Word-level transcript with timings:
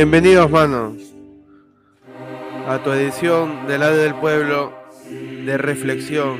Bienvenidos, 0.00 0.50
manos, 0.50 0.92
a 2.68 2.82
tu 2.84 2.92
edición 2.92 3.66
del 3.66 3.80
lado 3.80 3.96
del 3.96 4.14
pueblo 4.16 4.74
de 5.46 5.56
reflexión. 5.56 6.38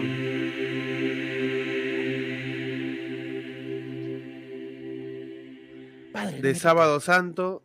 De 6.41 6.55
sábado 6.55 7.01
santo, 7.01 7.63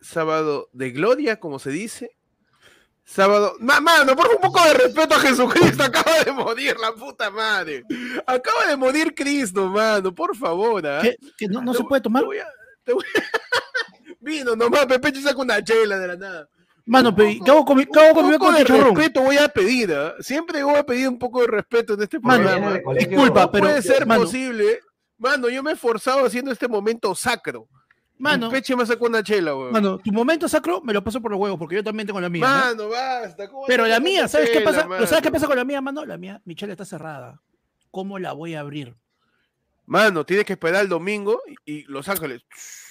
sábado 0.00 0.68
de 0.72 0.90
gloria, 0.90 1.38
como 1.38 1.58
se 1.58 1.70
dice. 1.70 2.16
Sábado. 3.04 3.54
Ma- 3.60 3.80
Mano, 3.80 4.16
por 4.16 4.28
un 4.28 4.40
poco 4.40 4.62
de 4.64 4.74
respeto 4.74 5.14
a 5.14 5.20
Jesucristo. 5.20 5.82
Acaba 5.84 6.20
de 6.24 6.32
morir 6.32 6.76
la 6.80 6.92
puta 6.92 7.30
madre. 7.30 7.84
Acaba 8.26 8.66
de 8.66 8.76
morir 8.76 9.14
Cristo, 9.14 9.68
mano. 9.68 10.12
Por 10.14 10.36
favor. 10.36 10.86
¿ah? 10.86 11.00
¿Qué? 11.02 11.16
¿Que 11.36 11.48
no, 11.48 11.62
no 11.62 11.72
Te 11.72 11.78
se 11.78 11.84
puede 11.84 12.00
tomar? 12.02 12.22
te 12.22 12.26
voy 12.26 12.38
a- 12.38 12.48
te 12.84 12.92
voy 12.92 13.04
a- 13.04 13.22
Vino 14.26 14.56
nomás, 14.56 14.86
Pepe 14.86 15.14
saca 15.22 15.40
una 15.40 15.62
chela 15.62 15.98
de 15.98 16.08
la 16.08 16.16
nada. 16.16 16.48
Mano, 16.84 17.14
pero 17.14 17.30
¿qué 17.44 17.50
hago 17.50 17.64
con 17.64 17.76
mi, 17.78 17.86
qué 17.86 18.00
hago 18.00 18.14
con 18.14 18.26
mi 18.26 18.32
un 18.34 18.38
poco 18.38 18.46
con 18.46 18.54
de 18.56 18.64
chicharrón? 18.64 18.96
respeto 18.96 19.20
voy 19.22 19.36
a 19.38 19.48
pedir, 19.48 19.92
¿ah? 19.92 20.14
Siempre 20.20 20.62
voy 20.64 20.74
a 20.76 20.84
pedir 20.84 21.08
un 21.08 21.18
poco 21.18 21.40
de 21.42 21.46
respeto 21.46 21.94
en 21.94 22.02
este 22.02 22.18
Mano, 22.18 22.42
programa. 22.44 22.82
Colegio. 22.82 23.08
disculpa, 23.08 23.40
No 23.42 23.50
pero- 23.52 23.64
puede 23.66 23.82
ser 23.82 24.04
mano. 24.06 24.22
posible. 24.22 24.80
Mano, 25.18 25.48
yo 25.48 25.62
me 25.62 25.70
he 25.70 25.74
esforzado 25.74 26.26
haciendo 26.26 26.50
este 26.50 26.66
momento 26.68 27.14
sacro. 27.14 27.68
Mano, 28.18 28.50
Peche 28.50 28.74
me 28.74 28.84
sacó 28.86 29.06
una 29.06 29.22
chela, 29.22 29.54
weón. 29.54 29.72
mano, 29.72 29.98
tu 29.98 30.10
momento 30.12 30.48
sacro 30.48 30.80
me 30.82 30.92
lo 30.92 31.04
paso 31.04 31.20
por 31.20 31.30
los 31.30 31.38
huevos, 31.38 31.58
porque 31.58 31.76
yo 31.76 31.84
también 31.84 32.06
tengo 32.06 32.20
la 32.20 32.28
mía. 32.28 32.42
¿no? 32.42 32.48
Mano, 32.48 32.88
basta. 32.88 33.48
¿cómo 33.48 33.64
Pero 33.66 33.86
la 33.86 34.00
mía, 34.00 34.26
¿sabes 34.26 34.50
qué 34.50 34.60
pasa? 34.60 34.86
mano? 34.86 35.06
¿Sabes 35.06 35.22
qué 35.22 35.30
pasa 35.30 35.46
con 35.46 35.56
la 35.56 35.64
mía, 35.64 35.80
mano? 35.80 36.04
La 36.04 36.16
mía, 36.16 36.40
mi 36.44 36.54
chela 36.54 36.72
está 36.72 36.84
cerrada. 36.84 37.40
¿Cómo 37.90 38.18
la 38.18 38.32
voy 38.32 38.54
a 38.54 38.60
abrir? 38.60 38.94
Mano, 39.86 40.24
tienes 40.24 40.46
que 40.46 40.54
esperar 40.54 40.82
el 40.82 40.88
domingo 40.88 41.42
y, 41.66 41.72
y 41.80 41.82
Los 41.84 42.08
Ángeles. 42.08 42.42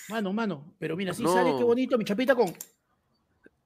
Mano, 0.10 0.34
mano, 0.34 0.76
pero 0.80 0.96
mira, 0.96 1.14
sí 1.14 1.24
No. 1.24 1.34
sale, 1.34 1.56
qué 1.58 1.64
bonito, 1.64 1.98
mi 1.98 2.06
chapita 2.06 2.36
con. 2.36 2.54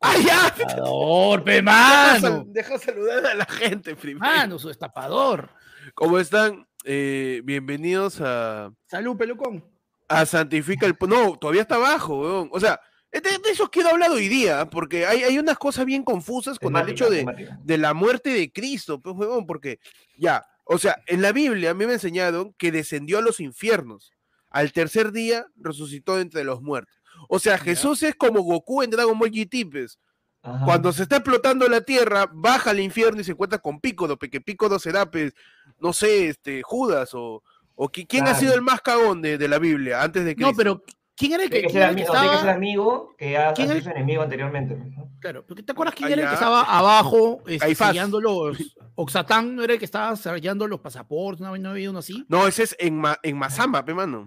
¡Ay, 0.02 0.24
ya! 0.26 0.54
¡Destapador, 0.58 1.44
pe, 1.44 1.62
mano! 1.62 2.46
deja 2.48 2.78
saludar 2.78 3.26
a 3.26 3.34
la 3.36 3.46
gente 3.46 3.96
primero. 3.96 4.26
Mano, 4.26 4.58
su 4.58 4.70
destapador. 4.70 5.50
¿Cómo 5.94 6.18
están? 6.20 6.66
Eh, 6.86 7.42
bienvenidos 7.44 8.22
a, 8.22 8.72
Salud, 8.88 9.18
pelucón. 9.18 9.64
a 10.08 10.26
Santifica 10.26 10.86
el... 10.86 10.96
No, 11.08 11.38
todavía 11.38 11.64
está 11.64 11.76
abajo, 11.76 12.18
weón. 12.22 12.50
O 12.54 12.60
sea, 12.62 12.80
de, 13.12 13.20
de 13.20 13.50
eso 13.52 13.70
quiero 13.70 13.90
hablar 13.90 14.12
hoy 14.12 14.30
día, 14.30 14.70
porque 14.70 15.06
hay, 15.06 15.24
hay 15.24 15.38
unas 15.38 15.58
cosas 15.58 15.86
bien 15.86 16.04
confusas 16.04 16.58
con 16.58 16.78
el 16.78 16.88
hecho 16.88 17.10
de, 17.10 17.26
de 17.62 17.78
la 17.78 17.94
muerte 17.94 18.30
de 18.30 18.52
Cristo, 18.54 19.02
pues, 19.02 19.16
huevón, 19.18 19.46
porque 19.46 19.80
ya, 20.18 20.46
o 20.64 20.78
sea, 20.78 20.96
en 21.08 21.22
la 21.22 21.34
Biblia 21.34 21.72
a 21.72 21.74
mí 21.74 21.86
me 21.86 21.94
enseñaron 21.94 22.54
que 22.54 22.72
descendió 22.72 23.18
a 23.18 23.22
los 23.22 23.42
infiernos. 23.42 24.14
Al 24.50 24.72
tercer 24.72 25.12
día 25.12 25.46
resucitó 25.58 26.20
entre 26.20 26.44
los 26.44 26.62
muertos. 26.62 26.96
O 27.28 27.38
sea, 27.40 27.58
Jesús 27.58 28.02
es 28.04 28.16
como 28.16 28.42
Goku 28.42 28.82
en 28.84 28.90
Dragon 28.92 29.18
Ball 29.20 29.30
GT, 29.32 29.66
pues. 29.70 30.00
Ajá. 30.42 30.64
Cuando 30.66 30.94
se 30.94 31.04
está 31.04 31.18
explotando 31.18 31.68
la 31.68 31.82
tierra, 31.82 32.30
baja 32.34 32.70
al 32.70 32.80
infierno 32.80 33.20
y 33.20 33.24
se 33.26 33.34
encuentra 33.34 33.60
con 33.60 33.80
Pícodo, 33.82 34.18
que 34.18 34.40
Pícodo 34.40 34.80
será, 34.80 35.10
pues, 35.12 35.34
no 35.80 35.92
sé, 35.92 36.30
este, 36.30 36.62
Judas 36.64 37.14
o, 37.14 37.44
o 37.76 37.90
qui- 37.90 38.08
quién 38.08 38.26
ha 38.26 38.36
sido 38.36 38.54
el 38.56 38.62
más 38.62 38.80
cagón 38.82 39.22
de, 39.22 39.38
de 39.38 39.48
la 39.50 39.60
Biblia 39.60 40.02
antes 40.02 40.24
de 40.24 40.36
Cristo. 40.36 40.52
No, 40.52 40.58
pero 40.58 40.84
¿quién 41.20 41.34
era 41.34 41.44
el 41.44 41.50
que, 41.50 41.62
que 41.64 41.78
era 41.78 41.90
el 41.90 41.96
que 41.98 42.04
tiene 42.04 42.12
que 42.18 42.18
ser 42.28 42.34
estaba? 42.34 42.52
amigo 42.54 43.14
que 43.18 43.38
ha 43.38 43.54
¿Quién 43.54 43.68
sido 43.68 43.82
su 43.82 43.90
enemigo 43.90 44.24
anteriormente. 44.24 44.76
pues, 44.76 44.90
¿no? 44.92 45.10
Claro, 45.20 45.46
porque 45.46 45.62
¿te 45.64 45.74
acuerdas 45.74 45.94
quién 45.96 46.08
Ah, 46.10 46.14
era 46.14 46.22
el 46.24 46.28
que 46.30 46.34
estaba 46.34 46.62
abajo 46.64 47.44
Caifás. 47.60 47.90
sellando 47.90 48.22
los. 48.22 48.58
Oxatán 48.96 49.56
no 49.56 49.64
era 49.64 49.74
el 49.74 49.80
que 49.80 49.86
estaba 49.86 50.16
sellando 50.16 50.66
los 50.68 50.80
pasaportes, 50.80 51.42
no, 51.42 51.56
no 51.58 51.70
había 51.72 51.90
uno 51.90 52.00
así. 52.00 52.26
No, 52.30 52.48
ese 52.48 52.64
es 52.64 52.76
en, 52.80 52.98
Ma- 52.98 53.18
en 53.24 53.38
Mazamba, 53.38 53.84
pe 53.86 53.94
mano. 53.94 54.26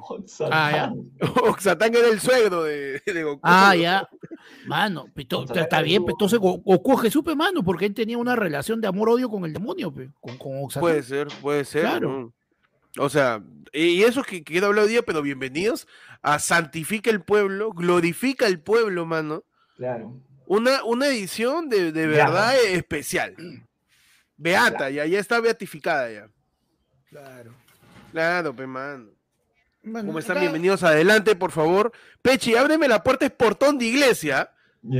Ah, 0.50 0.70
ya. 0.72 0.92
Oxatán 1.44 1.94
era 1.94 2.08
el 2.08 2.20
suegro 2.20 2.62
de, 2.64 3.00
de 3.06 3.22
Goku. 3.24 3.40
Ah, 3.42 3.74
ya. 3.74 4.06
Mano, 4.66 5.06
to- 5.28 5.40
Oxatán 5.40 5.62
está 5.64 5.80
bien, 5.82 6.02
pues, 6.04 6.12
entonces 6.14 6.38
Go- 6.38 6.58
Goku 6.62 6.92
es 6.94 7.00
Jesús, 7.02 7.22
pe, 7.24 7.34
mano, 7.34 7.62
porque 7.64 7.86
él 7.86 7.94
tenía 7.94 8.18
una 8.18 8.36
relación 8.36 8.80
de 8.80 8.88
amor-odio 8.88 9.28
con 9.30 9.44
el 9.44 9.52
demonio, 9.52 9.92
pe, 9.92 10.10
con, 10.20 10.36
con 10.36 10.52
Oxatán. 10.64 10.80
Puede 10.82 11.02
ser, 11.02 11.28
puede 11.40 11.64
ser. 11.64 11.82
Claro. 11.82 12.08
¿no? 12.10 12.32
O 12.98 13.08
sea, 13.08 13.42
y 13.72 14.02
eso 14.02 14.22
que 14.22 14.42
quiero 14.44 14.66
hablar 14.68 14.84
hoy 14.84 14.90
día, 14.90 15.02
pero 15.02 15.22
bienvenidos 15.22 15.88
a 16.20 16.38
Santifica 16.38 17.10
el 17.10 17.22
Pueblo, 17.22 17.72
glorifica 17.72 18.46
el 18.46 18.60
pueblo, 18.60 19.06
mano. 19.06 19.44
Claro. 19.76 20.20
Una, 20.46 20.84
una 20.84 21.06
edición 21.06 21.68
de, 21.68 21.90
de 21.92 22.06
Beata. 22.06 22.30
verdad 22.30 22.56
especial. 22.66 23.34
Beata, 24.36 24.90
ya, 24.90 25.06
ya 25.06 25.18
está 25.18 25.40
beatificada 25.40 26.10
ya. 26.10 26.28
Claro. 27.08 27.54
Claro, 28.10 28.54
pe 28.54 28.66
mano. 28.66 29.08
Bueno, 29.82 30.06
¿Cómo 30.08 30.18
están? 30.18 30.36
acá- 30.36 30.42
Bienvenidos 30.42 30.82
adelante, 30.82 31.34
por 31.34 31.50
favor. 31.50 31.92
Pechi, 32.20 32.54
ábreme 32.56 32.88
la 32.88 33.02
puerta, 33.02 33.24
es 33.24 33.32
portón 33.32 33.78
de 33.78 33.86
iglesia, 33.86 34.50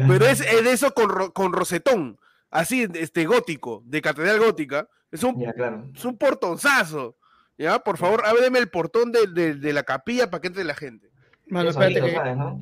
pero 0.09 0.27
es, 0.27 0.41
es 0.41 0.65
de 0.65 0.73
eso 0.73 0.93
con, 0.95 1.09
ro- 1.11 1.33
con 1.33 1.53
rosetón, 1.53 2.19
así, 2.51 2.89
este 2.95 3.27
gótico, 3.27 3.83
de 3.87 4.01
catedral 4.01 4.39
gótica. 4.41 4.89
Es 5.11 5.23
un 5.23 5.35
claro. 5.53 5.89
es 5.95 6.05
un 6.05 6.17
portonzazo. 6.17 7.17
¿Ya? 7.59 7.79
Por 7.79 7.97
favor, 7.99 8.23
ábreme 8.25 8.59
el 8.59 8.69
portón 8.71 9.13
de, 9.13 9.27
de- 9.27 9.55
de 9.55 9.73
la 9.73 9.83
capilla 9.83 10.31
para 10.31 10.41
que 10.41 10.49
entre 10.49 10.65
la 10.65 10.75
gente. 10.75 11.11
Mano, 11.49 11.71
espérate 11.71 12.01
que- 12.01 12.13
¿sabes, 12.15 12.37
no? 12.37 12.61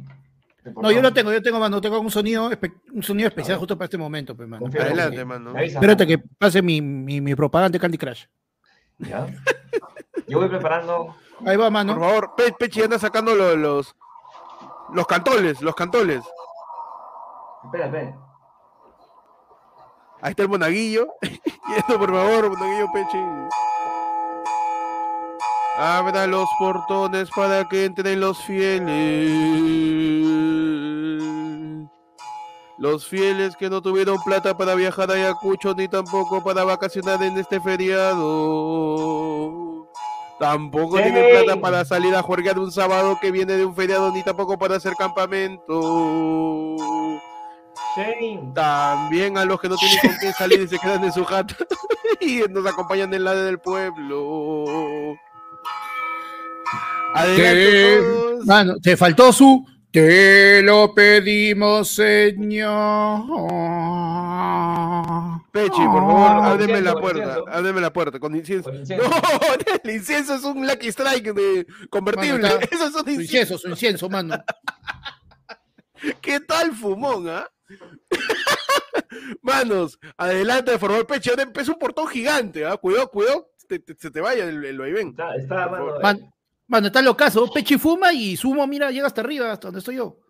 Yo 0.91 1.01
lo 1.01 1.13
tengo, 1.13 1.33
yo 1.33 1.41
tengo, 1.41 1.59
mano, 1.59 1.81
tengo 1.81 1.99
un 2.01 2.11
sonido, 2.11 2.51
espe- 2.51 2.75
un 2.93 3.03
sonido 3.03 3.29
especial 3.29 3.57
justo 3.59 3.79
para 3.79 3.87
este 3.87 3.97
momento, 3.97 4.37
pe, 4.37 4.47
mano. 4.47 4.67
Adelante, 4.67 5.17
que- 5.17 5.25
mano. 5.25 5.59
Espérate 5.59 6.07
que 6.07 6.19
pase 6.19 6.61
mi, 6.61 6.83
mi, 6.83 7.21
mi 7.21 7.35
propaganda 7.35 7.73
de 7.77 7.81
Candy 7.81 7.97
Crush. 7.97 8.25
Ya. 8.99 9.27
Yo 10.29 10.39
voy 10.39 10.49
preparando. 10.51 11.15
Ahí 11.47 11.57
va, 11.57 11.71
mano. 11.71 11.95
Por 11.95 12.03
favor, 12.05 12.35
Pe- 12.37 12.53
Pechi 12.59 12.83
anda 12.83 12.99
sacando 12.99 13.35
lo- 13.35 13.57
los, 13.57 13.97
los 14.93 15.07
cantoles, 15.07 15.63
los 15.63 15.75
cantoles. 15.75 16.23
Espera, 17.65 17.87
espera. 17.87 18.19
Ahí 20.21 20.31
está 20.33 20.43
el 20.43 20.49
monaguillo. 20.51 21.09
y 21.23 21.73
esto, 21.79 21.99
por 21.99 22.11
favor, 22.11 22.51
monaguillo 22.51 22.87
Pechi. 22.93 23.19
Abra 25.81 26.27
los 26.27 26.47
portones 26.59 27.31
para 27.31 27.67
que 27.67 27.87
entren 27.87 28.21
los 28.21 28.39
fieles. 28.45 29.31
Los 32.77 33.07
fieles 33.07 33.57
que 33.57 33.71
no 33.71 33.81
tuvieron 33.81 34.23
plata 34.23 34.55
para 34.57 34.75
viajar 34.75 35.11
a 35.11 35.15
Ayacucho 35.15 35.75
ni 35.75 35.89
tampoco 35.89 36.43
para 36.45 36.65
vacacionar 36.65 37.23
en 37.23 37.39
este 37.39 37.61
feriado. 37.61 38.21
Tampoco 40.39 40.99
Sí. 40.99 41.03
tienen 41.05 41.31
plata 41.31 41.61
para 41.61 41.85
salir 41.85 42.15
a 42.15 42.23
jugar 42.23 42.59
un 42.59 42.71
sábado 42.73 43.19
que 43.21 43.31
viene 43.31 43.55
de 43.55 43.65
un 43.65 43.75
feriado 43.75 44.11
ni 44.13 44.23
tampoco 44.23 44.59
para 44.59 44.77
hacer 44.77 44.95
campamento. 44.97 46.77
También 48.55 49.37
a 49.39 49.45
los 49.47 49.61
que 49.61 49.69
no 49.71 49.77
tienen 49.77 49.99
con 50.01 50.13
quién 50.21 50.33
salir 50.35 50.61
y 50.61 50.69
se 50.69 50.79
quedan 50.79 51.05
en 51.05 51.13
su 51.13 51.25
jato 51.25 51.55
y 52.21 52.41
nos 52.51 52.67
acompañan 52.67 53.13
en 53.15 53.25
la 53.25 53.35
del 53.35 53.59
pueblo. 53.59 55.17
Adelante 57.15 57.97
todos. 58.01 58.47
Mano, 58.47 58.75
te 58.81 58.97
faltó 58.97 59.33
su. 59.33 59.67
Te 59.91 60.63
lo 60.63 60.95
pedimos, 60.95 61.89
Señor. 61.89 63.23
Pechi, 65.51 65.71
por 65.71 66.01
favor, 66.01 66.31
Oh, 66.31 66.43
ábreme 66.45 66.79
incienso, 66.79 66.95
la 66.95 67.01
puerta, 67.01 67.23
incienso. 67.25 67.49
ábreme 67.49 67.81
la 67.81 67.93
puerta 67.93 68.21
con 68.21 68.37
incienso. 68.37 68.71
Con 68.71 68.79
incienso. 68.79 69.09
No, 69.09 69.17
el 69.85 69.91
incienso 69.91 70.35
es 70.37 70.45
un 70.45 70.65
Lucky 70.67 70.89
Strike 70.89 71.33
de 71.35 71.67
convertible. 71.91 72.39
Mano, 72.43 72.55
está- 72.61 72.65
Eso 72.77 72.87
es 72.87 72.95
un 72.95 73.05
Su 73.05 73.11
incienso. 73.11 73.21
incienso, 73.55 73.59
su 73.59 73.69
incienso, 73.69 74.09
mano. 74.09 74.37
¿Qué 76.23 76.39
tal 76.41 76.73
fumón, 76.73 77.29
ah? 77.29 77.49
Manos, 79.43 79.99
adelante, 80.17 80.79
por 80.79 80.91
favor, 80.93 81.07
Pechi. 81.09 81.31
Empieza 81.37 81.73
un 81.73 81.79
portón 81.81 82.07
gigante, 82.07 82.65
¿ah? 82.65 82.77
Cuidado, 82.77 83.11
cuidado, 83.11 83.51
te- 83.67 83.81
te- 83.81 83.97
se 83.99 84.11
te 84.13 84.21
vaya 84.21 84.45
el, 84.45 84.65
el 84.65 84.79
vaivén. 84.79 85.09
Está, 85.09 85.35
está, 85.35 85.69
mano. 85.69 85.95
Man- 86.01 86.33
Mano, 86.71 86.87
está 86.87 87.03
locazo. 87.03 87.51
Pechi 87.53 87.77
fuma 87.79 88.13
y 88.13 88.37
sumo, 88.37 88.65
mira, 88.67 88.91
llega 88.93 89.07
hasta 89.09 89.21
arriba, 89.23 89.51
hasta 89.51 89.67
donde 89.69 89.81
estoy 89.81 89.97
yo. 89.97 90.21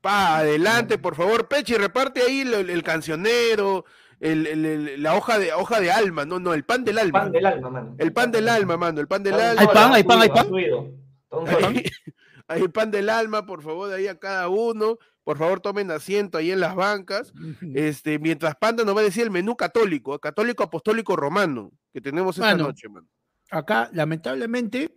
Pa, 0.00 0.38
adelante, 0.38 0.96
por 0.96 1.16
favor, 1.16 1.48
Pechi, 1.48 1.74
reparte 1.74 2.22
ahí 2.22 2.42
el, 2.42 2.70
el 2.70 2.82
cancionero, 2.84 3.84
el- 4.20 4.46
el- 4.46 4.64
el- 4.64 5.02
la 5.02 5.16
hoja 5.16 5.40
de 5.40 5.52
hoja 5.52 5.80
de 5.80 5.90
alma, 5.90 6.24
no, 6.24 6.38
no, 6.38 6.54
el 6.54 6.64
pan 6.64 6.84
del 6.84 6.98
alma. 7.00 7.22
Pan 7.22 7.32
del 7.32 7.46
alma, 7.46 7.70
mano. 7.70 7.96
El 7.98 8.12
pan 8.12 8.30
del 8.30 8.48
alma, 8.48 8.76
mano, 8.76 9.00
el 9.00 9.08
pan 9.08 9.22
del 9.24 9.34
alma. 9.34 9.60
Hay 9.60 9.66
pan, 9.66 9.92
hay 9.92 10.02
ha 10.02 10.06
pan, 10.06 10.22
hay 10.22 10.28
subido, 10.28 10.34
pan. 10.34 10.46
ha 10.46 10.48
subido. 10.48 10.94
Está 11.24 11.36
un 11.36 11.46
solo. 11.48 11.66
Ahí, 11.66 11.82
ahí 12.48 12.62
el 12.62 12.70
pan 12.70 12.90
del 12.92 13.10
alma, 13.10 13.44
por 13.44 13.60
favor, 13.62 13.92
ahí 13.92 14.06
a 14.06 14.18
cada 14.20 14.48
uno. 14.48 14.98
Por 15.24 15.36
favor, 15.36 15.58
tomen 15.60 15.90
asiento 15.90 16.38
ahí 16.38 16.52
en 16.52 16.60
las 16.60 16.74
bancas. 16.76 17.32
Este, 17.74 18.18
mientras 18.20 18.54
Panda 18.54 18.84
nos 18.84 18.96
va 18.96 19.00
a 19.00 19.04
decir 19.04 19.24
el 19.24 19.30
menú 19.32 19.56
católico, 19.56 20.18
católico 20.20 20.62
apostólico 20.62 21.16
romano, 21.16 21.70
que 21.92 22.00
tenemos 22.00 22.36
esta 22.38 22.52
Mano. 22.52 22.68
noche, 22.68 22.88
mano. 22.88 23.06
Acá, 23.50 23.90
lamentablemente, 23.92 24.94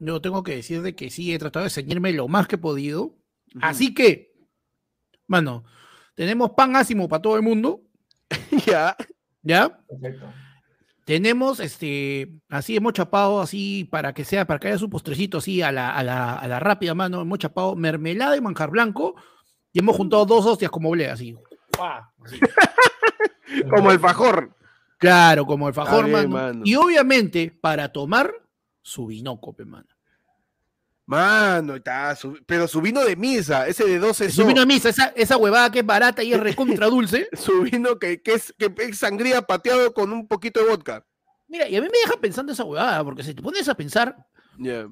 yo 0.00 0.20
tengo 0.20 0.42
que 0.42 0.56
decir 0.56 0.82
de 0.82 0.94
que 0.94 1.10
sí 1.10 1.32
he 1.32 1.38
tratado 1.38 1.64
de 1.64 1.70
ceñirme 1.70 2.12
lo 2.12 2.26
más 2.26 2.48
que 2.48 2.56
he 2.56 2.58
podido. 2.58 3.14
Así 3.60 3.94
que, 3.94 4.32
mano, 5.26 5.64
tenemos 6.14 6.50
pan 6.50 6.74
ácimo 6.74 7.08
para 7.08 7.22
todo 7.22 7.36
el 7.36 7.42
mundo, 7.42 7.82
ya. 8.66 8.96
¿ya? 9.42 9.78
Perfecto. 9.86 10.26
Tenemos, 11.04 11.60
este, 11.60 12.30
así 12.48 12.76
hemos 12.76 12.92
chapado, 12.92 13.40
así 13.40 13.84
para 13.90 14.14
que 14.14 14.24
sea, 14.24 14.46
para 14.46 14.60
que 14.60 14.68
haya 14.68 14.78
su 14.78 14.88
postrecito 14.88 15.38
así 15.38 15.60
a 15.60 15.72
la, 15.72 15.94
a 15.94 16.02
la, 16.02 16.34
a 16.34 16.46
la 16.46 16.60
rápida 16.60 16.94
mano, 16.94 17.20
hemos 17.20 17.38
chapado 17.38 17.74
mermelada 17.74 18.36
y 18.36 18.40
manjar 18.40 18.70
blanco 18.70 19.16
Y 19.72 19.80
hemos 19.80 19.96
juntado 19.96 20.24
dos 20.24 20.46
hostias 20.46 20.70
como 20.70 20.90
blea, 20.90 21.14
así. 21.14 21.36
Como 23.68 23.90
el 23.90 23.98
fajor. 23.98 24.54
Claro, 24.98 25.46
como 25.46 25.66
el 25.66 25.74
fajor, 25.74 26.04
bien, 26.04 26.12
mano. 26.12 26.28
mano. 26.28 26.62
Y 26.64 26.76
obviamente, 26.76 27.50
para 27.60 27.90
tomar, 27.90 28.32
su 28.90 29.06
vinoco, 29.06 29.54
mano. 29.66 29.86
Mano, 31.06 31.74
está, 31.74 32.14
su- 32.14 32.38
pero 32.46 32.68
su 32.68 32.80
vino 32.80 33.00
de 33.04 33.16
misa, 33.16 33.66
ese 33.66 33.84
de 33.84 33.98
12 33.98 34.30
Su 34.30 34.46
vino 34.46 34.60
de 34.60 34.66
misa, 34.66 34.90
esa, 34.90 35.06
esa 35.16 35.36
huevada 35.36 35.70
que 35.72 35.80
es 35.80 35.86
barata 35.86 36.22
y 36.22 36.32
es 36.32 36.38
recontra 36.40 36.86
dulce. 36.86 37.28
su 37.32 37.62
vino 37.62 37.98
que, 37.98 38.22
que 38.22 38.34
es, 38.34 38.54
que 38.56 38.72
es 38.78 38.98
sangría 38.98 39.42
pateado 39.42 39.92
con 39.92 40.12
un 40.12 40.28
poquito 40.28 40.60
de 40.62 40.68
vodka. 40.70 41.04
Mira, 41.48 41.68
y 41.68 41.74
a 41.74 41.80
mí 41.80 41.88
me 41.90 41.98
deja 42.04 42.20
pensando 42.20 42.52
esa 42.52 42.62
huevada, 42.64 43.02
porque 43.02 43.24
si 43.24 43.34
te 43.34 43.42
pones 43.42 43.68
a 43.68 43.74
pensar. 43.74 44.16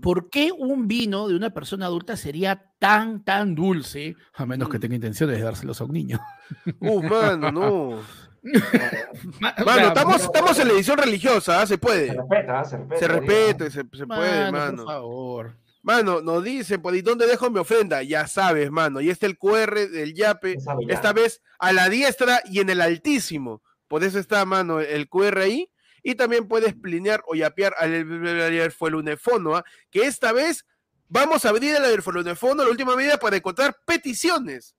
¿por 0.00 0.30
qué 0.30 0.50
un 0.50 0.88
vino 0.88 1.28
de 1.28 1.36
una 1.36 1.50
persona 1.50 1.84
adulta 1.86 2.16
sería 2.16 2.72
tan, 2.78 3.22
tan 3.22 3.54
dulce? 3.54 4.16
A 4.32 4.46
menos 4.46 4.70
que 4.70 4.78
Mm. 4.78 4.80
tenga 4.80 4.94
intenciones 4.94 5.36
de 5.36 5.42
dárselos 5.44 5.78
a 5.80 5.84
un 5.84 5.92
niño. 5.92 6.18
Uh, 6.80 7.02
mano, 7.02 7.52
no. 7.52 8.00
O 9.58 9.64
Mano, 9.64 9.74
sea, 9.74 9.88
estamos, 9.88 10.22
estamos 10.22 10.58
en 10.58 10.68
la 10.68 10.74
edición 10.74 10.98
religiosa, 10.98 11.60
¿ah? 11.60 11.66
se 11.66 11.74
Se 11.74 11.78
puede. 11.78 12.12
respeta, 12.14 12.64
se 12.64 12.76
respeta. 12.78 12.98
Se 12.98 13.08
digo. 13.08 13.20
respete, 13.20 13.70
se, 13.70 13.82
se 13.96 14.06
puede, 14.06 14.50
mano, 14.50 14.52
mano. 14.52 14.76
por 14.84 14.86
favor. 14.92 15.56
Mano, 15.82 16.20
nos 16.20 16.44
dice, 16.44 16.78
pues, 16.78 16.96
¿y 16.96 17.02
dónde 17.02 17.26
dejo 17.26 17.50
mi 17.50 17.60
ofrenda? 17.60 18.02
Ya 18.02 18.26
sabes, 18.26 18.70
mano. 18.70 19.00
Y 19.00 19.10
está 19.10 19.26
el 19.26 19.38
QR 19.38 19.88
del 19.88 20.14
Yape, 20.14 20.56
Ya 20.86 20.94
esta 20.94 21.12
vez 21.12 21.40
a 21.58 21.72
la 21.72 21.88
diestra 21.88 22.42
y 22.44 22.60
en 22.60 22.68
el 22.70 22.80
altísimo. 22.80 23.62
Por 23.86 24.04
eso 24.04 24.18
está, 24.18 24.44
mano, 24.44 24.80
el 24.80 25.08
QR 25.08 25.38
ahí. 25.38 25.70
Y 26.02 26.14
también 26.14 26.46
puedes 26.46 26.74
plinear 26.74 27.22
o 27.26 27.34
yapear 27.34 27.74
al 27.78 28.70
Fuelunefono, 28.72 29.56
¿ah? 29.56 29.64
que 29.90 30.02
esta 30.02 30.32
vez 30.32 30.64
vamos 31.08 31.44
a 31.44 31.48
abrir 31.50 31.74
el 31.76 32.02
Fuelunefono, 32.02 32.64
la 32.64 32.70
última 32.70 32.94
medida, 32.94 33.18
para 33.18 33.36
encontrar 33.36 33.76
peticiones. 33.84 34.74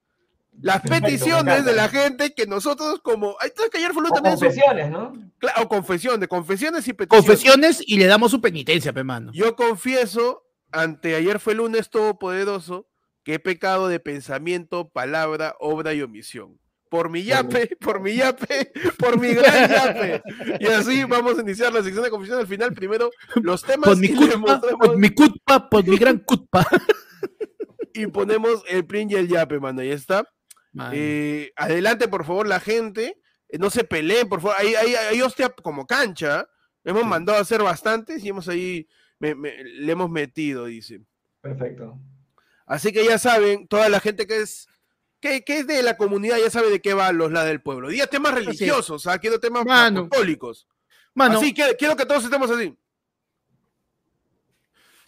Las 0.62 0.82
Perfecto, 0.82 1.06
peticiones 1.06 1.64
de 1.64 1.74
la 1.74 1.88
gente 1.88 2.34
que 2.34 2.46
nosotros 2.46 3.00
como... 3.02 3.38
Ay, 3.40 3.50
¿sabes 3.56 3.72
que 3.72 3.78
ayer 3.78 3.94
Fuelu 3.94 4.10
O 4.10 4.14
también 4.14 4.38
confesiones, 4.38 4.92
¿no? 4.92 5.14
Cla- 5.40 5.54
o 5.64 5.70
confesiones, 5.70 6.28
confesiones 6.28 6.88
y 6.88 6.94
peticiones. 6.94 7.26
Confesiones 7.26 7.84
y 7.86 7.98
le 7.98 8.08
damos 8.08 8.32
su 8.32 8.42
penitencia, 8.42 8.92
pe 8.92 9.04
mano. 9.04 9.32
Yo 9.34 9.56
confieso, 9.56 10.44
ante 10.72 11.16
ayer 11.16 11.40
fue 11.40 11.56
lunes 11.56 11.90
todopoderoso, 11.90 12.90
que 13.24 13.36
he 13.36 13.40
pecado 13.40 13.88
de 13.88 14.00
pensamiento, 14.00 14.90
palabra, 14.90 15.56
obra 15.60 15.94
y 15.94 16.02
omisión. 16.02 16.60
Por 16.90 17.10
mi 17.10 17.24
yape, 17.24 17.78
por 17.80 18.02
mi 18.02 18.16
yape, 18.16 18.72
por 18.98 19.20
mi 19.20 19.34
gran 19.34 19.70
yape. 19.70 20.24
Y 20.60 20.66
así 20.68 21.04
vamos 21.04 21.38
a 21.38 21.42
iniciar 21.42 21.72
la 21.72 21.84
sección 21.84 22.04
de 22.04 22.10
confesión 22.10 22.40
al 22.40 22.48
final. 22.48 22.74
Primero, 22.74 23.12
los 23.36 23.64
temas 23.64 23.88
Por 23.88 23.98
mi 23.98 24.10
culpa, 24.10 24.60
por 24.60 24.98
mi 24.98 25.10
culpa, 25.12 25.70
por 25.70 25.88
mi 25.88 25.98
gran 25.98 26.18
culpa. 26.18 26.66
y 27.94 28.08
ponemos 28.08 28.64
el 28.68 28.86
print 28.86 29.12
y 29.12 29.16
el 29.16 29.28
yape, 29.28 29.60
mano. 29.60 29.82
Ahí 29.82 29.92
está. 29.92 30.28
Eh, 30.94 31.52
adelante, 31.56 32.08
por 32.08 32.26
favor, 32.26 32.48
la 32.48 32.60
gente. 32.60 33.20
Eh, 33.50 33.58
no 33.58 33.70
se 33.70 33.84
peleen, 33.84 34.30
por 34.30 34.42
favor. 34.42 34.56
Hay, 34.60 34.76
hay, 34.76 34.96
hay 34.96 35.22
hostia 35.22 35.50
como 35.50 35.86
cancha. 35.88 36.48
Hemos 36.84 37.06
mandado 37.06 37.38
a 37.38 37.42
hacer 37.42 37.62
bastantes 37.62 38.24
y 38.24 38.30
hemos 38.30 38.48
ahí, 38.48 38.88
me- 39.20 39.36
me- 39.36 39.64
le 39.64 39.92
hemos 39.92 40.10
metido, 40.10 40.66
dice. 40.66 41.02
Perfecto. 41.42 41.98
Así 42.66 42.92
que 42.92 43.04
ya 43.04 43.18
saben, 43.18 43.68
toda 43.68 43.90
la 43.90 44.00
gente 44.00 44.28
que 44.28 44.38
es 44.42 44.68
que, 45.20 45.44
que 45.44 45.60
es 45.60 45.68
de 45.68 45.84
la 45.84 45.98
comunidad 45.98 46.38
ya 46.38 46.50
sabe 46.50 46.70
de 46.70 46.82
qué 46.82 46.94
van 46.94 47.18
los 47.18 47.32
la 47.32 47.44
del 47.44 47.62
pueblo. 47.62 47.90
Día 47.90 48.08
temas 48.08 48.34
religiosos, 48.34 49.06
¿ah? 49.08 49.18
quiero 49.20 49.40
temas 49.40 49.66
Mano. 49.66 50.02
apostólicos. 50.02 50.68
Mano, 51.14 51.40
Así 51.40 51.54
que 51.54 51.76
quiero 51.78 51.96
que 51.98 52.06
todos 52.06 52.24
estemos 52.24 52.50
así. 52.52 52.78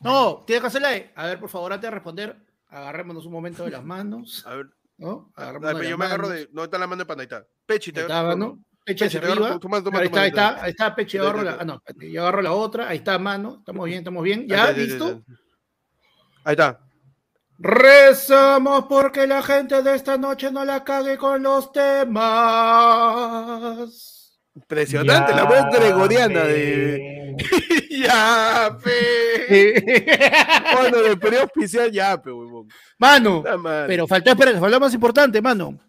no, 0.02 0.44
tienes 0.46 0.62
que 0.62 0.68
hacerla. 0.68 0.90
de- 0.90 1.12
A 1.16 1.28
ver, 1.28 1.40
por 1.40 1.50
favor, 1.50 1.72
antes 1.72 1.88
de 1.88 1.92
responder, 1.92 2.36
agarrémonos 2.68 3.26
un 3.26 3.32
momento 3.32 3.64
de 3.64 3.72
las 3.72 3.84
manos. 3.84 4.44
A 4.48 4.56
ver, 4.56 4.70
¿no? 5.02 5.34
de 5.36 5.60
pero 5.60 5.84
yo 5.84 5.98
me 5.98 6.06
agarro 6.06 6.30
de. 6.30 6.48
No 6.54 6.64
está 6.64 6.78
la 6.78 6.88
mano 6.88 7.02
de 7.02 7.06
pana, 7.06 7.22
ahí 7.22 7.26
está. 7.26 7.46
Pechi, 7.66 7.92
te 7.92 8.00
Ahí 8.02 8.06
agarro- 8.06 8.28
mano. 8.38 8.60
Peche 8.86 9.06
hacia 9.06 9.20
agarro 9.20 9.46
arriba. 9.46 9.60
mano, 9.70 10.00
ahí 10.00 10.06
está, 10.06 10.20
ahí 10.20 10.24
ahí 10.24 10.30
está. 10.30 10.64
ahí 10.64 10.70
está, 10.72 10.96
Peche, 10.96 11.18
Ya, 11.18 11.24
agarro 11.24 11.42
la. 11.44 11.58
Ah, 11.60 11.66
no, 11.66 11.82
yo 12.00 12.22
agarro 12.22 12.42
la 12.42 12.54
otra, 12.54 12.88
ahí 12.88 12.98
está, 12.98 13.20
mano. 13.20 13.58
Estamos 13.60 13.86
bien, 13.86 13.98
estamos 14.00 14.24
bien. 14.24 14.40
Ahí 14.42 14.48
¿Ya? 14.48 14.72
ya, 14.72 14.78
¿Listo? 14.78 15.22
Ahí 16.44 16.54
está. 16.54 16.80
Rezamos 17.60 18.86
porque 18.86 19.28
la 19.28 19.44
gente 19.44 19.84
de 19.84 19.96
esta 19.96 20.18
noche 20.18 20.52
no 20.52 20.66
la 20.66 20.84
cague 20.84 21.18
con 21.18 21.44
los 21.44 21.72
temas. 21.72 22.20
Impresionante, 24.54 25.34
la 25.34 25.46
voz 25.46 25.66
gregoriana 25.72 26.44
de. 26.44 27.38
ya, 27.90 28.78
pe. 28.84 29.82
Bueno, 30.78 30.98
del 30.98 31.18
periodo 31.18 31.46
oficial, 31.46 31.90
ya, 31.92 32.22
pe, 32.22 32.32
huevón. 32.32 32.68
Mano, 32.98 33.44
pero 33.88 34.08
faltó, 34.08 34.32
espera, 34.32 34.52
faltó 34.52 34.70
lo 34.70 34.80
más 34.80 34.94
importante, 34.94 35.42
mano. 35.42 35.80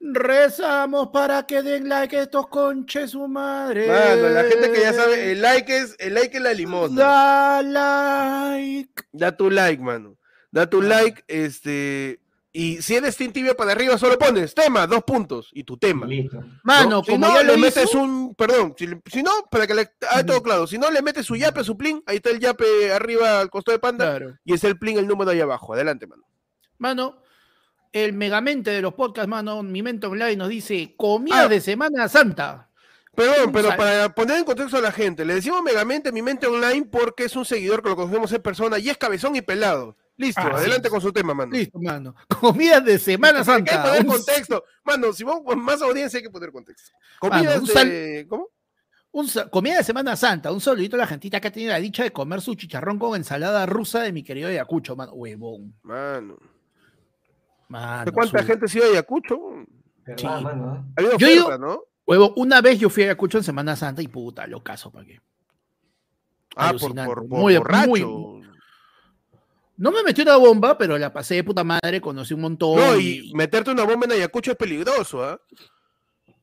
Rezamos 0.00 1.08
para 1.12 1.46
que 1.46 1.62
den 1.62 1.88
like 1.88 2.16
a 2.16 2.22
estos 2.22 2.48
conches 2.48 3.10
su 3.10 3.28
madre. 3.28 3.86
Mano, 3.86 4.28
la 4.30 4.44
gente 4.44 4.72
que 4.72 4.80
ya 4.80 4.92
sabe, 4.92 5.32
el 5.32 5.42
like 5.42 5.76
es, 5.76 5.94
el 5.98 6.14
like 6.14 6.36
es 6.36 6.42
la 6.42 6.54
limosna. 6.54 7.02
Da 7.02 7.62
like. 7.62 9.04
Da 9.12 9.36
tu 9.36 9.50
like, 9.50 9.82
mano. 9.82 10.16
Da 10.50 10.68
tu 10.68 10.80
like, 10.80 11.22
este. 11.28 12.18
Y 12.52 12.82
si 12.82 12.96
eres 12.96 13.16
Team 13.16 13.32
Tibia 13.32 13.54
para 13.54 13.72
arriba, 13.72 13.96
solo 13.96 14.18
pones 14.18 14.54
tema, 14.54 14.84
dos 14.88 15.04
puntos, 15.04 15.50
y 15.52 15.62
tu 15.62 15.76
tema. 15.76 16.06
Listo. 16.06 16.42
Mano, 16.64 16.90
¿no? 16.90 17.04
Si 17.04 17.12
como 17.12 17.28
no, 17.28 17.34
ya 17.34 17.42
le 17.44 17.52
lo 17.52 17.58
metes 17.58 17.94
un. 17.94 18.34
Perdón, 18.34 18.74
si, 18.76 19.22
no, 19.22 19.30
para 19.50 19.68
que 19.68 19.74
le. 19.74 19.90
Ah, 20.10 20.24
todo 20.26 20.42
claro. 20.42 20.66
Si 20.66 20.76
no, 20.76 20.90
le 20.90 21.00
metes 21.00 21.26
su 21.26 21.36
yape, 21.36 21.62
su 21.62 21.76
plin. 21.76 22.02
Ahí 22.06 22.16
está 22.16 22.30
el 22.30 22.40
yape 22.40 22.92
arriba 22.92 23.40
al 23.40 23.50
costado 23.50 23.76
de 23.76 23.80
panda. 23.80 24.16
Claro. 24.16 24.36
Y 24.44 24.54
es 24.54 24.64
el 24.64 24.76
plin, 24.78 24.98
el 24.98 25.06
número 25.06 25.30
ahí 25.30 25.40
abajo. 25.40 25.74
Adelante, 25.74 26.08
mano. 26.08 26.24
Mano, 26.78 27.22
el 27.92 28.14
megamente 28.14 28.70
de 28.70 28.82
los 28.82 28.94
podcasts, 28.94 29.28
mano, 29.28 29.62
mi 29.62 29.82
mente 29.82 30.08
online 30.08 30.36
nos 30.36 30.48
dice 30.48 30.94
comida 30.96 31.42
Ah. 31.42 31.48
de 31.48 31.60
Semana 31.60 32.08
Santa. 32.08 32.68
Perdón, 33.14 33.52
pero 33.52 33.76
para 33.76 34.12
poner 34.14 34.38
en 34.38 34.44
contexto 34.44 34.76
a 34.76 34.80
la 34.80 34.92
gente, 34.92 35.24
le 35.24 35.34
decimos 35.34 35.62
Megamente 35.62 36.10
mi 36.12 36.22
mente 36.22 36.46
online 36.46 36.86
porque 36.90 37.24
es 37.24 37.36
un 37.36 37.44
seguidor 37.44 37.82
que 37.82 37.90
lo 37.90 37.96
conocemos 37.96 38.32
en 38.32 38.40
persona 38.40 38.78
y 38.78 38.88
es 38.88 38.96
cabezón 38.96 39.36
y 39.36 39.42
pelado. 39.42 39.96
Listo, 40.20 40.40
adelante 40.42 40.90
con 40.90 41.00
su 41.00 41.12
tema, 41.12 41.32
mano. 41.34 41.52
Listo, 41.52 41.78
mano. 41.80 42.14
Comida 42.40 42.80
de 42.80 42.98
Semana 42.98 43.38
Hay 43.38 43.44
que 43.44 43.70
Santa. 43.70 43.82
poner 43.84 44.00
Un- 44.02 44.06
contexto. 44.08 44.64
Mano, 44.84 45.12
si 45.12 45.24
vamos 45.24 45.42
con 45.44 45.58
más 45.60 45.80
audiencia 45.80 46.18
hay 46.18 46.22
que 46.24 46.30
poner 46.30 46.52
contexto. 46.52 46.92
Comidas 47.18 47.58
un 47.60 47.66
de... 47.66 48.26
¿Cómo? 48.28 48.48
un 49.12 49.28
comida 49.50 49.78
de 49.78 49.82
Semana 49.84 50.14
Santa. 50.16 50.52
Un 50.52 50.60
saludito 50.60 50.96
a 50.96 50.98
la 51.00 51.06
gentita 51.06 51.40
que 51.40 51.48
ha 51.48 51.52
tenido 51.52 51.72
la 51.72 51.80
dicha 51.80 52.02
de 52.04 52.12
comer 52.12 52.40
su 52.42 52.54
chicharrón 52.54 52.98
con 52.98 53.16
ensalada 53.16 53.64
rusa 53.66 54.02
de 54.02 54.12
mi 54.12 54.22
querido 54.22 54.48
Ayacucho, 54.48 54.94
mano. 54.94 55.12
Huevón. 55.14 55.74
Mano. 55.82 56.36
Mano, 57.68 58.12
¿Cuánta 58.12 58.40
su- 58.40 58.46
gente 58.46 58.64
ha 58.66 58.68
sido 58.68 58.84
de 58.86 58.92
Ayacucho? 58.92 59.38
¿Verdad, 60.04 60.38
Sí. 60.38 60.44
mano? 60.44 60.74
¿eh? 60.74 60.92
Ha 60.96 61.00
habido 61.00 61.18
Yo 61.18 61.26
oferta, 61.26 61.26
digo- 61.28 61.58
¿no? 61.58 61.80
Huevo, 62.06 62.32
una 62.36 62.60
vez 62.60 62.78
yo 62.78 62.90
fui 62.90 63.04
a 63.04 63.06
Ayacucho 63.06 63.38
en 63.38 63.44
Semana 63.44 63.76
Santa 63.76 64.02
y 64.02 64.08
puta, 64.08 64.46
lo 64.46 64.62
caso, 64.62 64.90
¿para 64.90 65.06
qué? 65.06 65.20
Ah, 66.56 66.72
por, 66.72 66.80
Alucinante. 66.82 67.14
por, 67.14 67.28
por 67.28 67.38
Muy- 67.38 67.56
borracho. 67.58 67.88
muy- 67.88 68.49
No 69.80 69.90
me 69.90 70.02
metí 70.02 70.20
una 70.20 70.36
bomba, 70.36 70.76
pero 70.76 70.98
la 70.98 71.10
pasé 71.10 71.36
de 71.36 71.44
puta 71.44 71.64
madre, 71.64 72.02
conocí 72.02 72.34
un 72.34 72.42
montón. 72.42 72.76
No, 72.76 72.98
y 72.98 73.30
y 73.30 73.34
meterte 73.34 73.70
una 73.70 73.84
bomba 73.84 74.04
en 74.04 74.12
Ayacucho 74.12 74.50
es 74.50 74.56
peligroso, 74.58 75.24
¿ah? 75.24 75.40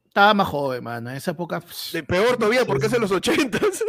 estaba 0.07 0.33
más 0.33 0.47
joven, 0.47 0.83
mano. 0.83 1.11
En 1.11 1.17
esa 1.17 1.31
época. 1.31 1.61
De 1.93 2.01
peor 2.01 2.37
todavía, 2.37 2.65
porque 2.65 2.87
es 2.87 2.93
en 2.93 3.01
los 3.01 3.11
ochentas. 3.11 3.61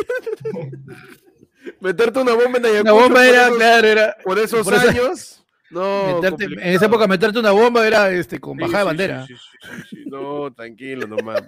meterte 1.81 2.19
una 2.21 2.33
bomba 2.35 2.59
en 2.59 2.67
Ayacucho 2.67 2.95
Una 2.95 3.03
bomba 3.05 3.27
era, 3.27 3.47
esos- 3.47 3.57
claro, 3.57 3.89
era. 3.89 4.17
por 4.23 4.39
esos 4.39 4.65
por 4.65 4.75
años. 4.75 5.45
No, 5.71 6.21
meterte- 6.21 6.45
en 6.45 6.61
esa 6.75 6.87
época 6.87 7.07
meterte 7.07 7.39
una 7.39 7.51
bomba 7.51 7.87
era 7.87 8.11
este 8.11 8.41
con 8.41 8.57
Sí, 8.57 8.63
bajada 8.65 8.79
de 8.79 8.83
sí, 8.83 8.87
bandera. 8.87 9.27
sí, 9.27 9.35
sí, 9.35 9.59
sí, 9.63 9.87
sí. 9.91 10.05
No, 10.07 10.53
tranquilo 10.53 11.07
nomás. 11.07 11.43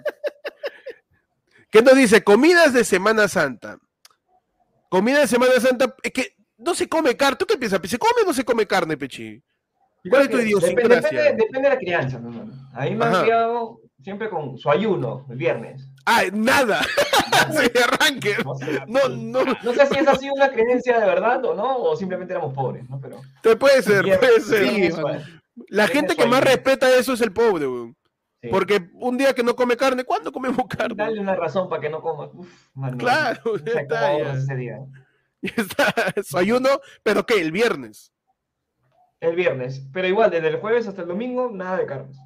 ¿Qué 1.71 1.81
nos 1.81 1.95
dice? 1.95 2.23
Comidas 2.23 2.73
de 2.73 2.83
Semana 2.83 3.27
Santa. 3.27 3.77
Comida 4.89 5.19
de 5.19 5.27
Semana 5.27 5.53
Santa, 5.59 5.95
es 6.03 6.11
que 6.11 6.35
no 6.63 6.73
se 6.75 6.87
come 6.87 7.15
carne. 7.17 7.37
¿Tú 7.37 7.45
qué 7.45 7.57
piensas? 7.57 7.79
¿Se 7.83 7.97
come 7.97 8.21
o 8.23 8.25
no 8.27 8.33
se 8.33 8.43
come 8.43 8.65
carne, 8.65 8.97
Pechi? 8.97 9.41
¿Cuál 10.09 10.23
es 10.23 10.29
tu 10.29 10.37
idiosincrasia? 10.39 10.95
Depende, 10.95 11.17
depende, 11.23 11.43
depende 11.45 11.69
de 11.69 11.75
la 11.75 11.77
crianza, 11.79 12.19
mi 12.19 12.29
hermano. 12.35 12.53
A 12.73 12.85
mí 12.85 12.95
me 12.95 13.05
han 13.05 13.21
criado 13.23 13.79
siempre 14.01 14.29
con 14.29 14.57
su 14.57 14.69
ayuno, 14.71 15.25
el 15.29 15.37
viernes. 15.37 15.87
Ah, 16.05 16.23
nada. 16.33 16.81
se 17.51 17.71
arranque. 17.83 18.35
No 18.43 18.55
sé, 18.55 18.81
No, 18.87 19.07
no. 19.09 19.43
no 19.63 19.73
sé 19.73 19.85
si 19.85 19.99
esa 19.99 20.11
ha 20.11 20.15
sido 20.15 20.33
una 20.33 20.49
creencia 20.51 20.99
de 20.99 21.05
verdad 21.05 21.43
o 21.45 21.53
no, 21.53 21.77
o 21.77 21.95
simplemente 21.95 22.33
éramos 22.33 22.53
pobres, 22.55 22.89
¿no? 22.89 22.99
Pero. 22.99 23.21
Te 23.43 23.55
puede 23.55 23.81
ser, 23.83 24.03
viernes- 24.03 24.19
puede 24.19 24.41
ser. 24.41 24.67
Sí. 24.67 24.89
La 25.69 25.87
gente 25.87 26.15
que 26.15 26.25
más 26.25 26.43
respeta 26.43 26.89
eso 26.97 27.13
es 27.13 27.21
el 27.21 27.31
pobre, 27.31 27.67
weón. 27.67 27.95
sí. 28.41 28.47
Porque 28.49 28.89
un 28.93 29.17
día 29.17 29.33
que 29.35 29.43
no 29.43 29.55
come 29.55 29.77
carne, 29.77 30.03
¿cuándo 30.03 30.31
comemos 30.31 30.65
carne? 30.67 30.95
Dale 30.95 31.19
una 31.19 31.35
razón 31.35 31.69
para 31.69 31.79
que 31.81 31.89
no 31.89 32.01
comas. 32.01 32.29
Uf, 32.33 32.49
mano. 32.73 32.97
Claro, 32.97 33.55
está, 33.57 34.17
ya. 34.17 34.33
ese 34.33 34.55
día. 34.55 34.79
Está, 35.57 36.13
su 36.23 36.37
ayuno, 36.37 36.69
pero 37.03 37.25
¿qué? 37.25 37.41
El 37.41 37.51
viernes. 37.51 38.11
El 39.19 39.35
viernes. 39.35 39.81
Pero 39.93 40.07
igual, 40.07 40.31
desde 40.31 40.47
el 40.47 40.59
jueves 40.59 40.87
hasta 40.87 41.01
el 41.03 41.07
domingo, 41.07 41.49
nada 41.51 41.77
de 41.77 41.85
carnes. 41.85 42.17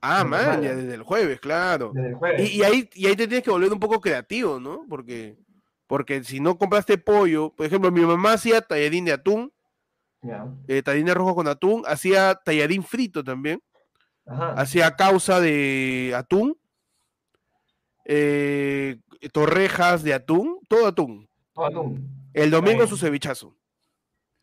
Ah, 0.00 0.22
man, 0.22 0.62
ya 0.62 0.74
desde 0.74 0.94
el 0.94 1.02
jueves, 1.02 1.40
claro. 1.40 1.92
Desde 1.94 2.08
el 2.08 2.14
jueves. 2.14 2.50
Y, 2.50 2.58
y 2.58 2.62
ahí, 2.62 2.90
y 2.94 3.06
ahí 3.06 3.16
te 3.16 3.26
tienes 3.26 3.42
que 3.42 3.50
volver 3.50 3.72
un 3.72 3.80
poco 3.80 4.00
creativo, 4.00 4.60
¿no? 4.60 4.84
Porque, 4.88 5.38
porque 5.86 6.22
si 6.24 6.40
no 6.40 6.58
compraste 6.58 6.98
pollo, 6.98 7.50
por 7.54 7.64
ejemplo, 7.64 7.90
mi 7.90 8.02
mamá 8.02 8.34
hacía 8.34 8.60
tallarín 8.60 9.06
de 9.06 9.12
atún 9.12 9.50
Ya. 10.20 10.46
eh, 10.68 10.82
tallarines 10.82 11.14
rojos 11.14 11.34
con 11.34 11.48
atún, 11.48 11.84
hacía 11.86 12.34
tallarín 12.44 12.82
frito 12.82 13.24
también, 13.24 13.62
Ajá. 14.26 14.52
hacía 14.60 14.94
causa 14.94 15.40
de 15.40 16.12
atún, 16.14 16.58
eh, 18.04 18.98
torrejas 19.32 20.02
de 20.02 20.12
atún, 20.12 20.58
todo 20.68 20.86
atún. 20.86 21.28
Todo 21.54 21.66
atún. 21.66 22.08
El 22.32 22.50
domingo 22.50 22.86
su 22.86 22.96
cevichazo. 22.96 23.54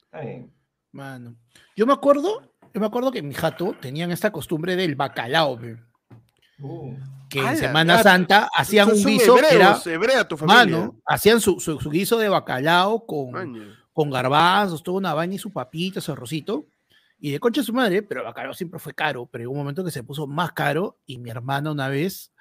Está 0.06 0.22
bien. 0.22 0.52
Mano. 0.92 1.36
Yo 1.76 1.86
me 1.86 1.94
acuerdo, 1.94 2.42
yo 2.74 2.80
me 2.82 2.86
acuerdo 2.88 3.12
que 3.12 3.20
en 3.20 3.28
mi 3.28 3.34
jato 3.34 3.76
tenían 3.82 4.12
esta 4.12 4.32
costumbre 4.32 4.76
del 4.76 4.96
bacalao, 4.96 5.60
pe, 5.60 5.78
Uh, 6.64 6.96
que 7.28 7.40
¡Hala, 7.40 7.52
en 7.54 7.58
Semana! 7.58 8.04
Santa 8.04 8.48
hacían 8.56 8.88
un 8.90 9.04
guiso 9.04 9.34
que 9.34 9.40
era, 9.40 9.50
hebreos, 9.50 9.88
hebrea 9.88 10.28
tu 10.28 10.38
familia. 10.38 10.64
mano, 10.78 10.96
hacían 11.08 11.42
su, 11.42 11.60
su- 11.60 11.80
su 11.80 11.90
guiso 11.90 12.20
de 12.20 12.30
bacalao 12.30 13.04
con, 13.08 13.32
Maña. 13.32 13.80
con 13.92 14.12
garbanzos, 14.12 14.84
toda 14.84 15.00
una 15.00 15.14
vaina 15.16 15.34
y 15.34 15.38
su 15.40 15.52
papita, 15.52 16.00
su 16.02 16.12
arrocito. 16.12 16.68
Y 17.20 17.32
de 17.32 17.40
concha 17.40 17.62
de 17.62 17.66
su 17.66 17.74
madre, 17.74 18.04
pero 18.04 18.22
el 18.22 18.28
bacalao 18.28 18.54
siempre 18.54 18.80
fue 18.80 18.94
caro, 18.94 19.26
pero 19.26 19.46
hubo 19.50 19.54
un 19.54 19.58
momento 19.60 19.84
que 19.84 19.90
se 19.90 20.04
puso 20.04 20.28
más 20.28 20.52
caro 20.52 21.00
y 21.08 21.18
mi 21.18 21.32
hermana 21.32 21.72
una 21.72 21.88
vez 21.88 22.32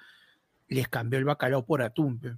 les 0.67 0.87
cambió 0.87 1.17
el 1.17 1.25
bacalao 1.25 1.65
por 1.65 1.81
atún, 1.81 2.19
pe, 2.19 2.35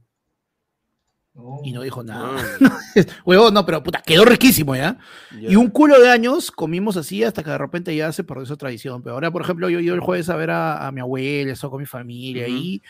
no. 1.33 1.59
y 1.63 1.71
no 1.71 1.81
dijo 1.81 2.03
nada. 2.03 2.37
Huevón, 3.25 3.53
no, 3.53 3.65
pero 3.65 3.81
puta, 3.83 4.01
quedó 4.01 4.25
riquísimo, 4.25 4.75
¿ya? 4.75 4.97
Y 5.31 5.55
un 5.55 5.69
culo 5.69 5.99
de 5.99 6.09
años 6.09 6.51
comimos 6.51 6.97
así 6.97 7.23
hasta 7.23 7.43
que 7.43 7.49
de 7.49 7.57
repente 7.57 7.95
ya 7.95 8.11
se 8.11 8.23
perdió 8.23 8.43
esa 8.43 8.55
tradición. 8.55 9.01
Pero 9.01 9.15
ahora, 9.15 9.31
por 9.31 9.41
ejemplo, 9.41 9.69
yo, 9.69 9.79
yo 9.79 9.93
el 9.93 9.99
jueves 9.99 10.29
a 10.29 10.35
ver 10.35 10.51
a, 10.51 10.87
a 10.87 10.91
mi 10.91 11.01
abuela, 11.01 11.53
eso 11.53 11.69
con 11.69 11.79
mi 11.79 11.85
familia, 11.87 12.47
y 12.47 12.81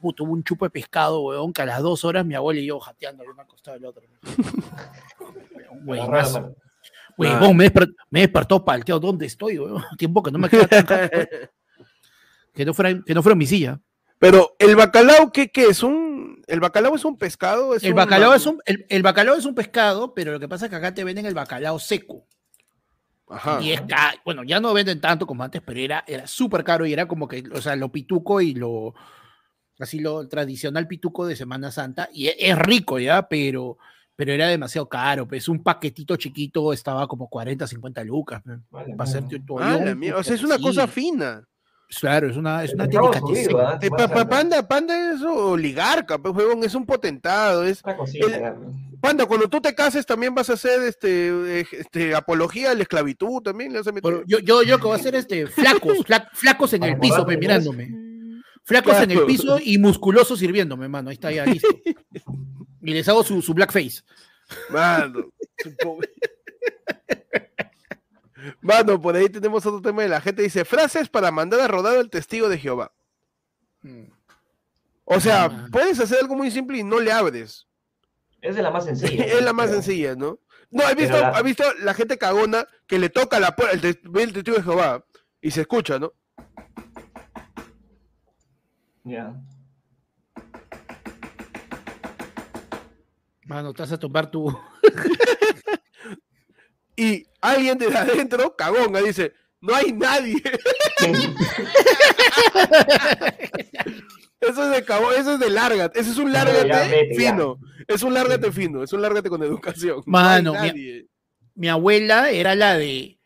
puto, 0.00 0.24
hubo 0.24 0.32
un 0.32 0.44
chupo 0.44 0.66
de 0.66 0.70
pescado, 0.70 1.20
weón, 1.22 1.52
que 1.52 1.62
a 1.62 1.66
las 1.66 1.82
dos 1.82 2.04
horas 2.04 2.24
mi 2.26 2.34
abuela 2.34 2.60
y 2.60 2.66
yo 2.66 2.78
jateando 2.78 3.24
de 3.24 3.30
una 3.30 3.46
costado 3.46 3.76
del 3.76 3.86
otro. 3.86 4.02
Mano. 5.84 6.54
Huevón, 7.16 7.56
me, 7.56 7.72
desper- 7.72 7.94
me 8.10 8.20
despertó 8.20 8.64
palteado. 8.64 9.00
¿Dónde 9.00 9.26
estoy, 9.26 9.58
weón? 9.58 9.82
Tiempo 9.98 10.22
que 10.22 10.30
no 10.30 10.38
me 10.38 10.48
queda 10.48 10.66
tan 10.68 11.10
que 12.52 12.64
no 12.64 12.72
fuera, 12.72 13.02
que 13.04 13.14
no 13.14 13.22
fuera 13.22 13.34
en 13.34 13.38
mi 13.38 13.46
silla. 13.46 13.80
Pero 14.18 14.56
el 14.58 14.76
bacalao, 14.76 15.30
¿qué, 15.30 15.50
qué 15.50 15.66
es? 15.66 15.82
Un, 15.82 16.05
¿El 16.46 16.60
bacalao 16.60 16.94
es 16.94 17.04
un 17.04 17.18
pescado? 17.18 17.74
¿Es 17.74 17.82
El 17.82 17.90
un- 17.90 17.96
bacalao, 17.96 18.32
es 18.34 18.46
un, 18.46 18.60
el, 18.66 18.86
el 18.88 19.02
bacalao 19.02 19.34
es 19.36 19.44
un 19.44 19.54
pescado, 19.54 20.14
pero 20.14 20.32
lo 20.32 20.40
que 20.40 20.48
pasa 20.48 20.66
es 20.66 20.70
que 20.70 20.76
acá 20.76 20.94
te 20.94 21.04
venden 21.04 21.26
el 21.26 21.34
bacalao 21.34 21.78
seco. 21.78 22.26
Ajá. 23.28 23.60
Y 23.60 23.72
es 23.72 23.80
bueno, 24.24 24.44
ya 24.44 24.60
no 24.60 24.72
venden 24.72 25.00
tanto 25.00 25.26
como 25.26 25.42
antes, 25.42 25.60
pero 25.66 25.80
era, 25.80 26.04
era 26.06 26.26
súper 26.28 26.62
caro 26.62 26.86
y 26.86 26.92
era 26.92 27.08
como 27.08 27.26
que, 27.26 27.42
o 27.52 27.60
sea, 27.60 27.74
lo 27.74 27.90
pituco 27.90 28.40
y 28.40 28.54
lo, 28.54 28.94
así 29.80 29.98
lo 29.98 30.28
tradicional 30.28 30.86
pituco 30.86 31.26
de 31.26 31.34
Semana 31.34 31.72
Santa, 31.72 32.08
y 32.12 32.28
e- 32.28 32.36
es, 32.38 32.56
rico 32.56 33.00
ya, 33.00 33.26
pero, 33.28 33.78
pero 34.14 34.32
era 34.32 34.46
demasiado 34.46 34.88
caro, 34.88 35.26
pues 35.26 35.48
un 35.48 35.64
paquetito 35.64 36.14
chiquito 36.14 36.72
estaba 36.72 37.08
como 37.08 37.28
40, 37.28 37.66
50 37.66 38.04
lucas, 38.04 38.42
pe, 38.44 38.52
Vale, 38.70 38.94
para 38.94 39.10
hacerte 39.10 39.40
tu 39.40 39.58
Ah, 39.58 39.72
avión, 39.74 39.98
mierda, 39.98 40.18
O 40.20 40.22
puta, 40.22 40.28
sea, 40.28 40.34
es 40.36 40.44
una 40.44 40.56
sí, 40.58 40.62
cosa 40.62 40.86
fina. 40.86 41.48
Claro, 42.00 42.28
es 42.28 42.36
una, 42.36 42.64
es 42.64 42.74
una 42.74 42.84
Santa. 42.90 44.28
panda, 44.28 44.66
panda 44.66 45.14
es 45.14 45.22
oligarca, 45.22 46.18
pues, 46.18 46.34
huevón, 46.34 46.64
es 46.64 46.74
un 46.74 46.84
potentado. 46.84 47.64
Es... 47.64 47.80
Cosita, 47.82 48.26
el-. 48.26 48.54
Panda, 49.00 49.26
cuando 49.26 49.48
tú 49.48 49.60
te 49.60 49.74
cases 49.74 50.04
también 50.04 50.34
vas 50.34 50.50
a 50.50 50.54
hacer 50.54 50.82
este, 50.82 51.60
eh, 51.60 51.66
este 51.70 52.14
apología 52.14 52.70
a 52.72 52.74
la 52.74 52.82
esclavitud 52.82 53.40
también. 53.42 53.72
Le 53.72 53.78
vas 53.78 53.86
a 53.86 53.92
meter? 53.92 54.10
Pero 54.10 54.24
Yo, 54.26 54.38
yo, 54.40 54.62
yo 54.62 54.78
que 54.78 54.84
voy 54.84 54.92
a 54.92 54.96
hacer 54.96 55.14
este, 55.14 55.46
flacos, 55.46 55.98
fla- 55.98 56.28
flacos 56.32 56.72
en 56.72 56.82
el 56.82 56.98
piso, 56.98 57.24
mirándome. 57.24 57.90
Flacos 58.64 58.96
en 59.00 59.12
el 59.12 59.24
piso 59.26 59.58
y 59.62 59.78
musculosos 59.78 60.38
sirviéndome, 60.40 60.88
mano. 60.88 61.10
Ahí 61.10 61.14
está 61.14 61.30
ya 61.30 61.46
listo. 61.46 61.68
Y 62.82 62.92
les 62.92 63.08
hago 63.08 63.24
su, 63.24 63.42
su 63.42 63.52
blackface. 63.52 64.02
Mano. 64.70 65.26
Mano, 68.60 69.00
por 69.00 69.16
ahí 69.16 69.28
tenemos 69.28 69.64
otro 69.66 69.80
tema 69.82 70.02
de 70.02 70.08
la 70.08 70.20
gente. 70.20 70.42
Dice, 70.42 70.64
frases 70.64 71.08
para 71.08 71.30
mandar 71.30 71.60
a 71.60 71.68
rodar 71.68 71.96
al 71.96 72.10
testigo 72.10 72.48
de 72.48 72.58
Jehová. 72.58 72.92
O 75.04 75.20
sea, 75.20 75.44
Ah. 75.44 75.68
puedes 75.70 75.98
hacer 76.00 76.18
algo 76.20 76.34
muy 76.34 76.50
simple 76.50 76.78
y 76.78 76.82
no 76.84 76.98
le 77.00 77.12
abres. 77.12 77.66
Es 78.42 78.56
de 78.56 78.62
la 78.62 78.70
más 78.70 78.84
sencilla. 78.84 79.24
es 79.26 79.42
la 79.42 79.52
más 79.52 79.66
pero- 79.68 79.82
sencilla, 79.82 80.14
¿no? 80.16 80.38
No, 80.70 80.88
he 80.88 80.94
visto, 80.96 81.18
la- 81.18 81.38
he 81.38 81.42
visto 81.44 81.62
la 81.80 81.94
gente 81.94 82.18
cagona 82.18 82.66
que 82.88 82.98
le 82.98 83.08
toca 83.08 83.38
la 83.38 83.54
puerta, 83.54 83.74
el, 83.74 83.84
el 84.14 84.32
testigo 84.32 84.56
de 84.56 84.62
Jehová 84.64 85.04
y 85.40 85.50
se 85.52 85.60
escucha, 85.62 85.98
¿no? 86.00 86.12
Ya. 89.04 89.32
Mano, 93.44 93.72
te 93.72 93.82
vas 93.82 93.92
a 93.92 93.98
tomar 93.98 94.28
tu. 94.28 94.48
Y 96.96 97.26
alguien 97.40 97.78
de 97.78 97.86
adentro, 97.96 98.56
cagona, 98.56 99.00
dice, 99.00 99.32
no 99.60 99.74
hay 99.74 99.92
nadie. 99.92 100.36
Eso 104.40 104.64
es 104.64 104.70
de 104.76 104.84
cagón, 104.84 105.14
eso 105.16 105.34
es 105.34 105.40
de 105.40 105.50
lárgate, 105.50 105.98
ese 105.98 106.10
es 106.10 106.18
un 106.18 106.30
lárgate 106.30 106.68
ya, 106.68 106.86
vete, 106.86 107.08
ya. 107.18 107.30
fino. 107.32 107.58
Es 107.88 108.02
un 108.02 108.12
lárgate 108.14 108.52
fino, 108.52 108.82
es 108.82 108.92
un 108.92 109.00
lárgate 109.02 109.28
con 109.30 109.42
educación. 109.42 110.02
Mano, 110.06 110.52
no 110.52 110.60
hay 110.60 110.72
mi- 110.72 110.78
nadie. 110.78 111.06
Mi 111.54 111.68
abuela 111.68 112.30
era 112.30 112.54
la 112.54 112.76
de. 112.76 113.18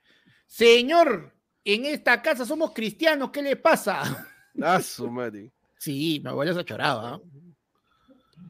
Señor, 0.47 1.35
en 1.65 1.85
esta 1.85 2.23
casa 2.23 2.47
somos 2.47 2.71
cristianos, 2.73 3.31
¿qué 3.33 3.43
le 3.43 3.57
pasa? 3.57 4.29
Ah, 4.63 4.81
su 4.81 5.11
madre. 5.11 5.51
Sí, 5.79 6.21
mi 6.23 6.31
abuela 6.31 6.55
se 6.55 6.65
choraba. 6.65 7.15
¿ah? 7.15 7.21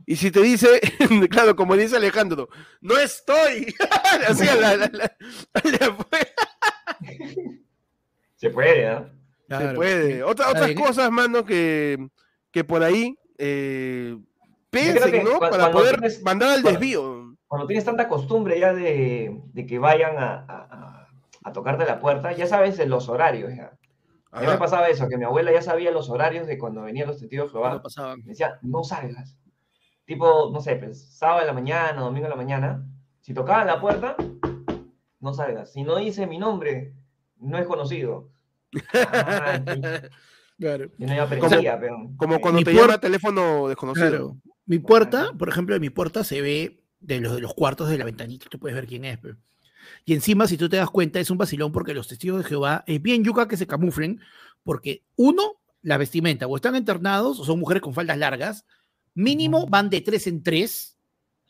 Y 0.07 0.16
si 0.16 0.30
te 0.30 0.40
dice, 0.40 0.80
claro, 1.30 1.54
como 1.57 1.76
dice 1.76 1.97
Alejandro, 1.97 2.49
no 2.80 2.99
estoy. 2.99 3.75
Así 4.28 4.49
a 4.49 4.57
la, 4.57 4.76
la- 4.76 4.90
la- 4.92 5.12
la- 5.64 5.97
Se 8.37 8.50
puede, 8.50 8.88
¿ah? 8.88 9.11
se 9.49 9.69
puede. 9.75 10.23
Otra- 10.23 10.50
otras 10.50 10.73
cosas, 10.75 11.11
mano, 11.11 11.45
que, 11.45 12.09
que 12.50 12.64
por 12.64 12.83
ahí 12.83 13.19
eh, 13.38 14.16
piensen, 14.71 15.11
que 15.11 15.23
¿no? 15.25 15.38
Para 15.38 15.50
cuando 15.57 15.73
poder 15.78 15.97
tienes- 16.00 16.23
mandar 16.23 16.50
al 16.50 16.62
desvío. 16.62 17.37
Cuando 17.47 17.66
tienes 17.66 17.85
tanta 17.85 18.07
costumbre 18.09 18.59
ya 18.61 18.73
de, 18.73 19.40
de 19.52 19.66
que 19.66 19.78
vayan 19.78 20.16
a, 20.19 20.45
a- 20.49 21.09
a- 21.45 21.52
tocarte 21.52 21.85
la 21.85 21.99
puerta, 21.99 22.33
ya 22.33 22.47
sabes 22.47 22.76
de 22.76 22.87
los 22.87 23.09
horarios. 23.09 23.52
Ya. 23.57 23.73
A 24.30 24.40
mí 24.40 24.47
me 24.47 24.57
pasaba 24.59 24.88
eso, 24.88 25.09
que 25.09 25.19
mi 25.19 25.25
abuela 25.25 25.50
ya 25.52 25.61
sabía 25.62 25.90
los 25.90 26.09
horarios 26.09 26.47
de 26.47 26.57
cuando 26.59 26.83
venían 26.83 27.09
los 27.09 27.19
testigos 27.19 27.50
Jehová. 27.50 27.83
Me 28.19 28.30
decía, 28.30 28.59
no 28.62 28.85
salgas. 28.85 29.37
Tipo, 30.11 30.50
no 30.52 30.61
sé, 30.61 30.75
pues, 30.75 31.07
sábado 31.17 31.38
de 31.43 31.47
la 31.47 31.52
mañana, 31.52 32.00
domingo 32.00 32.25
de 32.25 32.31
la 32.31 32.35
mañana. 32.35 32.85
Si 33.21 33.33
tocaban 33.33 33.69
la 33.69 33.81
puerta, 33.81 34.17
no 35.21 35.33
salgas. 35.33 35.73
Si 35.73 35.85
no 35.85 35.99
dice 35.99 36.26
mi 36.26 36.37
nombre, 36.37 36.95
no 37.38 37.57
es 37.59 37.67
conocido. 37.69 38.29
Ah, 38.93 39.61
Claro. 40.59 40.90
yo 40.99 41.07
no 41.07 41.23
aprendía, 41.23 41.79
pero... 41.79 42.11
Como 42.17 42.40
cuando 42.40 42.59
Mi 42.59 42.64
te 42.64 42.73
puer- 42.73 42.81
llama 42.81 42.99
teléfono 42.99 43.69
desconocido. 43.69 44.09
Claro. 44.11 44.37
Mi 44.67 44.81
puerta, 44.81 45.31
por 45.38 45.49
ejemplo, 45.49 45.75
de 45.76 45.81
mi 45.81 45.90
puerta 45.90 46.25
se 46.25 46.40
ve 46.40 46.83
de 46.99 47.21
los, 47.21 47.37
de 47.37 47.40
los 47.40 47.55
cuartos 47.55 47.88
de 47.88 47.97
la 47.97 48.05
ventanita, 48.05 48.47
tú 48.50 48.59
puedes 48.59 48.75
ver 48.75 48.88
quién 48.88 49.05
es. 49.05 49.17
pe. 49.19 49.37
Y 50.05 50.12
encima, 50.12 50.49
si 50.49 50.57
tú 50.57 50.69
te 50.69 50.76
das 50.79 50.90
cuenta, 50.90 51.21
es 51.21 51.31
un 51.31 51.38
vacilón 51.38 51.71
porque 51.71 51.95
los 51.95 52.09
testigos 52.09 52.43
de 52.43 52.49
Jehová 52.49 52.83
es 52.88 53.00
bien 53.00 53.23
yuca 53.23 53.47
que 53.47 53.57
se 53.57 53.69
camuflen, 53.69 54.21
porque 54.64 55.05
uno, 55.14 55.52
la 55.83 55.99
vestimenta, 55.99 56.49
o 56.49 56.57
están 56.57 56.75
internados 56.75 57.38
o 57.38 57.45
son 57.45 57.61
mujeres 57.61 57.81
con 57.81 57.95
faldas 57.95 58.19
largas, 58.19 58.67
mínimo 59.23 59.67
van 59.67 59.91
de 59.91 60.00
tres 60.00 60.27
en 60.27 60.43
tres 60.43 60.97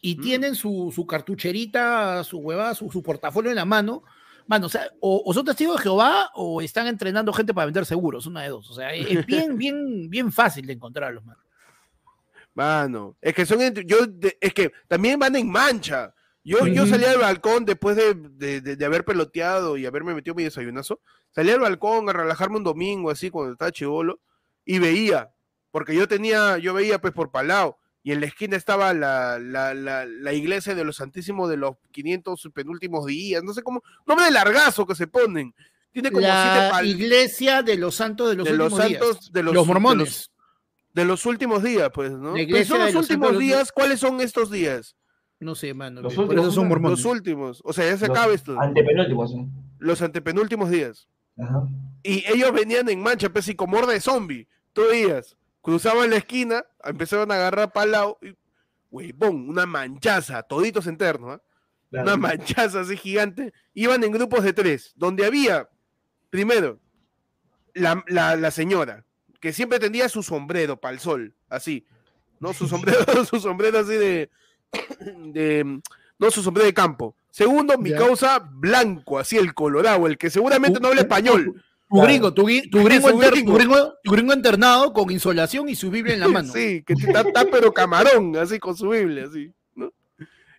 y 0.02 0.16
Mm. 0.16 0.20
tienen 0.22 0.54
su, 0.54 0.90
su 0.94 1.06
cartucherita, 1.06 2.24
su 2.24 2.38
hueva, 2.38 2.74
su, 2.74 2.90
su 2.90 3.02
portafolio 3.02 3.50
en 3.50 3.56
la 3.56 3.64
mano. 3.64 4.02
Mano, 4.46 4.66
o 4.66 4.68
sea, 4.70 4.88
o, 5.00 5.22
o 5.24 5.32
son 5.34 5.44
testigos 5.44 5.76
de 5.76 5.82
Jehová 5.84 6.30
o 6.34 6.60
están 6.60 6.86
entrenando 6.88 7.32
gente 7.32 7.54
para 7.54 7.66
vender 7.66 7.86
seguros, 7.86 8.26
una 8.26 8.42
de 8.42 8.48
dos. 8.48 8.68
O 8.70 8.74
sea, 8.74 8.92
es 8.92 9.24
bien, 9.26 9.56
bien, 9.56 10.10
bien 10.10 10.32
fácil 10.32 10.66
de 10.66 10.72
encontrarlos, 10.72 11.24
mano. 11.24 11.38
Mano, 12.54 13.16
es 13.20 13.34
que 13.34 13.46
son, 13.46 13.60
yo, 13.86 14.06
de- 14.06 14.36
es 14.40 14.52
que 14.52 14.72
también 14.88 15.18
van 15.18 15.36
en 15.36 15.48
mancha. 15.48 16.12
Yo, 16.42 16.66
yo 16.66 16.82
Ujú. 16.82 16.90
salí 16.90 17.04
al 17.04 17.18
balcón 17.18 17.64
después 17.64 17.96
de, 17.96 18.14
de- 18.14 18.60
de- 18.60 18.76
de 18.76 18.84
haber 18.84 19.04
peloteado 19.04 19.76
y 19.76 19.86
haberme 19.86 20.14
metido 20.14 20.34
mi 20.34 20.42
desayunazo. 20.44 21.00
Salí 21.30 21.50
al 21.50 21.60
balcón 21.60 22.08
a 22.08 22.12
relajarme 22.12 22.56
un 22.56 22.64
domingo 22.64 23.10
así 23.10 23.30
cuando 23.30 23.52
estaba 23.52 23.70
chivolo 23.70 24.20
y 24.64 24.78
veía, 24.78 25.30
porque 25.70 25.94
yo 25.94 26.08
tenía, 26.08 26.58
yo 26.58 26.74
veía 26.74 27.00
pues 27.00 27.12
por 27.12 27.30
Palau 27.30 27.76
y 28.02 28.12
en 28.12 28.20
la 28.20 28.26
esquina 28.26 28.56
estaba 28.56 28.94
la, 28.94 29.38
la, 29.38 29.74
la, 29.74 30.06
la 30.06 30.32
iglesia 30.32 30.74
de 30.74 30.84
los 30.84 30.96
Santísimos 30.96 31.48
de 31.50 31.56
los 31.56 31.76
500 31.92 32.48
penúltimos 32.54 33.06
días, 33.06 33.42
no 33.44 33.52
sé 33.52 33.62
cómo, 33.62 33.82
nombre 34.06 34.24
de 34.26 34.32
largazo 34.32 34.86
que 34.86 34.94
se 34.94 35.06
ponen. 35.06 35.54
Tiene 35.92 36.10
como 36.10 36.22
siete 36.22 36.32
la 36.34 36.70
pal- 36.72 36.86
iglesia 36.86 37.62
de 37.62 37.76
los 37.76 37.94
santos 37.96 38.30
de 38.30 38.36
los 38.36 38.46
de 38.46 38.52
los 38.56 38.72
últimos 38.72 38.88
días. 38.88 39.00
santos 39.02 39.32
de 39.32 39.42
los, 39.42 39.54
Los 39.54 39.66
de 39.66 39.72
mormones. 39.72 39.98
los- 40.08 40.30
de 40.92 41.04
los 41.04 41.24
últimos 41.26 41.62
días, 41.62 41.90
pues, 41.94 42.10
¿no? 42.12 42.34
La 42.34 42.42
iglesia 42.42 42.64
son 42.66 42.78
de 42.78 42.84
los 42.86 42.94
los 42.94 43.02
últimos 43.04 43.26
santos 43.28 43.32
los- 43.34 43.40
días, 43.42 43.72
¿cuáles 43.72 44.00
son 44.00 44.20
estos 44.20 44.50
días? 44.50 44.96
No 45.38 45.54
sé, 45.54 45.72
mano. 45.74 46.00
Los 46.02 46.16
últimos 46.18 46.54
son 46.54 46.68
mormones. 46.68 46.98
Los 46.98 47.06
últimos, 47.12 47.62
o 47.64 47.72
sea, 47.72 47.86
ya 47.86 47.96
se 47.96 48.08
Los 48.08 48.16
acaba 48.18 48.32
esto, 48.34 48.58
Antepenúltimos. 48.60 49.34
¿no? 49.34 49.48
los 49.78 50.02
antepenúltimos 50.02 50.68
días. 50.70 51.08
Ajá. 51.38 51.62
Y 52.02 52.24
ellos 52.30 52.52
venían 52.52 52.88
en 52.88 53.00
mancha, 53.02 53.28
pues, 53.32 53.48
y 53.48 53.54
como 53.54 53.78
horda 53.78 53.92
de 53.92 54.00
zombie, 54.00 54.46
todos 54.72 54.92
días. 54.92 55.36
Cruzaban 55.62 56.10
la 56.10 56.16
esquina, 56.16 56.64
empezaban 56.84 57.30
a 57.30 57.34
agarrar 57.34 57.72
para 57.72 57.86
lado, 57.86 58.18
y, 58.22 58.34
huevón, 58.90 59.48
una 59.48 59.66
manchaza, 59.66 60.42
toditos 60.42 60.86
internos. 60.86 61.40
Claro. 61.90 62.04
una 62.06 62.16
manchaza 62.16 62.80
así 62.80 62.96
gigante, 62.96 63.52
iban 63.74 64.04
en 64.04 64.12
grupos 64.12 64.44
de 64.44 64.52
tres, 64.52 64.92
donde 64.94 65.26
había, 65.26 65.68
primero, 66.30 66.78
la, 67.74 68.04
la- 68.06 68.36
la 68.36 68.50
señora, 68.52 69.04
que 69.40 69.52
siempre 69.52 69.80
tenía 69.80 70.08
su 70.08 70.22
sombrero 70.22 70.76
para 70.80 70.94
el 70.94 71.00
sol, 71.00 71.34
así, 71.48 71.84
¿no? 72.38 72.52
Su 72.52 72.68
sombrero, 72.68 73.04
su 73.24 73.40
sombrero 73.40 73.80
así 73.80 73.94
de, 73.94 74.30
de, 75.32 75.80
no, 76.18 76.30
su 76.30 76.42
sombrero 76.44 76.66
de 76.66 76.74
campo. 76.74 77.16
Segundo, 77.32 77.76
mi 77.76 77.90
causa 77.98 78.38
blanco, 78.38 79.18
así 79.18 79.36
el 79.36 79.52
colorado, 79.54 80.06
el 80.06 80.16
que 80.16 80.30
seguramente 80.30 80.78
no 80.80 80.88
habla 80.88 81.00
español. 81.02 81.62
Tu 81.90 82.00
gringo, 82.00 82.32
tu, 82.32 82.42
tu 82.70 82.84
gringo, 82.84 83.08
Su 83.08 83.14
enter- 83.20 83.30
gringo. 83.32 83.52
tu 83.52 83.58
gringo- 83.58 83.94
tu 84.04 84.12
gringo 84.12 84.32
internado 84.32 84.92
con 84.92 85.10
insolación 85.10 85.68
y 85.68 85.74
su 85.74 85.90
Biblia 85.90 86.14
en 86.14 86.20
la 86.20 86.28
mano. 86.42 86.52
Sí, 86.52 86.82
que 86.84 86.92
está, 86.94 87.20
está 87.22 87.44
pero 87.50 87.72
camarón, 87.72 88.36
así 88.36 88.58
con 88.58 88.76
su 88.76 88.88
Biblia, 88.90 89.24
así, 89.28 89.52
¿no? 89.74 89.92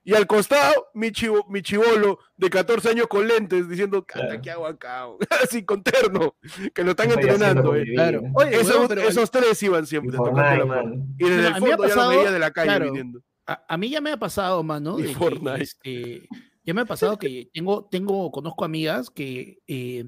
Y 0.03 0.13
al 0.15 0.25
costado, 0.27 0.87
mi, 0.95 1.11
chivo, 1.11 1.45
mi 1.47 1.61
chivolo 1.61 2.17
de 2.35 2.49
14 2.49 2.89
años 2.89 3.07
con 3.07 3.27
lentes 3.27 3.69
diciendo, 3.69 4.03
Claro. 4.03 4.41
¿qué 4.41 4.49
hago 4.51 4.65
acá? 4.65 5.05
Así 5.43 5.63
con 5.63 5.83
terno, 5.83 6.35
que 6.73 6.83
lo 6.83 6.91
están 6.91 7.07
¿Qué 7.09 7.13
estoy 7.13 7.29
haciendo 7.29 7.75
entrenando. 7.75 7.75
eh. 7.75 7.85
Claro. 7.93 8.21
Oye, 8.33 8.55
Esos, 8.59 8.87
pero 8.87 9.01
esos 9.01 9.29
tres 9.31 9.61
iban 9.63 9.85
siempre. 9.85 10.17
tocando 10.17 10.65
Fortnite. 10.67 11.05
Y 11.19 11.29
desde 11.29 11.47
el 11.47 11.55
fondo 11.55 11.87
ya 11.87 11.95
los 11.95 12.09
veía 12.09 12.31
de 12.31 12.39
la 12.39 12.51
calle 12.51 12.67
claro. 12.69 12.85
viniendo. 12.85 13.21
a, 13.45 13.63
a 13.69 13.77
mí 13.77 13.89
ya 13.89 14.01
me 14.01 14.11
ha 14.11 14.17
pasado, 14.17 14.63
mano, 14.63 14.97
Y 14.99 15.03
de 15.03 15.07
que, 15.09 15.15
Fortnite. 15.15 15.63
este, 15.63 16.27
ya 16.65 16.73
me 16.73 16.81
ha 16.81 16.85
pasado 16.85 17.17
que 17.19 17.49
tengo, 17.53 17.87
tengo, 17.89 18.31
conozco 18.31 18.65
amigas 18.65 19.09
que 19.11 19.59
eh, 19.67 20.05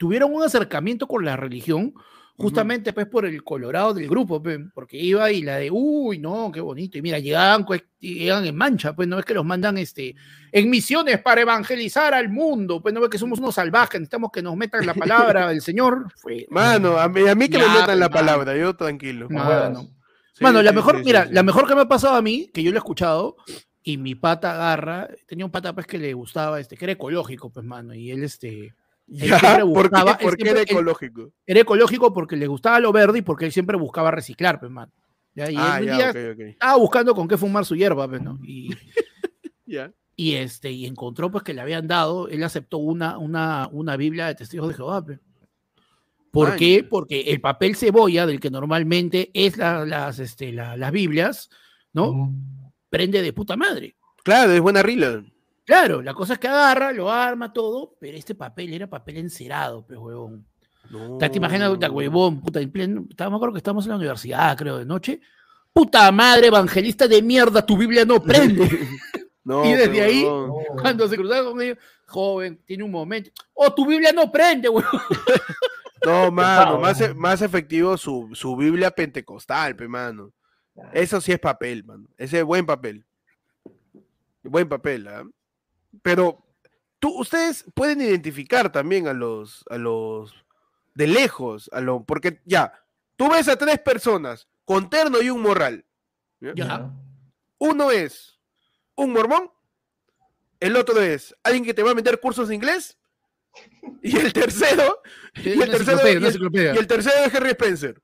tuvieron 0.00 0.32
un 0.32 0.42
acercamiento 0.42 1.06
con 1.06 1.26
la 1.26 1.36
religión 1.36 1.92
justamente 2.34 2.94
pues 2.94 3.06
por 3.06 3.26
el 3.26 3.44
colorado 3.44 3.92
del 3.92 4.08
grupo, 4.08 4.42
porque 4.72 4.96
iba 4.96 5.30
y 5.30 5.42
la 5.42 5.56
de, 5.56 5.70
uy, 5.70 6.18
no, 6.18 6.50
qué 6.50 6.62
bonito, 6.62 6.96
y 6.96 7.02
mira, 7.02 7.18
llegaban, 7.18 7.66
pues, 7.66 7.84
llegan 7.98 8.46
en 8.46 8.56
mancha, 8.56 8.94
pues 8.94 9.06
no 9.06 9.18
es 9.18 9.26
que 9.26 9.34
los 9.34 9.44
mandan 9.44 9.76
este, 9.76 10.16
en 10.50 10.70
misiones 10.70 11.20
para 11.20 11.42
evangelizar 11.42 12.14
al 12.14 12.30
mundo, 12.30 12.80
pues 12.80 12.94
no 12.94 13.04
es 13.04 13.10
que 13.10 13.18
somos 13.18 13.40
unos 13.40 13.54
salvajes, 13.54 14.00
necesitamos 14.00 14.30
que 14.32 14.40
nos 14.40 14.56
metan 14.56 14.86
la 14.86 14.94
palabra 14.94 15.48
del 15.48 15.60
Señor. 15.60 16.10
Fue, 16.16 16.46
Mano, 16.48 16.96
a 16.96 17.10
mí, 17.10 17.28
a 17.28 17.34
mí 17.34 17.50
que 17.50 17.58
me 17.58 17.68
metan 17.68 18.00
la 18.00 18.08
palabra, 18.08 18.56
yo 18.56 18.74
tranquilo. 18.74 19.26
No 19.28 19.44
Mano. 19.44 19.82
Sí, 20.32 20.42
Mano, 20.42 20.62
la 20.62 20.70
sí, 20.70 20.76
mejor, 20.76 20.96
sí, 20.96 21.02
mira, 21.04 21.28
la 21.30 21.42
mejor 21.42 21.68
que 21.68 21.74
me 21.74 21.82
ha 21.82 21.88
pasado 21.88 22.14
a 22.14 22.22
mí, 22.22 22.50
que 22.54 22.62
yo 22.62 22.70
lo 22.70 22.78
he 22.78 22.80
escuchado, 22.80 23.36
y 23.82 23.98
mi 23.98 24.14
pata 24.14 24.52
agarra, 24.52 25.10
tenía 25.26 25.44
un 25.44 25.50
pata 25.50 25.74
pues 25.74 25.86
que 25.86 25.98
le 25.98 26.14
gustaba, 26.14 26.58
este, 26.58 26.78
que 26.78 26.86
era 26.86 26.92
ecológico, 26.92 27.50
pues, 27.50 27.66
mano, 27.66 27.92
y 27.92 28.10
él, 28.10 28.24
este, 28.24 28.72
Ya, 29.12 29.38
¿por 29.40 29.56
qué, 29.58 29.64
buscaba- 29.64 30.12
él 30.12 30.16
por 30.20 30.36
qué 30.36 30.44
siempre- 30.44 30.50
era 30.50 30.60
él- 30.60 30.66
ecológico? 30.70 31.32
era 31.46 31.60
ecológico 31.60 32.12
porque 32.12 32.36
le 32.36 32.46
gustaba 32.46 32.78
lo 32.78 32.92
verde 32.92 33.18
y 33.18 33.22
porque 33.22 33.44
él 33.46 33.52
siempre 33.52 33.76
buscaba 33.76 34.10
reciclar, 34.12 34.60
pues, 34.60 34.70
mano. 34.70 34.92
Ya, 35.34 35.50
y 35.50 35.56
Ah, 35.58 35.78
él 35.80 35.86
ya, 35.86 36.12
día 36.12 36.34
estaba 36.50 36.76
buscando 36.76 37.14
con 37.14 37.26
qué 37.28 37.36
fumar 37.36 37.64
su 37.64 37.74
hierba, 37.76 38.08
pues, 38.08 38.22
¿no? 38.22 38.38
Y, 38.44 38.68
Ya. 39.66 39.92
y, 40.16 40.34
este, 40.34 40.70
y 40.70 40.86
encontró, 40.86 41.30
pues, 41.30 41.42
que 41.44 41.54
le 41.54 41.60
habían 41.60 41.86
dado, 41.88 42.28
él 42.28 42.42
aceptó 42.44 42.78
una, 42.78 43.18
una, 43.18 43.68
una 43.72 43.96
Biblia 43.96 44.26
de 44.26 44.34
testigos 44.36 44.68
de 44.68 44.74
Jehová, 44.74 45.04
pues. 45.04 45.18
¿Por 46.30 46.50
Ay. 46.52 46.58
qué? 46.58 46.84
Porque 46.88 47.22
el 47.22 47.40
papel 47.40 47.74
cebolla, 47.74 48.24
del 48.26 48.38
que 48.38 48.50
normalmente 48.50 49.30
es 49.34 49.56
la- 49.56 49.84
las, 49.84 50.20
este, 50.20 50.52
la- 50.52 50.76
las 50.76 50.92
Biblias, 50.92 51.50
¿no? 51.92 52.10
Ujú. 52.10 52.32
Prende 52.88 53.22
de 53.22 53.32
puta 53.32 53.56
madre. 53.56 53.96
Claro, 54.22 54.52
es 54.52 54.60
buena 54.60 54.82
rila. 54.82 55.24
Claro, 55.70 56.02
la 56.02 56.14
cosa 56.14 56.32
es 56.32 56.40
que 56.40 56.48
agarra, 56.48 56.90
lo 56.92 57.12
arma 57.12 57.52
todo, 57.52 57.94
pero 58.00 58.16
este 58.16 58.34
papel 58.34 58.74
era 58.74 58.88
papel 58.88 59.18
encerado, 59.18 59.86
pues, 59.86 60.00
huevón. 60.00 60.44
No. 60.90 61.16
¿Te 61.16 61.30
imaginas, 61.32 61.70
puta, 61.70 61.88
huevón, 61.88 62.40
puta, 62.40 62.60
en 62.60 62.72
pleno, 62.72 63.02
me 63.02 63.24
acuerdo 63.24 63.52
que 63.52 63.58
estábamos 63.58 63.84
en 63.84 63.90
la 63.90 63.96
universidad, 63.96 64.58
creo, 64.58 64.78
de 64.78 64.84
noche. 64.84 65.20
Puta 65.72 66.10
madre, 66.10 66.48
evangelista 66.48 67.06
de 67.06 67.22
mierda, 67.22 67.64
tu 67.64 67.76
Biblia 67.76 68.04
no 68.04 68.20
prende. 68.20 68.68
No, 69.44 69.64
y 69.64 69.72
desde 69.72 70.02
ahí-. 70.02 70.24
No. 70.24 70.54
Cuando 70.80 71.08
se 71.08 71.16
cruzaba 71.16 71.50
con 71.50 71.62
ellos, 71.62 71.78
joven, 72.06 72.60
tiene 72.66 72.84
un 72.84 72.90
momento. 72.90 73.30
Oh, 73.54 73.72
tu 73.72 73.86
Biblia 73.86 74.12
no 74.12 74.30
prende, 74.30 74.68
huevón. 74.68 74.90
No, 76.04 76.30
mano, 76.32 76.80
más, 76.80 77.00
e- 77.00 77.14
más 77.14 77.42
efectivo 77.42 77.96
su, 77.96 78.30
su 78.32 78.56
Biblia 78.56 78.90
pentecostal, 78.90 79.76
pe, 79.76 79.86
mano. 79.86 80.32
Eso 80.92 81.20
sí 81.20 81.30
es 81.30 81.38
papel, 81.38 81.84
mano. 81.84 82.08
Ese 82.18 82.40
es 82.40 82.44
buen 82.44 82.66
papel. 82.66 83.04
Buen 84.42 84.68
papel, 84.68 85.06
¿ah? 85.06 85.24
Pero 86.02 86.44
tú, 86.98 87.18
ustedes 87.20 87.64
pueden 87.74 88.00
identificar 88.00 88.70
también 88.72 89.08
a 89.08 89.12
los, 89.12 89.64
a 89.70 89.76
los 89.78 90.34
de 90.94 91.06
lejos, 91.06 91.68
a 91.72 91.80
lo, 91.80 92.04
porque 92.04 92.40
ya, 92.44 92.72
tú 93.16 93.28
ves 93.30 93.48
a 93.48 93.56
tres 93.56 93.78
personas 93.80 94.48
con 94.64 94.90
terno 94.90 95.20
y 95.22 95.30
un 95.30 95.42
morral. 95.42 95.84
¿ya? 96.40 96.52
Ya. 96.54 96.90
Uno 97.58 97.90
es 97.90 98.38
un 98.94 99.12
mormón, 99.12 99.50
el 100.60 100.76
otro 100.76 101.00
es 101.00 101.34
alguien 101.42 101.64
que 101.64 101.74
te 101.74 101.82
va 101.82 101.92
a 101.92 101.94
meter 101.94 102.20
cursos 102.20 102.48
de 102.48 102.54
inglés, 102.54 102.98
y 104.02 104.16
el 104.16 104.32
tercero, 104.32 105.00
y 105.34 105.50
el 105.60 105.70
tercero, 105.70 106.08
y 106.08 106.12
el- 106.12 106.50
y 106.54 106.78
el 106.78 106.86
tercero 106.86 107.24
es 107.24 107.34
Harry 107.34 107.50
Spencer. 107.50 108.00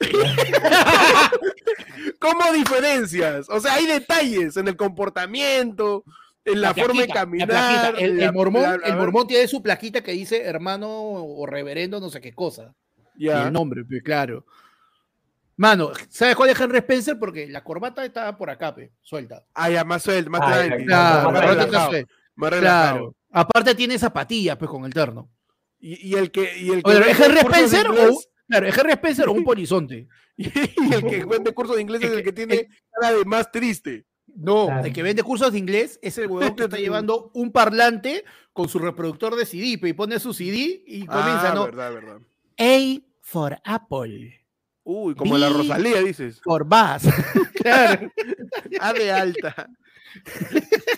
¿Cómo 2.20 2.52
diferencias? 2.52 3.48
O 3.48 3.60
sea, 3.60 3.74
hay 3.74 3.86
detalles 3.86 4.56
en 4.56 4.68
el 4.68 4.76
comportamiento, 4.76 6.04
en 6.52 6.60
la, 6.60 6.74
forma 6.74 7.00
de 7.02 7.06
plaquita, 7.08 7.14
la 7.14 7.20
caminar. 7.20 7.48
plaquita. 7.48 7.88
El, 8.04 8.10
el 8.12 8.18
la- 8.26 8.32
mormón, 8.32 8.62
la- 8.62 8.74
el 8.86 8.96
mormón 8.96 9.26
tiene 9.26 9.48
su 9.48 9.62
plaquita 9.62 10.02
que 10.02 10.12
dice 10.12 10.42
hermano 10.42 10.88
o 10.90 11.46
reverendo, 11.46 12.00
no 12.00 12.10
sé 12.10 12.20
qué 12.20 12.32
cosa. 12.32 12.74
Y 13.16 13.28
el 13.28 13.52
nombre, 13.52 13.84
pues, 13.84 14.02
claro. 14.02 14.44
Mano, 15.56 15.90
¿sabes 16.08 16.36
cuál 16.36 16.50
es 16.50 16.60
Henry 16.60 16.78
Spencer? 16.78 17.18
Porque 17.18 17.48
la 17.48 17.64
corbata 17.64 18.04
estaba 18.04 18.36
por 18.36 18.48
acá, 18.48 18.72
pe, 18.74 18.92
suelta. 19.02 19.44
Ah, 19.54 19.68
ya, 19.68 19.82
más 19.84 20.02
suelto, 20.04 20.30
más 20.30 20.40
Ah, 20.44 20.68
Claro, 20.84 21.32
más 21.32 21.34
la 21.34 21.40
relajado, 21.40 21.64
está 21.66 21.86
suelta. 21.88 22.12
más 22.36 22.50
relajado. 22.50 22.90
Claro. 22.98 23.14
Aparte 23.32 23.74
tiene 23.74 23.98
zapatillas, 23.98 24.56
pues, 24.56 24.70
con 24.70 24.84
el 24.84 24.94
terno. 24.94 25.28
Y, 25.80 26.10
y 26.10 26.14
el 26.14 26.30
que, 26.30 26.56
y 26.58 26.70
el 26.70 26.82
que 26.82 26.90
Oye, 26.90 27.10
¿Es 27.10 27.20
Henry 27.20 27.34
de 27.34 27.40
Spencer 27.40 27.86
o, 27.90 28.20
claro, 28.48 28.66
¿es 28.68 28.78
Henry 28.78 28.92
Spencer 28.92 29.28
o 29.28 29.32
un 29.32 29.44
polizonte? 29.44 30.06
y 30.36 30.46
el 30.94 31.04
que 31.04 31.24
vende 31.24 31.52
cursos 31.52 31.74
de 31.74 31.82
inglés 31.82 32.02
es 32.04 32.10
el 32.12 32.22
que 32.22 32.32
tiene 32.32 32.68
cara 32.92 33.12
de 33.16 33.24
más 33.24 33.50
triste. 33.50 34.06
No, 34.40 34.66
Claro. 34.66 34.86
el 34.86 34.92
que 34.92 35.02
vende 35.02 35.24
cursos 35.24 35.50
de 35.52 35.58
inglés 35.58 35.98
es 36.00 36.16
el 36.18 36.28
huevón 36.28 36.54
que 36.54 36.64
está 36.64 36.76
llevando 36.78 37.30
un 37.34 37.50
parlante 37.50 38.24
con 38.52 38.68
su 38.68 38.78
reproductor 38.78 39.34
de 39.34 39.44
CD, 39.44 39.78
y 39.82 39.92
pone 39.94 40.20
su 40.20 40.32
CD 40.32 40.82
y 40.86 41.06
comienza, 41.06 41.50
ah, 41.50 41.54
¿no? 41.54 41.64
verdad, 41.64 41.92
verdad. 41.92 42.18
A 42.58 43.00
for 43.20 43.58
Apple, 43.64 44.40
Uy, 44.84 45.14
como 45.16 45.36
la 45.36 45.48
Rosalía, 45.50 46.00
dices. 46.02 46.40
for 46.42 46.64
Bass. 46.64 47.02
claro. 47.62 48.10
A 48.80 48.92
de 48.92 49.12
alta. 49.12 49.68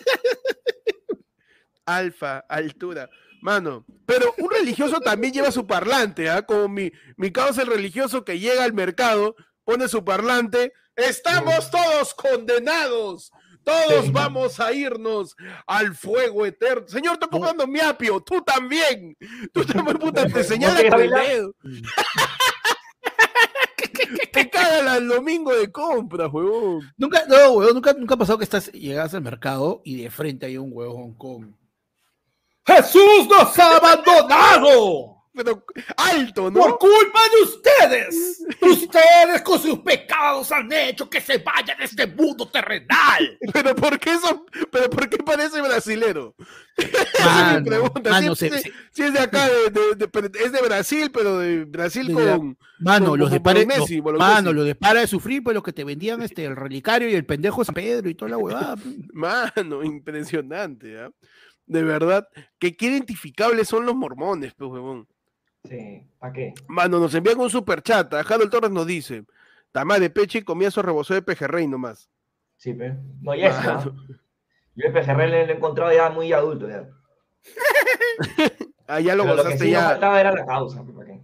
Alfa, 1.86 2.38
altura. 2.48 3.08
Mano, 3.42 3.84
pero 4.06 4.34
un 4.38 4.50
religioso 4.50 5.00
también 5.00 5.32
lleva 5.32 5.50
su 5.50 5.66
parlante, 5.66 6.28
¿ah? 6.28 6.42
Como 6.42 6.68
mi, 6.68 6.92
mi 7.16 7.32
causa 7.32 7.62
el 7.62 7.68
religioso 7.68 8.24
que 8.24 8.38
llega 8.38 8.64
al 8.64 8.74
mercado, 8.74 9.34
pone 9.64 9.88
su 9.88 10.04
parlante. 10.04 10.72
Estamos 11.02 11.70
todos 11.70 12.14
condenados. 12.14 13.32
Todos 13.62 14.06
Sí. 14.06 14.10
vamos 14.10 14.58
a 14.58 14.72
irnos 14.72 15.36
al 15.66 15.94
fuego 15.94 16.46
eterno. 16.46 16.88
Señor, 16.88 17.14
estoy 17.14 17.28
comprando 17.28 17.66
mi 17.66 17.78
apio. 17.80 18.20
Tú 18.20 18.40
también. 18.42 19.16
Tú 19.52 19.64
también, 19.66 19.98
puta, 19.98 20.26
te 20.26 20.42
señala 20.44 20.80
te 20.80 20.88
con 20.90 21.00
el 21.00 21.10
dedo. 21.10 21.54
Te 24.32 24.48
cagan 24.48 24.88
al 24.88 25.08
domingo 25.08 25.54
de 25.54 25.70
compra, 25.70 26.26
huevón. 26.28 26.92
Nunca, 26.96 27.24
no, 27.28 27.52
huevón, 27.52 27.74
nunca, 27.74 27.92
nunca 27.92 28.14
ha 28.14 28.18
pasado 28.18 28.38
que 28.38 28.44
estás, 28.44 28.70
llegas 28.72 29.14
al 29.14 29.22
mercado 29.22 29.82
y 29.84 30.02
de 30.02 30.10
frente 30.10 30.46
hay 30.46 30.56
un 30.56 30.70
huevón 30.72 31.14
con 31.14 31.56
¡Jesús 32.66 33.26
nos 33.28 33.58
ha 33.58 33.76
abandonado! 33.76 35.19
Pero 35.32 35.64
alto, 35.96 36.50
¿no? 36.50 36.60
¡Por 36.60 36.78
culpa 36.78 37.20
de 37.32 37.42
ustedes! 37.44 38.42
¡Ustedes 38.60 39.42
con 39.42 39.60
sus 39.60 39.78
pecados 39.78 40.50
han 40.50 40.70
hecho 40.72 41.08
que 41.08 41.20
se 41.20 41.38
vayan 41.38 41.78
de 41.78 41.84
este 41.84 42.06
mundo 42.08 42.48
terrenal! 42.48 43.38
Pero 43.52 43.74
¿por 43.76 43.98
qué 44.00 44.10
eso? 44.14 44.44
¿Pero 44.72 44.90
por 44.90 45.08
qué 45.08 45.18
parece 45.18 45.60
brasilero? 45.62 46.34
Mano, 47.24 47.60
mi 47.60 47.66
pregunta. 47.66 48.10
mano, 48.10 48.34
Sí, 48.34 48.48
se- 48.48 48.58
sí, 48.58 48.62
se- 48.64 48.72
sí 48.92 49.02
es 49.04 49.12
de 49.12 49.20
acá, 49.20 49.48
de, 49.48 49.70
de- 49.70 49.94
de- 49.96 50.08
pero 50.08 50.26
es 50.26 50.50
de 50.52 50.62
Brasil, 50.62 51.10
pero 51.12 51.38
de 51.38 51.64
Brasil 51.64 52.08
De 52.08 52.14
con... 52.14 52.58
Mano, 52.80 53.16
los 53.16 53.30
de 53.30 53.40
Messi, 53.66 54.00
los- 54.00 54.18
mano, 54.18 54.52
los 54.52 54.64
de 54.66 54.74
para 54.74 55.00
de 55.00 55.06
sufrir, 55.06 55.42
pues 55.44 55.54
los 55.54 55.62
que 55.62 55.72
te 55.72 55.84
vendían 55.84 56.22
este, 56.22 56.44
el 56.44 56.56
relicario 56.56 57.08
y 57.08 57.14
el 57.14 57.26
pendejo 57.26 57.60
de 57.60 57.66
San 57.66 57.74
Pedro 57.74 58.08
y 58.10 58.14
toda 58.14 58.30
la 58.32 58.38
huevada. 58.38 58.74
pues. 58.82 58.96
Mano, 59.12 59.84
impresionante, 59.84 60.98
¿ah? 60.98 61.10
De 61.66 61.84
verdad, 61.84 62.26
que 62.58 62.76
qué 62.76 62.86
identificables 62.86 63.68
son 63.68 63.86
los 63.86 63.94
mormones, 63.94 64.54
pues, 64.56 64.68
huevón. 64.70 65.06
Sí, 65.68 66.06
¿para 66.18 66.32
qué? 66.32 66.54
Mano, 66.68 66.98
nos 66.98 67.14
envían 67.14 67.38
un 67.38 67.50
super 67.50 67.82
chat. 67.82 68.12
Harold 68.14 68.50
Torres 68.50 68.70
nos 68.70 68.86
dice: 68.86 69.24
Tamá 69.72 69.98
de 69.98 70.10
peche 70.10 70.38
y 70.38 70.42
comía 70.42 70.70
su 70.70 70.80
rebozó 70.82 71.14
de 71.14 71.22
pejerrey 71.22 71.66
nomás. 71.66 72.08
Sí, 72.56 72.72
pe. 72.74 72.94
No, 73.20 73.34
ya 73.34 73.48
está. 73.48 73.82
Yo 73.84 74.86
el 74.86 74.92
pejerrey 74.92 75.30
lo 75.30 75.36
he 75.36 75.52
encontrado 75.56 75.92
ya 75.92 76.10
muy 76.10 76.32
adulto. 76.32 76.68
Ya. 76.68 76.88
Ah, 78.92 78.98
ya 78.98 79.14
lo 79.14 79.22
Pero 79.22 79.36
lo 79.36 79.42
que 79.42 79.48
gozaste 79.50 79.66
sí 79.66 79.72
nos 79.72 79.82
ya. 79.82 79.88
faltaba 79.90 80.20
era 80.20 80.32
la 80.32 80.44
causa. 80.44 80.84
pe, 80.84 80.92
¿para 80.92 81.06
qué? 81.06 81.22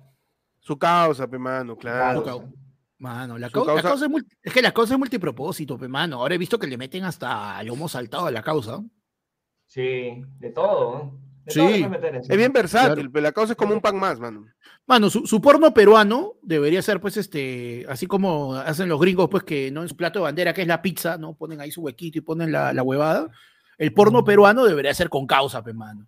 Su 0.60 0.78
causa, 0.78 1.26
pe, 1.26 1.36
mano, 1.36 1.76
claro. 1.76 2.48
Mano, 2.98 3.38
la, 3.38 3.50
causa- 3.50 3.82
causa 3.82 4.04
es, 4.04 4.10
multi- 4.10 4.36
es 4.40 4.52
que 4.52 4.62
la 4.62 4.70
causa 4.72 4.94
es 4.94 4.98
multipropósito, 5.00 5.76
pe, 5.76 5.88
mano. 5.88 6.18
Ahora 6.20 6.36
he 6.36 6.38
visto 6.38 6.60
que 6.60 6.68
le 6.68 6.78
meten 6.78 7.02
hasta 7.02 7.60
lomo 7.64 7.88
saltado 7.88 8.26
a 8.26 8.30
la 8.30 8.40
causa. 8.44 8.80
Sí, 9.66 10.22
de 10.38 10.50
todo. 10.50 10.94
¿no? 10.96 11.20
De 11.46 11.52
Sí. 11.52 11.86
Es 12.28 12.36
bien 12.36 12.52
versátil, 12.52 12.94
Claro. 12.94 13.10
pero 13.12 13.22
la 13.22 13.32
causa 13.32 13.52
es 13.52 13.56
como 13.56 13.72
un 13.72 13.80
pan 13.80 13.96
más, 13.96 14.18
mano. 14.20 14.46
Mano, 14.86 15.08
su, 15.10 15.26
su 15.26 15.40
porno 15.40 15.72
peruano 15.72 16.34
debería 16.42 16.82
ser, 16.82 17.00
pues, 17.00 17.16
este, 17.16 17.86
así 17.88 18.06
como 18.06 18.54
hacen 18.54 18.88
los 18.88 19.00
gringos, 19.00 19.28
pues, 19.30 19.42
que 19.44 19.70
no 19.70 19.82
en 19.82 19.88
su 19.88 19.96
plato 19.96 20.18
de 20.18 20.24
bandera, 20.24 20.52
que 20.52 20.62
es 20.62 20.68
la 20.68 20.82
pizza, 20.82 21.16
¿no? 21.18 21.34
Ponen 21.34 21.60
ahí 21.60 21.70
su 21.70 21.80
huequito 21.82 22.18
y 22.18 22.20
ponen 22.20 22.52
la, 22.52 22.72
la 22.72 22.82
huevada. 22.82 23.30
El 23.78 23.92
porno 23.94 24.24
peruano 24.24 24.64
debería 24.64 24.92
ser 24.94 25.08
con 25.08 25.26
causa, 25.26 25.62
pe, 25.62 25.72
mano. 25.72 26.06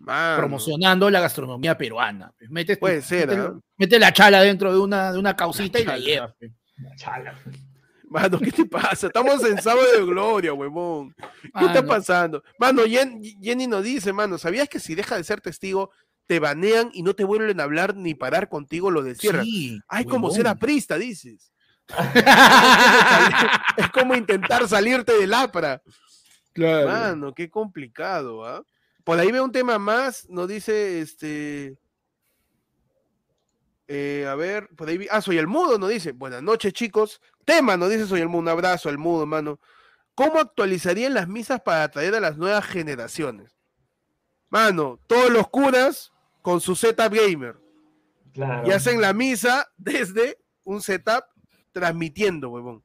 Mano. 0.00 0.36
Promocionando 0.38 1.08
la 1.10 1.20
gastronomía 1.20 1.78
peruana. 1.78 2.32
pe. 2.36 2.46
Metes 2.50 2.78
Puede 2.78 3.00
ser, 3.02 3.28
mete, 3.28 3.40
¿ah? 3.40 3.54
mete 3.78 3.98
la 3.98 4.12
chala 4.12 4.42
dentro 4.42 4.72
de 4.72 4.78
una, 4.78 5.12
de 5.12 5.18
una 5.18 5.34
causita 5.34 5.80
y 5.80 5.84
la 5.84 5.98
llevas. 5.98 6.34
pe. 6.38 6.50
Chala. 6.96 7.34
Mano, 8.08 8.38
¿qué 8.38 8.52
te 8.52 8.64
pasa? 8.66 9.06
Estamos 9.08 9.42
en 9.44 9.60
sábado 9.60 9.90
de 9.92 10.04
gloria, 10.04 10.52
huevón. 10.52 11.14
¿Qué 11.58 11.64
está 11.66 11.84
pasando? 11.84 12.42
Mano, 12.58 12.82
Jen- 12.84 13.20
Jenny 13.42 13.66
nos 13.66 13.82
dice, 13.82 14.12
mano, 14.12 14.38
¿sabías 14.38 14.68
que 14.68 14.78
si 14.78 14.94
deja 14.94 15.16
de 15.16 15.24
ser 15.24 15.40
testigo, 15.40 15.90
te 16.26 16.38
banean 16.38 16.90
y 16.92 17.02
no 17.02 17.14
te 17.14 17.24
vuelven 17.24 17.60
a 17.60 17.64
hablar 17.64 17.96
ni 17.96 18.14
parar 18.14 18.48
contigo, 18.48 18.90
lo 18.90 19.02
destierran? 19.02 19.44
sí, 19.44 19.80
Ay, 19.88 20.04
como 20.04 20.26
huevón. 20.28 20.36
ser 20.36 20.46
aprista, 20.48 20.96
dices. 20.98 21.50
Es 23.76 23.90
como 23.90 24.14
intentar 24.14 24.66
salirte 24.68 25.16
del 25.18 25.34
APRA. 25.34 25.82
Claro. 26.52 26.86
Mano, 26.88 27.34
qué 27.34 27.50
complicado, 27.50 28.44
¿ah? 28.46 28.62
Por 29.02 29.18
ahí 29.18 29.30
veo 29.32 29.44
un 29.44 29.52
tema 29.52 29.78
más, 29.78 30.26
nos 30.30 30.48
dice 30.48 31.00
este. 31.00 31.76
eh, 33.88 34.24
a 34.28 34.34
ver, 34.34 34.68
por 34.76 34.88
ahí 34.88 34.96
vi- 34.98 35.08
Ah, 35.10 35.20
soy 35.20 35.36
el 35.36 35.46
mudo, 35.46 35.78
nos 35.78 35.90
dice. 35.90 36.12
Buenas 36.12 36.42
noches, 36.42 36.72
chicos. 36.72 37.20
Tema, 37.44 37.76
nos 37.76 37.90
dice 37.90 38.06
soy 38.06 38.20
el 38.20 38.28
mudo. 38.28 38.40
Un 38.42 38.48
abrazo 38.48 38.88
al 38.88 38.98
mudo, 38.98 39.26
mano. 39.26 39.58
¿Cómo 40.14 40.38
actualizarían 40.38 41.14
las 41.14 41.28
misas 41.28 41.60
para 41.60 41.82
atraer 41.84 42.14
a 42.14 42.20
las 42.20 42.36
nuevas 42.36 42.64
generaciones? 42.66 43.56
Mano, 44.48 45.00
todos 45.06 45.30
los 45.30 45.48
curas 45.48 46.12
con 46.42 46.60
su 46.60 46.76
setup 46.76 47.12
gamer. 47.12 47.56
Claro. 48.32 48.66
Y 48.68 48.72
hacen 48.72 49.00
la 49.00 49.12
misa 49.12 49.68
desde 49.76 50.38
un 50.64 50.80
setup 50.80 51.24
transmitiendo, 51.72 52.50
huevón. 52.50 52.84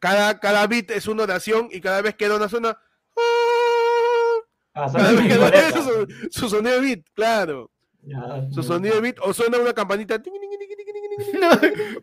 Cada, 0.00 0.38
cada 0.40 0.66
bit 0.66 0.90
es 0.90 1.06
una 1.06 1.24
oración 1.24 1.68
y 1.70 1.80
cada 1.80 2.02
vez 2.02 2.14
que 2.14 2.28
da 2.28 2.36
una 2.36 2.48
zona. 2.48 2.78
Ah, 3.16 4.40
Cada 4.74 4.88
¿sabes? 4.88 5.16
vez 5.16 5.26
que 5.32 5.38
da 5.38 5.50
Paleta. 5.50 5.68
eso, 5.68 5.82
su, 5.82 6.06
su 6.30 6.48
sonido 6.48 6.74
de 6.76 6.80
bit, 6.80 7.06
claro. 7.14 7.70
Ya, 8.02 8.48
Su 8.52 8.62
sonido 8.62 8.94
de 8.96 9.00
bit 9.00 9.18
o 9.22 9.32
suena 9.34 9.58
una 9.58 9.72
campanita. 9.72 10.20
ting, 10.22 10.32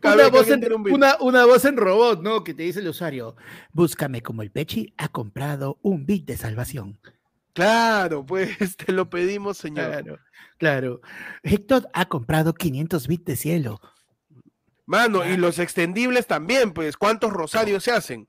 No, 0.02 0.12
una, 0.12 0.28
voz 0.28 0.50
en, 0.50 0.72
un 0.72 0.92
una, 0.92 1.16
una 1.20 1.44
voz 1.46 1.64
en 1.64 1.76
robot, 1.76 2.22
¿no? 2.22 2.44
Que 2.44 2.54
te 2.54 2.64
dice 2.64 2.80
el 2.80 2.88
usuario, 2.88 3.36
búscame 3.72 4.22
como 4.22 4.42
el 4.42 4.50
Pechi 4.50 4.92
ha 4.98 5.08
comprado 5.08 5.78
un 5.82 6.06
bit 6.06 6.26
de 6.26 6.36
salvación. 6.36 6.98
Claro, 7.54 8.24
pues 8.26 8.76
te 8.76 8.92
lo 8.92 9.08
pedimos, 9.08 9.56
señor. 9.56 9.90
Claro, 9.90 10.18
claro. 10.58 11.00
Héctor 11.42 11.88
ha 11.94 12.06
comprado 12.06 12.52
500 12.52 13.08
bits 13.08 13.24
de 13.24 13.36
cielo. 13.36 13.80
Mano, 14.84 15.26
y 15.26 15.36
los 15.36 15.58
extendibles 15.58 16.26
también, 16.26 16.72
pues, 16.72 16.96
¿cuántos 16.96 17.32
rosarios 17.32 17.82
se 17.82 17.90
hacen? 17.90 18.28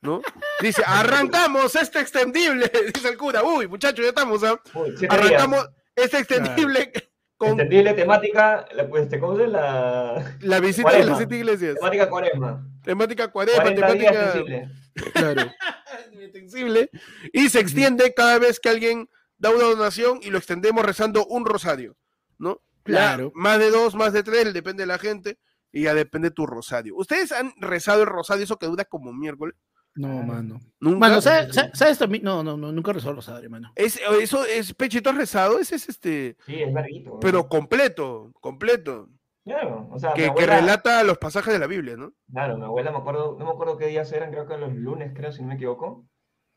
¿No? 0.00 0.22
Dice, 0.62 0.82
arrancamos 0.86 1.74
este 1.74 2.00
extendible, 2.00 2.70
dice 2.94 3.08
el 3.08 3.18
cura. 3.18 3.42
Uy, 3.42 3.66
muchachos, 3.66 4.02
ya 4.04 4.10
estamos, 4.10 4.42
¿ah? 4.44 4.58
Uy, 4.74 4.94
siete 4.96 5.14
Arrancamos 5.14 5.68
este 5.96 6.18
extendible 6.18 7.09
con 7.40 7.52
Entendible 7.52 7.94
temática, 7.94 8.66
la, 8.74 8.86
pues, 8.86 9.08
¿cómo 9.18 9.34
se 9.34 9.46
llama? 9.46 9.52
La 9.58 10.24
la 10.42 10.60
visita 10.60 10.92
de 10.92 11.14
siete 11.16 11.36
iglesias. 11.38 11.76
temática 11.76 12.10
cuaresma. 12.10 12.66
Temática 12.84 13.28
cuaresma, 13.28 13.62
40 13.62 13.92
días 13.94 14.12
temática 14.12 14.32
sensible. 14.32 14.70
claro, 15.14 15.50
extensible, 16.20 16.90
y 17.32 17.48
se 17.48 17.60
extiende 17.60 18.12
cada 18.12 18.38
vez 18.38 18.60
que 18.60 18.68
alguien 18.68 19.08
da 19.38 19.48
una 19.48 19.64
donación 19.64 20.18
y 20.22 20.28
lo 20.28 20.36
extendemos 20.36 20.84
rezando 20.84 21.24
un 21.24 21.46
rosario, 21.46 21.96
¿no? 22.36 22.60
Ya 22.84 22.92
Claro. 23.14 23.32
más 23.34 23.58
de 23.58 23.70
dos, 23.70 23.94
más 23.94 24.12
de 24.12 24.22
tres, 24.22 24.52
depende 24.52 24.82
de 24.82 24.88
la 24.88 24.98
gente, 24.98 25.38
y 25.72 25.84
ya 25.84 25.94
depende 25.94 26.30
tu 26.30 26.44
rosario. 26.46 26.94
¿Ustedes 26.96 27.32
han 27.32 27.54
rezado 27.56 28.02
el 28.02 28.08
rosario, 28.08 28.44
eso 28.44 28.58
que 28.58 28.66
dura 28.66 28.84
como 28.84 29.14
miércoles? 29.14 29.54
No, 29.94 30.22
mano. 30.22 30.60
Nunca. 30.78 30.98
Mano, 30.98 31.20
¿sabes, 31.20 31.98
también? 31.98 32.22
No, 32.22 32.42
no, 32.42 32.56
no, 32.56 32.72
nunca 32.72 32.92
rezó 32.92 33.10
el 33.10 33.16
rosario, 33.16 33.50
mano. 33.50 33.72
Es, 33.74 34.00
eso 34.20 34.44
es 34.46 34.72
pechito 34.74 35.12
rezado, 35.12 35.58
ese 35.58 35.76
es 35.76 35.88
este, 35.88 36.36
Sí, 36.46 36.62
es 36.62 36.72
larguito. 36.72 37.10
¿no? 37.10 37.20
pero 37.20 37.48
completo, 37.48 38.32
completo, 38.40 39.08
Claro, 39.44 39.88
o 39.90 39.98
sea, 39.98 40.12
que, 40.12 40.32
que 40.34 40.46
relata 40.46 41.02
los 41.02 41.18
pasajes 41.18 41.52
de 41.52 41.58
la 41.58 41.66
Biblia, 41.66 41.96
¿no? 41.96 42.12
Claro, 42.30 42.58
mi 42.58 42.64
abuela 42.64 42.92
me 42.92 42.98
acuerdo, 42.98 43.36
no 43.38 43.46
me 43.46 43.50
acuerdo 43.50 43.78
qué 43.78 43.86
días 43.86 44.12
eran, 44.12 44.30
creo 44.30 44.46
que 44.46 44.56
los 44.58 44.72
lunes, 44.74 45.12
creo, 45.14 45.32
si 45.32 45.42
no 45.42 45.48
me 45.48 45.54
equivoco. 45.54 46.06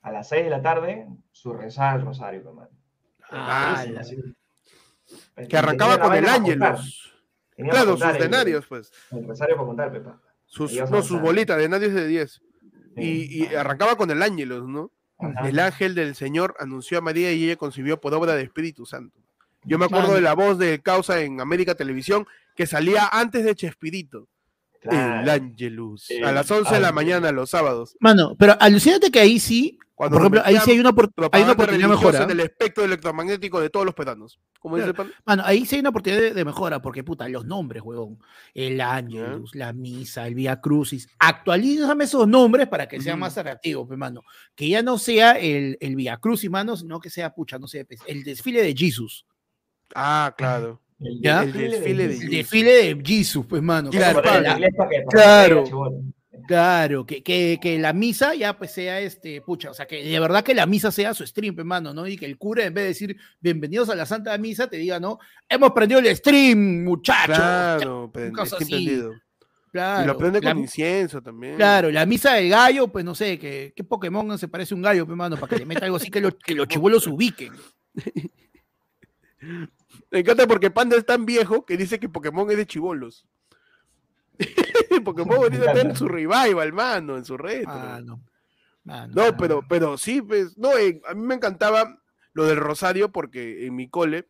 A 0.02 0.12
las 0.12 0.28
6 0.28 0.44
de 0.44 0.50
la 0.50 0.62
tarde, 0.62 1.08
su 1.32 1.54
rezar 1.54 2.00
el 2.00 2.06
rosario, 2.06 2.42
hermano. 2.42 2.70
Ah, 3.30 3.86
la- 3.90 5.48
Que 5.48 5.58
arrancaba 5.58 5.98
con 5.98 6.14
el 6.14 6.28
ángelos. 6.28 7.14
Claro, 7.56 7.98
sus 7.98 8.14
denarios, 8.14 8.66
pues. 8.68 8.92
El 9.12 9.28
rosario 9.28 9.56
para 9.56 9.68
contar, 9.68 9.92
Pepa. 9.92 10.22
Sus, 10.46 10.72
Ahí 10.72 10.80
vas 10.82 10.92
no, 10.92 11.02
sus 11.02 11.22
bolitas, 11.22 11.58
denarios 11.58 11.94
de 11.94 12.06
10. 12.06 12.42
Y, 12.96 13.44
y 13.44 13.56
arrancaba 13.56 13.96
con 13.96 14.12
el 14.12 14.22
ángelos, 14.22 14.68
¿no? 14.68 14.92
Ajá. 15.20 15.48
El 15.48 15.60
ángel 15.60 15.96
del 15.96 16.16
Señor 16.16 16.56
anunció 16.60 16.98
a 16.98 17.02
María 17.02 17.32
y 17.32 17.46
ella 17.46 17.56
concibió 17.56 18.00
por 18.00 18.14
obra 18.14 18.36
del 18.36 18.46
Espíritu 18.46 18.86
Santo. 18.86 19.20
Yo 19.66 19.80
me 19.80 19.86
acuerdo 19.86 20.14
de 20.14 20.22
la 20.22 20.34
voz 20.34 20.58
de 20.58 20.82
Causa 20.82 21.22
en 21.22 21.40
América 21.40 21.76
Televisión 21.76 22.28
que 22.56 22.68
salía 22.68 23.08
antes 23.12 23.46
de 23.46 23.56
Chespirito. 23.56 24.28
El 24.84 24.90
Claro. 24.90 25.32
Ángelus. 25.32 26.08
A 26.26 26.32
las 26.32 26.50
11 26.52 26.74
de 26.76 26.80
la 26.82 26.92
mañana, 26.92 27.32
los 27.32 27.50
sábados. 27.50 27.96
Mano, 28.00 28.36
pero 28.38 28.56
alucínate 28.60 29.10
que 29.12 29.20
ahí 29.20 29.40
sí, 29.40 29.80
Cuando 29.96 30.16
por 30.18 30.22
ejemplo, 30.24 30.42
ahí 30.44 30.58
sí 30.66 30.72
hay 30.72 30.80
una, 30.80 30.90
hay 31.32 31.44
una 31.44 31.52
oportunidad 31.54 31.88
religiosa 31.88 31.88
mejor. 31.88 32.16
¿ah? 32.18 32.24
en 32.24 32.32
el 32.32 32.40
espectro 32.42 32.84
electromagnético 32.84 33.62
de 33.62 33.70
todos 33.70 33.86
los 33.86 33.96
peruanos. 33.96 34.40
Como 34.60 34.76
dice 34.76 34.90
el 34.90 34.96
pan. 34.96 35.12
Mano, 35.26 35.44
ahí 35.46 35.66
sí 35.66 35.76
hay 35.76 35.80
una 35.82 35.90
oportunidad 35.90 36.22
de, 36.22 36.34
de 36.34 36.46
mejora, 36.46 36.82
porque 36.82 37.04
puta, 37.04 37.30
los 37.30 37.46
nombres, 37.46 37.82
huevón. 37.84 38.20
El 38.54 38.82
Ángelus, 38.82 39.56
la 39.56 39.72
misa, 39.72 40.28
el 40.28 40.36
Vía 40.36 40.60
Crucis. 40.60 41.08
Actualízame 41.20 42.04
esos 42.06 42.28
nombres 42.28 42.68
para 42.68 42.88
que 42.88 43.00
sean 43.00 43.16
Ujú. 43.16 43.22
más 43.22 43.38
atractivos, 43.38 43.88
pues, 43.88 43.98
mano. 44.00 44.24
Que 44.56 44.68
ya 44.68 44.82
no 44.82 44.98
sea 44.98 45.34
el, 45.34 45.78
el 45.80 45.96
Vía 45.96 46.18
Crucis, 46.18 46.50
mano, 46.50 46.76
sino 46.76 47.00
que 47.00 47.10
sea, 47.10 47.34
pucha, 47.34 47.58
no 47.60 47.68
sé, 47.68 47.86
el 48.08 48.24
desfile 48.24 48.62
de 48.64 48.74
Jesus. 48.76 49.26
Ah, 49.96 50.34
claro. 50.38 50.82
El 51.04 51.22
¿Ya? 51.22 51.44
El 51.44 51.54
desfile 51.54 52.08
de 52.08 52.14
El 52.14 52.20
Jesus. 52.20 52.30
desfile 52.32 52.72
de 52.72 53.02
Jesus, 53.04 53.46
pues, 53.46 53.62
mano. 53.62 53.90
Claro, 53.90 54.22
claro, 54.22 54.42
que 54.44 54.50
la- 54.50 54.58
que- 54.58 54.72
que 54.90 55.04
Claro. 55.10 55.64
Claro, 56.46 57.06
que, 57.06 57.24
que, 57.24 57.58
que 57.62 57.80
la 57.80 57.94
misa 57.94 58.36
ya 58.36 58.58
pues 58.58 58.72
sea 58.74 59.00
este, 59.00 59.40
pucha, 59.42 59.72
o 59.72 59.74
sea, 59.74 59.86
que 59.86 60.04
de 60.04 60.20
verdad 60.20 60.44
que 60.44 60.54
la 60.54 60.66
misa 60.66 60.92
sea 60.92 61.14
su 61.14 61.26
stream, 61.26 61.56
hermano, 61.58 61.94
¿no? 61.94 62.06
Y 62.06 62.18
que 62.18 62.26
el 62.26 62.38
cura 62.38 62.66
en 62.66 62.74
vez 62.74 62.84
de 62.84 62.88
decir 62.90 63.18
bienvenidos 63.40 63.88
a 63.90 63.96
la 63.96 64.06
Santa 64.06 64.38
Misa 64.38 64.68
te 64.68 64.76
diga, 64.76 65.00
¿no? 65.00 65.20
Hemos 65.48 65.72
prendido 65.72 66.02
el 66.02 66.14
stream, 66.16 66.84
muchachos. 66.84 67.38
Claro, 67.38 68.12
que 68.14 68.32
así. 68.42 68.56
entendido. 68.60 69.14
Claro, 69.72 70.04
y 70.04 70.08
lo 70.08 70.18
prende 70.18 70.42
la- 70.42 70.52
con 70.52 70.60
incienso 70.64 71.22
también. 71.22 71.56
claro, 71.56 71.90
la 71.92 72.06
misa 72.06 72.34
del 72.34 72.50
gallo, 72.50 72.90
pues 72.92 73.06
no 73.06 73.16
sé, 73.16 73.40
que, 73.40 73.72
¿qué 73.74 73.84
Pokémon 73.86 74.38
se 74.38 74.50
parece 74.50 74.74
a 74.74 74.76
un 74.78 74.82
gallo, 74.84 75.04
hermano? 75.04 75.38
Para 75.38 75.48
que 75.52 75.60
le 75.60 75.66
meta 75.66 75.86
algo 75.86 75.96
así 75.98 76.12
que, 76.12 76.20
lo- 76.20 76.38
que 76.38 76.56
los 76.56 76.68
chibolos 76.68 77.08
ubiquen. 77.08 77.54
Me 80.14 80.20
encanta 80.20 80.46
porque 80.46 80.70
Panda 80.70 80.96
es 80.96 81.08
tan 81.08 81.26
viejo 81.26 81.66
que 81.66 81.76
dice 81.76 82.00
que 82.00 82.08
Pokémon 82.08 82.50
es 82.52 82.58
de 82.58 82.68
chivolos. 82.68 83.26
Pokémon 85.04 85.38
ahorita 85.38 85.66
está 85.66 85.82
en 85.82 85.96
su 85.96 86.08
revival, 86.08 86.72
mano, 86.72 87.18
en 87.18 87.26
su 87.26 87.36
retro. 87.36 87.72
Ah, 87.74 88.00
no. 88.00 88.24
Ah, 88.88 89.08
no. 89.08 89.36
Pero, 89.36 89.66
pero 89.68 89.98
sí, 89.98 90.22
pues, 90.22 90.56
no, 90.56 90.78
eh, 90.78 91.02
a 91.08 91.16
mí 91.16 91.26
me 91.26 91.34
encantaba 91.34 92.00
lo 92.34 92.46
del 92.46 92.58
Rosario 92.58 93.12
porque 93.12 93.66
en 93.66 93.76
mi 93.76 93.90
cole, 93.90 94.28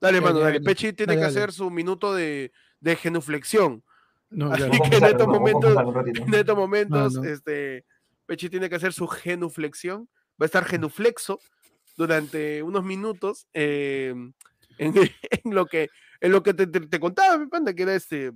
dale, 0.00 0.20
mano, 0.20 0.38
dale. 0.38 0.60
Pechi 0.60 0.92
tiene 0.92 1.14
Dale, 1.16 1.26
que 1.26 1.32
dale. 1.32 1.36
hacer 1.40 1.52
su 1.52 1.68
minuto 1.68 2.14
de, 2.14 2.52
de 2.78 2.94
genuflexión. 2.94 3.82
No, 4.30 4.52
Así 4.52 4.62
a 4.62 4.70
que 4.70 4.96
en 4.98 5.04
estos 5.04 5.26
a 5.26 5.30
momentos-. 5.30 5.76
En 6.14 6.32
estos 6.34 6.56
momentos, 6.56 7.14
no. 7.14 7.24
este, 7.24 7.84
Pechi 8.24 8.48
tiene 8.48 8.68
que 8.68 8.76
hacer 8.76 8.92
su 8.92 9.08
genuflexión, 9.08 10.08
va 10.40 10.44
a 10.44 10.46
estar 10.46 10.64
genuflexo 10.64 11.40
durante 11.96 12.62
unos 12.62 12.84
minutos 12.84 13.48
eh, 13.52 14.14
en, 14.78 14.94
en 15.44 15.54
lo 15.54 15.66
que, 15.66 15.88
en 16.20 16.32
lo 16.32 16.42
que 16.42 16.54
te, 16.54 16.66
te- 16.66 16.86
te 16.86 17.00
contaba, 17.00 17.36
mi 17.38 17.46
panda, 17.46 17.74
que 17.74 17.82
era 17.82 17.94
este, 17.94 18.32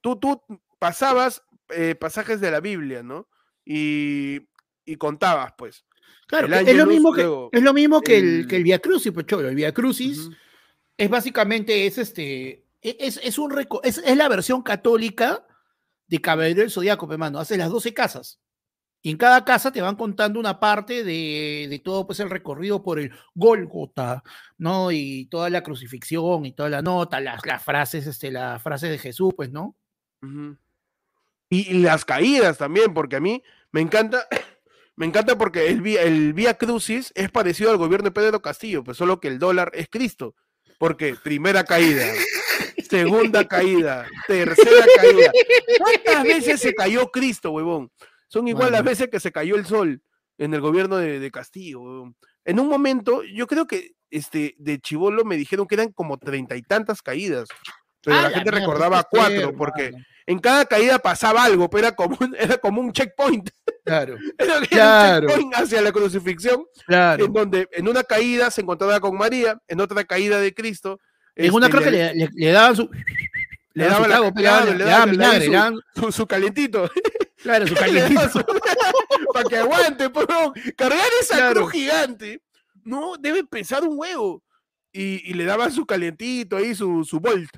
tú, 0.00 0.16
tú 0.16 0.42
pasabas 0.78 1.42
eh, 1.70 1.94
pasajes 1.94 2.40
de 2.40 2.50
la 2.50 2.60
Biblia, 2.60 3.02
¿no? 3.02 3.28
Y, 3.64 4.40
y 4.84 4.96
contabas, 4.96 5.52
pues. 5.56 5.84
Claro, 6.26 6.46
el 6.46 6.68
es 6.68 6.76
lo 6.76 6.86
mismo 6.86 7.12
que, 7.12 7.22
luego 7.22 7.50
es 7.52 7.62
lo 7.62 7.72
mismo 7.74 8.00
que 8.00 8.18
el, 8.18 8.24
el- 8.40 8.46
que 8.46 8.56
el 8.56 8.62
Via 8.64 8.78
Crucis, 8.78 9.12
pues 9.12 9.26
cholo. 9.26 9.48
El 9.48 9.54
Via 9.54 9.72
Crucis 9.72 10.30
es 10.96 11.10
básicamente 11.10 11.86
es 11.86 11.98
este 11.98 12.64
e- 12.82 12.96
es, 13.00 13.18
es 13.22 13.38
un 13.38 13.52
es, 13.82 13.98
es 13.98 14.16
la 14.16 14.28
versión 14.28 14.62
católica 14.62 15.46
de 16.06 16.20
Caballero 16.20 16.60
del 16.60 16.70
Zodíaco, 16.70 17.10
hermano. 17.10 17.38
Haces 17.38 17.58
las 17.58 17.70
12 17.70 17.92
casas. 17.94 18.38
Y 19.06 19.10
en 19.10 19.18
cada 19.18 19.44
casa 19.44 19.70
te 19.70 19.82
van 19.82 19.96
contando 19.96 20.40
una 20.40 20.58
parte 20.58 21.04
de, 21.04 21.66
de 21.68 21.78
todo 21.78 22.06
pues 22.06 22.20
el 22.20 22.30
recorrido 22.30 22.82
por 22.82 22.98
el 22.98 23.12
Golgota, 23.34 24.24
¿no? 24.56 24.90
Y 24.90 25.26
toda 25.26 25.50
la 25.50 25.62
crucifixión 25.62 26.46
y 26.46 26.52
toda 26.52 26.70
la 26.70 26.80
nota, 26.80 27.20
las, 27.20 27.44
las 27.44 27.62
frases, 27.62 28.06
este, 28.06 28.30
las 28.30 28.62
frases 28.62 28.90
de 28.90 28.96
Jesús, 28.96 29.34
pues, 29.36 29.52
¿no? 29.52 29.76
Y, 31.50 31.70
y 31.70 31.82
las 31.82 32.06
caídas 32.06 32.56
también, 32.56 32.94
porque 32.94 33.16
a 33.16 33.20
mí 33.20 33.42
me 33.72 33.82
encanta 33.82 34.26
Me 34.96 35.06
encanta 35.06 35.36
porque 35.36 35.66
el 35.66 35.80
vía, 35.80 36.02
el 36.02 36.32
vía 36.32 36.54
Crucis 36.54 37.12
es 37.16 37.30
parecido 37.30 37.72
al 37.72 37.78
gobierno 37.78 38.04
de 38.04 38.12
Pedro 38.12 38.40
Castillo, 38.40 38.84
pues 38.84 38.96
solo 38.96 39.18
que 39.18 39.28
el 39.28 39.38
dólar 39.38 39.72
es 39.74 39.88
Cristo. 39.90 40.36
Porque 40.78 41.16
primera 41.22 41.64
caída, 41.64 42.06
segunda 42.88 43.46
caída, 43.46 44.06
tercera 44.28 44.86
caída. 44.96 45.32
¿Cuántas 45.78 46.24
veces 46.24 46.60
se 46.60 46.74
cayó 46.74 47.10
Cristo, 47.10 47.50
huevón? 47.50 47.90
Son 48.34 48.48
igual 48.48 48.72
las 48.72 48.80
Mano. 48.80 48.90
veces 48.90 49.08
que 49.10 49.20
se 49.20 49.32
cayó 49.32 49.56
el 49.56 49.64
sol 49.64 50.02
en 50.38 50.52
el 50.54 50.60
gobierno 50.60 50.96
de, 50.96 51.20
de 51.20 51.30
Castillo. 51.30 51.80
En 52.44 52.60
un 52.60 52.68
momento, 52.68 53.22
yo 53.22 53.46
creo 53.46 53.66
que 53.66 53.92
este, 54.10 54.54
de 54.58 54.78
Chivolo 54.80 55.24
me 55.24 55.36
dijeron 55.36 55.66
que 55.66 55.76
eran 55.76 55.92
como 55.92 56.18
treinta 56.18 56.56
y 56.56 56.62
tantas 56.62 57.00
caídas. 57.02 57.48
Pero 58.02 58.16
Ah, 58.16 58.22
la 58.22 58.28
la 58.30 58.34
gente 58.36 58.50
recordaba 58.50 59.02
cuatro, 59.10 59.40
ser, 59.46 59.54
porque 59.56 59.92
en 60.26 60.38
cada 60.38 60.66
caída 60.66 60.98
pasaba 60.98 61.44
algo, 61.44 61.70
pero 61.70 61.86
era 61.86 61.96
como 61.96 62.16
un, 62.20 62.34
era 62.38 62.58
como 62.58 62.80
un 62.80 62.92
checkpoint. 62.92 63.48
Claro, 63.84 64.16
Era 64.38 64.58
un 64.58 64.64
checkpoint 64.66 65.54
hacia 65.54 65.80
la 65.82 65.92
crucifixión, 65.92 66.64
claro. 66.86 67.24
en 67.24 67.32
donde 67.32 67.68
en 67.72 67.88
una 67.88 68.02
caída 68.02 68.50
se 68.50 68.60
encontraba 68.62 69.00
con 69.00 69.16
María, 69.16 69.58
en 69.68 69.80
otra 69.80 70.04
caída 70.04 70.38
de 70.40 70.52
Cristo. 70.52 70.98
En 71.36 71.54
una 71.54 71.66
este, 71.66 71.78
creo 71.78 71.90
que 71.90 71.96
le, 71.96 72.14
le- 72.14 72.28
le 72.34 72.50
daban 72.52 72.76
su. 72.76 72.90
Le 73.74 73.86
daban, 73.86 75.76
su, 75.94 76.12
su 76.12 76.26
calientito. 76.26 76.90
claro, 77.44 77.66
su 77.68 77.74
calientito. 77.76 78.44
para 79.32 79.48
que 79.48 79.56
aguante, 79.58 80.10
perdón. 80.10 80.52
Cargar 80.76 81.06
esa 81.20 81.36
Claro. 81.36 81.60
cruz 81.60 81.72
gigante, 81.72 82.42
no, 82.82 83.16
debe 83.16 83.44
pesar 83.44 83.84
un 83.84 83.96
huevo. 83.96 84.42
Y, 84.92 85.28
y 85.30 85.34
le 85.34 85.44
daban 85.44 85.70
su 85.72 85.86
calientito 85.86 86.56
ahí, 86.56 86.74
su, 86.74 87.04
su 87.04 87.20
volt. 87.20 87.50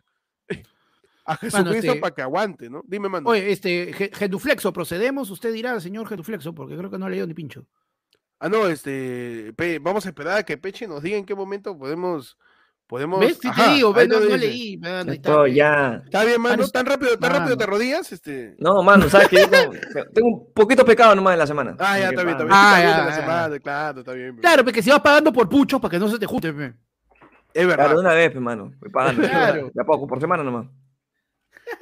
A 1.24 1.36
Jesucristo 1.36 1.88
este- 1.88 2.00
para 2.00 2.14
que 2.14 2.22
aguante, 2.22 2.70
¿no? 2.70 2.82
Dime, 2.86 3.08
mano. 3.08 3.28
Oye, 3.28 3.50
este, 3.50 3.92
Ge- 3.92 4.10
Genuflexo, 4.14 4.72
procedemos, 4.72 5.28
usted 5.30 5.52
dirá, 5.52 5.78
señor 5.80 6.06
Genuflexo, 6.08 6.54
porque 6.54 6.76
creo 6.76 6.88
que 6.90 6.98
no 6.98 7.06
ha 7.06 7.10
leído 7.10 7.26
ni 7.26 7.34
pincho. 7.34 7.66
Ah, 8.38 8.48
no, 8.48 8.68
este, 8.68 9.52
Pe- 9.56 9.78
vamos 9.80 10.06
a 10.06 10.10
esperar 10.10 10.38
a 10.38 10.42
que 10.44 10.56
Peche 10.56 10.86
nos 10.86 11.02
diga 11.02 11.16
en 11.16 11.24
qué 11.26 11.34
momento 11.34 11.76
podemos, 11.76 12.36
podemos. 12.86 13.20
¿Ves? 13.20 13.38
Sí 13.40 13.48
Ajá, 13.48 13.64
te 13.66 13.70
digo, 13.74 13.92
no, 13.94 14.20
no 14.20 14.36
leí. 14.36 14.76
man, 14.78 15.08
Esto 15.08 15.46
ya. 15.46 16.02
Está 16.04 16.24
bien, 16.24 16.40
mano, 16.40 16.56
Mano, 16.58 16.68
tan 16.68 16.86
rápido, 16.86 17.18
tan 17.18 17.32
rápido 17.32 17.56
te 17.56 17.64
arrodillas, 17.64 18.10
este. 18.12 18.54
No, 18.58 18.82
mano, 18.82 19.08
sabes 19.08 19.28
que 19.28 19.36
yo 19.40 19.48
tengo, 19.50 19.72
tengo 20.14 20.28
un 20.28 20.52
poquito 20.52 20.84
pecado 20.84 21.14
nomás 21.14 21.32
en 21.34 21.38
la 21.40 21.46
semana. 21.46 21.76
Ah, 21.78 21.98
ya, 21.98 22.08
está 22.10 22.22
bien, 22.22 22.30
está 22.36 22.44
bien. 22.44 22.54
Ah, 22.56 22.68
Está 22.68 22.76
bien 22.80 22.90
ya, 22.90 22.96
de 22.98 23.04
la 23.04 23.10
ya, 23.10 23.16
semana, 23.22 23.58
claro, 23.60 24.00
está 24.00 24.12
bien. 24.12 24.36
Claro, 24.36 24.64
porque 24.64 24.82
si 24.82 24.90
vas 24.90 25.00
pagando 25.00 25.32
por 25.32 25.48
puchos 25.48 25.80
para 25.80 25.90
que 25.92 25.98
no 25.98 26.08
se 26.08 26.18
te 26.18 26.26
junte. 26.26 26.52
pe. 26.52 26.74
Es 27.54 27.66
verdad. 27.66 27.84
Claro, 27.86 27.94
de 28.00 28.00
una 28.06 28.14
vez, 28.14 28.34
mano. 28.36 28.72
Voy 28.80 28.90
pagando. 28.90 29.22
Claro. 29.26 29.70
De 29.72 29.82
a 29.82 29.84
poco, 29.84 30.06
por 30.06 30.20
semana 30.20 30.42
nomás. 30.44 30.66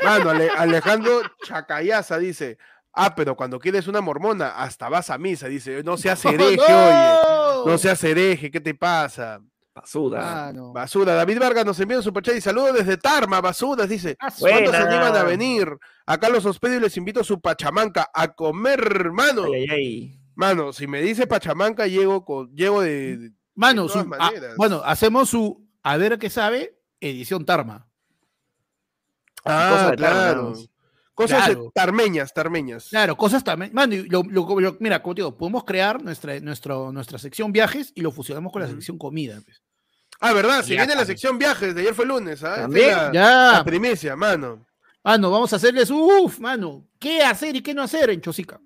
Mano, 0.03 0.31
Ale- 0.31 0.49
Alejandro 0.57 1.21
Chacayaza 1.45 2.19
dice, 2.19 2.59
ah, 2.93 3.15
pero 3.15 3.35
cuando 3.37 3.59
quieres 3.59 3.87
una 3.89 4.01
mormona, 4.01 4.51
hasta 4.51 4.89
vas 4.89 5.11
a 5.11 5.19
misa, 5.19 5.47
dice, 5.49 5.83
no 5.83 5.97
seas 5.97 6.25
hereje, 6.25 6.61
oye, 6.61 7.67
no 7.67 7.77
seas 7.77 8.03
hereje, 8.05 8.51
¿qué 8.51 8.61
te 8.61 8.75
pasa? 8.75 9.41
Basura. 9.75 10.47
Ah, 10.49 10.53
no. 10.53 10.73
Basura, 10.73 11.15
David 11.15 11.41
Vargas 11.41 11.67
nos 11.67 11.81
envía 11.81 11.97
un 11.97 12.03
superchat 12.05 12.37
y 12.37 12.41
saludos 12.41 12.75
desde 12.75 12.97
Tarma, 12.97 13.41
basuras, 13.41 13.89
dice, 13.89 14.17
Ah, 14.21 14.31
su- 14.31 14.41
¿cuándo 14.47 14.71
se 14.71 14.77
animan 14.77 15.17
a 15.17 15.25
venir? 15.25 15.69
Acá 16.07 16.29
los 16.29 16.47
hospedo 16.47 16.77
y 16.77 16.81
les 16.81 16.97
invito 16.97 17.21
a 17.21 17.25
su 17.25 17.41
Pachamanca 17.41 18.09
a 18.15 18.35
comer, 18.35 19.11
mano. 19.11 19.45
Ay, 19.53 19.53
ay, 19.55 19.69
ay. 19.71 20.21
Mano, 20.37 20.73
si 20.73 20.87
me 20.87 21.01
dice 21.03 21.27
Pachamanca, 21.27 21.87
llego, 21.89 22.25
con, 22.25 22.55
llego 22.55 22.81
de... 22.83 23.17
de- 23.17 23.33
Mano, 23.57 23.83
de 23.85 23.89
todas 23.89 24.05
su- 24.07 24.15
ah, 24.15 24.19
maneras. 24.19 24.57
bueno, 24.57 24.81
hacemos 24.85 25.29
su 25.29 25.67
a 25.83 25.97
ver 25.97 26.19
qué 26.19 26.31
sabe, 26.31 26.81
edición 27.01 27.45
Tarma. 27.45 27.89
Ah, 29.45 29.69
cosas 29.73 29.91
de 29.91 29.97
Tarma, 29.97 30.21
claro. 30.21 30.53
Cosas 31.15 31.47
de- 31.49 31.55
Claro. 31.55 31.71
tarmeñas, 31.75 32.33
tarmeñas. 32.35 32.89
Claro, 32.91 33.17
cosas 33.17 33.45
también. 33.45 33.71
Mano, 33.73 33.95
y 33.95 34.09
lo- 34.09 34.25
lo- 34.25 34.59
lo- 34.61 34.77
mira, 34.81 35.01
como 35.03 35.15
te 35.15 35.21
digo, 35.23 35.37
podemos 35.37 35.63
crear 35.65 36.03
nuestra, 36.03 36.39
nuestro, 36.41 36.91
nuestra 36.91 37.19
sección 37.19 37.53
viajes 37.53 37.93
y 37.95 38.01
lo 38.03 38.11
fusionamos 38.11 38.53
con 38.53 38.63
la 38.63 38.69
sección 38.69 38.99
comida. 38.99 39.41
pues. 39.45 39.63
Ah, 40.27 40.33
¿verdad? 40.33 40.63
Se 40.63 40.75
Ya, 40.75 40.81
viene 40.85 40.95
la 40.99 41.05
sección 41.05 41.39
viajes, 41.39 41.75
de 41.75 41.83
ayer 41.83 41.95
fue 41.95 42.07
lunes, 42.07 42.43
¿ah? 42.45 42.57
También, 42.63 42.91
la- 42.91 43.13
Ya, 43.13 43.53
La 43.53 43.65
primicia, 43.65 44.17
mano. 44.17 44.65
mano, 45.03 45.31
vamos 45.31 45.53
a 45.53 45.57
hacerles, 45.57 45.91
uff, 45.91 46.39
mano, 46.39 46.87
¿qué 46.99 47.23
hacer 47.23 47.57
y 47.57 47.61
qué 47.63 47.75
no 47.75 47.83
hacer 47.83 48.09
en 48.11 48.21
Chosica? 48.21 48.59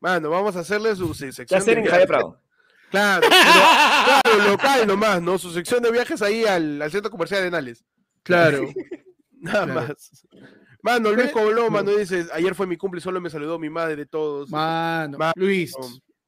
Mano, 0.00 0.30
vamos 0.30 0.56
a 0.56 0.60
hacerle 0.60 0.94
su 0.96 1.12
se- 1.14 1.32
sección 1.32 1.46
¿Qué 1.46 1.56
hacer 1.62 1.74
de 1.76 1.80
en 1.82 1.86
Javier 1.88 2.08
viajes. 2.08 2.24
Prado? 2.26 2.40
Claro, 2.90 3.26
pero- 3.28 4.22
claro, 4.32 4.50
local 4.50 4.86
nomás, 4.86 5.20
¿no? 5.20 5.36
Su 5.38 5.50
sección 5.52 5.82
de 5.82 5.90
viajes 5.90 6.22
ahí 6.22 6.44
al, 6.44 6.80
al 6.80 6.90
centro 6.90 7.10
comercial 7.10 7.42
de 7.42 7.50
Nales. 7.50 7.84
Claro. 8.22 8.62
Nada 9.40 9.64
Claro. 9.66 9.74
más. 9.74 10.26
Mano, 10.82 11.12
Luis 11.12 11.30
Cobló, 11.32 11.70
mano, 11.70 11.90
dice, 11.96 12.26
ayer 12.32 12.54
fue 12.54 12.66
mi 12.66 12.76
cumple, 12.76 13.00
solo 13.00 13.18
me 13.20 13.30
saludó 13.30 13.58
mi 13.58 13.70
madre 13.70 13.96
de 13.96 14.06
todos. 14.06 14.50
Mano, 14.50 15.16
Mano. 15.18 15.32
Luis. 15.36 15.74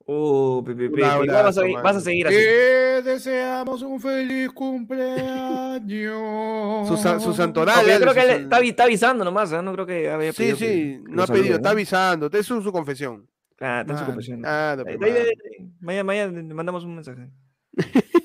Uh, 0.09 0.63
vas, 0.63 1.59
a, 1.59 1.63
vas 1.83 2.05
seguir 2.05 2.29
así. 2.29 2.37
Te 2.37 3.03
deseamos 3.03 3.83
un 3.83 4.01
feliz 4.01 4.51
cumpleaños. 4.53 6.87
Su, 6.89 6.97
sa- 6.97 7.19
su 7.19 7.25
Porque 7.27 7.37
santoral. 7.39 7.85
yo 7.87 7.99
creo 8.01 8.15
que 8.15 8.21
su- 8.23 8.29
él 8.29 8.43
está, 8.45 8.61
avi- 8.61 8.69
está 8.71 8.85
avisando 8.85 9.25
nomás, 9.25 9.51
¿eh? 9.53 9.61
no 9.63 9.73
creo 9.73 9.85
que 9.85 10.09
había 10.09 10.33
Sí, 10.33 10.39
pedido 10.39 10.57
sí, 10.59 10.65
que 10.65 11.01
no 11.09 11.23
ha 11.23 11.27
pedido, 11.27 11.57
está 11.57 11.71
avisando, 11.71 12.31
es 12.33 12.47
su, 12.47 12.63
su 12.63 12.71
confesión. 12.71 13.29
Ah, 13.61 13.81
está 13.81 13.95
en 13.95 13.99
su 13.99 14.05
confesión. 14.07 14.41
Mano. 14.43 14.85
ahí- 14.87 14.97
Mañana, 15.81 16.05
mañana 16.05 16.33
le 16.41 16.55
mandamos 16.55 16.85
un 16.85 16.95
mensaje. 16.95 17.29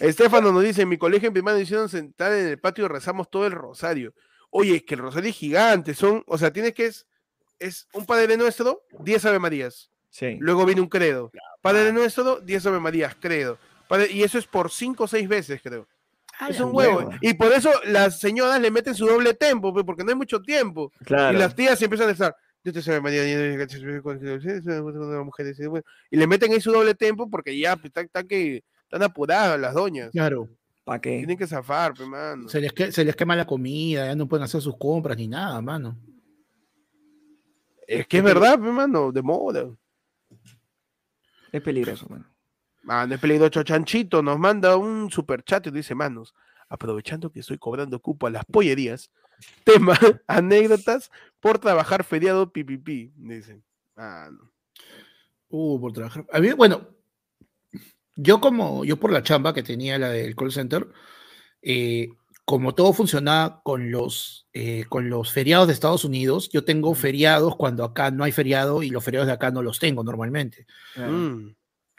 Estefano 0.00 0.52
nos 0.52 0.62
dice, 0.62 0.82
en 0.82 0.88
mi 0.88 0.98
colegio 0.98 1.28
en 1.28 1.32
primera 1.32 1.58
hicieron 1.58 1.88
sentar 1.88 2.32
en 2.32 2.46
el 2.46 2.60
patio 2.60 2.84
y 2.84 2.88
rezamos 2.88 3.30
todo 3.30 3.46
el 3.46 3.52
rosario. 3.52 4.14
Oye, 4.50 4.76
es 4.76 4.82
que 4.84 4.94
el 4.94 5.00
rosario 5.00 5.30
es 5.30 5.36
gigante, 5.36 5.94
son, 5.94 6.22
o 6.26 6.38
sea, 6.38 6.52
tienes 6.52 6.74
que 6.74 6.86
es, 6.86 7.06
es 7.58 7.88
un 7.92 8.06
Padre 8.06 8.36
Nuestro, 8.36 8.84
10 9.00 9.24
Ave 9.26 9.38
Marías. 9.38 9.90
Sí. 10.10 10.36
Luego 10.40 10.64
viene 10.66 10.80
un 10.80 10.88
credo. 10.88 11.30
Padre 11.60 11.92
Nuestro, 11.92 12.40
10 12.40 12.66
Ave 12.66 12.80
Marías, 12.80 13.16
credo. 13.18 13.58
Padre- 13.88 14.10
y 14.12 14.22
eso 14.22 14.38
es 14.38 14.46
por 14.46 14.70
5 14.70 15.04
o 15.04 15.08
6 15.08 15.28
veces, 15.28 15.60
creo. 15.62 15.86
Es 16.48 16.60
un 16.60 16.70
huevo. 16.74 17.10
Y 17.20 17.34
por 17.34 17.52
eso 17.52 17.70
las 17.84 18.20
señoras 18.20 18.60
le 18.60 18.70
meten 18.70 18.94
su 18.94 19.06
doble 19.06 19.34
tempo, 19.34 19.74
pe, 19.74 19.82
porque 19.82 20.04
no 20.04 20.10
hay 20.10 20.16
mucho 20.16 20.40
tiempo. 20.40 20.92
Claro. 21.04 21.36
Y 21.36 21.40
las 21.40 21.54
tías 21.54 21.80
empiezan 21.82 22.08
a 22.08 22.12
estar. 22.12 22.36
Dios 22.62 22.74
te 22.74 22.82
salve, 22.82 23.00
María, 23.00 23.24
llena 23.24 23.42
de 23.42 25.24
mujeres", 25.24 25.58
Y 26.10 26.16
le 26.16 26.26
meten 26.26 26.52
ahí 26.52 26.60
su 26.60 26.70
doble 26.72 26.94
tempo 26.94 27.28
porque 27.28 27.58
ya 27.58 27.74
pues, 27.76 27.86
están, 27.86 28.06
están 28.06 28.28
que, 28.28 28.62
están 28.82 29.02
apuradas 29.02 29.58
las 29.58 29.74
doñas. 29.74 30.10
Claro. 30.10 30.48
¿Para 30.84 31.00
qué? 31.00 31.18
Tienen 31.18 31.36
que 31.36 31.46
zafar, 31.46 31.94
pe, 31.94 32.06
mano. 32.06 32.48
Se 32.48 32.60
les, 32.60 32.72
que- 32.72 32.92
se 32.92 33.04
les 33.04 33.14
quema 33.16 33.34
la 33.36 33.46
comida, 33.46 34.06
ya 34.06 34.14
no 34.14 34.28
pueden 34.28 34.44
hacer 34.44 34.60
sus 34.60 34.76
compras 34.76 35.16
ni 35.16 35.28
nada, 35.28 35.60
mano. 35.60 35.96
Es 37.86 38.06
que 38.06 38.18
es 38.18 38.22
verdad, 38.24 38.54
pe, 38.58 38.70
mano, 38.70 39.10
de 39.12 39.22
moda. 39.22 39.68
Es 41.52 41.62
peligroso, 41.62 42.06
mano. 42.08 42.26
Mano, 42.82 43.14
es 43.14 43.20
peligroso. 43.20 43.62
Chanchito 43.62 44.22
nos 44.22 44.38
manda 44.38 44.76
un 44.76 45.10
super 45.10 45.42
chat 45.42 45.66
y 45.66 45.70
dice, 45.70 45.94
manos, 45.94 46.34
aprovechando 46.68 47.30
que 47.30 47.40
estoy 47.40 47.58
cobrando 47.58 48.00
cupo 48.00 48.26
a 48.26 48.30
las 48.30 48.44
pollerías, 48.44 49.10
tema, 49.64 49.98
anécdotas 50.26 51.10
por 51.40 51.58
trabajar 51.58 52.04
feriado 52.04 52.52
pipipi, 52.52 53.12
dice. 53.16 53.62
Mano. 53.96 54.52
Uh, 55.48 55.80
por 55.80 55.92
trabajar. 55.92 56.26
A 56.32 56.40
mí, 56.40 56.52
bueno, 56.52 56.88
yo 58.16 58.40
como, 58.40 58.84
yo 58.84 58.98
por 58.98 59.12
la 59.12 59.22
chamba 59.22 59.54
que 59.54 59.62
tenía 59.62 59.98
la 59.98 60.10
del 60.10 60.36
call 60.36 60.52
center, 60.52 60.88
eh, 61.62 62.10
como 62.48 62.74
todo 62.74 62.94
funcionaba 62.94 63.60
con 63.62 63.90
los, 63.90 64.46
eh, 64.54 64.86
con 64.88 65.10
los 65.10 65.30
feriados 65.30 65.66
de 65.66 65.74
Estados 65.74 66.06
Unidos, 66.06 66.48
yo 66.48 66.64
tengo 66.64 66.94
feriados 66.94 67.56
cuando 67.56 67.84
acá 67.84 68.10
no 68.10 68.24
hay 68.24 68.32
feriado 68.32 68.82
y 68.82 68.88
los 68.88 69.04
feriados 69.04 69.26
de 69.26 69.34
acá 69.34 69.50
no 69.50 69.62
los 69.62 69.78
tengo 69.78 70.02
normalmente. 70.02 70.64
Mm. 70.96 71.50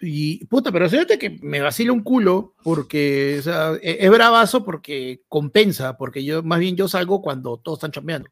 Y 0.01 0.43
puta, 0.45 0.71
pero 0.71 0.89
fíjate 0.89 1.19
que 1.19 1.37
me 1.43 1.61
vacila 1.61 1.91
un 1.91 2.01
culo 2.01 2.55
porque 2.63 3.35
o 3.37 3.41
sea, 3.43 3.73
e- 3.79 3.97
es, 3.99 4.09
bravazo 4.09 4.65
porque 4.65 5.21
compensa, 5.27 5.97
porque 5.97 6.23
yo 6.23 6.41
más 6.41 6.57
bien 6.57 6.75
yo 6.75 6.87
salgo 6.87 7.21
cuando 7.21 7.57
todos 7.57 7.77
están 7.77 7.91
chambeando. 7.91 8.31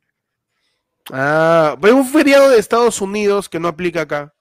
Ah, 1.12 1.77
pero 1.80 1.97
un 1.97 2.08
feriado 2.08 2.49
de 2.49 2.58
Estados 2.58 2.99
Unidos 2.99 3.47
que 3.47 3.60
no 3.60 3.67
aplica 3.67 4.01
acá. 4.01 4.34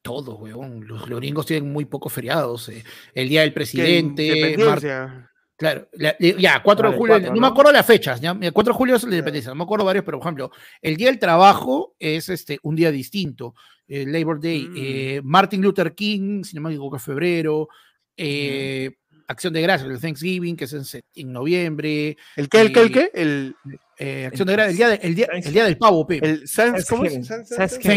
Todos, 0.00 0.40
weón. 0.40 0.86
Los, 0.86 1.06
los 1.06 1.20
gringos 1.20 1.44
tienen 1.44 1.70
muy 1.70 1.84
pocos 1.84 2.14
feriados. 2.14 2.70
eh. 2.70 2.82
El 3.12 3.28
día 3.28 3.42
del 3.42 3.52
presidente, 3.52 4.56
mar-. 4.56 5.33
Claro, 5.56 5.88
la- 5.92 6.16
eh, 6.18 6.34
ya, 6.38 6.60
4 6.62 6.90
de 6.90 6.96
julio, 6.98 7.14
no, 7.34 7.40
me 7.40 7.46
acuerdo 7.46 7.70
las 7.72 7.86
fechas, 7.86 8.20
ya, 8.20 8.36
el 8.40 8.52
4 8.52 8.72
de 8.72 8.76
julio 8.76 8.96
es 8.96 9.04
la 9.04 9.10
independencia, 9.10 9.50
no 9.50 9.54
me 9.54 9.62
acuerdo 9.62 9.84
varios, 9.84 10.04
pero 10.04 10.18
por 10.18 10.26
ejemplo, 10.26 10.50
el 10.82 10.96
día 10.96 11.06
del 11.08 11.18
trabajo 11.20 11.94
es 11.98 12.28
este, 12.28 12.58
un 12.62 12.74
día 12.74 12.90
distinto, 12.90 13.54
Labor 13.86 14.40
Day, 14.40 14.66
Mm. 14.68 14.74
eh, 14.76 15.20
Martin 15.22 15.62
Luther 15.62 15.94
King, 15.94 16.42
si 16.42 16.56
no 16.56 16.62
me 16.62 16.70
equivoco, 16.70 16.96
es 16.96 17.02
febrero, 17.04 17.68
eh, 18.16 18.90
Acción 19.28 19.52
de 19.52 19.62
Gracias, 19.62 19.88
el 19.90 20.00
Thanksgiving, 20.00 20.56
que 20.56 20.64
es 20.64 20.72
en, 21.14 21.32
noviembre, 21.32 22.16
¿El 22.36 22.48
qué, 22.48 22.60
el 22.60 22.72
qué, 22.72 22.80
el 22.82 22.92
qué? 22.92 23.10
El, 23.14 23.56
eh, 23.98 24.26
Acción 24.26 24.46
de 24.48 24.52
Gracias, 24.54 24.72
el 24.72 24.76
día, 24.76 24.88
de- 24.88 25.06
el 25.06 25.14
día, 25.14 25.26
el 25.32 25.52
día 25.52 25.64
del 25.64 25.78
pavo, 25.78 26.06
pe. 26.06 26.18
el 26.22 26.48
Sans, 26.48 26.84
¿cómo 26.86 27.04
es? 27.04 27.12
Thanksgiving. 27.12 27.24
Sans- 27.24 27.48
Sans- 27.48 27.58
Thanksgiving. 27.78 27.96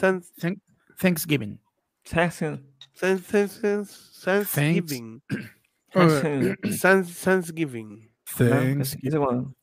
Thanks- 0.00 0.62
Thanksgiving, 0.98 1.58
Sans- 2.04 2.34
Sanswearing? 2.34 2.67
Sans- 2.98 3.22
Sans. 3.52 3.88
Sans- 4.12 4.52
Thanksgiving. 4.54 5.22
Sans- 5.92 6.10
Sans- 6.10 6.56
Sans- 6.72 7.04
Sans- 7.04 7.24
Thanksgiving. 7.24 8.10
Sans- 8.24 8.48
Sans- 8.48 9.18
modo. 9.18 9.54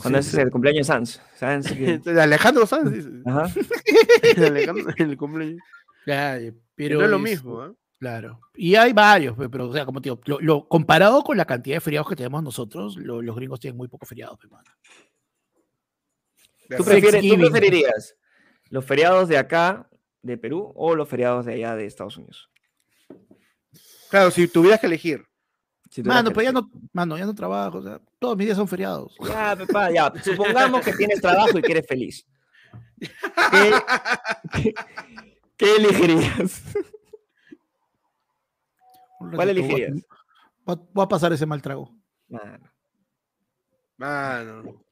Cuando 0.00 0.18
es 0.20 0.32
el 0.34 0.50
cumpleaños 0.50 0.86
de 0.86 0.92
que- 1.74 1.98
De 2.12 2.22
Alejandro 2.22 2.66
Sanz, 2.66 2.92
dice. 2.92 3.08
Ajá. 3.26 3.52
Alejandro, 4.46 4.94
el 4.96 5.16
cumpleaños. 5.16 5.60
Pero 6.74 6.98
no 6.98 7.04
es 7.04 7.10
lo 7.10 7.16
es- 7.16 7.22
mismo, 7.22 7.60
¿ah? 7.60 7.72
Claro. 7.98 8.40
Y 8.56 8.74
hay 8.74 8.92
varios, 8.92 9.36
pe- 9.36 9.48
pero, 9.48 9.68
o 9.68 9.72
sea, 9.72 9.84
como 9.84 10.00
te 10.00 10.08
digo, 10.08 10.20
lo, 10.26 10.40
lo- 10.40 10.66
comparado 10.68 11.22
con 11.22 11.36
la 11.36 11.44
cantidad 11.44 11.76
de 11.76 11.80
feriados 11.80 12.08
que 12.08 12.16
tenemos 12.16 12.42
nosotros, 12.42 12.96
lo- 12.96 13.22
los 13.22 13.36
gringos 13.36 13.60
tienen 13.60 13.76
muy 13.76 13.86
pocos 13.88 14.08
feriados, 14.08 14.38
pe, 14.38 14.48
mano. 14.48 14.64
¿Tú, 16.76 16.84
prefieres, 16.84 17.22
¿Tú 17.28 17.36
preferirías 17.38 18.16
los 18.70 18.84
feriados 18.84 19.28
de 19.28 19.36
acá, 19.38 19.88
de 20.22 20.38
Perú, 20.38 20.72
o 20.74 20.94
los 20.96 21.08
feriados 21.08 21.44
de 21.46 21.54
allá 21.54 21.76
de 21.76 21.84
Estados 21.86 22.16
Unidos? 22.16 22.50
Claro, 24.12 24.30
si 24.30 24.46
tuvieras 24.46 24.78
que 24.78 24.86
elegir. 24.86 25.24
Si 25.90 26.02
tuvieras 26.02 26.18
Mano, 26.22 26.28
que 26.30 26.34
pero 26.34 26.44
ya 26.44 26.52
no, 26.52 26.70
mano, 26.92 27.16
ya 27.16 27.24
no 27.24 27.34
trabajo, 27.34 27.78
o 27.78 27.82
sea, 27.82 27.98
todos 28.18 28.36
mis 28.36 28.46
días 28.46 28.58
son 28.58 28.68
feriados. 28.68 29.16
Ya, 29.26 29.56
papá, 29.56 29.90
ya. 29.90 30.12
Supongamos 30.22 30.82
que 30.84 30.92
tienes 30.92 31.18
trabajo 31.22 31.58
y 31.58 31.62
que 31.62 31.72
eres 31.72 31.86
feliz. 31.86 32.26
¿Qué, 33.00 33.72
qué- 34.52 34.74
qué 35.56 35.76
elegirías? 35.76 36.62
¿Cuál 39.34 39.48
elegirías? 39.50 39.92
Voy 40.64 40.76
a, 40.76 40.80
voy 40.92 41.04
a 41.04 41.08
pasar 41.08 41.32
ese 41.32 41.46
mal 41.46 41.62
trago. 41.62 41.90
Mano, 42.28 42.70
Mano. 43.96 44.84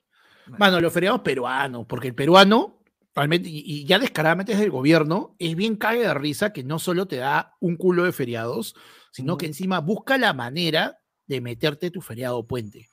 Mano, 0.59 0.81
los 0.81 0.93
feriados 0.93 1.21
peruanos, 1.21 1.85
porque 1.87 2.09
el 2.09 2.15
peruano, 2.15 2.83
realmente, 3.15 3.49
y, 3.49 3.63
y 3.67 3.85
ya 3.85 3.99
descaradamente 3.99 4.53
desde 4.53 4.65
el 4.65 4.71
gobierno, 4.71 5.37
es 5.39 5.55
bien 5.55 5.77
cague 5.77 6.01
de 6.01 6.15
risa 6.15 6.53
que 6.53 6.65
no 6.65 6.79
solo 6.79 7.07
te 7.07 7.17
da 7.17 7.57
un 7.61 7.77
culo 7.77 8.05
de 8.05 8.13
feriados, 8.13 8.75
sino 9.11 9.37
que 9.37 9.47
encima 9.47 9.81
busca 9.81 10.17
la 10.19 10.33
manera 10.33 10.99
de 11.27 11.41
meterte 11.41 11.91
tu 11.91 12.01
feriado 12.01 12.47
puente. 12.47 12.89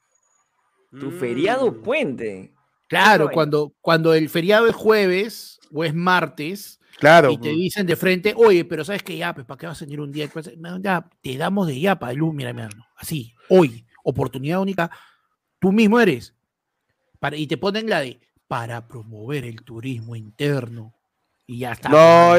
tu 1.00 1.12
feriado 1.12 1.72
Mm. 1.72 1.82
puente. 1.84 2.54
Claro, 2.88 3.30
cuando, 3.30 3.74
cuando 3.82 4.14
el 4.14 4.30
feriado 4.30 4.68
es 4.68 4.76
jueves 4.76 5.60
o 5.74 5.84
es 5.84 5.94
martes 5.94 6.80
Claro. 7.00 7.30
y 7.30 7.38
te 7.38 7.50
dicen 7.50 7.86
de 7.86 7.96
frente, 7.98 8.34
oye, 8.38 8.64
pero 8.64 8.86
sabes 8.86 9.04
que 9.04 9.18
ya, 9.18 9.34
pues, 9.36 9.46
¿para 9.46 9.58
qué 9.58 9.68
vas 9.68 9.82
a 9.82 9.86
venir 9.86 10.00
un 10.00 10.12
día? 10.14 10.30
Ya, 10.82 11.10
te 11.22 11.38
damos 11.38 11.68
de 11.68 11.80
ya 11.80 12.00
para 12.00 12.14
luz, 12.14 12.34
mira, 12.34 12.54
mira, 12.54 12.70
así, 12.96 13.34
hoy, 13.50 13.86
oportunidad 14.04 14.62
única, 14.62 14.90
tú 15.60 15.72
mismo 15.74 16.00
eres. 16.00 16.34
Para, 17.20 17.36
y 17.36 17.46
te 17.48 17.58
ponen 17.58 17.90
la 17.90 18.00
de 18.00 18.22
para 18.48 18.88
promover 18.88 19.44
el 19.44 19.64
turismo 19.64 20.16
interno. 20.16 20.94
Y 21.46 21.60
ya 21.60 21.74
está. 21.74 21.90
No, 21.90 22.34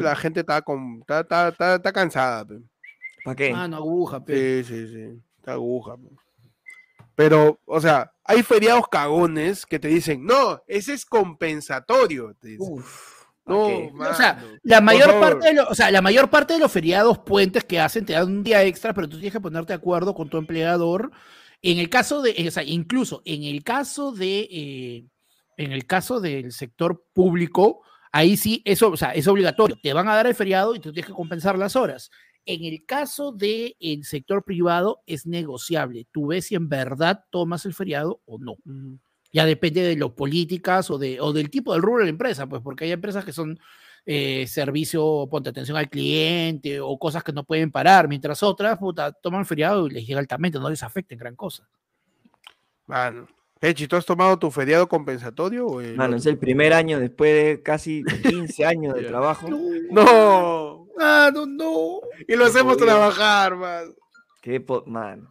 La 0.00 0.16
gente 0.16 0.40
está, 0.40 0.62
con, 0.62 0.98
está, 1.00 1.20
está, 1.20 1.48
está, 1.48 1.74
está 1.76 1.92
cansada. 1.92 2.44
pe. 2.44 2.60
¿Para 3.24 3.34
qué? 3.36 3.52
mano, 3.52 3.76
aguja, 3.78 4.24
pe. 4.24 4.62
Sí, 4.62 4.74
sí, 4.74 4.88
sí. 4.92 5.22
Está 5.38 5.52
aguja. 5.54 5.96
pe. 5.96 6.08
Pero, 7.16 7.60
o 7.64 7.80
sea, 7.80 8.12
hay 8.24 8.42
feriados 8.42 8.84
cagones 8.90 9.64
que 9.66 9.78
te 9.78 9.88
dicen, 9.88 10.24
no, 10.24 10.62
ese 10.66 10.92
es 10.94 11.04
compensatorio. 11.06 12.34
te 12.40 12.48
dicen. 12.48 12.72
Uf, 12.72 13.24
¿pa' 13.44 13.52
no, 13.52 13.66
qué? 13.68 13.92
O 14.10 14.14
sea. 14.14 14.44
La 14.62 14.80
mayor, 14.80 15.20
parte 15.20 15.46
de 15.48 15.54
lo- 15.54 15.68
o 15.68 15.74
sea, 15.74 15.90
la 15.90 16.02
mayor 16.02 16.28
parte 16.28 16.54
de 16.54 16.58
los 16.60 16.72
feriados 16.72 17.18
puentes 17.20 17.64
que 17.64 17.78
hacen 17.80 18.04
te 18.04 18.14
dan 18.14 18.26
un 18.28 18.42
día 18.44 18.62
extra, 18.64 18.92
pero 18.92 19.08
tú 19.08 19.16
tienes 19.16 19.32
que 19.32 19.40
ponerte 19.40 19.72
de 19.72 19.76
acuerdo 19.78 20.14
con 20.14 20.28
tu 20.28 20.38
empleador. 20.38 21.10
En 21.62 21.78
el 21.78 21.88
caso 21.88 22.20
de, 22.20 22.34
o 22.46 22.50
sea, 22.50 22.62
incluso 22.64 23.22
en 23.24 23.44
el 23.44 23.62
caso 23.62 24.12
de, 24.12 24.48
eh, 24.50 25.06
en 25.56 25.72
el 25.72 25.86
caso 25.86 26.20
del 26.20 26.52
sector 26.52 27.04
público, 27.14 27.82
ahí 28.12 28.36
sí, 28.36 28.60
eso, 28.64 28.90
o 28.90 28.96
sea, 28.96 29.12
es 29.12 29.26
obligatorio. 29.28 29.78
Te 29.82 29.92
van 29.92 30.08
a 30.08 30.14
dar 30.16 30.26
el 30.26 30.34
feriado 30.34 30.74
y 30.74 30.80
tú 30.80 30.92
tienes 30.92 31.06
que 31.06 31.14
compensar 31.16 31.56
las 31.56 31.76
horas. 31.76 32.10
En 32.46 32.64
el 32.64 32.84
caso 32.84 33.32
del 33.32 33.74
sector 34.02 34.44
privado 34.44 35.00
es 35.06 35.26
negociable. 35.26 36.06
Tú 36.12 36.28
ves 36.28 36.46
si 36.46 36.54
en 36.54 36.68
verdad 36.68 37.24
tomas 37.30 37.64
el 37.64 37.74
feriado 37.74 38.20
o 38.26 38.38
no. 38.38 38.56
Ya 39.32 39.46
depende 39.46 39.82
de 39.82 39.96
las 39.96 40.10
políticas 40.10 40.90
o, 40.90 40.98
de, 40.98 41.20
o 41.20 41.32
del 41.32 41.50
tipo 41.50 41.72
del 41.72 41.82
rubro 41.82 42.00
de 42.00 42.04
la 42.04 42.10
empresa, 42.10 42.46
pues 42.46 42.62
porque 42.62 42.84
hay 42.84 42.92
empresas 42.92 43.24
que 43.24 43.32
son 43.32 43.58
eh, 44.06 44.46
servicio, 44.46 45.26
ponte 45.30 45.48
atención 45.48 45.78
al 45.78 45.88
cliente 45.88 46.78
o 46.80 46.98
cosas 46.98 47.24
que 47.24 47.32
no 47.32 47.44
pueden 47.44 47.70
parar, 47.70 48.06
mientras 48.06 48.42
otras, 48.42 48.78
puta, 48.78 49.12
toman 49.12 49.46
feriado 49.46 49.86
y 49.86 49.90
les 49.90 50.06
llega 50.06 50.20
altamente, 50.20 50.58
no 50.58 50.68
les 50.68 50.82
afecta 50.82 51.14
en 51.14 51.20
gran 51.20 51.36
cosa. 51.36 51.66
Mano. 52.86 53.26
Pechi, 53.58 53.88
¿tú 53.88 53.96
has 53.96 54.04
tomado 54.04 54.38
tu 54.38 54.50
feriado 54.50 54.86
compensatorio? 54.86 55.66
O 55.66 55.80
el 55.80 55.96
Mano, 55.96 56.16
otro? 56.16 56.18
es 56.18 56.26
el 56.26 56.36
primer 56.36 56.74
año 56.74 57.00
después 57.00 57.32
de 57.32 57.62
casi 57.62 58.04
15 58.22 58.66
años 58.66 58.94
de 58.94 59.04
trabajo. 59.04 59.48
No. 59.90 60.83
Ah, 60.98 61.30
no, 61.32 61.46
no. 61.46 62.00
Y 62.28 62.36
lo 62.36 62.46
hacemos 62.46 62.76
trabajar, 62.76 63.56
man. 63.56 63.94
Qué 64.40 64.60
po- 64.60 64.84
mano. 64.86 65.28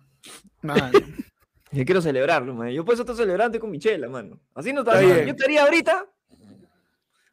Mano. 0.61 0.91
Yo 1.71 1.85
quiero 1.85 2.01
celebrarlo, 2.01 2.53
man. 2.53 2.69
Yo 2.69 2.85
por 2.85 2.93
eso 2.93 3.03
estoy 3.03 3.15
celebrando 3.15 3.59
con 3.59 3.71
Michela, 3.71 4.07
mano. 4.09 4.39
Así 4.53 4.71
no 4.73 4.81
Está 4.81 4.93
estaría. 4.93 5.13
bien. 5.15 5.25
Yo 5.27 5.31
estaría 5.33 5.63
ahorita. 5.63 6.05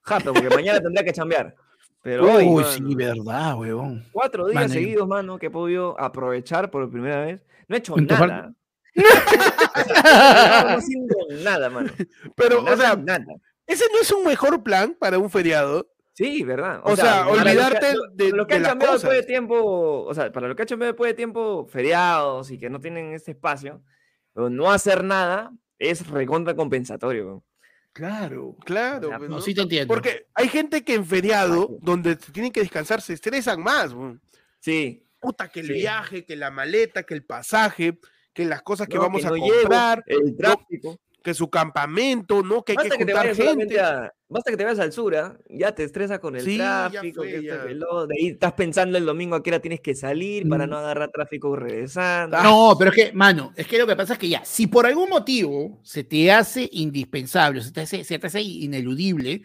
Jato, 0.02 0.32
porque 0.32 0.48
mañana 0.48 0.80
tendría 0.80 1.04
que 1.04 1.12
chambear. 1.12 1.54
Pero 2.02 2.24
hoy, 2.32 2.46
Uy, 2.46 2.62
mano. 2.62 2.68
sí, 2.72 2.94
verdad, 2.94 3.58
huevón. 3.58 4.06
cuatro 4.12 4.48
días 4.48 4.72
seguidos, 4.72 5.06
mano, 5.06 5.38
que 5.38 5.46
he 5.46 5.50
podido 5.50 6.00
aprovechar 6.00 6.70
por 6.70 6.90
primera 6.90 7.20
vez. 7.26 7.44
No 7.68 7.76
he 7.76 7.78
hecho 7.80 7.94
nada. 7.96 8.54
no 8.96 10.76
haciendo 10.78 11.16
nada, 11.42 11.68
mano. 11.70 11.90
Pero, 12.34 12.62
o 12.64 12.76
sea, 12.76 12.96
nada. 12.96 13.24
ese 13.66 13.84
no 13.92 14.00
es 14.00 14.10
un 14.10 14.24
mejor 14.24 14.62
plan 14.62 14.96
para 14.98 15.18
un 15.18 15.28
feriado. 15.30 15.86
Sí, 16.12 16.42
¿verdad? 16.42 16.80
O 16.84 16.94
sea, 16.96 17.24
que- 17.24 17.30
olvidarte 17.30 17.94
lo- 17.94 18.02
de- 18.12 18.30
lo 18.32 18.46
que 18.46 18.54
de 18.54 18.56
han 18.56 18.62
las 18.62 18.70
cambiado 18.72 18.92
después 18.94 19.16
de 19.16 19.22
tiempo, 19.22 20.02
o 20.04 20.14
sea, 20.14 20.30
para 20.32 20.48
lo 20.48 20.56
que 20.56 20.62
han 20.62 20.68
cambiado 20.68 20.92
después 20.92 21.10
de 21.10 21.14
tiempo, 21.14 21.66
feriados 21.66 22.50
y 22.50 22.58
que 22.58 22.68
no 22.68 22.80
tienen 22.80 23.12
este 23.14 23.30
espacio, 23.30 23.82
o 24.34 24.48
no 24.50 24.70
hacer 24.70 25.02
nada 25.04 25.50
es 25.78 26.06
recontra 26.08 26.54
compensatorio. 26.54 27.26
weón. 27.26 27.44
Claro, 27.92 28.56
claro. 28.64 29.08
sea, 29.08 29.18
No, 29.18 29.40
sí 29.40 29.54
te 29.54 29.62
entiendo. 29.62 29.92
Porque 29.92 30.26
hay 30.34 30.48
gente 30.48 30.84
que 30.84 30.94
en 30.94 31.04
feriado, 31.06 31.76
donde 31.80 32.16
tienen 32.16 32.52
que 32.52 32.60
descansar, 32.60 33.00
se 33.00 33.14
estresan 33.14 33.62
más. 33.62 33.92
weón. 33.92 34.20
Sí. 34.60 35.06
Puta, 35.18 35.48
que 35.48 35.60
el 35.60 35.66
Sí. 35.66 35.72
viaje, 35.74 36.24
que 36.24 36.36
la 36.36 36.50
maleta, 36.50 37.02
que 37.02 37.14
el 37.14 37.24
pasaje, 37.24 37.98
que 38.32 38.44
las 38.44 38.62
cosas 38.62 38.86
que 38.88 38.96
no, 38.96 39.02
vamos 39.02 39.24
a 39.24 39.30
no 39.30 39.36
comprar, 39.38 40.02
el 40.06 40.36
tráfico. 40.36 40.98
Que 41.22 41.34
su 41.34 41.50
campamento, 41.50 42.42
¿no? 42.42 42.62
Que 42.64 42.72
hay 42.72 42.76
Basta 42.76 42.94
que 42.94 42.98
que, 42.98 43.04
te 43.06 43.12
vayas 43.12 43.36
gente. 43.36 43.80
a, 43.80 44.12
basta 44.28 44.50
que 44.50 44.56
te 44.56 44.64
vayas 44.64 44.78
al 44.78 44.92
sur, 44.92 45.14
ya 45.48 45.74
te 45.74 45.84
estresa 45.84 46.18
con 46.18 46.34
el 46.34 46.42
Sí, 46.42 46.56
tráfico, 46.56 47.22
fue, 47.22 47.30
que 47.30 47.36
este 47.38 47.58
reloj, 47.58 48.06
de 48.08 48.14
ahí 48.18 48.26
estás 48.28 48.52
pensando 48.54 48.96
el 48.96 49.04
domingo 49.04 49.36
a 49.36 49.42
qué 49.42 49.50
hora 49.50 49.60
tienes 49.60 49.80
que 49.80 49.94
salir 49.94 50.48
para 50.48 50.66
Mm. 50.66 50.70
no 50.70 50.78
agarrar 50.78 51.10
tráfico 51.10 51.54
regresando. 51.56 52.42
No, 52.42 52.74
pero 52.78 52.90
es 52.90 52.96
que, 52.96 53.12
mano, 53.12 53.52
es 53.56 53.66
que 53.66 53.78
lo 53.78 53.86
que 53.86 53.96
pasa 53.96 54.14
es 54.14 54.18
que 54.18 54.28
ya, 54.28 54.44
si 54.44 54.66
por 54.66 54.86
algún 54.86 55.10
motivo 55.10 55.78
se 55.82 56.04
te 56.04 56.32
hace 56.32 56.68
indispensable, 56.72 57.60
se 57.62 57.72
te 57.72 57.82
hace, 57.82 58.02
se 58.04 58.18
te 58.18 58.26
hace 58.26 58.40
ineludible, 58.40 59.42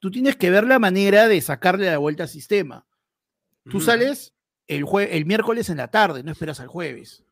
tú 0.00 0.10
tienes 0.10 0.34
que 0.36 0.50
ver 0.50 0.64
la 0.66 0.78
manera 0.80 1.28
de 1.28 1.40
sacarle 1.40 1.86
la 1.86 1.98
vuelta 1.98 2.24
al 2.24 2.28
sistema. 2.28 2.84
Tú 3.70 3.76
Ujú. 3.76 3.86
sales 3.86 4.34
el, 4.66 4.84
jue- 4.84 5.08
el 5.12 5.24
miércoles 5.26 5.70
en 5.70 5.76
la 5.76 5.88
tarde, 5.88 6.24
no 6.24 6.32
esperas 6.32 6.58
al 6.58 6.66
jueves. 6.66 7.24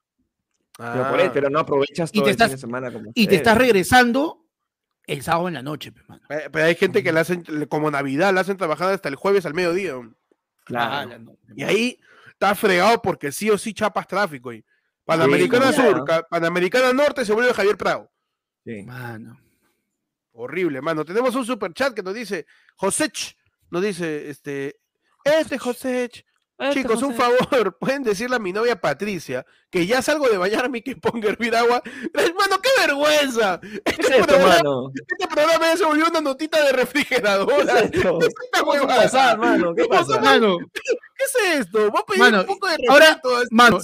Pero, 0.92 1.08
por 1.10 1.20
ahí- 1.20 1.26
Ah, 1.26 1.30
pero 1.32 1.50
no 1.50 1.58
aprovechas 1.58 2.10
Y 2.12 2.18
todo 2.18 2.24
te 2.24 2.30
el 2.30 2.36
fin 2.36 2.42
estás- 2.44 2.50
de 2.52 2.58
semana 2.58 2.92
como 2.92 3.10
Y 3.14 3.26
te 3.26 3.34
estás 3.36 3.56
regresando 3.56 4.46
el 5.06 5.22
sábado 5.22 5.48
en 5.48 5.54
la 5.54 5.62
noche, 5.62 5.92
mano. 6.08 6.22
Pero 6.28 6.50
pero 6.50 6.64
hay 6.66 6.74
gente 6.74 7.02
que 7.02 7.12
la 7.12 7.20
hacen, 7.20 7.44
como 7.68 7.90
Navidad, 7.90 8.32
la 8.32 8.40
hacen 8.42 8.56
trabajar 8.56 8.92
hasta 8.92 9.08
el 9.08 9.16
jueves 9.16 9.44
al 9.46 9.54
mediodía. 9.54 9.94
Claro. 10.64 11.10
Ah, 11.12 11.32
Y 11.56 11.62
ahí 11.64 12.00
está 12.30 12.54
fregado 12.54 13.02
porque 13.02 13.32
sí 13.32 13.50
o 13.50 13.58
sí 13.58 13.74
chapas 13.74 14.06
tráfico. 14.06 14.52
Y 14.52 14.64
Panamericana 15.04 15.72
Sí, 15.72 15.80
Sur, 15.82 16.04
claro. 16.04 16.26
Panamericana 16.30 16.92
Norte 16.92 17.24
se 17.24 17.32
vuelve 17.32 17.52
Javier 17.52 17.76
Prado. 17.76 18.10
Sí. 18.64 18.82
Mano. 18.84 19.40
Horrible, 20.32 20.80
mano. 20.80 21.04
Tenemos 21.04 21.34
un 21.34 21.44
super 21.44 21.72
chat 21.74 21.92
que 21.92 22.02
nos 22.02 22.14
dice, 22.14 22.46
Josech, 22.76 23.36
nos 23.70 23.82
dice, 23.82 24.30
este, 24.30 24.76
este 25.24 25.58
Josech, 25.58 26.24
chicos, 26.72 27.02
un 27.02 27.14
favor, 27.14 27.76
pueden 27.78 28.02
decirle 28.02 28.36
a 28.36 28.38
mi 28.38 28.52
novia 28.52 28.80
Patricia 28.80 29.46
que 29.70 29.86
ya 29.86 30.02
salgo 30.02 30.28
de 30.28 30.36
bañarme 30.36 30.78
y 30.78 30.82
que 30.82 30.96
ponga 30.96 31.28
hervir 31.28 31.54
agua. 31.54 31.82
Hermano, 32.14 32.60
qué 32.60 32.68
vergüenza. 32.86 33.60
¿Qué 33.60 33.80
es 33.84 34.26
programa-? 34.26 34.90
Este 34.94 35.26
programa 35.28 35.66
ya 35.66 35.76
se 35.76 35.84
volvió 35.84 36.06
una 36.08 36.20
notita 36.20 36.64
de 36.64 36.72
refrigeradora. 36.72 37.74
¿Qué 37.74 37.98
es 37.98 38.04
esto? 38.04 38.18
¿Qué 38.72 38.86
pasa, 38.86 39.36
mano? 39.36 39.74
¿Qué 39.74 39.82
¿Qué 39.82 39.88
pasa, 39.88 40.20
pasa? 40.20 40.40
¿Qué 41.20 41.52
es 41.54 41.60
esto? 41.60 41.90
Voy 41.90 42.00
a 42.00 42.06
pedir 42.06 42.20
Mano, 42.20 42.40
un 42.40 42.46
poco 42.46 42.66
de 42.66 42.76
ahora, 42.88 43.06
respeto 43.06 43.36
a 43.36 43.42
mano, 43.50 43.78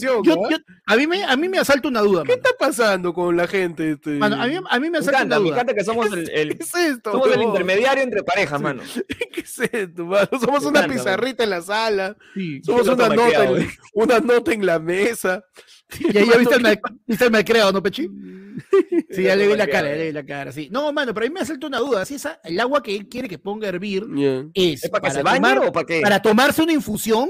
a, 0.86 0.96
mí 0.96 1.06
me, 1.06 1.22
a 1.24 1.36
mí 1.36 1.48
me 1.50 1.58
asalta 1.58 1.88
una 1.88 2.00
duda, 2.00 2.22
¿Qué 2.22 2.30
mano. 2.30 2.42
está 2.42 2.56
pasando 2.58 3.12
con 3.12 3.36
la 3.36 3.46
gente? 3.46 3.92
Este? 3.92 4.10
Mano, 4.10 4.40
a 4.40 4.46
mí, 4.46 4.54
a 4.56 4.78
mí 4.80 4.84
me 4.88 4.90
Me 4.90 4.98
asalta 4.98 5.18
una 5.18 5.24
encanta, 5.26 5.38
me 5.40 5.44
duda. 5.44 5.54
encanta 5.56 5.74
que 5.74 5.84
somos 5.84 6.12
el, 6.12 6.30
el- 6.30 6.56
¿Qué 6.56 6.62
es 6.62 6.74
esto? 6.74 7.12
somos 7.12 7.26
el 7.26 7.32
huevón? 7.38 7.48
intermediario 7.48 8.02
entre 8.04 8.22
parejas, 8.22 8.60
mano. 8.60 8.82
¿Qué 9.32 9.40
es 9.40 9.58
esto, 9.58 10.06
mano? 10.06 10.28
Somos 10.40 10.62
Me 10.62 10.68
una 10.68 10.78
encanta, 10.80 10.94
pizarrita 10.94 11.44
en 11.44 11.50
la 11.50 11.60
sala. 11.62 12.16
Sí. 12.34 12.62
Somos 12.64 12.88
una 12.88 13.08
nota, 13.10 13.44
en, 13.44 13.70
una 13.92 14.18
nota 14.20 14.52
en 14.54 14.64
la 14.66 14.78
mesa. 14.78 15.44
Y 16.12 16.18
ahí 16.18 16.28
ya 16.28 16.36
viste 16.38 16.54
el, 16.56 16.78
viste 17.06 17.24
el 17.26 17.30
malcriado, 17.30 17.72
¿no, 17.72 17.82
Pechi? 17.82 18.08
Sí, 19.10 19.22
ya 19.24 19.36
le 19.36 19.46
vi 19.48 19.54
la 19.56 19.66
cara, 19.66 19.88
ya 19.90 19.96
le 19.96 20.06
vi 20.06 20.12
la 20.12 20.24
cara, 20.24 20.50
sí. 20.52 20.68
No, 20.70 20.90
mano, 20.92 21.12
pero 21.12 21.26
a 21.26 21.28
mí 21.28 21.34
me 21.34 21.40
asalta 21.40 21.66
una 21.66 21.78
duda. 21.78 22.04
Si 22.06 22.14
esa, 22.14 22.40
el 22.44 22.58
agua 22.58 22.82
que 22.82 22.94
él 22.96 23.06
quiere 23.08 23.28
que 23.28 23.38
ponga 23.38 23.66
a 23.66 23.68
hervir 23.68 24.04
Ya. 24.14 24.44
es 24.54 24.84
¿Es 24.84 24.90
para 24.90 25.02
que 25.02 25.10
se 25.10 25.18
tomar- 25.22 25.40
bañe 25.40 25.66
o 25.68 25.72
para 25.72 25.86
qué? 25.86 26.00
para 26.00 26.20
tomarse 26.22 26.62
una 26.62 26.72
infusión 26.72 27.28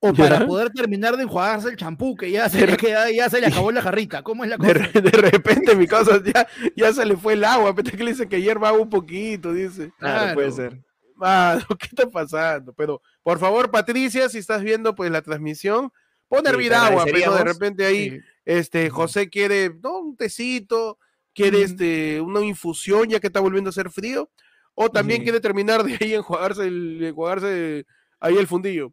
o 0.00 0.12
para 0.12 0.40
Ya. 0.40 0.46
poder 0.46 0.70
terminar 0.70 1.16
de 1.16 1.22
enjuagarse 1.22 1.70
el 1.70 1.76
champú, 1.76 2.14
que 2.14 2.30
ya 2.30 2.48
se, 2.50 2.66
le 2.66 2.76
queda- 2.76 3.10
ya 3.10 3.30
se 3.30 3.40
le 3.40 3.46
acabó 3.46 3.72
la 3.72 3.80
jarrita. 3.80 4.22
¿Cómo 4.22 4.44
es 4.44 4.50
la 4.50 4.58
De, 4.58 4.72
cosa? 4.74 4.86
re- 4.92 5.00
de 5.00 5.10
repente 5.10 5.74
mi 5.74 5.86
causa 5.86 6.22
ya, 6.22 6.46
ya 6.76 6.92
se 6.92 7.06
le 7.06 7.16
fue 7.16 7.32
el 7.32 7.44
agua, 7.44 7.74
pero 7.74 7.90
que 7.96 8.04
le 8.04 8.10
dice 8.12 8.28
que 8.28 8.42
hierva 8.42 8.72
un 8.72 8.90
poquito, 8.90 9.54
dice. 9.54 9.92
Claro, 9.98 10.34
puede 10.34 10.52
Claro. 10.52 10.70
ser. 10.70 10.82
Mano, 11.16 11.64
¿qué 11.78 11.86
está 11.86 12.06
pasando? 12.10 12.74
Pero, 12.74 13.00
por 13.22 13.38
favor, 13.38 13.70
Patricia, 13.70 14.28
si 14.28 14.36
estás 14.38 14.62
viendo 14.62 14.94
pues 14.94 15.10
la 15.10 15.22
transmisión, 15.22 15.90
pon 16.28 16.42
Sí, 16.44 16.68
agua, 16.72 17.04
pero 17.04 17.18
de 17.18 17.24
agradeceríamos. 17.24 17.40
repente 17.44 17.86
ahí, 17.86 18.10
Sí. 18.10 18.20
este, 18.44 18.90
José 18.90 19.28
quiere, 19.30 19.70
¿no? 19.82 19.98
Un 20.00 20.16
tecito, 20.16 20.98
quiere 21.34 21.62
este, 21.62 22.20
una 22.20 22.40
infusión 22.44 23.08
ya 23.08 23.20
que 23.20 23.26
está 23.28 23.40
volviendo 23.40 23.68
a 23.68 23.70
hacer 23.72 23.90
frío, 23.90 24.30
o 24.74 24.88
también 24.90 25.20
Sí. 25.20 25.24
quiere 25.24 25.40
terminar 25.40 25.82
de 25.84 25.96
ahí 26.00 26.14
enjuagarse, 26.14 26.64
el, 26.66 27.02
enjuagarse 27.04 27.84
ahí 28.20 28.36
el 28.36 28.46
fundillo. 28.46 28.92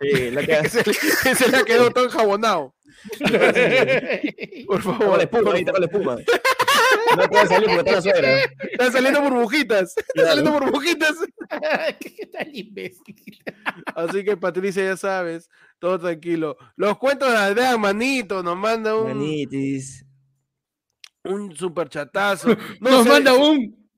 Sí, 0.00 0.30
la 0.30 0.40
que 0.46 0.68
se, 0.68 0.78
le- 0.78 0.96
que 1.22 1.34
se 1.34 1.48
le 1.50 1.56
ha 1.58 1.64
quedado 1.64 1.90
todo 1.92 2.04
enjabonado. 2.06 2.74
Por 4.66 4.82
favor. 4.82 5.16
la 5.18 5.22
espuma, 5.24 5.52
ahí 5.54 5.60
estaba 5.60 5.78
la 5.78 5.86
espuma. 5.86 6.16
No 7.16 7.28
puede 7.28 7.46
salir 7.46 7.68
porque 7.68 7.78
está 7.80 7.92
la 7.92 8.02
suegra. 8.02 8.38
Están 8.70 8.92
saliendo 8.92 9.20
burbujitas. 9.22 9.96
Están 9.96 10.04
Claro. 10.14 10.28
saliendo 10.28 10.52
burbujitas. 10.52 11.16
¿Qué 12.00 12.26
tal 12.32 12.48
imbécil? 12.52 13.38
Así 13.94 14.24
que 14.24 14.36
Patricia, 14.36 14.84
ya 14.84 14.96
sabes, 14.96 15.48
todo 15.82 15.98
tranquilo. 15.98 16.56
Los 16.76 16.96
cuentos 16.96 17.28
de 17.28 17.36
Aldea 17.36 17.76
Manito 17.76 18.40
nos 18.40 18.56
manda 18.56 18.94
un, 18.94 19.08
Manitis. 19.18 20.06
un 21.24 21.56
super 21.56 21.88
chatazo. 21.88 22.56
No, 22.80 22.90
Nos 22.90 23.02
sé, 23.02 23.08
manda 23.10 23.34
un. 23.34 23.90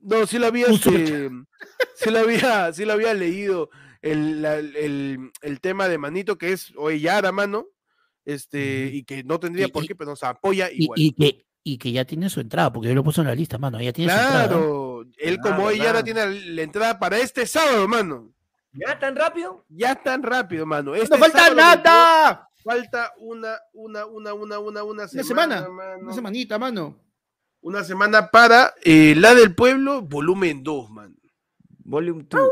no, 0.00 0.26
sí 0.26 0.38
lo 0.38 0.46
había, 0.46 0.68
este, 0.68 1.28
sí 1.96 2.10
lo 2.10 2.18
había, 2.20 2.72
sí 2.72 2.86
lo 2.86 2.94
había 2.94 3.12
leído 3.12 3.68
el, 4.00 4.40
la- 4.40 4.56
el, 4.56 5.30
el 5.42 5.60
tema 5.60 5.86
de 5.86 5.98
Manito, 5.98 6.38
que 6.38 6.52
es 6.52 6.72
Oellada, 6.76 7.30
mano. 7.30 7.66
Este, 8.24 8.86
y 8.90 9.02
que 9.04 9.22
no 9.22 9.38
tendría 9.38 9.66
Y- 9.66 9.70
por 9.70 9.84
y- 9.84 9.88
qué, 9.88 9.94
pero 9.94 10.08
nos 10.12 10.22
apoya 10.22 10.70
Y, 10.72 10.84
igual. 10.84 10.98
y 10.98 11.12
que, 11.12 11.46
y 11.62 11.76
que 11.76 11.92
ya 11.92 12.06
tiene 12.06 12.30
su 12.30 12.40
entrada, 12.40 12.72
porque 12.72 12.88
yo 12.88 12.94
lo 12.94 13.04
puse 13.04 13.20
en 13.20 13.26
la 13.26 13.34
lista, 13.34 13.58
mano. 13.58 13.78
Ya 13.82 13.92
tiene 13.92 14.10
su 14.14 14.18
entrada. 14.18 14.48
claro, 14.48 15.04
él 15.18 15.38
como 15.40 15.64
Oellada 15.64 16.02
claro. 16.02 16.04
tiene 16.04 16.40
la 16.54 16.62
entrada 16.62 16.98
para 16.98 17.18
este 17.18 17.44
sábado, 17.46 17.86
mano. 17.86 18.32
¿Ya 18.72 18.98
tan 18.98 19.14
rápido? 19.16 19.64
Ya 19.68 19.94
tan 19.94 20.22
rápido, 20.22 20.64
mano. 20.66 20.90
¡No 20.92 20.96
Este 20.96 21.18
falta 21.18 21.38
sábado 21.38 21.56
22, 21.56 21.84
nada! 21.84 22.48
Falta 22.64 23.12
una, 23.18 23.58
una, 23.72 24.06
una, 24.06 24.34
una, 24.34 24.58
una, 24.58 24.82
una 24.82 24.84
Una 24.84 25.08
semana. 25.08 25.62
semana. 25.62 25.68
mano. 25.68 25.98
Una 26.04 26.12
semanita, 26.14 26.58
mano. 26.58 26.98
Una 27.60 27.84
semana 27.84 28.30
para 28.30 28.74
eh, 28.82 29.14
La 29.16 29.34
del 29.34 29.54
Pueblo, 29.54 30.02
volumen 30.02 30.62
2, 30.62 30.90
man. 30.90 31.16
Volume 31.84 32.24
2. 32.28 32.50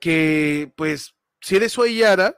Que, 0.00 0.72
pues, 0.76 1.14
si 1.40 1.56
eres 1.56 1.74
Yara, 1.74 2.36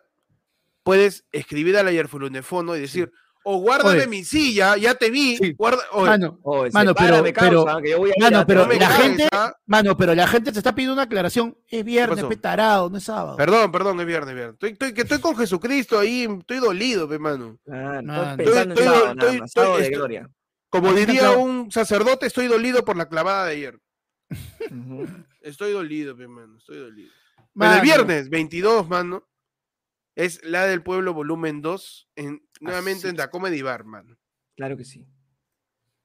puedes 0.82 1.26
escribir 1.32 1.76
a 1.76 1.82
la 1.82 1.92
Yerfulunefono 1.92 2.74
y 2.76 2.80
decir, 2.80 3.12
o 3.44 3.58
guárdame 3.58 3.98
Oye. 4.00 4.06
mi 4.06 4.22
silla, 4.24 4.76
ya 4.76 4.94
te 4.94 5.08
vi, 5.10 5.36
Sí. 5.36 5.52
guarda, 5.54 5.82
oye, 5.92 6.10
Mano, 6.10 6.38
Oh, 6.42 6.66
Mano, 6.72 6.94
pero- 6.94 7.22
pero- 7.22 7.80
que 7.82 7.90
yo 7.90 7.98
voy 7.98 8.10
a 8.10 8.12
ir 8.16 8.22
mano, 8.22 8.38
a- 8.40 8.46
pero 8.46 8.66
no 8.66 8.72
la 8.74 8.88
gente- 8.90 9.28
¿ah? 9.32 9.54
mano, 9.66 9.96
pero 9.96 10.14
la 10.14 10.26
gente 10.26 10.52
te 10.52 10.58
está 10.58 10.74
pidiendo 10.74 10.92
una 10.92 11.02
aclaración. 11.02 11.56
Es 11.68 11.84
viernes, 11.84 12.16
pasó? 12.16 12.28
pe 12.28 12.36
tarado, 12.36 12.90
no 12.90 12.98
es 12.98 13.04
sábado. 13.04 13.36
Perdón, 13.36 13.72
perdón, 13.72 13.98
es 14.00 14.06
viernes, 14.06 14.34
viernes. 14.34 14.52
Estoy, 14.54 14.70
estoy- 14.72 14.92
que 14.94 15.00
estoy 15.02 15.20
con 15.20 15.36
Jesucristo 15.36 15.98
ahí, 15.98 16.28
estoy 16.38 16.58
dolido, 16.58 17.08
pe, 17.08 17.18
mano. 17.18 17.58
Estoy 17.64 18.44
pensando 18.44 18.44
Estoy- 18.44 18.58
en 18.58 18.74
sábado, 18.76 19.06
estoy- 19.12 19.14
nada 19.16 19.32
más, 19.32 19.34
estoy- 19.34 19.48
sábado 19.48 19.76
de 19.76 19.82
estoy- 19.84 19.96
gloria. 19.96 20.30
Como 20.68 20.92
diría 20.92 21.30
un 21.32 21.72
sacerdote, 21.72 22.26
estoy 22.26 22.46
dolido 22.46 22.84
por 22.84 22.96
la 22.96 23.08
clavada 23.08 23.46
de 23.46 23.52
ayer. 23.52 23.78
Estoy 25.40 25.72
dolido, 25.72 26.16
pe, 26.16 26.28
mano, 26.28 26.58
estoy 26.58 26.78
dolido. 26.78 27.10
Pero 27.36 27.48
Mano, 27.54 27.74
el 27.76 27.80
viernes 27.82 28.28
22, 28.30 28.88
mano, 28.88 29.26
es 30.14 30.42
La 30.44 30.66
del 30.66 30.82
Pueblo, 30.82 31.14
volumen 31.14 31.62
2, 31.62 32.08
en, 32.14 32.40
nuevamente 32.60 33.00
Así 33.00 33.08
en 33.08 33.16
la 33.16 33.30
Comedy 33.30 33.62
Bar, 33.62 33.84
mano. 33.84 34.16
Claro 34.56 34.76
que 34.76 34.84
sí. 34.84 35.06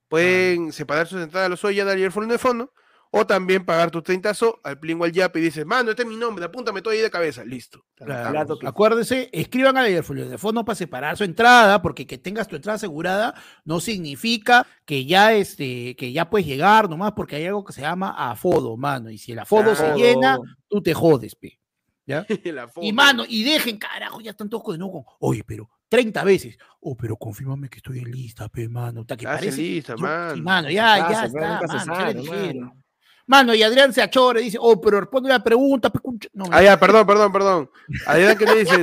Pueden 0.08 0.72
separar 0.72 1.08
sus 1.08 1.22
entradas 1.22 1.48
a 1.48 1.50
los 1.50 1.64
Oya, 1.64 1.84
dar 1.84 1.98
el 1.98 2.12
fondo 2.12 2.32
de 2.32 2.40
fondo, 2.40 2.72
o 3.18 3.26
también 3.26 3.66
pagar 3.66 3.92
tus 3.92 4.04
30 4.04 4.34
so 4.34 4.60
al 4.64 4.78
Plingo 4.78 5.06
al 5.06 5.12
Yap 5.12 5.36
y 5.38 5.40
dices, 5.40 5.66
mano, 5.66 5.92
este 5.92 6.04
es 6.04 6.08
mi 6.08 6.18
nombre, 6.18 6.44
apúntame 6.44 6.82
todo 6.82 6.94
ahí 6.94 7.00
de 7.00 7.10
cabeza. 7.10 7.46
Listo. 7.46 7.86
Claro, 7.96 8.58
Acuérdense, 8.66 9.30
escriban 9.32 9.78
al 9.78 9.94
de 9.94 10.38
fondo 10.38 10.66
para 10.66 10.76
separar 10.76 11.16
su 11.16 11.24
entrada, 11.24 11.82
porque 11.82 12.06
que 12.06 12.18
tengas 12.18 12.48
tu 12.48 12.56
entrada 12.58 12.76
asegurada 12.76 13.34
no 13.64 13.80
significa 13.80 14.68
que 14.86 15.06
ya 15.06 15.34
este, 15.34 15.96
que 15.96 16.12
ya 16.12 16.30
puedes 16.30 16.46
llegar 16.46 16.90
nomás 16.90 17.14
porque 17.14 17.38
hay 17.38 17.46
algo 17.46 17.64
que 17.64 17.74
se 17.74 17.82
llama 17.82 18.14
afodo, 18.18 18.76
mano. 18.76 19.10
Y 19.10 19.18
si 19.18 19.32
el 19.32 19.40
afodo 19.40 19.76
se 19.76 19.96
llena, 19.96 20.38
tú 20.68 20.82
te 20.82 20.94
jodes, 20.94 21.36
pe. 21.36 21.60
¿Ya? 22.06 22.26
Y 22.82 22.94
mano, 22.94 23.24
y 23.28 23.44
dejen, 23.44 23.78
carajo, 23.78 24.22
ya 24.22 24.32
están 24.32 24.50
todos 24.50 24.64
con 24.64 24.80
con, 24.80 25.04
oye, 25.20 25.44
pero 25.44 25.70
30 25.90 26.24
veces. 26.24 26.58
Oh, 26.82 26.96
pero 26.96 27.16
confírmame 27.18 27.70
que 27.70 27.78
estoy 27.78 28.00
en 28.00 28.12
lista, 28.12 28.50
pe, 28.50 28.68
mano. 28.68 29.02
Puta, 29.02 29.18
que 29.18 29.26
parece. 29.26 29.62
lista, 29.62 29.96
mano. 29.98 30.42
mano, 30.44 30.70
ya, 30.70 31.10
ya 31.10 31.26
está, 31.26 31.40
mano, 31.40 31.62
ya 31.72 31.80
sabe, 31.80 32.14
le 32.14 32.22
mano. 32.22 32.22
dijeron. 32.22 32.84
Mano, 33.28 33.56
y 33.56 33.64
Adrián 33.64 33.92
se 33.92 34.02
achora 34.04 34.40
y 34.40 34.46
dice, 34.46 34.58
oh, 34.62 34.80
pero 34.80 35.00
responde 35.02 35.30
la 35.30 35.44
pregunta, 35.44 35.90
pe, 35.92 36.00
No, 36.34 36.46
Ah, 36.52 36.62
ya, 36.62 36.80
perdón, 36.80 37.08
perdón, 37.08 37.32
perdón. 37.32 37.72
Adrián 38.06 38.38
que 38.38 38.46
me 38.46 38.56
dice, 38.56 38.82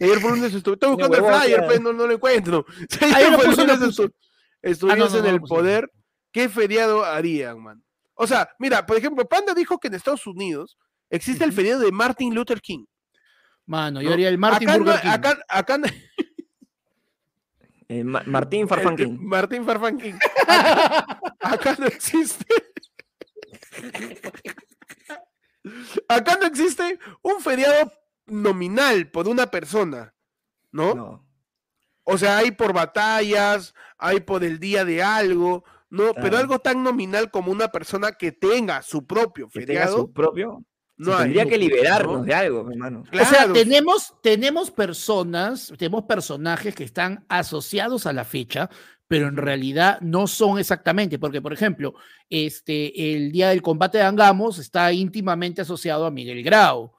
ayer, 0.00 0.20
por 0.20 0.36
estoy 0.38 0.76
buscando 0.90 1.16
el 1.16 1.24
flyer, 1.24 1.64
pues 1.66 1.80
no, 1.80 1.92
no 1.92 2.06
lo 2.06 2.14
encuentro. 2.14 2.66
Ayer 3.00 3.36
por 3.36 3.46
Ah, 4.64 5.18
en 5.18 5.26
el 5.26 5.40
poder, 5.40 5.90
¿qué 6.32 6.48
feriado 6.48 7.04
harían, 7.04 7.62
man? 7.62 7.84
O 8.14 8.26
sea, 8.26 8.48
mira, 8.58 8.86
por 8.86 8.96
ejemplo, 8.96 9.26
Panda 9.28 9.54
dijo 9.54 9.78
que 9.78 9.88
en 9.88 9.94
Estados 9.94 10.26
Unidos 10.26 10.78
existe 11.10 11.44
el 11.44 11.52
feriado 11.52 11.80
de 11.80 11.92
Martin 11.92 12.34
Luther 12.34 12.60
King. 12.60 12.84
Mano, 13.66 14.02
yo 14.02 14.12
haría 14.12 14.28
el 14.28 14.38
Martin 14.38 14.68
acá, 14.68 14.78
no- 14.78 14.84
Burger 14.84 15.00
King. 15.02 15.08
acá, 15.10 15.38
acá 15.48 15.78
no- 15.78 15.86
Eh, 17.88 18.02
Ma- 18.02 18.22
Martín 18.26 18.66
Farfanking. 18.66 19.18
Martín 19.26 19.64
Farfán 19.64 19.98
King. 19.98 20.14
Acá, 20.48 21.18
acá 21.40 21.76
no 21.78 21.86
existe. 21.86 22.46
Acá 26.08 26.36
no 26.40 26.46
existe 26.46 26.98
un 27.22 27.40
feriado 27.40 27.92
nominal 28.26 29.10
por 29.10 29.28
una 29.28 29.46
persona, 29.50 30.14
¿no? 30.72 30.94
No. 30.94 31.26
O 32.04 32.18
sea, 32.18 32.38
hay 32.38 32.50
por 32.50 32.72
batallas, 32.72 33.74
hay 33.98 34.20
por 34.20 34.44
el 34.44 34.58
día 34.58 34.84
de 34.84 35.02
algo, 35.02 35.64
¿no? 35.88 36.12
Pero 36.14 36.20
Claro. 36.28 36.38
algo 36.38 36.58
tan 36.58 36.82
nominal 36.82 37.30
como 37.30 37.50
una 37.50 37.68
persona 37.68 38.12
que 38.12 38.32
tenga 38.32 38.82
su 38.82 39.06
propio 39.06 39.48
Que 39.48 39.60
tenga 39.60 39.66
feriado, 39.82 39.96
su 39.98 40.12
propio. 40.12 40.64
No 40.96 41.06
se 41.06 41.12
hay. 41.12 41.22
tendría 41.24 41.46
que 41.46 41.58
liberarnos 41.58 42.18
¿no? 42.20 42.24
de 42.24 42.34
algo, 42.34 42.70
hermano. 42.70 43.04
O 43.12 43.24
sea, 43.24 43.52
tenemos, 43.52 44.14
tenemos 44.22 44.70
personas, 44.70 45.72
tenemos 45.78 46.04
personajes 46.04 46.74
que 46.74 46.84
están 46.84 47.24
asociados 47.28 48.06
a 48.06 48.12
la 48.12 48.24
fecha, 48.24 48.70
pero 49.08 49.28
en 49.28 49.36
realidad 49.36 49.98
no 50.00 50.26
son 50.26 50.58
exactamente, 50.58 51.18
porque 51.18 51.42
por 51.42 51.52
ejemplo, 51.52 51.94
este, 52.30 53.14
el 53.14 53.32
día 53.32 53.48
del 53.50 53.60
combate 53.62 53.98
de 53.98 54.04
Angamos 54.04 54.58
está 54.58 54.92
íntimamente 54.92 55.62
asociado 55.62 56.06
a 56.06 56.10
Miguel 56.10 56.42
Grau. 56.42 56.92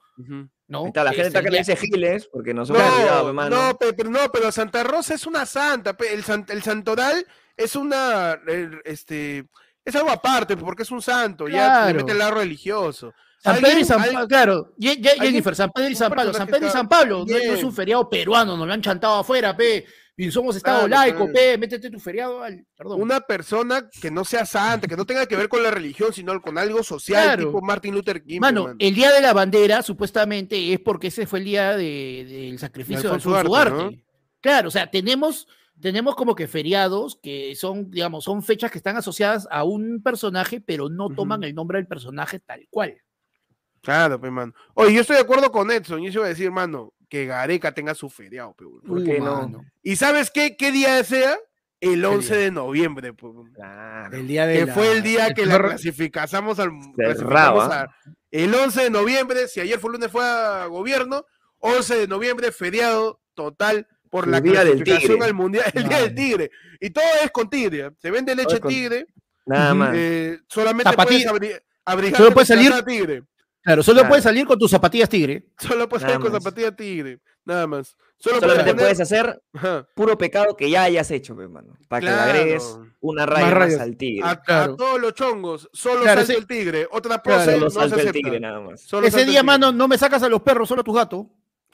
¿no? 0.68 0.86
Está, 0.86 1.04
la 1.04 1.10
gente 1.12 1.28
está 1.28 1.40
que 1.42 1.46
el 1.48 1.52
le 1.52 1.58
dice 1.58 1.76
giles 1.76 2.26
porque 2.32 2.52
no 2.54 2.64
se 2.66 2.72
me 2.72 2.80
ha 2.80 2.92
olvidado, 2.92 3.22
No, 3.22 3.28
hermano. 3.28 3.56
no, 3.68 3.78
pe- 3.78 3.92
pero 3.92 4.10
no, 4.10 4.18
pero 4.32 4.50
Santa 4.50 4.82
Rosa 4.82 5.14
es 5.14 5.26
una 5.26 5.46
santa, 5.46 5.96
el, 6.12 6.24
san- 6.24 6.46
el 6.48 6.62
santoral 6.62 7.24
es 7.56 7.76
una, 7.76 8.32
el- 8.48 8.80
este, 8.84 9.46
es 9.84 9.94
algo 9.94 10.10
aparte, 10.10 10.56
porque 10.56 10.82
es 10.82 10.90
un 10.90 11.02
santo, 11.02 11.46
ya 11.48 11.52
le 11.86 11.92
Claro. 11.92 11.98
mete 11.98 12.12
el 12.12 12.18
lado 12.18 12.34
religioso. 12.34 13.12
San 13.54 13.60
Pedro 13.62 13.78
y 13.80 13.84
San 13.84 14.02
Pablo, 14.02 14.28
claro, 14.28 14.74
Jennifer, 14.78 15.54
San 15.56 15.70
Pedro 15.70 15.90
y 15.90 15.94
San 15.94 16.12
Pablo, 16.12 16.32
San 16.34 16.46
Pedro 16.46 16.66
y 16.66 16.70
San 16.70 16.88
Pablo, 16.88 17.24
no, 17.26 17.36
es 17.36 17.62
un 17.64 17.72
feriado 17.72 18.08
peruano, 18.08 18.56
nos 18.56 18.66
lo 18.66 18.72
han 18.72 18.82
chantado 18.82 19.14
afuera, 19.20 19.56
pe, 19.56 19.84
y 20.18 20.30
somos 20.30 20.56
Estado 20.56 20.86
Claro, 20.86 20.88
laico, 20.88 21.18
claro. 21.18 21.32
pe, 21.34 21.58
métete 21.58 21.90
tu 21.90 22.00
feriado 22.00 22.42
al, 22.42 22.64
perdón. 22.74 23.02
Una 23.02 23.20
persona 23.20 23.86
que 24.00 24.10
no 24.10 24.24
sea 24.24 24.46
santa, 24.46 24.86
que 24.88 24.96
no 24.96 25.04
tenga 25.04 25.26
que 25.26 25.36
ver 25.36 25.48
con 25.48 25.62
la 25.62 25.70
religión, 25.70 26.12
sino 26.12 26.40
con 26.40 26.56
algo 26.56 26.82
social, 26.82 27.22
Claro. 27.22 27.46
tipo 27.48 27.60
Martin 27.60 27.94
Luther 27.94 28.22
King. 28.24 28.40
Mano, 28.40 28.74
el 28.78 28.94
día 28.94 29.12
de 29.12 29.20
la 29.20 29.34
bandera 29.34 29.82
supuestamente 29.82 30.72
es 30.72 30.80
porque 30.80 31.08
ese 31.08 31.26
fue 31.26 31.40
el 31.40 31.44
día 31.44 31.76
de- 31.76 32.24
del 32.28 32.58
sacrificio 32.58 33.02
de 33.10 33.14
Alfonso 33.14 33.36
Alfonso. 33.36 33.92
Claro, 34.40 34.68
o 34.68 34.70
sea, 34.70 34.90
tenemos, 34.90 35.46
tenemos 35.78 36.14
como 36.14 36.34
que 36.34 36.46
feriados 36.48 37.18
que 37.22 37.54
son, 37.54 37.90
digamos, 37.90 38.24
son 38.24 38.42
fechas 38.42 38.70
que 38.70 38.78
están 38.78 38.96
asociadas 38.96 39.46
a 39.50 39.64
un 39.64 40.02
personaje, 40.02 40.62
pero 40.62 40.88
no 40.88 41.10
toman 41.10 41.44
el 41.44 41.54
nombre 41.54 41.76
del 41.78 41.86
personaje 41.86 42.38
tal 42.40 42.66
cual. 42.70 42.96
Claro, 43.86 44.20
pe, 44.20 44.30
mano. 44.30 44.52
Oye, 44.74 44.92
yo 44.94 45.00
estoy 45.00 45.16
de 45.16 45.22
acuerdo 45.22 45.50
con 45.52 45.70
Edson, 45.70 46.02
yo 46.02 46.10
se 46.12 46.18
iba 46.18 46.26
a 46.26 46.30
decir, 46.30 46.50
mano, 46.50 46.92
que 47.08 47.24
Gareca 47.24 47.72
tenga 47.72 47.94
su 47.94 48.10
feriado, 48.10 48.54
weón. 48.60 48.80
¿Por 48.82 48.98
Uh, 48.98 49.04
qué 49.04 49.18
no? 49.20 49.36
mano, 49.42 49.64
¿Y 49.82 49.94
sabes 49.96 50.30
qué, 50.30 50.56
qué 50.56 50.72
día 50.72 51.02
sea? 51.04 51.38
El 51.80 52.04
11 52.04 52.34
día? 52.34 52.44
de 52.46 52.50
noviembre. 52.50 53.12
Claro. 53.54 54.16
El 54.16 54.26
día 54.26 54.46
de 54.46 54.58
que 54.58 54.66
la- 54.66 54.74
fue 54.74 54.92
el 54.92 55.02
día 55.02 55.26
el 55.28 55.34
que 55.34 55.46
la 55.46 55.58
clasificamos 55.58 56.58
al 56.58 56.70
Cerraba. 56.96 57.68
clasificamos 57.68 57.72
a- 57.72 57.94
el 58.32 58.54
11 58.54 58.82
de 58.82 58.90
noviembre, 58.90 59.46
si 59.46 59.60
ayer 59.60 59.78
fue 59.78 59.92
lunes 59.92 60.10
fue 60.10 60.24
a 60.24 60.66
gobierno, 60.66 61.24
11 61.60 61.94
de 61.96 62.08
noviembre 62.08 62.50
feriado 62.50 63.20
total 63.34 63.86
por 64.10 64.26
la 64.26 64.40
clasificación 64.42 65.22
al 65.22 65.34
mundial, 65.34 65.64
el 65.74 65.88
día 65.88 66.00
del 66.00 66.14
tigre. 66.14 66.50
Y 66.80 66.90
todo 66.90 67.04
es 67.22 67.30
con 67.30 67.48
tigre, 67.48 67.90
se 68.00 68.10
vende 68.10 68.34
leche 68.34 68.58
con- 68.58 68.70
tigre, 68.70 69.06
Nada 69.44 69.74
más. 69.74 69.92
eh, 69.94 70.40
solamente 70.48 70.90
Zapati- 70.90 71.04
puedes 71.06 71.26
abri- 71.26 71.62
abrigarte 71.84 72.18
Solo 72.22 72.32
puedes 72.34 72.48
salir- 72.48 72.84
tigre. 72.84 73.22
Claro, 73.66 73.82
solo 73.82 73.96
Claro. 73.96 74.08
puedes 74.10 74.22
salir 74.22 74.46
con 74.46 74.56
tus 74.58 74.70
zapatillas 74.70 75.08
tigre. 75.08 75.44
Solo 75.58 75.88
puedes 75.88 76.02
Nada 76.04 76.14
salir 76.14 76.24
con 76.24 76.32
más. 76.32 76.42
zapatilla 76.42 76.76
tigre. 76.76 77.20
Nada 77.44 77.66
más. 77.66 77.96
Solo 78.16 78.36
Solamente 78.40 78.70
poner- 78.70 78.76
puedes 78.76 79.00
hacer 79.00 79.42
Ajá. 79.54 79.88
puro 79.96 80.16
pecado 80.16 80.56
que 80.56 80.70
ya 80.70 80.84
hayas 80.84 81.10
hecho, 81.10 81.36
pe, 81.36 81.48
mano. 81.48 81.74
Para 81.88 82.00
que 82.00 82.06
le 82.06 82.12
agregues 82.12 82.78
una 83.00 83.26
raya 83.26 83.52
más, 83.54 83.74
al 83.80 83.96
tigre. 83.96 84.24
A, 84.24 84.74
todos 84.76 85.00
los 85.00 85.14
chongos. 85.14 85.68
Solo 85.72 86.02
Claro, 86.02 86.20
salta 86.20 86.34
el 86.38 86.46
tigre. 86.46 86.86
Otra 86.92 87.20
pose 87.20 87.44
Solo 87.44 87.68
no 87.68 87.70
se 87.96 88.00
el 88.02 88.12
tigre 88.12 88.38
nada 88.40 88.60
más. 88.60 88.80
Solo 88.82 89.06
Ese 89.08 89.24
día, 89.24 89.42
mano, 89.42 89.72
no 89.72 89.88
me 89.88 89.98
sacas 89.98 90.22
a 90.22 90.28
los 90.28 90.42
perros, 90.42 90.68
solo 90.68 90.82
a 90.82 90.84
tus 90.84 90.94
gatos. 90.94 91.26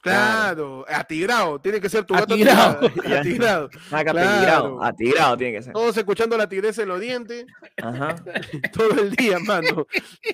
Claro, 0.03 0.85
atigrado. 0.89 1.59
Tiene 1.61 1.79
que 1.79 1.87
ser 1.89 2.03
tu 2.03 2.13
gato 2.13 2.33
Atigrado. 2.33 2.87
atigrado. 3.17 3.69
atigrado. 3.89 4.79
Claro. 5.13 5.37
tiene 5.37 5.53
que 5.53 5.61
ser. 5.63 5.71
Todos 5.73 5.95
escuchando 5.95 6.37
la 6.37 6.47
tigresa 6.49 6.81
en 6.83 6.89
los 6.89 6.99
dientes 6.99 7.45
Ajá. 7.81 8.15
todo 8.73 9.01
el 9.01 9.11
día, 9.15 9.39
mano. 9.39 9.87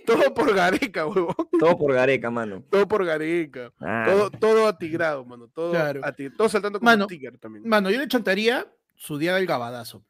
Todo 0.08 0.34
por 0.34 0.54
Gareca, 0.56 1.06
huevón. 1.06 1.36
Todo 1.60 1.78
por 1.78 1.94
Gareca, 1.94 2.32
mano. 2.32 2.64
Todo 2.70 2.88
por 2.88 3.06
Gareca. 3.06 3.72
Ah, 3.80 4.06
Todo, 4.10 4.32
todo 4.32 4.68
atigrado, 4.68 5.24
mano. 5.24 5.48
Todo, 5.54 5.72
Claro. 5.72 6.02
ati- 6.02 6.36
todo 6.36 6.50
saltando 6.50 6.80
como 6.80 6.90
Mano, 6.90 7.04
un 7.06 7.10
tigre 7.10 7.38
también. 7.38 7.68
Mano, 7.68 7.92
yo 7.92 8.00
le 8.00 8.08
chantaría 8.08 8.66
su 8.96 9.18
día 9.20 9.36
del 9.36 9.46
gabadazo. 9.46 10.04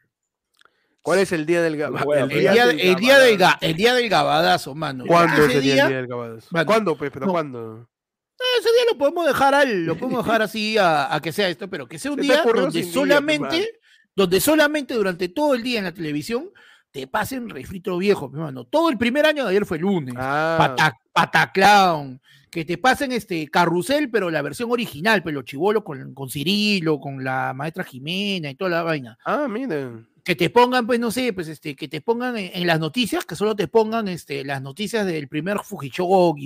¿Cuál 1.01 1.19
es 1.19 1.31
el 1.33 1.45
día 1.45 1.61
del 1.61 1.75
gabadazo? 1.75 2.05
Bueno, 2.05 2.23
El 2.25 2.39
día, 2.39 2.63
el 2.71 2.95
día 2.95 3.19
del, 3.19 3.37
ga- 3.37 3.57
el 3.59 3.75
día 3.75 3.93
del 3.93 4.07
gabadazo, 4.09 4.73
mano. 4.75 5.03
¿Cuándo 5.05 5.47
día, 5.47 5.57
el 5.57 5.61
día 5.63 5.87
del 5.89 6.07
gabadazo? 6.07 6.47
Mano, 6.51 6.65
¿Cuándo, 6.65 6.97
pues? 6.97 7.11
¿Pero 7.11 7.25
no. 7.25 7.31
cuándo? 7.33 7.88
Ese 8.59 8.69
día 8.69 8.83
lo 8.91 8.97
podemos 8.97 9.25
dejar 9.27 9.53
al, 9.53 9.85
lo 9.85 9.97
podemos 9.97 10.25
dejar 10.25 10.41
así 10.41 10.77
a, 10.77 11.13
a 11.13 11.21
que 11.21 11.31
sea 11.31 11.49
esto, 11.49 11.69
pero 11.69 11.87
que 11.87 11.99
sea 11.99 12.11
un 12.11 12.21
día 12.21 12.43
donde 12.43 12.81
día, 12.81 12.93
solamente, 12.93 13.79
donde 14.15 14.39
solamente 14.39 14.93
durante 14.93 15.29
todo 15.29 15.53
el 15.55 15.63
día 15.63 15.79
en 15.79 15.85
la 15.85 15.93
televisión 15.93 16.49
te 16.91 17.05
pasen 17.07 17.49
refrito 17.49 17.97
viejo, 17.97 18.29
mi 18.29 18.39
mano. 18.39 18.63
Todo 18.65 18.89
el 18.89 18.97
primer 18.97 19.25
año 19.25 19.43
de 19.43 19.51
ayer 19.51 19.65
fue 19.65 19.77
lunes. 19.77 20.15
Ah, 20.17 20.55
Pata, 20.57 20.97
Pataclown, 21.13 22.19
que 22.49 22.65
te 22.65 22.77
pasen 22.77 23.11
este 23.11 23.47
carrusel, 23.49 24.09
pero 24.09 24.31
la 24.31 24.41
versión 24.41 24.71
original, 24.71 25.21
pero 25.21 25.43
chivolo 25.43 25.83
con, 25.83 26.13
con 26.13 26.29
Cirilo, 26.29 26.99
con 26.99 27.23
la 27.23 27.53
maestra 27.53 27.83
Jimena 27.83 28.49
y 28.49 28.55
toda 28.55 28.71
la 28.71 28.83
vaina. 28.83 29.17
ah, 29.25 29.47
miren. 29.47 30.07
Que 30.23 30.35
te 30.35 30.49
pongan, 30.49 30.85
pues, 30.85 30.99
no 30.99 31.09
sé, 31.11 31.33
pues 31.33 31.47
este, 31.47 31.75
que 31.75 31.87
te 31.87 32.01
pongan 32.01 32.37
en, 32.37 32.51
en 32.53 32.67
las 32.67 32.79
noticias, 32.79 33.25
que 33.25 33.35
solo 33.35 33.55
te 33.55 33.67
pongan 33.67 34.07
este, 34.07 34.43
las 34.43 34.61
noticias 34.61 35.05
del 35.05 35.27
primer 35.27 35.59
Fujishok 35.59 36.37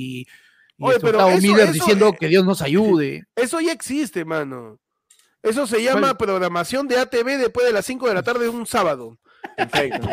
y, 0.78 0.86
Oye, 0.86 0.97
pero 0.99 1.28
eso- 1.30 1.41
Miller 1.41 1.63
eso, 1.65 1.74
diciendo 1.74 2.09
eh, 2.09 2.17
que 2.19 2.28
Dios 2.28 2.45
nos 2.45 2.61
ayude. 2.61 3.24
Eso 3.36 3.59
ya 3.61 3.71
existe, 3.71 4.26
mano. 4.26 4.80
Eso 5.41 5.67
se 5.67 5.84
llama 5.84 6.17
programación 6.17 6.88
de 6.88 6.97
ATV 6.99 7.38
después 7.38 7.65
de 7.65 7.74
las 7.74 7.86
5 7.86 8.07
de 8.07 8.13
la 8.13 8.24
tarde 8.24 8.43
de 8.45 8.49
un 8.49 8.65
sábado. 8.65 9.17
perfecto. 9.57 10.07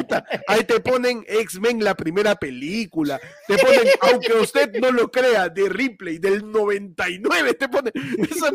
Ahí 0.48 0.64
te 0.64 0.80
ponen 0.80 1.24
X-Men 1.28 1.84
la 1.84 1.94
primera 1.94 2.34
película. 2.34 3.20
Te 3.46 3.56
ponen, 3.58 3.80
aunque 4.00 4.32
usted 4.34 4.72
no 4.80 4.90
lo 4.90 5.08
crea, 5.08 5.48
de 5.48 5.68
Ripley 5.68 6.18
del 6.18 6.50
99. 6.50 7.54
Te 7.54 7.68
ponen 7.68 7.92
esa- 8.18 8.50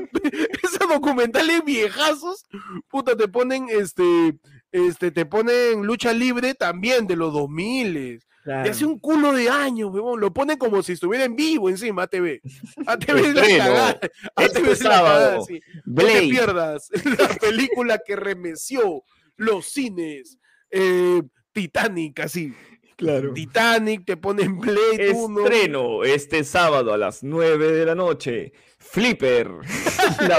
esos 0.63 0.89
documentales 0.89 1.63
viejazos. 1.63 2.43
Puta, 2.89 3.15
te 3.15 3.29
ponen 3.29 3.67
este. 3.69 4.37
Este, 4.73 5.11
te 5.11 5.25
ponen 5.25 5.83
lucha 5.85 6.11
libre 6.11 6.53
también 6.55 7.07
de 7.07 7.15
los 7.15 7.31
2000 7.31 8.19
Claro. 8.45 8.63
de 8.63 8.69
hace 8.69 8.85
un 8.85 8.99
culo 8.99 9.33
de 9.33 9.49
años, 9.49 9.89
huevón. 9.91 10.21
Lo 10.21 10.31
ponen 10.31 10.57
como 10.59 10.83
si 10.83 10.91
estuviera 10.93 11.25
en 11.25 11.35
vivo 11.35 11.67
encima 11.67 12.03
ATV. 12.03 12.41
ATV 12.85 13.17
es 13.25 13.33
la 13.33 13.41
cagada. 13.57 13.99
ATV 14.35 14.67
es 14.71 14.83
la 14.83 14.89
cagada, 14.89 15.41
sí. 15.41 15.59
No 15.83 16.03
te 16.05 16.21
pierdas 16.29 16.89
la 17.19 17.27
película 17.39 17.99
que 18.05 18.15
remeció 18.15 19.03
los 19.35 19.65
cines. 19.65 20.37
eh, 20.69 21.23
Titanic, 21.53 22.19
así. 22.19 22.53
Claro. 22.97 23.33
Titanic, 23.33 24.05
te 24.05 24.15
ponen 24.15 24.59
Blade 24.59 25.11
1. 25.13 25.39
Estreno 25.41 26.03
este 26.03 26.43
sábado 26.43 26.93
a 26.93 26.97
las 26.97 27.23
9 27.23 27.71
de 27.71 27.85
la 27.87 27.95
noche. 27.95 28.53
Flipper. 28.77 29.49
La- 30.19 30.37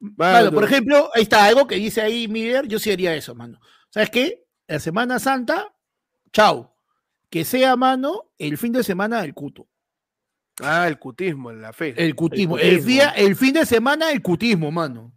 Mano, 0.00 0.52
por 0.52 0.64
ejemplo, 0.64 1.08
ahí 1.14 1.22
está 1.22 1.46
algo 1.46 1.66
que 1.66 1.76
dice 1.76 2.02
ahí 2.02 2.28
Miller, 2.28 2.66
yo 2.68 2.78
sí 2.78 2.92
haría 2.92 3.14
eso, 3.16 3.34
mano. 3.34 3.58
¿Sabes 3.94 4.10
qué? 4.10 4.44
La 4.66 4.80
Semana 4.80 5.20
Santa, 5.20 5.72
chao. 6.32 6.74
Que 7.30 7.44
sea, 7.44 7.76
mano, 7.76 8.24
el 8.38 8.58
fin 8.58 8.72
de 8.72 8.82
semana 8.82 9.22
del 9.22 9.34
cuto. 9.34 9.68
Ah, 10.60 10.88
el 10.88 10.98
cutismo, 10.98 11.52
la 11.52 11.72
fe. 11.72 11.94
El 11.96 12.16
cutismo. 12.16 12.58
El, 12.58 12.70
cutismo. 12.70 12.86
día, 12.88 13.10
el 13.10 13.36
fin 13.36 13.52
de 13.54 13.64
semana, 13.64 14.10
el 14.10 14.20
cutismo, 14.20 14.72
mano. 14.72 15.12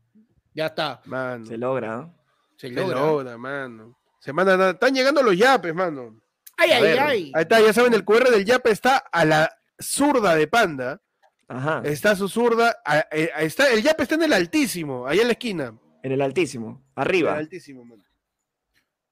Ya 0.54 0.68
está. 0.68 1.02
Mano, 1.06 1.44
Se 1.48 1.58
logra. 1.58 1.98
¿no? 1.98 2.16
Se 2.56 2.68
se 2.70 2.74
logra. 2.76 3.00
logra, 3.00 3.38
mano. 3.40 3.98
Semana, 4.20 4.70
están 4.70 4.94
llegando 4.94 5.24
los 5.24 5.36
yapes, 5.36 5.74
mano. 5.74 6.22
Ay, 6.56 6.72
A 6.72 6.76
ay, 6.78 6.82
ver. 6.84 7.00
ay. 7.00 7.32
Ahí 7.34 7.42
está, 7.42 7.60
ya 7.60 7.74
saben, 7.74 7.96
el 7.96 8.06
QR 8.06 8.30
del 8.30 8.46
yape 8.46 8.70
está 8.70 8.98
a 8.98 9.26
la 9.26 9.52
zurda 9.82 10.36
de 10.36 10.46
Panda. 10.48 11.02
Ajá. 11.48 11.82
Está 11.84 12.16
su 12.16 12.30
zurda. 12.30 12.78
a- 12.86 13.08
eh, 13.12 13.32
está, 13.40 13.72
el 13.74 13.82
yape 13.82 14.04
está 14.04 14.14
en 14.16 14.24
el 14.24 14.34
altísimo, 14.34 15.08
ahí 15.08 15.20
en 15.20 15.28
la 15.30 15.34
esquina. 15.34 15.76
En 16.04 16.12
el 16.12 16.22
altísimo. 16.22 16.84
El 16.96 17.02
Arriba. 17.02 17.34
altísimo, 17.36 17.84
mano. 17.84 18.04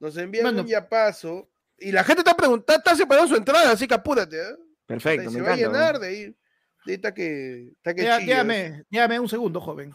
Nos 0.06 0.18
envían 0.18 0.44
Mano. 0.46 0.62
un 0.62 0.68
yapazo. 0.68 1.50
Y 1.78 1.92
la 1.92 2.04
gente 2.04 2.22
está 2.22 2.36
preguntando, 2.36 2.78
está 2.78 2.96
separando 2.96 3.28
su 3.30 3.36
entrada, 3.36 3.72
así 3.72 3.88
que 3.88 3.94
apúrate, 3.94 4.38
¿eh? 4.40 4.56
Perfecto, 4.86 5.30
se 5.32 5.38
me 5.38 5.44
va 5.44 5.54
a 5.54 5.58
encanta. 5.58 5.78
llenar 5.78 5.94
¿no? 5.96 6.00
de 6.00 6.08
ahí. 6.08 6.24
De 6.86 6.92
ahí 6.92 6.94
está 6.94 7.14
que. 7.14 7.70
Está 7.78 7.94
que 7.94 8.04
Ya- 8.04 8.20
chilla. 8.20 8.34
Déjame, 8.44 8.84
déjame 8.90 9.20
un 9.20 9.28
segundo, 9.30 9.60
joven. 9.60 9.94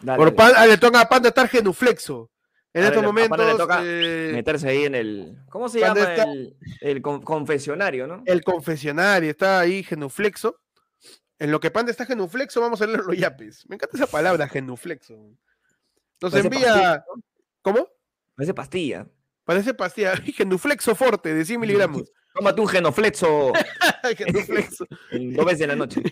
Dale, 0.00 0.16
Por 0.18 0.26
dale. 0.26 0.36
pan, 0.36 0.52
ah, 0.56 0.66
le 0.66 0.76
toca 0.78 1.00
a 1.00 1.08
Panda 1.08 1.28
estar 1.30 1.48
genuflexo. 1.48 2.30
En 2.74 2.82
estos 2.84 2.96
Panda 3.02 3.08
momentos, 3.08 3.46
le 3.46 3.54
toca 3.56 3.80
eh, 3.82 4.30
Meterse 4.34 4.68
ahí 4.68 4.84
en 4.84 4.94
el. 4.94 5.38
¿Cómo 5.48 5.68
se 5.70 5.80
llama? 5.80 5.98
está- 5.98 6.24
El, 6.24 6.56
el 6.82 7.00
con- 7.02 7.22
confesionario, 7.22 8.06
¿no? 8.06 8.22
el 8.26 8.44
confesionario 8.44 9.30
está 9.30 9.60
ahí 9.60 9.82
genuflexo. 9.82 10.60
En 11.38 11.50
lo 11.50 11.58
que 11.60 11.70
Panda 11.70 11.90
está 11.90 12.04
genuflexo, 12.06 12.60
vamos 12.60 12.80
a 12.82 12.86
leer 12.86 13.00
los 13.00 13.16
yapes. 13.16 13.64
Me 13.68 13.76
encanta 13.76 13.96
esa 13.96 14.06
palabra, 14.06 14.46
genuflexo. 14.48 15.14
Nos 16.20 16.32
Parece 16.32 16.48
envía. 16.48 16.66
pastilla, 16.66 17.04
¿Cómo? 17.62 17.88
Parece 18.36 18.54
pastilla. 18.54 19.06
Parece 19.44 19.74
pastilla. 19.74 20.14
Genuflexo 20.36 20.94
forte 20.94 21.34
de 21.34 21.44
100 21.44 21.60
miligramos. 21.60 22.02
Tómate 22.34 22.60
un 22.60 22.68
genoflexo 22.68 23.52
genuflexo. 24.14 24.86
en 25.10 25.32
dos 25.34 25.46
veces 25.46 25.62
en 25.62 25.68
la 25.68 25.76
noche. 25.76 26.02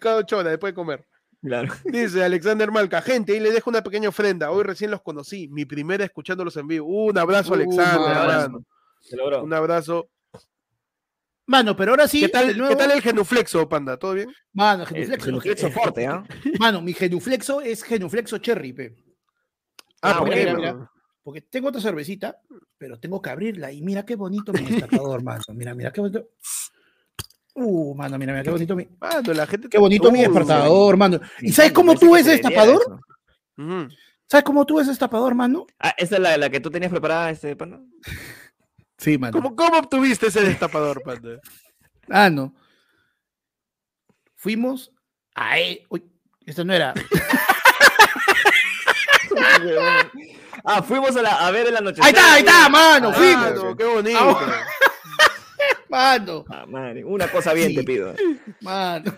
Cada 0.00 0.16
ocho 0.16 0.38
horas 0.38 0.52
después 0.52 0.72
de 0.72 0.74
comer. 0.74 1.06
Claro. 1.42 1.72
Dice 1.84 2.22
Alexander 2.24 2.70
Malca, 2.70 3.02
gente, 3.02 3.32
ahí 3.32 3.40
le 3.40 3.50
dejo 3.50 3.68
una 3.68 3.82
pequeña 3.82 4.08
ofrenda. 4.08 4.50
Hoy 4.50 4.62
recién 4.64 4.90
los 4.90 5.02
conocí, 5.02 5.48
mi 5.48 5.66
primera 5.66 6.04
escuchándolos 6.04 6.56
en 6.56 6.66
vivo. 6.66 6.86
Un 6.86 7.18
abrazo, 7.18 7.52
Uh, 7.52 7.54
Alexander, 7.56 8.00
mano. 8.00 8.32
hermano. 8.32 8.64
Se 9.00 9.16
logró. 9.16 9.42
Un 9.44 9.52
abrazo. 9.52 10.08
Mano, 11.46 11.74
pero 11.76 11.92
ahora 11.92 12.06
sí. 12.08 12.20
¿Qué, 12.20 12.28
tal, 12.28 12.46
de 12.48 12.54
nuevo- 12.54 12.70
¿Qué 12.70 12.76
tal 12.76 12.90
el 12.92 13.02
genuflexo, 13.02 13.68
panda? 13.68 13.96
¿Todo 13.98 14.14
bien? 14.14 14.32
Mano, 14.52 14.82
El 14.84 14.88
genuflexo. 14.88 15.26
genuflexo 15.26 15.66
eh, 15.66 15.70
fuerte, 15.72 16.06
¿ah? 16.06 16.24
Mano, 16.58 16.80
mi 16.80 16.92
genuflexo 16.94 17.60
es 17.60 17.82
genuflexo 17.82 18.38
cherry, 18.38 18.72
pe. 18.72 18.94
Ah, 20.00 20.12
Ah, 20.14 20.18
¿por 20.20 20.28
mira, 20.28 20.36
qué, 20.36 20.44
mira, 20.44 20.52
mano? 20.72 20.78
mira. 20.78 20.90
Porque 21.22 21.42
tengo 21.42 21.68
otra 21.68 21.80
cervecita, 21.80 22.38
pero 22.78 22.98
tengo 22.98 23.20
que 23.20 23.30
abrirla. 23.30 23.72
Y 23.72 23.82
mira 23.82 24.04
qué 24.04 24.16
bonito 24.16 24.52
mi 24.52 24.64
destapador, 24.64 25.22
mano. 25.22 25.42
Mira, 25.54 25.74
mira 25.74 25.92
qué 25.92 26.00
bonito. 26.00 26.28
Uh, 27.54 27.94
mano, 27.94 28.16
mira, 28.18 28.32
mira 28.32 28.44
qué 28.44 28.50
bonito 28.50 28.76
mi. 28.76 28.88
Mano, 28.98 29.32
la 29.34 29.46
gente 29.46 29.68
Qué 29.68 29.78
bonito 29.78 30.10
mi 30.10 30.20
Uh, 30.20 30.22
despertador, 30.22 30.96
mano. 30.96 31.20
¿Y 31.40 31.52
sabes 31.52 31.72
cómo 31.72 31.94
tú 31.94 32.14
que 32.14 32.20
ese 32.20 32.30
destapador? 32.30 33.00
¿Sabes 34.26 34.44
cómo 34.44 34.64
tú 34.64 34.80
ese 34.80 34.90
destapador, 34.90 35.34
mano? 35.34 35.66
Ah, 35.78 35.94
¿esa 35.98 36.14
es 36.16 36.22
la, 36.22 36.36
la 36.38 36.48
que 36.48 36.60
tú 36.60 36.70
tenías 36.70 36.90
preparada, 36.90 37.30
este 37.30 37.54
panda? 37.56 37.80
Sí, 38.96 39.18
mano. 39.18 39.32
¿Cómo, 39.32 39.56
¿Cómo 39.56 39.78
obtuviste 39.78 40.28
ese 40.28 40.40
destapador, 40.42 41.02
panda? 41.02 41.40
Ah, 42.08 42.30
no. 42.30 42.54
Fuimos 44.36 44.92
a. 45.34 45.58
e- 45.58 45.84
Uy, 45.90 46.04
esto 46.46 46.64
no 46.64 46.72
era. 46.72 46.94
ah, 50.64 50.82
fuimos 50.82 51.16
a, 51.16 51.22
la, 51.22 51.46
a 51.46 51.50
ver 51.50 51.66
el 51.68 51.76
anochecer. 51.76 52.04
Ahí 52.04 52.10
está, 52.12 52.32
ahí 52.34 52.40
está, 52.40 52.68
mano. 52.68 53.10
Ah, 53.10 53.14
Fuimos. 53.14 53.50
Mano, 53.56 53.76
qué 53.76 53.84
bonito. 53.84 54.18
Ah, 54.20 54.64
Mano, 55.88 56.44
Ah, 56.48 56.66
madre, 56.68 57.04
una 57.04 57.26
cosa 57.26 57.52
bien 57.52 57.70
Sí. 57.70 57.74
te 57.76 57.82
pido. 57.82 58.14
mano. 58.60 59.12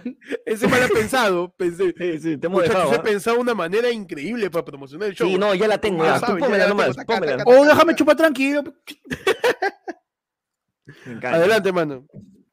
Ese 0.46 0.66
mal 0.68 0.88
pensado. 0.88 1.52
Pensé, 1.54 1.94
Sí, 1.98 2.18
sí, 2.18 2.38
te 2.38 2.46
hemos 2.46 2.62
dejado. 2.62 2.92
he 2.92 2.96
¿ah? 2.96 3.02
pensado 3.02 3.38
una 3.38 3.54
manera 3.54 3.90
increíble 3.90 4.48
para 4.50 4.64
promocionar 4.64 5.08
el 5.10 5.14
show. 5.14 5.28
Sí, 5.28 5.36
no, 5.36 5.54
ya 5.54 5.68
la 5.68 5.76
tengo. 5.78 6.02
Ya 6.02 6.18
tú 6.18 6.38
pómela 6.38 6.64
la 6.64 6.68
nomás, 6.70 6.96
pómela. 7.06 7.42
O 7.44 7.64
déjame 7.66 7.94
chupar 7.94 8.16
tranquilo. 8.16 8.62
Me 11.04 11.12
encanta. 11.12 11.34
Adelante, 11.36 11.72
mano. 11.72 12.06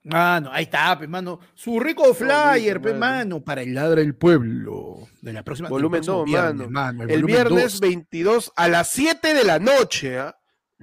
Mano, 0.10 0.50
ahí 0.52 0.64
está, 0.64 0.98
pe, 0.98 1.08
mano. 1.08 1.40
Su 1.54 1.80
rico 1.80 2.14
flyer, 2.14 2.82
pe, 2.82 2.94
mano. 2.94 3.00
mano, 3.00 3.42
para 3.42 3.62
el 3.62 3.74
ladra 3.74 4.02
del 4.02 4.16
pueblo. 4.16 5.08
De 5.22 5.34
la 5.34 5.44
próxima 5.44 5.70
Volumen 5.70 6.02
del 6.02 6.08
próximo 6.08 6.18
dos, 6.18 6.26
viernes, 6.26 6.70
mano. 6.70 6.98
mano, 6.98 7.04
El 7.04 7.22
volumen 7.22 7.36
viernes 7.36 7.72
dos. 7.74 7.82
22 7.82 8.54
a 8.56 8.68
las 8.68 8.90
7 8.90 9.34
de 9.34 9.44
la 9.44 9.60
noche. 9.60 10.20
¿ah? 10.20 10.36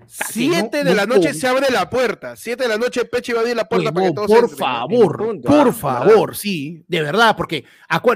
7 0.06 0.84
de 0.84 0.90
no 0.90 0.94
la 0.94 1.06
noche 1.06 1.32
se 1.32 1.46
abre 1.46 1.70
la 1.70 1.88
puerta. 1.88 2.36
7 2.36 2.62
de 2.62 2.68
la 2.68 2.76
noche 2.76 3.04
Peche 3.06 3.32
va 3.32 3.38
a 3.38 3.42
abrir 3.42 3.56
la 3.56 3.66
puerta 3.66 3.92
para 3.92 4.06
que 4.06 4.12
todos 4.12 4.26
por 4.26 4.40
entren, 4.40 4.58
favor, 4.58 5.16
punto, 5.16 5.48
por 5.48 5.68
ah, 5.68 5.72
favor, 5.72 6.36
sí, 6.36 6.84
de 6.86 7.00
verdad, 7.00 7.34
porque 7.34 7.64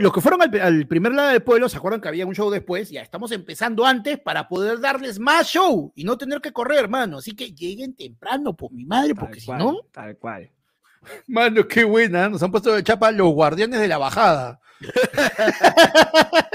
los 0.01 0.13
que 0.13 0.21
fueron 0.21 0.43
al, 0.43 0.61
al 0.61 0.87
primer 0.87 1.13
lado 1.13 1.31
del 1.31 1.43
pueblo 1.43 1.69
se 1.69 1.79
acuerdan 1.79 2.01
que 2.01 2.09
había 2.09 2.27
un 2.27 2.35
show 2.35 2.51
después, 2.51 2.91
ya 2.91 3.01
estamos 3.01 3.33
empezando 3.33 3.87
antes 3.87 4.19
para 4.19 4.47
poder 4.47 4.79
darles 4.79 5.19
más 5.19 5.47
show 5.47 5.91
y 5.97 6.05
no 6.05 6.19
tener 6.19 6.41
que 6.43 6.53
correr, 6.53 6.81
hermano. 6.81 7.19
Así 7.19 7.33
que 7.33 7.53
lleguen 7.53 7.95
temprano, 7.95 8.55
por 8.55 8.73
mi 8.73 8.85
madre, 8.85 9.15
Tal 9.15 9.25
porque 9.25 9.41
si 9.41 9.47
cual, 9.47 9.59
no, 9.59 9.81
Tal 9.91 10.17
cual. 10.19 10.51
Mano, 11.27 11.67
qué 11.67 11.85
buena, 11.85 12.29
nos 12.29 12.43
han 12.43 12.51
puesto 12.51 12.75
de 12.75 12.83
chapa 12.83 13.11
los 13.11 13.33
guardianes 13.33 13.81
de 13.81 13.89
la 13.89 13.99
bajada. 13.99 14.61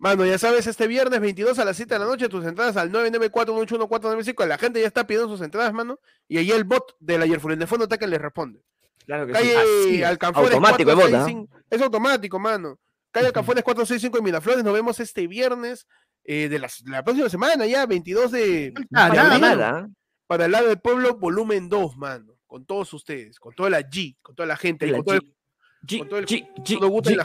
Mano, 0.00 0.24
ya 0.24 0.38
sabes, 0.38 0.68
este 0.68 0.86
viernes 0.86 1.18
22 1.18 1.58
a 1.58 1.64
las 1.64 1.76
7 1.76 1.92
de 1.94 1.98
la 1.98 2.06
noche, 2.06 2.28
tus 2.28 2.44
entradas 2.46 2.76
al 2.76 2.92
994-181-495. 2.92 4.46
La 4.46 4.56
gente 4.56 4.80
ya 4.80 4.86
está 4.86 5.04
pidiendo 5.08 5.28
sus 5.28 5.40
entradas, 5.44 5.72
mano. 5.72 5.98
Y 6.28 6.38
ahí 6.38 6.52
el 6.52 6.62
bot 6.62 6.94
del 7.00 7.22
ayer 7.22 7.40
de 7.40 7.66
Fondo 7.66 7.86
Ataque 7.86 8.06
les 8.06 8.20
responde. 8.20 8.62
Claro 9.06 9.26
que 9.26 9.32
sí. 9.34 9.38
Calle 9.40 9.56
así 9.56 9.96
es. 10.00 10.06
Alcanfores 10.06 10.52
Automático 10.52 10.90
el 10.90 10.96
bot, 10.96 11.04
¿ah? 11.06 11.08
465. 11.10 11.62
Es 11.68 11.82
automático, 11.82 12.38
mano. 12.38 12.78
Calle 13.10 13.26
Alcanfores 13.26 13.64
465 13.64 14.18
en 14.18 14.24
Miraflores. 14.24 14.62
Nos 14.62 14.72
vemos 14.72 15.00
este 15.00 15.26
viernes 15.26 15.88
eh, 16.22 16.48
de, 16.48 16.58
las- 16.60 16.82
la 16.86 17.02
próxima 17.02 17.28
semana, 17.28 17.66
ya, 17.66 17.84
22 17.84 18.30
de. 18.30 18.74
Ah, 18.94 19.08
Para 19.08 19.14
nada, 19.24 19.38
nada. 19.38 19.88
Para 20.28 20.44
el 20.44 20.52
lado 20.52 20.68
del 20.68 20.78
pueblo, 20.78 21.16
volumen 21.16 21.68
2, 21.68 21.96
mano. 21.96 22.27
Con 22.48 22.64
todos 22.66 22.92
ustedes, 22.94 23.38
con 23.38 23.54
toda 23.54 23.70
la 23.70 23.80
G, 23.82 24.16
con 24.20 24.34
toda 24.34 24.46
la 24.48 24.56
gente, 24.56 24.86
La 24.88 24.96
con 24.96 25.04
todo 25.04 25.14
el, 25.16 25.34
G, 25.86 25.98
con 26.00 26.08
todo 26.08 26.18
el- 26.18 26.26
G, 26.26 26.48
G, 26.64 26.78
todo 26.80 26.88
y 26.88 27.14
G. 27.14 27.16
la. 27.16 27.24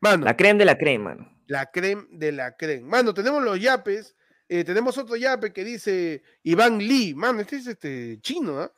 Mano, 0.00 0.24
La 0.24 0.34
crema 0.36 0.58
de 0.60 0.64
la 0.64 0.78
crema. 0.78 1.14
mano. 1.16 1.36
la 1.46 1.66
creme 1.66 2.06
de 2.12 2.32
la 2.32 2.56
creme. 2.56 2.86
Mano, 2.86 3.12
tenemos 3.12 3.42
los 3.42 3.60
yapes. 3.60 4.16
eh, 4.48 4.64
tenemos 4.64 4.96
otro 4.98 5.14
yape 5.16 5.52
que 5.52 5.62
dice 5.64 6.22
Iván 6.44 6.78
Lee. 6.78 7.12
Mano, 7.14 7.40
este 7.40 7.56
es 7.56 7.66
este 7.66 8.18
chino, 8.22 8.60
¿ah? 8.60 8.72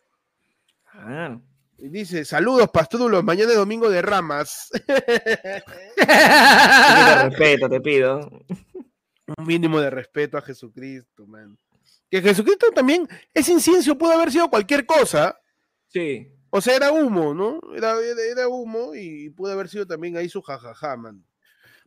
Ah, 0.95 1.39
Y 1.79 1.89
Dice, 1.89 2.25
saludos, 2.25 2.69
pastrulos, 2.71 3.23
mañana 3.25 3.51
es 3.53 3.57
domingo 3.59 3.89
de 3.91 4.03
ramas. 4.03 4.71
un 4.73 4.81
poquito 6.07 7.07
de 7.07 7.29
respeto, 7.29 7.69
te 7.69 7.81
pido. 7.81 8.21
Un 9.39 9.47
mínimo 9.47 9.81
de 9.81 9.91
respeto 9.91 10.37
a 10.39 10.43
Jesucristo, 10.43 11.27
man. 11.27 11.57
Que 12.13 12.21
Jesucristo 12.21 12.67
también, 12.75 13.09
ese 13.33 13.53
incienso 13.53 13.97
pudo 13.97 14.13
haber 14.13 14.31
sido 14.31 14.51
cualquier 14.51 14.85
cosa. 14.85 15.35
Sí. 15.89 16.29
O 16.51 16.61
sea, 16.61 16.77
era 16.77 16.93
humo, 16.93 17.33
¿no? 17.33 17.59
Era, 17.75 17.93
era, 17.99 18.21
era 18.31 18.49
humo 18.49 18.95
y 18.95 19.31
pudo 19.31 19.53
haber 19.53 19.69
sido 19.71 19.87
también 19.87 20.19
ahí 20.19 20.29
su 20.29 20.43
jajaja, 20.43 20.95
man. 20.99 21.25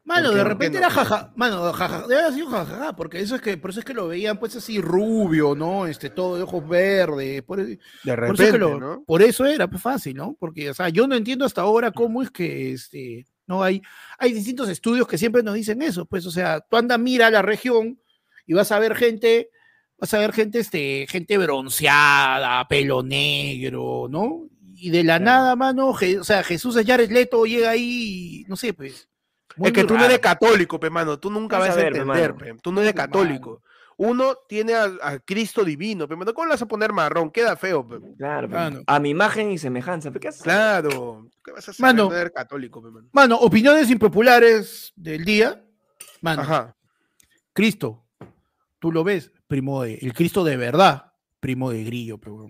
Mano, 0.03 0.30
¿Por 0.30 0.38
de 0.38 0.41
¿Por 0.43 0.49
repente 0.51 0.80
no? 0.80 0.86
era 0.86 0.89
jaja, 0.89 1.32
mano, 1.36 1.71
jaja, 1.73 2.07
debe 2.07 2.21
haber 2.21 2.34
sido 2.34 2.47
jajaja, 2.49 2.95
porque 2.95 3.19
eso 3.19 3.36
es 3.36 3.41
que, 3.43 3.57
por 3.57 3.69
eso 3.69 3.80
es 3.82 3.86
que 3.86 3.93
lo 3.93 4.07
veían 4.07 4.39
pues 4.39 4.55
así 4.55 4.82
rubio, 4.82 5.53
¿no? 5.55 5.86
Este, 5.86 6.09
todo 6.09 6.38
de 6.38 6.43
ojos 6.43 6.67
verdes, 6.67 7.43
por, 7.43 7.63
De 7.63 7.78
por 8.03 8.13
eso, 8.13 8.15
repente, 8.15 8.43
es 8.45 8.51
que 8.51 8.57
lo- 8.57 8.80
¿no? 8.80 9.03
por 9.05 9.21
eso 9.21 9.45
era 9.45 9.67
pues, 9.67 9.82
fácil, 9.84 10.15
¿no? 10.17 10.36
Porque, 10.39 10.71
o 10.71 10.73
sea, 10.73 10.89
yo 10.89 11.07
no 11.07 11.15
entiendo 11.15 11.45
hasta 11.45 11.61
ahora 11.61 11.91
cómo 11.91 12.21
es 12.23 12.30
que, 12.32 12.73
este, 12.73 13.26
no 13.47 13.61
hay, 13.63 13.82
hay 14.17 14.34
distintos 14.34 14.69
estudios 14.69 15.07
que 15.07 15.19
siempre 15.19 15.43
nos 15.43 15.53
dicen 15.53 15.82
eso, 15.84 16.05
pues, 16.07 16.26
o 16.26 16.32
sea, 16.32 16.61
tú 16.61 16.78
anda, 16.78 16.97
mira 16.97 17.30
la 17.32 17.43
región 17.43 17.99
y 18.47 18.53
vas 18.55 18.71
a 18.71 18.80
ver 18.80 18.95
gente, 18.95 19.49
vas 19.97 20.13
a 20.13 20.19
ver 20.19 20.33
gente, 20.33 20.59
este, 20.59 21.05
gente 21.09 21.37
bronceada, 21.37 22.67
pelo 22.67 23.03
negro, 23.03 24.07
¿no? 24.09 24.47
Y 24.77 24.89
de 24.89 25.03
la 25.03 25.19
nada, 25.19 25.55
mano, 25.55 25.93
Je- 25.93 26.19
o 26.19 26.23
sea, 26.23 26.43
Jesús 26.43 26.75
es 26.75 26.85
Jared 26.85 27.09
Leto, 27.11 27.45
llega 27.45 27.69
ahí, 27.71 28.41
y, 28.41 28.45
no 28.49 28.55
sé, 28.55 28.73
pues. 28.73 29.07
muy, 29.57 29.67
Es 29.67 29.73
que 29.73 29.83
tú 29.85 29.97
no 29.97 30.03
eres 30.03 30.19
católico, 30.19 30.79
pe, 30.79 30.89
mano. 30.89 31.17
Tú 31.17 31.31
nunca 31.31 31.57
Vas 31.57 31.69
vas 31.69 31.77
a 31.77 31.79
ver, 31.81 31.95
entender, 31.95 32.35
pe. 32.35 32.55
Tú 32.61 32.71
no 32.73 32.81
eres 32.81 32.93
Mano. 32.93 33.07
católico. 33.11 33.61
Uno 33.97 34.35
tiene 34.49 34.73
a, 34.73 34.91
a 35.01 35.19
Cristo 35.19 35.63
divino, 35.63 36.05
pe, 36.09 36.17
mano. 36.17 36.33
¿Cómo 36.33 36.47
le 36.47 36.51
vas 36.51 36.61
a 36.61 36.65
poner 36.67 36.91
marrón? 36.91 37.31
Queda 37.31 37.55
feo, 37.55 37.87
pe. 37.87 37.99
Claro, 38.17 38.49
pero 38.49 38.59
Mano. 38.59 38.81
a 38.85 38.99
mi 38.99 39.11
imagen 39.11 39.51
y 39.51 39.57
semejanza. 39.57 40.09
¿pero 40.09 40.19
¿Qué 40.19 40.27
haces? 40.27 40.41
Claro. 40.43 41.29
¿Qué 41.41 41.51
vas 41.53 41.65
a 41.69 41.71
hacer? 41.71 41.81
Mano. 41.81 42.09
No 42.09 42.15
eres 42.15 42.33
católico, 42.33 42.83
pe, 42.83 42.89
mano. 42.91 43.07
Mano, 43.13 43.37
opiniones 43.37 43.89
impopulares 43.89 44.91
del 44.97 45.23
día. 45.23 45.63
Mano, 46.19 46.41
Ajá. 46.41 46.75
Cristo, 47.53 48.05
tú 48.79 48.91
lo 48.91 49.05
ves, 49.05 49.31
primo 49.47 49.83
de, 49.83 49.95
el 49.95 50.13
Cristo 50.13 50.43
de 50.43 50.57
verdad, 50.57 51.13
primo 51.39 51.71
de 51.71 51.83
Grillo, 51.83 52.17
pero. 52.17 52.47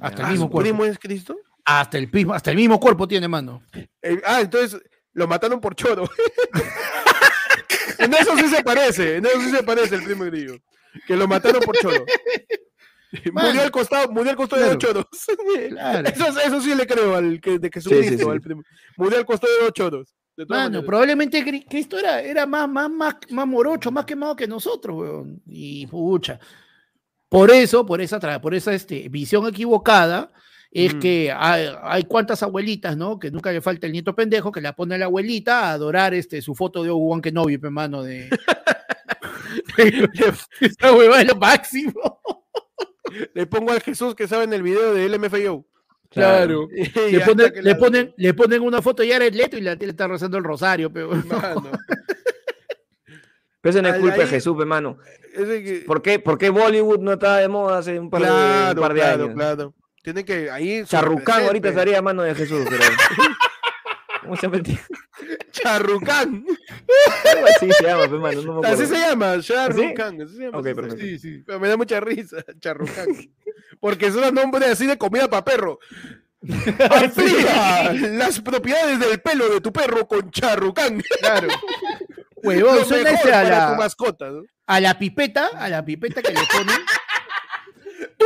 Hasta 0.00 0.22
el 0.22 0.26
Ah, 0.26 0.30
mismo 0.30 0.46
¿su 0.46 0.50
cuerpo. 0.50 0.68
primo 0.70 0.84
es 0.84 0.98
Cristo? 0.98 1.36
Hasta 1.64 1.98
el 1.98 2.10
mismo, 2.12 2.34
hasta 2.34 2.50
el 2.50 2.56
mismo 2.56 2.78
cuerpo 2.78 3.08
tiene, 3.08 3.26
mano. 3.28 3.62
Eh, 4.02 4.20
ah, 4.24 4.40
entonces 4.40 4.80
lo 5.12 5.26
mataron 5.26 5.60
por 5.60 5.74
choro. 5.74 6.08
en 7.98 8.12
eso 8.14 8.36
sí 8.36 8.48
se 8.48 8.62
parece, 8.62 9.16
en 9.16 9.26
eso 9.26 9.40
sí 9.40 9.50
se 9.50 9.62
parece 9.62 9.94
el 9.96 10.04
primo 10.04 10.24
grillo. 10.24 10.58
Que 11.06 11.16
lo 11.16 11.26
mataron 11.26 11.60
por 11.62 11.76
choro. 11.76 12.04
Mano. 13.32 13.48
Murió 13.48 13.62
al 13.62 13.70
costado, 13.70 14.12
murió 14.12 14.30
al 14.32 14.36
costado 14.36 14.62
de 14.62 14.68
dos 14.68 14.78
choros. 14.78 15.04
Claro. 15.70 16.08
Eso, 16.08 16.28
eso 16.40 16.60
sí 16.60 16.74
le 16.74 16.86
creo 16.86 17.14
al 17.14 17.40
que 17.40 17.58
de 17.58 17.70
Jesucristo, 17.72 18.24
sí. 18.24 18.30
al 18.30 18.40
primo. 18.42 18.62
Murió 18.96 19.18
al 19.18 19.24
costado 19.24 19.52
de 19.54 19.60
dos 19.62 19.72
choros. 19.72 20.14
De 20.36 20.44
todas 20.44 20.60
Mano, 20.60 20.64
maneras. 20.70 20.86
probablemente 20.86 21.44
Cri- 21.44 21.66
Cristo 21.68 21.98
era, 21.98 22.20
era 22.20 22.44
más, 22.46 22.68
más, 22.68 22.90
más, 22.90 23.14
más 23.30 23.46
morocho, 23.46 23.90
más 23.90 24.04
quemado 24.04 24.36
que 24.36 24.46
nosotros, 24.46 24.96
weón. 24.96 25.40
Y 25.46 25.86
pucha. 25.86 26.38
Por 27.28 27.50
eso, 27.50 27.84
por 27.86 28.00
esa, 28.00 28.40
por 28.40 28.54
esa 28.54 28.72
este, 28.74 29.08
visión 29.08 29.46
equivocada, 29.48 30.30
es 30.70 30.94
que 30.94 31.32
hay, 31.34 31.68
hay 31.82 32.04
cuantas 32.04 32.42
abuelitas, 32.42 32.96
¿no? 32.98 33.18
Que 33.18 33.30
nunca 33.30 33.50
le 33.50 33.62
falta 33.62 33.86
el 33.86 33.92
nieto 33.94 34.14
pendejo, 34.14 34.52
que 34.52 34.60
la 34.60 34.76
pone 34.76 34.94
a 34.94 34.98
la 34.98 35.06
abuelita 35.06 35.60
a 35.60 35.72
adorar 35.72 36.12
este, 36.12 36.42
su 36.42 36.54
foto 36.54 36.82
de 36.82 36.90
Obi-Wan 36.90 37.22
Kenobi, 37.22 37.56
pe, 37.56 37.70
mano, 37.70 38.02
de... 38.02 38.28
Esa 40.60 40.92
hueva 40.92 41.20
es 41.20 41.28
lo 41.28 41.36
máximo. 41.36 42.20
Le 43.34 43.46
pongo 43.46 43.72
al 43.72 43.80
Jesús 43.80 44.14
que 44.14 44.28
sabe 44.28 44.44
en 44.44 44.52
el 44.52 44.62
video 44.62 44.92
de 44.92 45.08
LMFAO. 45.08 45.64
Claro. 46.10 46.68
Y 46.74 47.10
Le, 47.12 47.20
ponen, 47.20 47.52
le, 47.54 47.62
la- 47.62 47.76
ponen, 47.78 48.14
le 48.16 48.34
ponen 48.34 48.62
una 48.62 48.80
foto 48.82 49.02
y 49.02 49.10
el 49.12 49.36
Leto 49.36 49.56
y 49.56 49.60
la 49.60 49.76
tía 49.76 49.86
le 49.86 49.90
está 49.92 50.06
rezando 50.08 50.38
el 50.38 50.44
rosario, 50.44 50.92
pero 50.92 51.10
Mano, 51.10 51.70
Pero 53.60 53.70
eso 53.70 53.82
no 53.82 53.88
es 53.88 53.98
culpa 53.98 54.16
de 54.18 54.26
Jesús, 54.26 54.56
hermano. 54.60 54.98
que- 55.34 55.84
¿Por 55.86 56.00
qué, 56.02 56.18
¿Por 56.18 56.38
qué 56.38 56.50
Bollywood 56.50 57.00
no 57.00 57.12
estaba 57.14 57.38
de 57.38 57.48
moda 57.48 57.78
hace 57.78 57.98
un 57.98 58.08
par 58.10 58.22
de, 58.22 58.28
un 58.28 58.34
Claro, 58.34 58.80
par 58.80 58.94
de 58.94 59.00
claro, 59.00 59.24
años? 59.24 59.34
claro. 59.34 59.74
Tiene 60.02 60.24
que 60.24 60.50
ahí. 60.50 60.84
Charrucán 60.84 61.44
ahorita 61.46 61.70
estaría 61.70 61.98
a 61.98 62.02
mano 62.02 62.22
de 62.22 62.34
Jesús, 62.34 62.64
pero. 62.70 62.82
¿Cómo 64.22 64.36
se 64.36 64.42
llama? 64.48 64.62
Charrucán. 65.50 66.44
Así 67.56 67.70
se 67.72 67.84
llama, 67.84 68.02
pe, 68.04 68.16
mano, 68.16 68.42
no 68.42 68.52
me 68.52 68.58
acuerdo. 68.58 68.74
Así 68.74 68.86
se 68.86 68.94
llama, 69.00 69.40
Charrucán. 69.40 70.22
así 70.22 70.36
se 70.36 70.42
llama, 70.44 70.58
Ok, 70.58 70.66
así 70.66 70.68
se 70.68 70.74
perfecto. 70.74 70.96
llama. 71.04 71.08
Sí, 71.10 71.18
sí. 71.18 71.42
Pero 71.44 71.60
me 71.60 71.68
da 71.68 71.76
mucha 71.76 71.98
risa, 72.00 72.36
Charrucán. 72.60 73.06
Porque 73.80 74.06
es 74.06 74.14
un 74.14 74.34
nombre 74.34 74.66
así 74.66 74.86
de 74.86 74.98
comida 74.98 75.28
para 75.28 75.44
perro. 75.44 75.78
Las 76.42 78.40
propiedades 78.40 79.00
del 79.00 79.20
pelo 79.20 79.48
de 79.48 79.60
tu 79.60 79.72
perro 79.72 80.06
con 80.06 80.30
Charrucán. 80.30 81.02
Claro. 81.20 81.48
huevón, 82.36 82.78
a 83.32 83.42
la, 83.42 83.74
mascota, 83.76 84.30
¿no? 84.30 84.42
a 84.66 84.80
la 84.80 84.98
pipeta, 84.98 85.48
a 85.58 85.68
la 85.68 85.84
pipeta 85.84 86.22
que 86.22 86.32
le 86.32 86.40
ponen. 86.52 86.76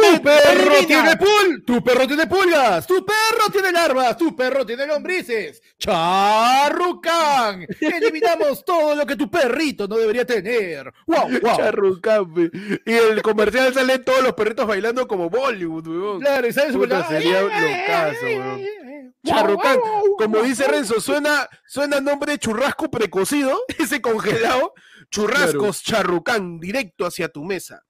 ¡Tu 0.01 0.23
perro 0.23 0.87
tiene 0.87 1.17
pul, 1.17 1.65
tu 1.65 1.85
perro 1.85 2.07
tiene 2.07 2.27
pulgas, 2.27 2.87
tu 2.87 3.05
perro 3.05 3.51
tiene 3.53 3.73
larvas, 3.73 4.17
tu 4.17 4.35
perro 4.35 4.65
tiene 4.65 4.87
lombrices. 4.87 5.63
Charrucán, 5.79 7.67
eliminamos 7.81 8.65
todo 8.65 8.95
lo 8.95 9.07
que 9.07 9.17
tu 9.17 9.31
perrito 9.31 9.87
no 9.87 9.97
debería 9.97 10.25
tener. 10.25 10.93
Wow, 11.07 11.29
wow. 11.43 11.57
Charrucán, 11.57 12.35
pe. 12.35 12.51
Y 12.87 12.93
el 12.93 13.23
comercial 13.23 13.73
salen 13.75 14.05
todos 14.05 14.23
los 14.23 14.33
perritos 14.35 14.67
bailando 14.67 15.07
como 15.07 15.31
Bollywood, 15.31 15.87
weón. 15.87 16.21
Claro, 16.21 16.47
¿y 16.47 16.53
¿sabes? 16.53 16.77
Puta, 16.77 17.07
sería 17.09 17.43
locazo, 17.43 18.25
weón. 18.25 18.81
Charrucán, 19.25 19.79
como 20.19 20.43
dice. 20.43 20.67
Renzo, 20.67 21.01
suena, 21.01 21.49
suena 21.67 22.01
nombre 22.01 22.33
de 22.33 22.39
churrasco 22.39 22.91
precocido, 22.91 23.59
ese 23.79 24.01
congelado. 24.01 24.75
Churrascos 25.11 25.83
charrucán, 25.83 26.61
directo 26.61 27.05
hacia 27.05 27.29
tu 27.29 27.45
mesa. 27.45 27.85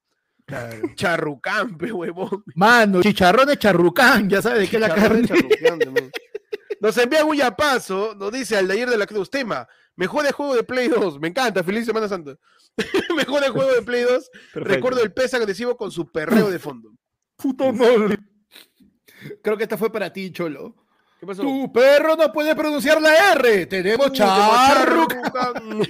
Charrucán, 0.94 1.76
pe 1.78 1.92
huevón. 1.92 2.44
Mano, 2.54 3.02
chicharrones 3.02 3.58
charrucán, 3.58 4.28
ya 4.28 4.42
sabes 4.42 4.60
de 4.60 4.68
qué 4.68 4.76
es 4.76 4.80
la 4.80 4.94
Chicharrón 4.94 5.26
carne. 5.26 6.10
Nos 6.80 6.96
envía 6.96 7.24
un 7.26 7.36
yapazo, 7.36 8.14
nos 8.18 8.32
dice 8.32 8.56
al 8.56 8.66
de 8.66 8.72
ayer 8.72 8.88
de 8.88 8.96
la 8.96 9.06
Cruz, 9.06 9.28
tema, 9.28 9.68
mejor 9.96 10.24
de 10.24 10.32
juego 10.32 10.54
de 10.54 10.62
Play 10.62 10.88
2, 10.88 11.20
me 11.20 11.28
encanta, 11.28 11.62
feliz 11.62 11.84
Semana 11.84 12.08
Santa. 12.08 12.36
mejor 13.16 13.42
de 13.42 13.50
juego 13.50 13.70
de 13.70 13.82
Play 13.82 14.02
2, 14.04 14.30
Perfecto. 14.54 14.60
recuerdo 14.74 15.02
el 15.02 15.12
pez 15.12 15.34
agresivo 15.34 15.76
con 15.76 15.90
su 15.90 16.10
perreo 16.10 16.50
de 16.50 16.58
fondo. 16.58 16.90
Puta 17.36 17.70
madre. 17.70 18.18
Creo 19.42 19.58
que 19.58 19.64
esta 19.64 19.76
fue 19.76 19.92
para 19.92 20.10
ti, 20.10 20.32
Cholo. 20.32 20.74
¿Qué 21.20 21.26
pasó? 21.26 21.42
Tu 21.42 21.70
perro 21.70 22.16
no 22.16 22.32
puede 22.32 22.56
pronunciar 22.56 23.02
la 23.02 23.32
R. 23.34 23.66
Tenemos 23.66 24.06
Uh, 24.06 24.12
charrucán. 24.12 25.82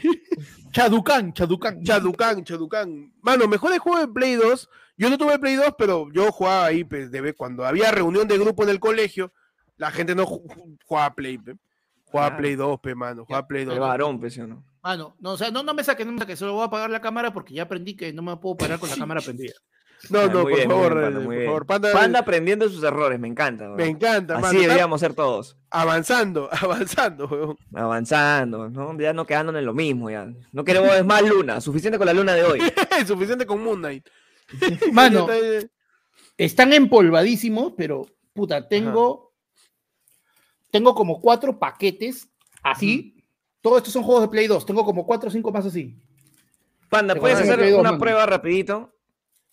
Chaducán, 0.72 1.32
chaducán. 1.32 1.82
Chaducán, 1.82 2.44
Chaducán. 2.44 3.12
Mano, 3.22 3.48
mejor 3.48 3.72
de 3.72 3.78
juego 3.78 3.98
de 3.98 4.08
Play 4.08 4.34
2. 4.34 4.68
Yo 4.96 5.10
no 5.10 5.18
tuve 5.18 5.38
Play 5.38 5.54
2, 5.56 5.74
pero 5.78 6.08
yo 6.12 6.30
jugaba 6.30 6.66
ahí, 6.66 6.84
pues, 6.84 7.10
de 7.10 7.20
vez- 7.20 7.34
cuando 7.36 7.64
había 7.64 7.90
reunión 7.90 8.28
de 8.28 8.38
grupo 8.38 8.62
en 8.62 8.68
el 8.68 8.78
colegio, 8.80 9.32
la 9.76 9.90
gente 9.90 10.14
no 10.14 10.26
ju- 10.26 10.42
ju- 10.44 10.78
jugaba 10.84 11.14
Play. 11.14 11.38
pe. 11.38 11.56
Juega 12.04 12.28
Claro. 12.28 12.36
Play 12.40 12.54
2, 12.56 12.80
pe, 12.80 12.94
mano. 12.94 13.24
Juega 13.24 13.46
Play 13.46 13.64
2. 13.64 13.74
El 13.74 13.80
varón, 13.80 14.20
pues, 14.20 14.34
¿sí 14.34 14.40
o 14.40 14.46
no? 14.46 14.64
Mano, 14.82 15.14
no, 15.20 15.32
o 15.32 15.36
sea, 15.36 15.50
no, 15.50 15.62
no 15.62 15.74
me 15.74 15.84
saques, 15.84 16.06
no 16.06 16.12
me 16.12 16.18
saques, 16.18 16.38
solo 16.38 16.54
voy 16.54 16.62
a 16.62 16.66
apagar 16.66 16.90
la 16.90 17.00
cámara 17.00 17.32
porque 17.32 17.54
ya 17.54 17.62
aprendí 17.64 17.94
que 17.96 18.12
no 18.12 18.22
me 18.22 18.36
puedo 18.38 18.56
parar 18.56 18.78
con 18.78 18.88
la 18.90 18.96
cámara 18.96 19.20
prendida. 19.20 19.52
No, 20.08 20.26
no, 20.28 20.42
muy 20.42 20.52
por 20.52 20.54
bien, 20.56 20.70
favor, 20.70 20.94
bien, 20.94 20.98
eh, 20.98 21.04
Panda, 21.04 21.24
por 21.24 21.44
favor. 21.44 21.66
Panda, 21.66 21.92
Panda 21.92 22.18
aprendiendo 22.20 22.66
de 22.66 22.72
sus 22.72 22.82
errores, 22.82 23.20
me 23.20 23.28
encanta. 23.28 23.68
me 23.68 23.86
encanta, 23.86 24.34
mano. 24.34 24.46
Así 24.46 24.56
Está 24.56 24.68
deberíamos 24.68 25.00
ser 25.00 25.14
todos. 25.14 25.58
Avanzando, 25.68 26.48
avanzando, 26.62 27.26
weón. 27.26 27.58
Avanzando, 27.74 28.70
¿no? 28.70 28.98
Ya 28.98 29.12
no 29.12 29.26
quedándonos 29.26 29.58
en 29.58 29.66
lo 29.66 29.74
mismo, 29.74 30.10
ya. 30.10 30.32
No 30.52 30.64
queremos 30.64 31.04
más 31.04 31.22
luna, 31.22 31.60
suficiente 31.60 31.98
con 31.98 32.06
la 32.06 32.14
luna 32.14 32.34
de 32.34 32.44
hoy. 32.44 32.60
Suficiente 33.06 33.44
con 33.44 33.62
Moon 33.62 33.78
Knight. 33.78 34.08
Mano, 34.92 35.28
eh. 35.30 35.68
están 36.36 36.72
empolvadísimos, 36.72 37.74
pero 37.76 38.06
puta, 38.32 38.66
tengo. 38.66 39.30
Tengo 40.70 40.94
como 40.94 41.20
cuatro 41.20 41.58
paquetes 41.58 42.28
así. 42.62 43.16
Todos 43.60 43.78
estos 43.78 43.92
son 43.92 44.04
juegos 44.04 44.22
de 44.22 44.28
Play 44.28 44.46
2. 44.46 44.64
Tengo 44.64 44.84
como 44.84 45.04
cuatro 45.04 45.28
o 45.28 45.32
cinco 45.32 45.50
más 45.50 45.66
así. 45.66 45.98
Panda, 46.88 47.14
¿puedes 47.14 47.38
hacer 47.38 47.74
una 47.74 47.90
mano. 47.90 47.98
prueba 47.98 48.24
rapidito? 48.24 48.94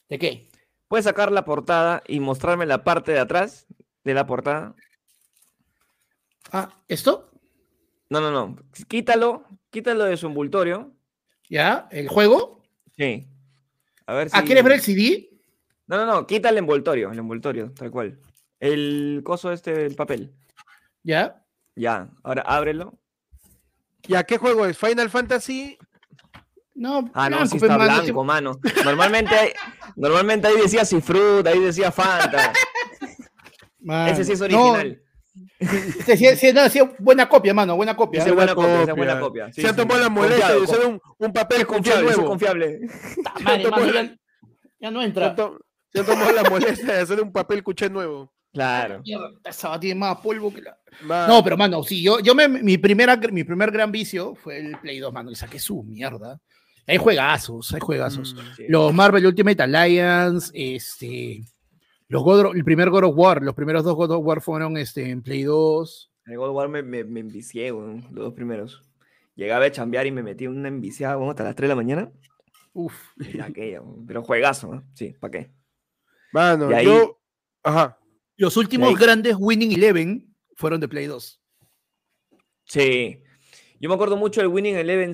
¿De 0.10 0.20
qué? 0.20 0.50
¿Puedes 0.88 1.06
sacar 1.06 1.32
la 1.32 1.44
portada 1.44 2.02
y 2.08 2.20
mostrarme 2.20 2.66
la 2.66 2.84
parte 2.84 3.12
de 3.12 3.20
atrás 3.20 3.68
de 4.04 4.14
la 4.14 4.26
portada? 4.26 4.76
Ah, 6.52 6.82
¿esto? 6.88 7.32
No, 8.10 8.22
no, 8.22 8.32
no. 8.32 8.56
Quítalo, 8.88 9.46
quítalo 9.70 10.06
de 10.06 10.16
su 10.16 10.28
envoltorio. 10.28 10.94
¿Ya? 11.50 11.88
¿El 11.92 12.08
juego? 12.08 12.64
Sí. 12.96 13.28
A 14.06 14.14
ver 14.14 14.30
si... 14.30 14.38
Ah, 14.38 14.44
¿quieres 14.44 14.64
ver 14.64 14.74
el 14.74 14.82
CD? 14.82 15.30
No, 15.88 15.98
no, 15.98 16.06
no, 16.06 16.28
quita 16.28 16.50
el 16.50 16.58
envoltorio, 16.58 17.12
el 17.12 17.20
envoltorio, 17.20 17.74
tal 17.74 17.92
cual. 17.92 18.20
El 18.60 19.22
coso 19.24 19.52
este, 19.52 19.86
el 19.86 19.96
papel. 19.96 20.34
¿Ya? 21.04 21.46
Ya, 21.76 22.10
ahora 22.24 22.42
ábrelo. 22.42 22.98
¿Ya 24.04 24.24
qué 24.24 24.38
juego 24.38 24.66
es? 24.66 24.78
¿Final 24.78 25.10
Fantasy? 25.10 25.78
No, 26.80 27.10
Ah, 27.16 27.28
no, 27.30 27.38
blanco, 27.38 27.54
sí 27.56 27.60
pe, 27.60 27.66
está 27.66 27.78
mano, 27.78 28.02
blanco, 28.04 28.24
mano. 28.24 28.60
Normalmente, 28.86 29.36
hay- 29.36 29.52
normalmente 29.96 30.48
ahí 30.48 30.58
decía 30.62 30.86
Cifrut, 30.86 31.46
ahí 31.48 31.60
decía 31.60 31.92
Fanta. 31.92 32.54
mano. 33.80 34.12
Ese 34.12 34.24
sí 34.24 34.34
es 34.34 34.40
No, 34.42 34.46
original. 34.72 35.02
este 35.60 36.18
sí, 36.18 36.36
sí, 36.36 36.54
no, 36.54 36.70
sí, 36.70 36.80
buena 37.00 37.28
copia, 37.28 37.54
mano, 37.54 37.76
buena 37.76 37.96
copia. 37.96 38.20
Ese 38.22 38.30
es 38.30 38.36
buena 38.36 38.54
copia, 38.54 38.82
esa 38.84 38.92
es 38.92 38.98
buena 38.98 39.20
copia. 39.20 39.52
sí, 39.52 39.62
Se 39.62 39.70
sí. 39.70 39.76
tomado 39.76 40.00
la 40.02 40.10
molestia 40.10 40.50
de 40.56 40.64
hacer 40.64 40.86
un, 40.86 41.02
un 41.18 41.34
papel 41.34 41.66
confiable, 41.66 42.02
eso 42.04 42.10
es 42.12 42.18
nuevo. 42.18 42.30
confiable. 42.30 42.80
Madre, 43.42 43.70
mano, 43.72 43.86
ya, 43.94 44.16
ya 44.80 44.92
no 44.92 45.00
Se 45.02 45.06
entra. 45.08 45.36
se 45.94 46.00
han 46.00 46.06
tomado 46.06 46.32
la 46.32 46.44
molestia 46.50 46.94
de 46.94 47.00
hacer 47.02 47.22
un 47.22 47.32
papel 47.32 47.64
cuché 47.64 47.90
nuevo. 47.90 48.32
Claro. 48.54 49.02
Mierda, 49.04 49.32
esa 49.44 49.80
tiene 49.80 50.00
más 50.00 50.18
polvo 50.18 50.52
que 50.54 50.62
la... 50.62 50.78
Va. 51.10 51.28
No, 51.28 51.44
pero 51.44 51.58
mano, 51.58 51.84
sí, 51.84 52.02
yo, 52.02 52.20
yo 52.20 52.34
me, 52.34 52.48
mi, 52.48 52.78
primera, 52.78 53.16
mi 53.18 53.44
primer 53.44 53.70
gran 53.72 53.92
vicio 53.92 54.34
fue 54.36 54.58
el 54.60 54.78
Play 54.80 54.98
2, 55.00 55.14
mano, 55.14 55.30
le 55.30 55.36
saqué 55.36 55.60
su 55.60 55.84
mierda. 55.84 56.40
Hay 56.88 56.98
juegazos, 56.98 57.74
hay 57.74 57.80
juegazos. 57.82 58.34
Mm. 58.34 58.56
Sí. 58.56 58.66
Los 58.70 58.94
Marvel 58.94 59.26
Ultimate 59.26 59.62
Alliance, 59.62 60.52
este, 60.54 61.44
los 62.08 62.24
God 62.24 62.46
of- 62.46 62.56
el 62.56 62.64
primer 62.64 62.90
God 62.90 63.04
of 63.04 63.14
War, 63.18 63.44
los 63.44 63.54
primeros 63.54 63.84
dos 63.84 63.96
God 63.96 64.12
of 64.12 64.26
War 64.26 64.42
fueron 64.42 64.78
este, 64.78 65.10
en 65.10 65.22
Play 65.22 65.44
2. 65.44 66.12
En 66.28 66.36
God 66.38 66.50
of 66.50 66.56
War 66.56 66.70
me, 66.70 66.82
me, 66.84 67.04
me 67.04 67.20
envicié, 67.20 67.70
los 67.72 68.14
dos 68.14 68.34
primeros. 68.34 68.82
Llegaba 69.36 69.66
a 69.66 69.72
chambear 69.72 70.08
y 70.08 70.12
me 70.12 70.24
metí 70.24 70.46
en 70.46 70.58
una 70.58 70.68
enviciada, 70.70 71.18
weón, 71.18 71.30
hasta 71.30 71.44
las 71.44 71.56
3 71.56 71.66
de 71.68 71.70
la 71.70 71.76
mañana. 71.76 72.12
Uf. 72.74 72.94
Aquella, 73.44 73.82
Pero 74.08 74.24
juegazo, 74.24 74.74
¿no? 74.76 74.84
Sí, 74.94 75.14
¿para 75.20 75.32
qué? 75.32 75.52
Mano, 76.32 76.72
Y 76.72 76.74
ahí- 76.74 76.86
yo. 76.86 77.20
Ajá. 77.64 78.00
Los 78.38 78.56
últimos 78.56 78.90
ahí- 78.90 78.96
grandes 78.96 79.36
Winning 79.38 79.74
Eleven 79.74 80.34
fueron 80.56 80.80
de 80.80 80.88
Play 80.88 81.08
2. 81.08 81.42
Sí. 82.66 83.22
Yo 83.80 83.90
me 83.90 83.96
acuerdo 83.96 84.18
mucho 84.18 84.42
del 84.42 84.50
Winning 84.50 84.76
Eleven, 84.76 85.12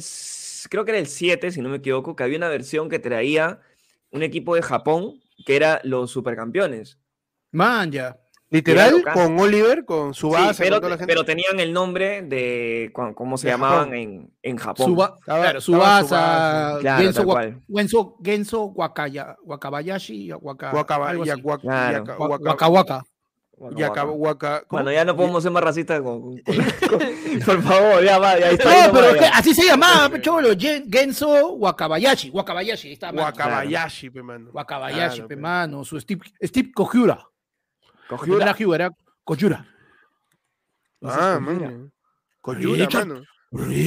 creo 0.70 0.86
que 0.86 0.91
era 0.91 0.99
el 0.99 1.07
7, 1.07 1.51
si 1.51 1.61
no 1.61 1.70
me 1.70 1.78
equivoco, 1.78 2.16
que 2.16 2.24
había 2.24 2.38
una 2.38 2.49
versión 2.49 2.89
que 2.89 2.99
traía 2.99 3.59
un 4.11 4.24
equipo 4.24 4.55
de 4.55 4.61
Japón 4.61 5.20
que 5.45 5.55
era 5.55 5.82
los 5.84 6.11
supercampeones. 6.11 6.99
Man, 7.51 7.91
ya. 7.91 8.18
Literal, 8.49 9.03
con 9.14 9.39
Oliver, 9.39 9.84
con 9.84 10.14
su 10.14 10.28
Sí, 10.28 10.34
base, 10.34 10.64
pero, 10.64 10.76
con 10.76 10.82
toda 10.82 10.89
la 10.91 10.95
te- 10.97 10.99
gente. 11.01 11.11
pero 11.14 11.26
tenían 11.26 11.59
el 11.59 11.74
nombre 11.74 12.22
de 12.22 12.91
cómo 12.93 13.36
se 13.36 13.47
De 13.47 13.53
llamaban 13.53 13.86
Japón. 13.86 13.93
en, 13.95 14.34
en 14.43 14.57
Japón. 14.57 14.86
Suba- 14.86 15.18
claro, 15.26 15.59
Subasa. 15.59 16.78
Claro, 16.80 17.03
Genso. 17.03 17.26
Genso, 17.68 18.18
Genso 18.24 18.64
Wakaya, 18.66 19.38
Wakabayashi, 19.43 20.32
Waka, 20.34 20.72
Guacaba- 20.72 21.09
algo 21.09 21.26
ya- 21.26 21.34
así. 21.34 21.41
guac- 21.41 21.61
Claro. 21.61 22.03
yaca- 22.05 22.18
Wa- 22.20 22.28
guaca- 22.28 22.49
Waka 22.51 22.68
Waka. 22.68 23.03
Yaca- 23.72 24.03
guaca. 24.03 24.03
guaca- 24.03 24.64
¿cómo? 24.68 24.84
Bueno, 24.84 24.91
ya 24.91 25.05
no 25.05 25.16
podemos 25.16 25.41
ser 25.43 25.51
más 25.51 25.64
racistas. 25.64 26.01
con- 26.01 26.22
con- 26.22 26.41
con- 26.89 27.39
por 27.45 27.61
favor, 27.64 28.03
ya 28.03 28.20
va, 28.20 28.39
ya 28.39 28.51
está. 28.51 28.88
No, 28.88 28.93
pero 28.93 29.09
es 29.09 29.18
que 29.18 29.26
así 29.26 29.53
se 29.53 29.66
llamaba, 29.66 30.09
cholo, 30.22 30.49
Gen- 30.57 30.91
Genso 30.91 31.53
Wakabayashi, 31.55 32.30
Wakabayashi, 32.32 32.88
ahí 32.88 32.93
está, 32.93 33.11
mano. 33.11 33.24
Wakabayashi, 33.28 34.09
pe, 34.09 34.22
mano. 34.24 34.49
Wakabayashi, 34.53 35.16
Claro, 35.18 35.28
pe, 35.28 35.36
pe. 35.36 35.41
mano, 35.41 35.84
su 35.86 35.99
Steve, 35.99 36.22
Steve 36.41 36.72
Kojura. 36.74 37.26
Hyura, 38.26 38.55
era 38.76 38.91
Kojura. 39.24 39.66
Ah, 41.01 41.39
Kojura. 41.39 41.39
mano. 41.39 41.91
Kojura, 42.41 42.86
Richa- 42.86 43.05
mano. 43.05 43.24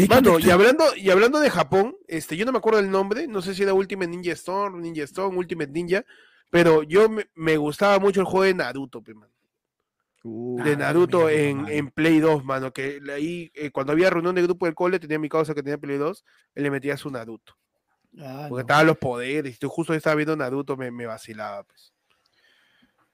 Mano, 0.08 0.38
y 0.38 0.48
hablando, 0.50 0.84
y 0.96 1.10
hablando 1.10 1.40
de 1.40 1.50
Japón, 1.50 1.96
este, 2.06 2.36
yo 2.36 2.46
no 2.46 2.52
me 2.52 2.58
acuerdo 2.58 2.78
el 2.78 2.88
nombre, 2.88 3.26
no 3.26 3.42
sé 3.42 3.52
si 3.52 3.64
era 3.64 3.74
Ultimate 3.74 4.08
Ninja 4.08 4.32
Storm, 4.32 4.80
Ninja 4.80 5.02
Storm, 5.04 5.36
Ultimate 5.36 5.72
Ninja, 5.72 6.04
pero 6.50 6.84
yo 6.84 7.08
me, 7.08 7.26
me 7.34 7.56
gustaba 7.56 7.98
mucho 7.98 8.20
el 8.20 8.26
juego 8.26 8.44
de 8.44 8.54
Naruto, 8.54 9.02
pe, 9.02 9.12
mano. 9.14 9.32
Uh, 10.28 10.60
De 10.64 10.76
Naruto 10.76 11.30
en, 11.30 11.68
en 11.68 11.88
Play 11.90 12.18
2, 12.18 12.44
mano, 12.44 12.72
que 12.72 13.00
ahí, 13.14 13.50
eh, 13.54 13.70
cuando 13.70 13.92
había 13.92 14.10
reunión 14.10 14.34
de 14.34 14.42
grupo 14.42 14.66
del 14.66 14.74
cole, 14.74 14.98
tenía 14.98 15.18
mi 15.20 15.28
causa 15.28 15.54
que 15.54 15.62
tenía 15.62 15.78
Play 15.78 15.98
2, 15.98 16.24
él 16.56 16.62
le 16.64 16.70
metía 16.72 16.96
su 16.96 17.10
Naruto, 17.10 17.56
Ah, 18.18 18.46
porque 18.48 18.60
no, 18.62 18.66
estaban 18.66 18.86
los 18.86 18.98
poderes, 18.98 19.54
y 19.54 19.58
tú 19.58 19.68
justo 19.68 19.94
estaba 19.94 20.16
viendo 20.16 20.34
Naruto, 20.36 20.76
me, 20.76 20.90
me 20.90 21.06
vacilaba, 21.06 21.62
pues. 21.62 21.92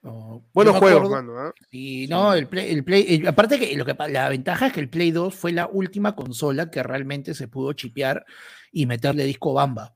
no. 0.03 0.43
Buenos 0.55 0.75
Yo 0.75 0.81
juegos, 0.81 1.03
acuerdo- 1.05 1.17
mano, 1.35 1.39
¿ah? 1.39 1.53
Sí, 1.71 2.07
no, 2.09 2.33
el 2.35 2.49
Play, 2.49 2.73
el 2.73 2.83
Play, 2.85 3.05
el- 3.17 3.29
aparte 3.29 3.59
que 3.59 3.77
lo 3.77 3.85
que 3.85 3.95
la 4.09 4.29
ventaja 4.29 4.69
es 4.69 4.73
que 4.73 4.81
el 4.81 4.89
Play 4.89 5.11
2 5.11 5.35
fue 5.35 5.53
la 5.53 5.67
última 5.67 6.17
consola 6.17 6.71
que 6.71 6.83
realmente 6.83 7.35
se 7.35 7.47
pudo 7.47 7.73
chipear 7.75 8.25
y 8.73 8.87
meterle 8.87 9.25
disco 9.25 9.53
bamba, 9.53 9.95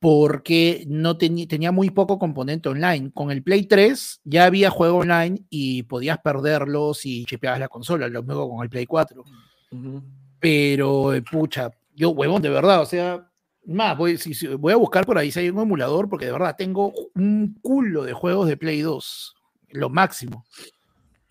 porque 0.00 0.84
no 0.88 1.16
tenía 1.18 1.46
tenía 1.46 1.70
muy 1.72 1.90
poco 1.90 2.18
componente 2.18 2.68
online. 2.70 3.10
Con 3.12 3.30
el 3.30 3.42
Play 3.42 3.66
3 3.66 4.20
ya 4.24 4.46
había 4.46 4.70
juego 4.70 4.98
online 4.98 5.42
y 5.50 5.82
podías 5.84 6.18
perderlo 6.18 6.94
si 6.94 7.24
chipeabas 7.26 7.60
la 7.60 7.68
consola, 7.68 8.08
lo 8.08 8.22
mismo 8.22 8.48
con 8.48 8.64
el 8.64 8.70
Play 8.70 8.86
4. 8.86 9.24
ujú. 9.70 10.02
Pero, 10.40 11.12
eh, 11.12 11.20
pucha, 11.22 11.70
yo, 11.94 12.10
huevón, 12.10 12.40
de 12.40 12.48
verdad, 12.48 12.80
o 12.80 12.86
sea, 12.86 13.30
más, 13.66 13.96
voy, 13.98 14.16
si- 14.16 14.32
si- 14.32 14.46
voy 14.48 14.72
a 14.72 14.76
buscar 14.76 15.04
por 15.04 15.18
ahí 15.18 15.30
si 15.30 15.40
hay 15.40 15.50
un 15.50 15.60
emulador, 15.60 16.08
porque 16.08 16.24
de 16.24 16.32
verdad 16.32 16.56
tengo 16.56 16.94
un 17.14 17.58
culo 17.60 18.04
de 18.04 18.14
juegos 18.14 18.48
de 18.48 18.56
Play 18.56 18.80
2, 18.80 19.34
lo 19.68 19.90
máximo. 19.90 20.46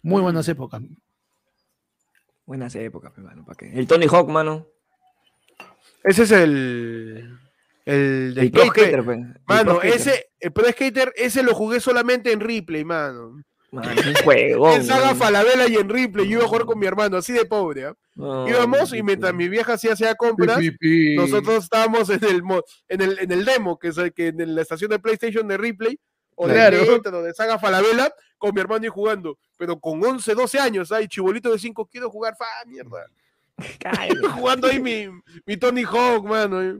Muy 0.04 0.22
buenas 0.22 0.48
épocas. 0.48 0.84
Buenas 2.46 2.76
épocas, 2.76 3.12
pe, 3.14 3.22
mano, 3.22 3.44
¿para 3.44 3.58
qué? 3.58 3.72
El 3.74 3.88
Tony 3.88 4.06
Hawk, 4.06 4.30
mano. 4.30 4.68
Ese 6.04 6.24
es 6.24 6.32
el, 6.32 7.38
el 7.90 8.34
del 8.36 8.46
El 8.46 8.52
Pro. 8.52 8.66
Skater, 8.66 9.06
pe, 9.06 9.14
el 9.14 9.36
Mano, 9.48 9.82
ese, 9.82 10.30
el 10.40 10.52
Pro 10.52 10.66
Skater, 10.70 11.14
ese 11.16 11.44
lo 11.44 11.54
jugué 11.54 11.80
solamente 11.80 12.32
en 12.32 12.40
replay, 12.40 12.86
mano. 12.86 13.42
Un 13.72 13.84
juegón. 14.24 14.74
En 14.74 14.86
Saga. 14.86 15.14
Falabella 15.14 15.68
y 15.68 15.76
en 15.76 15.90
replay, 15.90 16.28
yo 16.28 16.38
iba 16.38 16.46
a 16.46 16.48
jugar 16.48 16.66
con 16.66 16.80
mi 16.80 16.88
hermano, 16.88 17.18
así 17.18 17.34
de 17.34 17.46
pobre, 17.46 17.86
¿ah? 17.86 17.96
No, 18.16 18.48
Íbamos 18.50 18.94
y 18.94 19.04
mientras 19.04 19.34
mi 19.34 19.48
vieja 19.48 19.74
hacía 19.74 19.94
hacía 19.94 20.16
compras, 20.16 20.60
nosotros 21.16 21.64
estábamos 21.66 22.10
en 22.10 22.24
el, 22.24 22.42
en 22.90 23.02
el, 23.02 23.20
en 23.20 23.32
el 23.32 23.46
demo, 23.46 23.78
que 23.78 23.90
es 23.90 23.98
el 23.98 24.12
que 24.14 24.28
en 24.28 24.56
la 24.56 24.62
estación 24.62 24.90
de 24.90 25.00
PlayStation 25.00 25.48
de 25.48 25.58
replay, 25.58 26.00
o 26.36 26.48
Claro. 26.48 26.78
de 27.00 27.22
de 27.24 27.34
Saga 27.34 27.60
Falabella, 27.60 28.12
con 28.38 28.54
mi 28.56 28.62
hermano 28.62 28.86
y 28.86 28.90
jugando. 28.90 29.38
Pero 29.58 29.80
con 29.80 30.04
11, 30.04 30.34
12 30.34 30.60
años, 30.60 30.92
ay, 30.92 31.08
chibolito 31.08 31.52
de 31.52 31.60
5, 31.60 31.88
quiero 31.92 32.10
jugar, 32.10 32.36
fa, 32.38 32.46
mierda. 32.66 33.06
Jugando 34.36 34.68
ahí 34.68 34.80
mi, 34.80 35.08
mi 35.46 35.58
Tony 35.58 35.84
Hawk, 35.84 36.26
mano. 36.26 36.62
eh. 36.62 36.80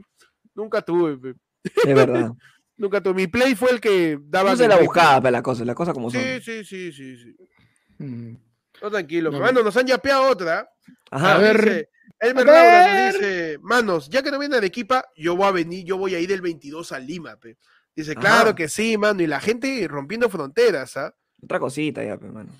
Nunca 0.60 0.82
tuve. 0.82 1.34
Es 1.62 1.94
verdad. 1.94 2.32
nunca 2.76 3.02
tuve. 3.02 3.14
Mi 3.14 3.26
Play 3.26 3.54
fue 3.54 3.70
el 3.70 3.80
que 3.80 4.18
daba. 4.22 4.50
No 4.50 4.56
se 4.56 4.68
la 4.68 4.76
buscaba, 4.78 5.22
pe, 5.22 5.30
las 5.30 5.42
cosas, 5.42 5.66
las 5.66 5.74
cosas 5.74 5.94
como 5.94 6.10
son. 6.10 6.20
Sí, 6.20 6.40
sí, 6.42 6.64
sí, 6.64 6.92
sí, 6.92 7.16
sí. 7.16 7.36
Mm. 7.98 8.36
No, 8.82 8.90
tranquilo. 8.90 9.30
No, 9.30 9.40
Mano, 9.40 9.62
nos 9.62 9.76
han 9.76 9.86
yapeado 9.86 10.28
otra. 10.28 10.70
Ajá. 11.10 11.36
A 11.36 11.38
ver. 11.38 11.64
Dice, 11.64 11.88
Elmer 12.20 12.46
nos 12.46 13.14
dice, 13.14 13.58
manos, 13.62 14.10
ya 14.10 14.22
que 14.22 14.30
no 14.30 14.38
viene 14.38 14.52
de 14.52 14.58
Arequipa, 14.58 15.06
yo 15.16 15.36
voy 15.36 15.46
a 15.46 15.52
venir, 15.52 15.86
yo 15.86 15.96
voy 15.96 16.14
a 16.14 16.20
ir 16.20 16.28
del 16.28 16.42
22 16.42 16.92
a 16.92 16.98
Lima, 16.98 17.36
pe. 17.36 17.56
Dice, 17.96 18.12
Ajá. 18.12 18.20
claro 18.20 18.54
que 18.54 18.68
sí, 18.68 18.98
mano, 18.98 19.22
y 19.22 19.26
la 19.26 19.40
gente 19.40 19.86
rompiendo 19.88 20.28
fronteras, 20.28 20.98
¿ah? 20.98 21.14
Otra 21.42 21.58
cosita 21.58 22.04
ya, 22.04 22.18
pe, 22.18 22.26
mano. 22.26 22.50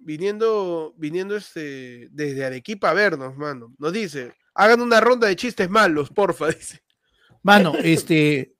Viniendo, 0.00 0.94
viniendo 0.98 1.36
este, 1.36 2.08
desde 2.10 2.44
Arequipa 2.44 2.90
a 2.90 2.94
vernos, 2.94 3.34
mano. 3.34 3.74
Nos 3.78 3.94
dice, 3.94 4.34
hagan 4.54 4.82
una 4.82 5.00
ronda 5.00 5.26
de 5.26 5.36
chistes 5.36 5.70
malos, 5.70 6.10
porfa, 6.10 6.48
dice. 6.48 6.82
Mano, 7.42 7.72
este, 7.82 8.54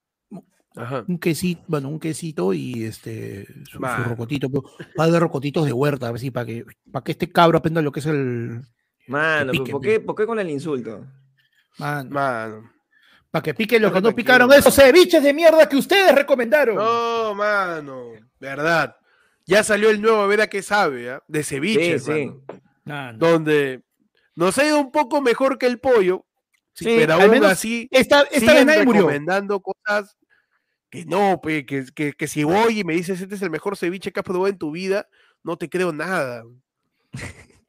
Ajá. 0.75 1.03
un 1.07 1.17
quesito, 1.19 1.61
bueno, 1.67 1.89
un 1.89 1.99
quesito 1.99 2.53
y 2.53 2.83
este, 2.83 3.45
su, 3.65 3.71
su 3.71 3.79
Mano. 3.79 4.05
rocotito, 4.05 4.49
pero, 4.49 4.63
par 4.95 5.11
de 5.11 5.19
rocotitos 5.19 5.65
de 5.65 5.73
huerta, 5.73 6.07
a 6.07 6.11
ver 6.11 6.19
si 6.21 6.31
para 6.31 6.45
que, 6.45 6.65
para 6.91 7.03
que 7.03 7.11
este 7.11 7.31
cabro 7.31 7.57
aprenda 7.57 7.81
lo 7.81 7.91
que 7.91 7.99
es 7.99 8.05
el, 8.05 8.61
Mano, 9.07 9.51
pique, 9.51 9.71
¿por 9.71 9.81
pe. 9.81 9.87
qué, 9.87 9.99
¿por 9.99 10.15
qué 10.15 10.25
con 10.25 10.39
el 10.39 10.49
insulto? 10.49 11.05
Man, 11.77 12.09
Mano. 12.09 12.71
para 13.31 13.41
que 13.43 13.53
piquen 13.53 13.81
los 13.81 13.91
que 13.91 14.01
no 14.01 14.13
picaron 14.15 14.51
esos 14.53 14.73
ceviches 14.75 15.23
de 15.23 15.33
mierda 15.33 15.67
que 15.69 15.77
ustedes 15.77 16.13
recomendaron. 16.15 16.75
No, 16.75 17.33
mano. 17.35 18.11
Verdad. 18.39 18.95
Ya 19.45 19.63
salió 19.63 19.89
el 19.89 20.01
nuevo 20.01 20.27
Vera 20.27 20.47
que 20.47 20.61
sabe, 20.61 21.09
¿ah? 21.11 21.23
De 21.27 21.43
ceviche, 21.43 21.97
Sí, 21.99 22.05
sí. 22.05 22.25
mano. 22.25 22.43
Man. 22.85 23.17
Donde 23.19 23.81
nos 24.35 24.57
ha 24.57 24.65
ido 24.65 24.79
un 24.79 24.91
poco 24.91 25.21
mejor 25.21 25.57
que 25.57 25.65
el 25.67 25.79
pollo, 25.79 26.25
Sí, 26.73 26.85
pero 26.85 27.15
al 27.15 27.21
aún 27.21 27.31
menos 27.31 27.51
así 27.51 27.87
Esta, 27.91 28.21
esta 28.31 28.53
vez 28.53 28.65
nadie 28.65 28.83
murió. 28.85 29.01
recomendando 29.01 29.59
cosas 29.61 30.15
que 30.89 31.05
no, 31.05 31.39
pe, 31.41 31.65
que, 31.65 31.85
que, 31.93 32.13
que 32.13 32.27
si 32.27 32.43
voy 32.43 32.79
y 32.79 32.83
me 32.83 32.93
dices 32.93 33.21
este 33.21 33.35
es 33.35 33.41
el 33.41 33.49
mejor 33.51 33.77
ceviche 33.77 34.11
que 34.11 34.19
has 34.19 34.23
probado 34.23 34.47
en 34.47 34.57
tu 34.57 34.71
vida, 34.71 35.07
no 35.43 35.57
te 35.57 35.69
creo 35.69 35.91
nada. 35.93 36.43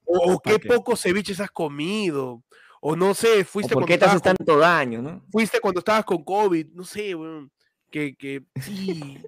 O, 0.05 0.35
o 0.35 0.41
qué 0.43 0.59
pocos 0.59 1.03
ceviches 1.03 1.41
has 1.41 1.51
comido. 1.51 2.43
O 2.81 2.97
no 2.97 3.13
sé, 3.13 3.41
¿O 3.41 3.45
fuiste 3.45 3.75
¿Por 3.75 3.83
cuando, 3.83 3.87
qué 3.87 3.99
te 3.99 4.05
haces 4.07 4.23
con, 4.23 4.37
tanto 4.37 4.59
daño, 4.59 5.03
no? 5.03 5.23
fuiste 5.31 5.61
cuando 5.61 5.81
estabas 5.81 6.05
con 6.05 6.25
COVID, 6.25 6.69
no 6.73 6.83
sé, 6.85 7.15
weón, 7.15 7.51
que, 7.91 8.15
que 8.17 8.43
sí. 8.63 9.23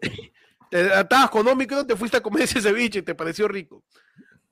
te, 0.70 0.86
estabas 1.00 1.28
con 1.28 1.46
Omicron, 1.46 1.86
te 1.86 1.94
fuiste 1.96 2.16
a 2.16 2.22
comer 2.22 2.44
ese 2.44 2.62
ceviche 2.62 3.00
y 3.00 3.02
te 3.02 3.14
pareció 3.14 3.46
rico. 3.48 3.84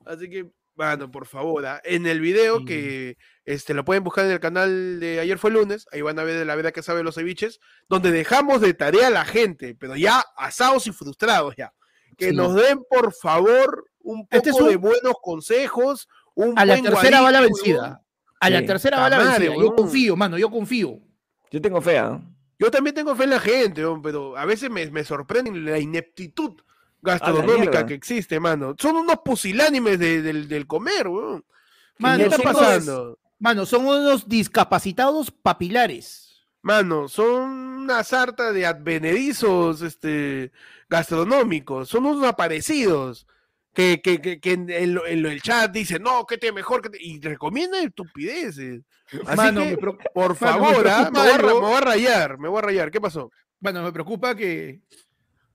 Así 0.04 0.28
que, 0.28 0.50
mano, 0.80 1.10
por 1.10 1.26
favor, 1.26 1.66
ah, 1.66 1.80
en 1.84 2.06
el 2.06 2.20
video 2.20 2.58
Sí. 2.60 2.64
que 2.64 3.16
este, 3.44 3.74
lo 3.74 3.84
pueden 3.84 4.02
buscar 4.02 4.24
en 4.24 4.30
el 4.32 4.40
canal 4.40 4.98
de 4.98 5.20
ayer 5.20 5.38
fue 5.38 5.50
lunes, 5.50 5.86
ahí 5.92 6.00
van 6.02 6.18
a 6.18 6.24
ver 6.24 6.44
la 6.46 6.54
verdad 6.54 6.72
que 6.72 6.82
sabe 6.82 7.02
los 7.02 7.16
ceviches, 7.16 7.60
donde 7.88 8.10
dejamos 8.10 8.60
de 8.60 8.72
tarea 8.74 9.08
a 9.08 9.10
la 9.10 9.24
gente, 9.24 9.74
pero 9.78 9.94
ya 9.96 10.24
asados 10.36 10.86
y 10.86 10.92
frustrados 10.92 11.54
ya. 11.56 11.72
Que 12.16 12.30
Sí. 12.30 12.36
nos 12.36 12.54
den, 12.54 12.80
por 12.88 13.12
favor, 13.12 13.84
un 14.00 14.22
poco 14.26 14.36
Este 14.36 14.50
es 14.50 14.56
un- 14.56 14.68
de 14.68 14.76
buenos 14.76 15.14
consejos. 15.22 16.08
Un 16.34 16.58
A 16.58 16.64
la 16.64 16.74
buen 16.74 16.84
tercera 16.84 17.20
va 17.20 17.30
la 17.30 17.40
vencida. 17.42 18.00
A 18.40 18.48
la 18.50 18.64
tercera 18.64 18.98
va 19.00 19.10
la 19.10 19.18
vencida. 19.18 19.54
Yo 19.54 19.74
confío, 19.74 20.16
mano, 20.16 20.38
yo 20.38 20.50
confío. 20.50 20.98
Yo 21.50 21.60
tengo 21.60 21.80
fe, 21.82 21.98
¿ah? 21.98 22.20
Yo 22.58 22.70
también 22.70 22.94
tengo 22.94 23.14
fe 23.16 23.24
en 23.24 23.30
la 23.30 23.40
gente, 23.40 23.82
pero 24.02 24.36
a 24.36 24.44
veces 24.46 24.70
me, 24.70 24.90
me 24.90 25.04
sorprende 25.04 25.50
la 25.52 25.78
ineptitud 25.78 26.54
gastronómica 27.02 27.60
mierda. 27.70 27.86
que 27.86 27.94
existe, 27.94 28.38
mano. 28.40 28.74
Son 28.78 28.96
unos 28.96 29.16
pusilánimes 29.24 29.98
de- 29.98 30.22
del, 30.22 30.48
del 30.48 30.66
comer, 30.66 31.08
weón. 31.08 31.42
¿Qué 31.42 32.02
Mano, 32.02 32.24
está 32.24 32.36
son 32.36 32.46
unos- 32.46 32.56
pasando? 32.56 33.18
Mano, 33.38 33.66
son 33.66 33.86
unos 33.86 34.28
discapacitados 34.28 35.30
papilares. 35.30 36.26
Mano, 36.62 37.08
son 37.08 37.50
una 37.50 38.04
sarta 38.04 38.52
de 38.52 38.66
advenedizos 38.66 39.80
este, 39.80 40.52
gastronómicos, 40.90 41.88
son 41.88 42.04
unos 42.04 42.24
aparecidos 42.28 43.26
que, 43.72 44.02
que, 44.02 44.20
que, 44.20 44.40
que 44.40 44.52
en, 44.52 44.68
en 44.68 44.94
lo- 44.94 45.06
en 45.06 45.22
lo- 45.22 45.30
el 45.30 45.40
chat 45.40 45.70
dicen, 45.72 46.02
no, 46.02 46.26
que 46.26 46.36
te 46.36 46.52
mejor, 46.52 46.82
que 46.82 46.90
te-", 46.90 46.98
y 47.02 47.18
recomiendan 47.20 47.84
estupideces. 47.86 48.82
Así 49.26 49.36
Mano, 49.36 49.60
que, 49.62 49.76
por 49.78 49.96
mano, 50.14 50.28
me 50.28 50.34
favor, 50.34 50.88
ah, 50.88 51.10
me, 51.12 51.18
voy 51.20 51.28
a, 51.30 51.38
me 51.38 51.52
voy 51.52 51.72
a 51.74 51.80
rayar, 51.80 52.38
me 52.38 52.48
voy 52.48 52.58
a 52.58 52.62
rayar. 52.62 52.90
¿Qué 52.90 53.00
pasó? 53.00 53.30
Bueno, 53.58 53.82
me 53.82 53.90
preocupa 53.92 54.34
que 54.34 54.80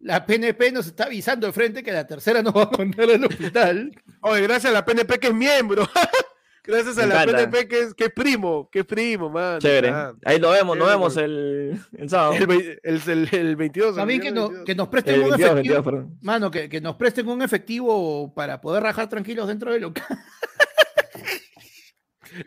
la 0.05 0.23
PNP 0.23 0.71
nos 0.71 0.85
está 0.85 1.05
avisando 1.05 1.47
de 1.47 1.53
frente 1.53 1.81
que 1.81 1.91
la 1.91 2.05
tercera 2.05 2.43
nos 2.43 2.53
va 2.55 2.63
a 2.63 2.77
mandar 2.77 3.09
al 3.09 3.25
hospital. 3.25 3.91
Oye, 4.21 4.41
gracias 4.41 4.69
a 4.69 4.73
la 4.73 4.85
PNP 4.85 5.17
que 5.19 5.27
es 5.27 5.33
miembro. 5.33 5.89
gracias 6.63 6.97
a 6.99 7.01
Me 7.01 7.07
la 7.07 7.23
encanta. 7.23 7.49
PNP 7.49 7.67
que 7.67 7.79
es, 7.79 7.93
que 7.95 8.03
es 8.05 8.11
primo, 8.13 8.69
que 8.71 8.79
es 8.81 8.85
primo, 8.85 9.31
man. 9.31 9.57
Chévere. 9.59 9.89
Ah, 9.89 10.13
Ahí 10.23 10.39
nos 10.39 10.51
vemos, 10.53 10.77
nos 10.77 10.87
vemos 10.87 11.17
el, 11.17 11.79
el 11.97 12.07
sábado. 12.09 12.33
el, 12.33 12.79
el, 12.83 13.01
el, 13.07 13.29
el 13.31 13.55
22. 13.55 13.89
el 13.89 13.95
También 13.95 14.21
que, 14.21 14.31
no- 14.31 14.41
22. 14.49 14.65
que 14.65 14.75
nos 14.75 14.87
presten 14.89 15.15
El 15.15 15.21
un 15.21 15.29
22, 15.31 15.51
efectivo. 15.51 15.75
22, 15.75 15.85
perdón. 15.85 16.17
Mano, 16.21 16.51
que, 16.51 16.69
que 16.69 16.81
nos 16.81 16.95
presten 16.97 17.27
un 17.27 17.41
efectivo 17.41 18.31
para 18.35 18.61
poder 18.61 18.83
rajar 18.83 19.09
tranquilos 19.09 19.47
dentro 19.47 19.73
del 19.73 19.81
local. 19.81 20.05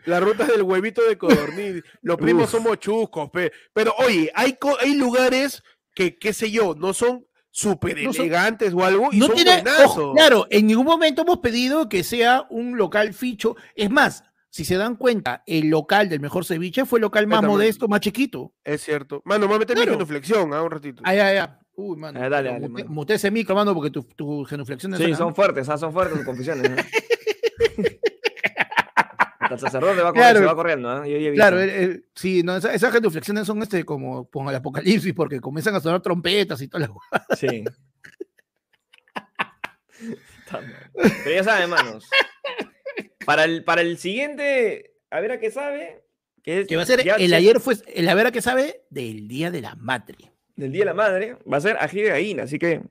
La 0.05 0.19
ruta 0.19 0.45
del 0.45 0.61
huevito 0.61 1.01
de 1.07 1.17
codorniz. 1.17 1.83
Los 2.01 2.17
primos 2.17 2.43
Uf. 2.45 2.51
somos 2.51 2.79
chuscos, 2.79 3.29
pe. 3.31 3.51
pero 3.73 3.93
oye, 3.97 4.31
hay, 4.35 4.53
co- 4.53 4.77
hay 4.79 4.93
lugares 4.93 5.63
que, 5.95 6.17
qué 6.17 6.31
sé 6.31 6.51
yo, 6.51 6.75
no 6.75 6.93
son 6.93 7.25
súper 7.61 8.01
No 8.03 8.13
son- 8.13 8.25
elegantes 8.25 8.73
o 8.73 8.83
algo 8.83 9.09
y 9.11 9.17
No 9.17 9.27
son 9.27 9.35
tiene, 9.35 9.63
ojo, 9.85 10.13
claro, 10.13 10.47
en 10.49 10.67
ningún 10.67 10.85
momento 10.85 11.23
hemos 11.23 11.39
pedido 11.39 11.89
que 11.89 12.03
sea 12.03 12.45
un 12.49 12.77
local 12.77 13.13
ficho. 13.13 13.55
Es 13.75 13.89
más, 13.89 14.23
si 14.49 14.65
se 14.65 14.77
dan 14.77 14.95
cuenta, 14.95 15.43
el 15.45 15.67
local 15.69 16.09
del 16.09 16.19
mejor 16.21 16.45
ceviche 16.45 16.85
fue 16.85 16.99
el 16.99 17.01
local 17.01 17.27
más 17.27 17.43
modesto, 17.43 17.87
más 17.87 17.99
chiquito. 17.99 18.53
Es 18.63 18.81
cierto. 18.83 19.21
Mano, 19.25 19.41
me 19.41 19.47
voy 19.47 19.55
a 19.57 19.59
meter 19.59 19.75
mi 19.75 19.81
Claro. 19.83 19.97
genuflexión, 19.97 20.53
ah, 20.53 20.63
un 20.63 20.71
ratito. 20.71 21.01
Ay, 21.05 21.19
ay, 21.19 21.37
ay. 21.37 21.47
Uy, 21.75 21.95
mano. 21.97 22.19
Ah, 22.21 22.27
dale, 22.29 22.49
dale, 22.49 22.67
mute, 22.67 22.83
mano. 22.83 22.93
mute 22.95 23.13
ese 23.13 23.31
micro, 23.31 23.55
mano, 23.55 23.73
porque 23.73 23.89
tu, 23.91 24.03
tu 24.03 24.43
genuflexión 24.45 24.93
es 24.95 24.99
Sí, 24.99 25.13
son 25.15 25.33
fuertes, 25.35 25.69
ah, 25.69 25.77
son 25.77 25.93
fuertes 25.93 26.17
tus 26.17 26.25
confesiones. 26.25 26.69
¿no? 26.71 26.75
El 29.59 29.71
sacerdote 29.71 30.01
va, 30.01 30.13
corriendo, 30.13 30.13
Claro. 30.13 30.39
se 30.39 30.45
va 30.45 30.55
corriendo. 30.55 31.03
he 31.03 31.33
Claro, 31.35 31.59
el- 31.61 31.69
el- 31.69 32.05
sí, 32.15 32.43
no, 32.43 32.55
esa- 32.57 32.73
esas 32.73 32.91
genuflexiones 32.93 33.45
son 33.47 33.61
este 33.61 33.83
como 33.85 34.29
con 34.29 34.47
el 34.49 34.55
apocalipsis, 34.55 35.13
porque 35.13 35.39
comienzan 35.39 35.75
a 35.75 35.79
sonar 35.79 36.01
trompetas 36.01 36.61
y 36.61 36.67
toda 36.67 36.87
la 36.87 36.93
Sí. 37.37 37.63
Pero 41.23 41.35
ya 41.35 41.43
saben, 41.43 41.63
hermanos. 41.63 42.09
Para 43.25 43.43
el, 43.45 43.63
para 43.63 43.81
el 43.81 43.97
siguiente, 43.97 44.95
a 45.11 45.19
ver 45.19 45.33
a 45.33 45.39
qué 45.39 45.51
sabe. 45.51 46.03
Que, 46.43 46.61
es- 46.61 46.67
Que 46.67 46.75
va 46.77 46.83
a 46.83 46.85
ser 46.85 47.03
ya 47.03 47.15
el 47.15 47.33
ayer 47.33 47.59
fue 47.59 47.75
el 47.93 48.07
a 48.09 48.13
ver 48.15 48.27
a 48.27 48.31
qué 48.31 48.41
sabe 48.41 48.81
del 48.89 49.27
Día 49.27 49.51
de 49.51 49.61
la 49.61 49.75
Madre. 49.75 50.31
Del 50.55 50.71
Día 50.71 50.81
de 50.81 50.85
la 50.85 50.93
Madre. 50.93 51.37
Va 51.51 51.57
a 51.57 51.61
ser 51.61 51.77
ají 51.79 52.01
de 52.01 52.09
gallina. 52.09 52.43
Así 52.43 52.57
que 52.57 52.81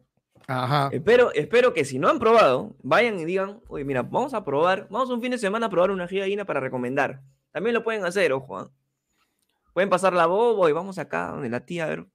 Ajá. 0.50 0.88
espero, 0.92 1.30
espero 1.34 1.74
que 1.74 1.84
si 1.84 1.98
no 1.98 2.08
han 2.08 2.18
probado, 2.18 2.74
vayan 2.82 3.20
y 3.20 3.26
digan, 3.26 3.60
oye, 3.68 3.84
mira, 3.84 4.02
vamos 4.02 4.32
a 4.32 4.44
probar, 4.44 4.88
vamos 4.90 5.10
un 5.10 5.20
fin 5.20 5.30
de 5.30 5.38
semana 5.38 5.66
a 5.66 5.70
probar 5.70 5.90
una 5.90 6.06
gallina 6.06 6.46
para 6.46 6.58
recomendar. 6.58 7.20
También 7.52 7.74
lo 7.74 7.84
pueden 7.84 8.04
hacer, 8.04 8.32
ojo. 8.32 8.58
¿ah? 8.58 8.70
Pueden 9.74 9.90
pasar 9.90 10.14
la 10.14 10.26
bobo 10.26 10.66
y 10.68 10.72
vamos 10.72 10.98
acá 10.98 11.28
donde 11.32 11.50
la 11.50 11.66
tía 11.66 11.84
a 11.84 11.88
ver, 11.88 12.06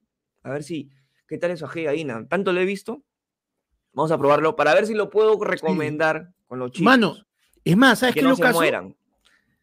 a 0.41 0.49
ver 0.49 0.63
si, 0.63 0.89
qué 1.27 1.37
tal 1.37 1.51
es 1.51 1.59
su 1.59 1.67
gallina. 1.67 2.27
Tanto 2.27 2.51
lo 2.51 2.59
he 2.59 2.65
visto. 2.65 3.03
Vamos 3.93 4.11
a 4.11 4.17
probarlo 4.17 4.55
para 4.55 4.73
ver 4.73 4.87
si 4.87 4.95
lo 4.95 5.11
puedo 5.11 5.41
recomendar 5.43 6.33
con 6.47 6.57
los 6.57 6.71
chicos. 6.71 6.85
Mano, 6.85 7.15
es 7.63 7.77
más, 7.77 7.99
¿sabes 7.99 8.15
que 8.15 8.21
qué 8.21 8.23
no 8.23 8.31
lo 8.31 8.35
se 8.35 8.41
caso? 8.41 8.57
mueran. 8.57 8.95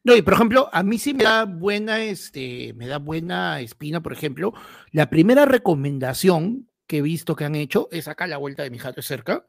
No, 0.04 0.14
y 0.14 0.22
por 0.22 0.34
ejemplo, 0.34 0.70
a 0.72 0.82
mí 0.82 0.96
sí 0.96 1.12
me 1.12 1.24
da 1.24 1.44
buena, 1.44 2.02
este, 2.04 2.72
me 2.74 2.86
da 2.86 2.98
buena 2.98 3.60
espina, 3.60 4.00
por 4.00 4.12
ejemplo, 4.12 4.54
la 4.92 5.10
primera 5.10 5.44
recomendación 5.44 6.69
que 6.90 6.98
he 6.98 7.02
visto 7.02 7.36
que 7.36 7.44
han 7.44 7.54
hecho 7.54 7.86
es 7.92 8.08
acá 8.08 8.24
a 8.24 8.26
la 8.26 8.36
vuelta 8.36 8.64
de 8.64 8.70
mi 8.70 8.78
jato 8.78 8.98
es 8.98 9.06
cerca, 9.06 9.46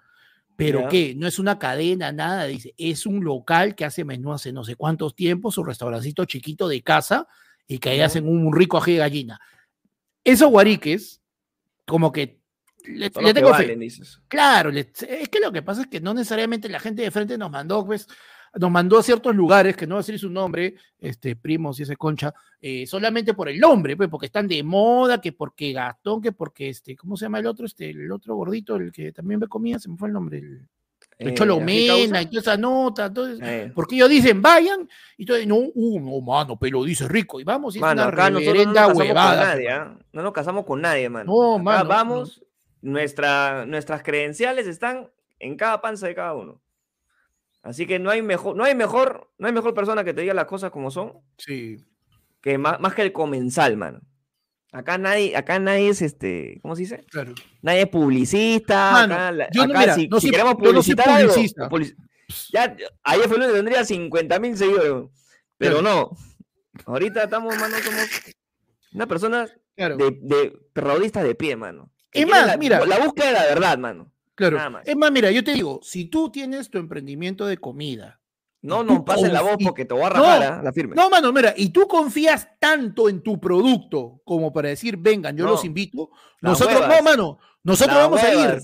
pero 0.55 0.81
que 0.89 1.15
no 1.15 1.25
es 1.25 1.39
una 1.39 1.57
cadena, 1.57 2.11
nada, 2.11 2.45
dice, 2.45 2.75
es 2.77 3.07
un 3.07 3.23
local 3.23 3.73
que 3.73 3.83
hace 3.83 4.05
menú 4.05 4.31
hace 4.31 4.53
no 4.53 4.63
sé 4.63 4.75
cuántos 4.75 5.15
tiempos, 5.15 5.55
su 5.55 5.63
restaurancito 5.63 6.23
chiquito 6.25 6.67
de 6.67 6.83
casa 6.83 7.27
y 7.67 7.79
que 7.79 7.89
ahí 7.89 8.01
hacen 8.01 8.27
un 8.27 8.53
rico 8.55 8.77
ají 8.77 8.93
de 8.93 8.99
gallina. 8.99 9.39
Esos 10.23 10.51
guariques, 10.51 11.19
como 11.87 12.11
que 12.11 12.39
le, 12.85 13.05
le 13.05 13.09
que 13.11 13.33
tengo 13.33 13.55
fe. 13.55 13.75
dices. 13.75 14.21
Claro, 14.27 14.69
le- 14.69 14.91
es 15.09 15.29
que 15.29 15.39
lo 15.39 15.51
que 15.51 15.63
pasa 15.63 15.81
es 15.81 15.87
que 15.87 15.99
no 15.99 16.13
necesariamente 16.13 16.69
la 16.69 16.79
gente 16.79 17.01
de 17.01 17.09
frente 17.09 17.39
nos 17.39 17.49
mandó, 17.49 17.83
pues, 17.83 18.07
nos 18.59 18.69
mandó 18.71 18.97
a 18.99 19.03
ciertos 19.03 19.35
lugares, 19.35 19.77
que 19.77 19.87
no 19.87 19.95
voy 19.95 19.99
a 19.99 20.03
decir 20.05 20.19
su 20.19 20.29
nombre, 20.29 20.75
este, 20.99 21.35
primos 21.35 21.79
y 21.79 21.83
ese 21.83 21.95
concha, 21.95 22.33
eh, 22.61 22.85
solamente 22.85 23.33
por 23.33 23.47
el 23.49 23.59
nombre, 23.59 23.95
pues, 23.95 24.09
porque 24.09 24.25
están 24.25 24.47
de 24.47 24.61
moda, 24.63 25.21
que 25.21 25.31
porque 25.31 25.71
Gastón, 25.73 26.21
que 26.21 26.31
porque 26.31 26.69
este, 26.69 26.95
¿cómo 26.95 27.15
se 27.15 27.25
llama 27.25 27.39
el 27.39 27.47
otro? 27.47 27.65
Este, 27.65 27.89
el 27.91 28.11
otro 28.11 28.35
gordito, 28.35 28.75
el 28.75 28.91
que 28.91 29.11
también 29.11 29.39
me 29.39 29.47
comía, 29.47 29.79
se 29.79 29.89
me 29.89 29.95
fue 29.97 30.09
el 30.09 30.13
nombre, 30.13 30.39
el, 30.39 30.67
el 31.17 31.29
Eh, 31.29 31.33
Cholo 31.33 31.55
¿ají 31.55 31.63
Mena 31.63 31.93
causa? 31.93 32.21
y 32.21 32.25
toda 32.25 32.39
esa 32.41 32.57
nota, 32.57 33.05
entonces, 33.05 33.39
Eh. 33.41 33.71
porque 33.73 33.95
ellos 33.95 34.09
dicen, 34.09 34.41
vayan, 34.41 34.89
y 35.17 35.23
entonces, 35.23 35.47
no, 35.47 35.55
uh, 35.73 35.99
no, 35.99 36.19
mano, 36.21 36.57
pero 36.59 36.83
dice 36.83 37.07
rico, 37.07 37.39
y 37.39 37.43
vamos, 37.45 37.75
y 37.75 37.77
es 37.77 37.81
Mano, 37.81 38.01
una 38.03 38.11
acá 38.11 38.29
nosotros 38.29 38.65
no 38.65 38.73
nos 38.73 38.97
huevada. 38.97 39.37
con 39.37 39.47
nadie, 39.47 39.69
¿ah? 39.69 39.97
No 40.11 40.23
nos 40.23 40.33
casamos 40.33 40.65
con 40.65 40.81
nadie, 40.81 41.07
mano. 41.09 41.31
No, 41.31 41.53
Acá 41.55 41.63
mano, 41.63 41.83
no. 41.83 41.89
vamos, 41.89 42.43
nuestra, 42.81 43.65
nuestras 43.65 44.03
credenciales 44.03 44.67
están 44.67 45.09
en 45.39 45.55
cada 45.55 45.79
panza 45.81 46.07
de 46.07 46.15
cada 46.15 46.33
uno. 46.35 46.59
Así 47.63 47.85
que 47.85 47.99
no 47.99 48.09
hay 48.09 48.21
mejor, 48.21 48.55
no 48.55 48.63
hay 48.63 48.73
mejor, 48.75 49.31
no 49.37 49.47
hay 49.47 49.53
mejor 49.53 49.73
persona 49.73 50.03
que 50.03 50.13
te 50.13 50.21
diga 50.21 50.33
las 50.33 50.45
cosas 50.45 50.71
como 50.71 50.89
son 50.91 51.13
Sí. 51.37 51.77
que 52.41 52.57
más, 52.57 52.79
más 52.79 52.93
que 52.95 53.03
el 53.03 53.11
comensal, 53.13 53.77
mano. 53.77 54.01
Acá 54.71 54.97
nadie, 54.97 55.35
acá 55.35 55.59
nadie 55.59 55.89
es 55.89 56.01
este, 56.01 56.59
¿cómo 56.61 56.75
se 56.75 56.83
dice? 56.83 57.03
Claro. 57.11 57.33
Nadie 57.61 57.81
es 57.81 57.87
publicista. 57.89 58.91
Mano, 58.93 59.13
acá, 59.15 59.31
no- 59.53 59.67
mira, 59.67 59.93
si, 59.95 60.07
no 60.07 60.19
si 60.19 60.31
queremos 60.31 60.53
yo 60.61 60.71
no 60.73 60.81
soy 60.81 60.95
publicitar 60.95 61.09
algo, 61.09 61.33
ya, 62.53 62.75
ayer 63.03 63.27
fue 63.27 63.37
lunes, 63.37 63.53
tendría 63.53 63.83
50 63.83 64.39
mil 64.39 64.57
seguidores. 64.57 65.09
Pero 65.57 65.81
no. 65.81 66.11
Ahorita 66.85 67.23
estamos, 67.25 67.53
mano, 67.59 67.75
somos 67.83 68.09
una 68.93 69.05
persona 69.07 69.47
Claro. 69.75 69.97
de, 69.97 70.17
de 70.21 70.59
de 71.23 71.35
pie, 71.35 71.55
mano. 71.57 71.91
Es 72.13 72.27
más, 72.27 72.47
la, 72.47 72.57
mira. 72.57 72.85
La 72.85 72.97
búsqueda 72.99 73.27
de 73.27 73.33
la 73.33 73.43
verdad, 73.43 73.77
mano. 73.77 74.11
Claro. 74.49 74.57
Nada 74.57 74.69
más. 74.69 74.87
Es 74.87 74.95
más, 74.95 75.11
mira, 75.11 75.31
yo 75.31 75.43
te 75.43 75.53
digo, 75.53 75.79
si 75.83 76.05
tú 76.05 76.29
tienes 76.31 76.69
tu 76.69 76.77
emprendimiento 76.77 77.45
de 77.45 77.57
comida. 77.57 78.19
No 78.63 78.83
nos 78.83 79.01
pases 79.03 79.33
la 79.33 79.41
voz 79.41 79.57
porque 79.63 79.85
te 79.85 79.93
voy 79.95 80.03
a 80.03 80.09
No, 80.09 80.13
rajar, 80.21 80.43
¿ah? 80.43 80.61
la 80.63 80.71
firme. 80.71 80.95
No, 80.95 81.09
mano, 81.09 81.31
mira, 81.33 81.51
y 81.57 81.69
tú 81.69 81.87
confías 81.87 82.47
tanto 82.59 83.09
en 83.09 83.23
tu 83.23 83.39
producto 83.39 84.21
como 84.23 84.53
para 84.53 84.69
decir, 84.69 84.97
vengan, 84.97 85.35
yo 85.35 85.45
No, 85.45 85.51
los 85.51 85.65
invito. 85.65 86.11
Nosotros, 86.41 86.87
no, 86.87 87.01
mano, 87.01 87.39
nosotros 87.63 87.97
vamos 87.97 88.21
a 88.23 88.33
ir. 88.35 88.61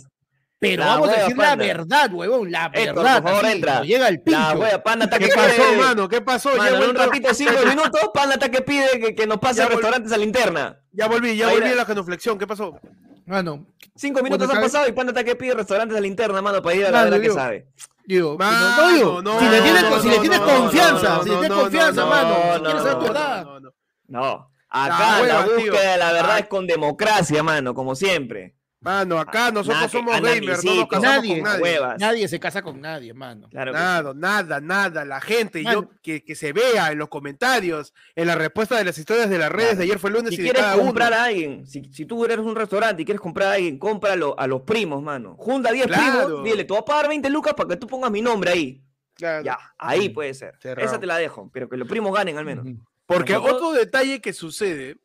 Pero 0.60 0.84
La 0.84 0.90
vamos 0.90 1.08
a 1.08 1.12
hueva, 1.12 1.22
decir 1.24 1.38
la 1.38 1.56
verdad, 1.56 2.14
huevón, 2.14 2.52
la 2.52 2.66
Héctor, 2.74 2.96
verdad. 2.96 3.22
por 3.22 3.32
favor, 3.32 3.46
así, 3.46 3.56
entra. 3.56 3.82
llega 3.84 4.08
el 4.08 4.16
La 4.16 4.24
pincho. 4.50 4.60
wea, 4.64 4.84
Panda 4.84 5.06
está 5.06 5.20
¿Qué 5.20 5.26
que 5.30 5.34
pasó, 5.36 5.48
pide- 5.64 5.78
mano? 5.78 6.10
¿Qué 6.10 6.22
pasó? 6.22 6.50
Mano, 6.50 6.64
ya, 6.64 6.66
he 6.66 6.70
en 6.70 6.76
un 6.76 6.86
vuelto- 6.96 7.06
ratito, 7.12 7.34
cinco 7.36 7.52
minutos, 7.68 8.02
Panda 8.14 8.34
está 8.36 8.50
que 8.50 8.62
pide 8.64 9.00
que, 9.00 9.16
que 9.16 9.28
nos 9.28 9.38
pase 9.38 9.62
a 9.62 9.68
restaurantes 9.68 10.12
a 10.12 10.18
linterna. 10.18 10.80
ya 10.92 11.08
volví, 11.08 11.36
ya 11.38 11.48
Ahí 11.50 11.58
volví 11.60 11.70
a 11.72 11.76
la 11.76 11.86
genuflexión. 11.86 12.38
¿Qué 12.40 12.48
pasó? 12.48 12.80
Mano, 13.28 13.68
Cinco 13.96 14.24
minutos 14.24 14.50
han 14.50 14.62
pasado 14.62 14.88
y 14.88 14.92
Panda 14.94 15.12
está 15.12 15.24
que 15.24 15.36
pide 15.36 15.54
restaurantes 15.54 15.98
a 15.98 16.02
linterna, 16.02 16.42
mano, 16.42 16.62
para 16.62 16.76
ir 16.76 16.86
a 16.86 16.92
la 16.92 16.98
Mano, 17.00 17.04
verdad 17.12 17.18
que 17.18 17.22
digo, 17.24 17.36
sabe. 17.36 17.68
digo, 18.06 18.38
Mano, 18.38 18.60
no, 18.70 18.78
no, 18.82 18.94
digo, 18.98 19.22
no, 19.22 19.40
si 19.40 19.46
le 19.50 19.62
tienes, 19.62 19.84
no, 19.84 20.00
si 20.02 20.10
le 20.10 20.20
tienes 20.20 20.40
no, 20.40 20.46
confianza, 20.46 21.10
no, 21.18 21.24
si 21.24 21.30
le 21.30 21.36
tienes 21.36 21.50
no, 21.58 21.62
confianza, 21.64 22.02
no, 22.02 22.08
mano, 22.08 22.30
no, 22.30 22.54
si 22.56 22.62
quieres 22.64 22.82
saber 22.84 22.94
no, 22.94 23.00
tu 23.00 23.08
no, 23.08 23.14
verdad. 23.14 23.44
no, 23.46 23.60
no. 23.60 23.74
No. 24.08 24.52
Acá 24.70 25.20
La 25.22 25.28
la, 25.28 25.42
búsqueda 25.46 25.92
de 25.92 25.98
la 25.98 26.12
verdad 26.14 26.32
Ah. 26.36 26.40
es 26.40 26.48
con 26.48 26.68
democracia, 26.68 27.44
mano, 27.44 27.74
como 27.74 27.96
siempre. 27.96 28.56
Mano, 28.80 29.18
acá 29.20 29.50
nosotros 29.52 29.76
Nada 29.76 29.88
que- 29.88 29.92
somos 29.92 30.22
gamers, 30.22 30.64
no 30.64 30.76
nos 30.76 30.88
casamos 30.88 31.16
Nadie, 31.18 31.34
con 31.36 31.44
nadie. 31.44 31.64
huevas. 31.64 32.00
Nadie 32.00 32.28
se 32.28 32.40
casa 32.40 32.62
con 32.62 32.80
nadie, 32.80 33.12
mano. 33.14 33.50
Claro 33.50 33.72
Nada, 33.74 34.14
nada, 34.16 34.62
nada. 34.62 35.04
La 35.04 35.20
gente, 35.20 35.64
Mano. 35.64 35.82
yo 35.82 35.90
que, 36.04 36.24
que 36.24 36.36
se 36.36 36.54
vea 36.54 36.92
en 36.92 37.00
los 37.00 37.10
comentarios, 37.10 37.94
en 38.16 38.28
la 38.28 38.36
respuesta 38.36 38.78
de 38.78 38.86
las 38.86 38.98
historias 38.98 39.30
de 39.32 39.40
las 39.40 39.52
redes 39.52 39.70
Claro. 39.70 39.78
de 39.80 39.84
ayer 39.86 40.00
fue 40.00 40.12
lunes 40.12 40.30
Si 40.30 40.36
y 40.36 40.38
de 40.38 40.44
quieres 40.44 40.62
cada 40.62 40.78
comprar 40.78 41.12
uno. 41.12 41.18
a 41.22 41.24
alguien, 41.26 41.66
si, 41.66 41.86
si 41.92 42.06
tú 42.06 42.24
eres 42.24 42.38
un 42.38 42.56
restaurante 42.56 43.02
y 43.02 43.06
quieres 43.06 43.20
comprar 43.20 43.50
a 43.50 43.54
alguien, 43.56 43.80
cómpralo 43.80 44.40
a 44.40 44.46
los 44.46 44.62
primos, 44.62 45.02
mano. 45.02 45.36
Junta 45.40 45.72
10 45.72 45.88
Claro. 45.88 46.26
primos, 46.28 46.44
dile, 46.44 46.64
te 46.64 46.72
voy 46.74 46.82
a 46.82 46.86
pagar 46.86 47.10
20 47.10 47.30
lucas 47.32 47.56
para 47.56 47.70
que 47.70 47.78
tú 47.78 47.88
pongas 47.88 48.12
mi 48.12 48.22
nombre 48.22 48.52
ahí. 48.52 48.84
Claro. 49.16 49.44
Ya, 49.44 49.58
ahí 49.80 50.10
puede 50.10 50.36
ser. 50.36 50.54
Cerrado. 50.62 50.88
Esa 50.88 51.00
te 51.00 51.08
la 51.08 51.18
dejo, 51.18 51.50
pero 51.52 51.68
que 51.68 51.78
los 51.78 51.88
primos 51.88 52.14
ganen 52.16 52.38
al 52.38 52.46
menos. 52.46 52.68
Porque 53.08 53.34
Nosotros- 53.34 53.56
otro 53.56 53.72
detalle 53.72 54.22
que 54.22 54.34
sucede 54.34 54.98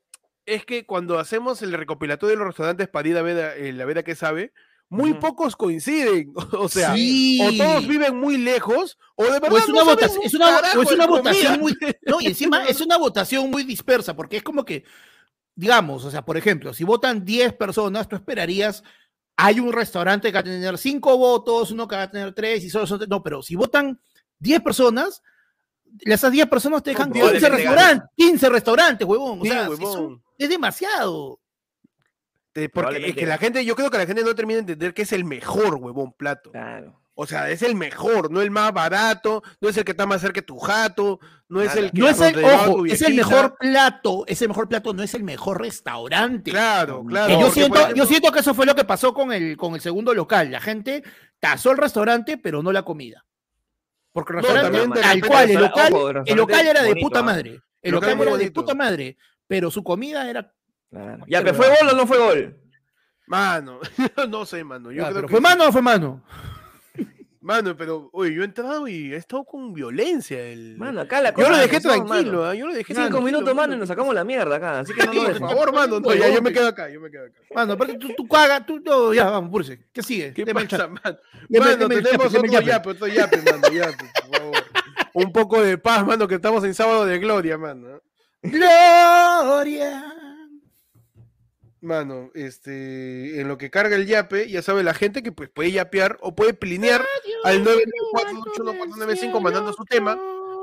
es 0.46 0.64
que 0.64 0.86
cuando 0.86 1.18
hacemos 1.18 1.62
el 1.62 1.72
recopilatorio 1.72 2.34
de 2.36 2.38
los 2.38 2.46
restaurantes 2.48 2.88
para 2.88 3.08
ir 3.08 3.16
a 3.16 3.22
ver 3.22 3.38
a- 3.44 3.56
eh, 3.56 3.72
la 3.72 3.84
vida 3.84 4.02
que 4.02 4.14
sabe, 4.14 4.52
muy 4.88 5.14
pocos 5.14 5.56
coinciden. 5.56 6.32
O 6.52 6.68
sea, 6.68 6.94
Sí. 6.94 7.38
o 7.42 7.52
todos 7.56 7.86
viven 7.86 8.16
muy 8.16 8.36
lejos, 8.36 8.98
o 9.16 9.24
de 9.24 9.30
verdad 9.40 9.52
O 9.52 9.58
es 9.58 9.68
una, 9.68 9.78
no 9.80 9.84
votación, 9.86 10.18
un 10.20 10.26
es 10.26 10.34
una, 10.34 10.58
o 10.76 10.82
es 10.82 11.08
votación 11.08 11.60
muy. 11.60 11.76
No, 12.06 12.20
y 12.20 12.26
encima 12.26 12.64
es 12.64 12.80
una 12.86 12.98
votación 12.98 13.50
muy 13.50 13.64
dispersa, 13.64 14.14
porque 14.14 14.36
es 14.38 14.42
como 14.42 14.64
que, 14.64 14.84
digamos, 15.54 16.04
o 16.04 16.10
sea, 16.10 16.24
por 16.24 16.36
ejemplo, 16.36 16.74
si 16.74 16.84
votan 16.84 17.24
10 17.24 17.52
personas, 17.54 18.08
tú 18.08 18.16
esperarías. 18.16 18.82
Hay 19.36 19.60
un 19.60 19.72
restaurante 19.72 20.28
que 20.28 20.34
va 20.34 20.40
a 20.40 20.44
tener 20.44 20.76
5 20.76 21.16
votos, 21.16 21.70
uno 21.70 21.88
que 21.88 21.96
va 21.96 22.02
a 22.02 22.10
tener 22.10 22.34
3, 22.34 22.62
y 22.64 22.68
solo 22.70 22.86
son. 22.86 23.00
No, 23.08 23.22
pero 23.22 23.42
si 23.42 23.54
votan 23.56 23.98
10 24.40 24.60
personas, 24.60 25.22
esas 26.00 26.32
10 26.32 26.46
personas 26.48 26.82
te 26.82 26.90
dejan 26.90 27.08
No, 27.08 27.14
15 27.14 27.28
probablemente 27.28 27.56
restaurantes, 27.64 28.08
15 28.16 28.48
restaurantes, 28.48 29.06
huevón. 29.08 29.40
O 29.40 29.42
Sí, 29.44 29.50
sea, 29.50 29.68
huevón. 29.68 29.80
eso 29.80 30.22
es 30.38 30.48
demasiado. 30.48 31.38
Porque 32.54 32.64
es 32.66 32.70
Probablemente. 32.70 33.20
que 33.20 33.26
la 33.26 33.38
gente, 33.38 33.64
yo 33.64 33.74
creo 33.74 33.90
que 33.90 33.98
la 33.98 34.06
gente 34.06 34.22
no 34.22 34.34
termina 34.34 34.56
de 34.56 34.60
entender 34.60 34.92
que 34.92 35.02
es 35.02 35.12
el 35.12 35.24
mejor 35.24 35.76
huevón 35.76 36.12
plato. 36.12 36.50
Claro. 36.50 36.98
O 37.14 37.26
sea, 37.26 37.50
es 37.50 37.62
el 37.62 37.74
mejor, 37.74 38.30
no 38.30 38.40
el 38.40 38.50
más 38.50 38.72
barato, 38.72 39.42
no 39.60 39.68
es 39.68 39.76
el 39.76 39.84
que 39.84 39.90
está 39.92 40.06
más 40.06 40.22
cerca 40.22 40.40
de 40.40 40.46
tu 40.46 40.58
jato, 40.58 41.20
no 41.48 41.60
es 41.60 41.76
el 41.76 41.90
que 41.92 42.00
No 42.00 42.08
es 42.08 42.20
el, 42.20 42.42
ojo, 42.42 42.86
es 42.86 43.02
el 43.02 43.14
mejor 43.14 43.56
plato, 43.58 44.24
es 44.26 44.40
el 44.40 44.48
mejor 44.48 44.66
plato, 44.68 44.94
no 44.94 45.02
es 45.02 45.12
el 45.14 45.22
mejor 45.22 45.60
restaurante. 45.60 46.50
Claro, 46.50 47.04
claro. 47.04 47.34
Que 47.36 47.40
yo, 47.40 47.50
siento, 47.50 47.94
yo 47.94 48.06
siento 48.06 48.32
que 48.32 48.40
eso 48.40 48.54
fue 48.54 48.64
lo 48.64 48.74
que 48.74 48.84
pasó 48.84 49.12
con 49.12 49.30
el, 49.32 49.56
con 49.58 49.74
el 49.74 49.80
segundo 49.82 50.14
local. 50.14 50.50
La 50.50 50.60
gente 50.60 51.02
tasó 51.38 51.70
el 51.70 51.76
restaurante, 51.78 52.38
pero 52.38 52.62
no 52.62 52.72
la 52.72 52.82
comida. 52.82 53.24
Porque 54.12 54.32
el 54.32 54.36
No, 54.36 54.42
restaurante, 54.42 54.78
también 54.78 54.90
de 54.90 55.00
tal 55.00 55.28
cual, 55.28 55.44
el 55.50 55.56
el 55.56 55.62
local, 55.62 55.92
ojo, 55.94 56.10
el 56.26 56.36
local 56.36 56.66
era 56.66 56.82
de 56.82 56.88
bonito, 56.88 57.06
puta 57.08 57.18
¿ah? 57.20 57.22
madre. 57.22 57.60
El 57.82 57.92
local 57.92 58.20
era 58.20 58.36
de 58.36 58.50
puta 58.52 58.74
madre, 58.74 59.16
pero 59.46 59.70
su 59.70 59.82
comida 59.82 60.28
era. 60.28 60.52
claro. 60.90 61.24
Ya, 61.26 61.42
pero 61.42 61.54
¿fue 61.54 61.68
gol 61.68 61.88
o 61.90 61.96
no 61.96 62.06
fue 62.06 62.18
gol? 62.18 62.58
Mano, 63.26 63.80
no 64.28 64.44
sé, 64.44 64.62
mano. 64.64 64.92
Yo 64.92 65.02
Ah, 65.02 65.06
creo 65.08 65.14
pero 65.16 65.28
que 65.28 65.32
¿Fue 65.32 65.40
mano 65.40 65.68
o 65.68 65.72
fue 65.72 65.80
mano? 65.82 66.22
Mano, 67.42 67.76
pero, 67.76 68.08
oye, 68.12 68.34
yo 68.34 68.42
he 68.42 68.44
entrado 68.44 68.86
y 68.86 69.12
he 69.12 69.16
estado 69.16 69.44
con 69.44 69.72
violencia. 69.74 70.40
El... 70.40 70.76
Mano, 70.78 71.00
acá 71.00 71.20
la 71.20 71.30
yo 71.30 71.34
cosa 71.34 71.48
lo 71.48 71.56
es 71.56 71.62
dejé 71.62 71.80
tranquilo. 71.80 72.44
¿ah? 72.46 72.54
Yo 72.54 72.68
lo 72.68 72.72
dejé 72.72 72.94
Cinco 72.94 73.08
tranquilo, 73.08 73.20
minutos, 73.22 73.54
mano, 73.56 73.74
y 73.74 73.78
nos 73.78 73.88
sacamos 73.88 74.14
la 74.14 74.22
mierda 74.22 74.54
acá. 74.56 74.78
Así 74.78 74.94
que 74.94 75.04
no 75.04 75.12
lo 75.12 75.22
por 75.24 75.38
favor, 75.40 75.72
mano. 75.74 75.98
No, 75.98 76.14
ya, 76.14 76.28
yo 76.28 76.40
me 76.40 76.52
quedo 76.52 76.68
acá, 76.68 76.88
yo 76.88 77.00
me 77.00 77.10
quedo 77.10 77.24
acá. 77.26 77.40
Mano, 77.52 77.76
pero 77.76 77.98
tú, 77.98 78.10
tú 78.16 78.28
cagas, 78.28 78.64
tú, 78.64 78.78
no, 78.78 79.12
ya, 79.12 79.28
vamos, 79.28 79.50
púrese. 79.50 79.80
¿Qué 79.92 80.02
sigue? 80.04 80.32
¿Qué 80.32 80.44
Deme 80.44 80.64
pasa, 80.66 80.86
mano? 80.86 81.18
Deme- 81.48 81.64
Mano, 81.66 81.88
deme 81.88 82.00
tenemos 82.02 82.32
yape, 82.32 82.38
otro 82.38 82.52
yape. 82.52 82.66
yape, 82.66 82.88
otro 82.90 83.06
yape, 83.08 83.36
mano, 83.42 83.68
yape, 83.74 84.04
por 84.28 84.38
favor. 84.38 84.64
Un 85.14 85.32
poco 85.32 85.60
de 85.62 85.78
paz, 85.78 86.06
mano, 86.06 86.28
que 86.28 86.36
estamos 86.36 86.62
en 86.62 86.74
sábado 86.74 87.04
de 87.06 87.18
gloria, 87.18 87.58
mano. 87.58 88.00
Gloria. 88.42 90.11
Mano, 91.82 92.30
este, 92.34 93.40
en 93.40 93.48
lo 93.48 93.58
que 93.58 93.68
carga 93.68 93.96
el 93.96 94.06
yape, 94.06 94.48
ya 94.48 94.62
sabe 94.62 94.84
la 94.84 94.94
gente 94.94 95.20
que 95.24 95.32
pues 95.32 95.50
puede 95.50 95.72
yapear 95.72 96.16
o 96.20 96.32
puede 96.32 96.54
plinear 96.54 97.04
al 97.42 97.64
994-81-495 97.64 99.40
mandando 99.40 99.72
su 99.72 99.84
tema 99.84 100.16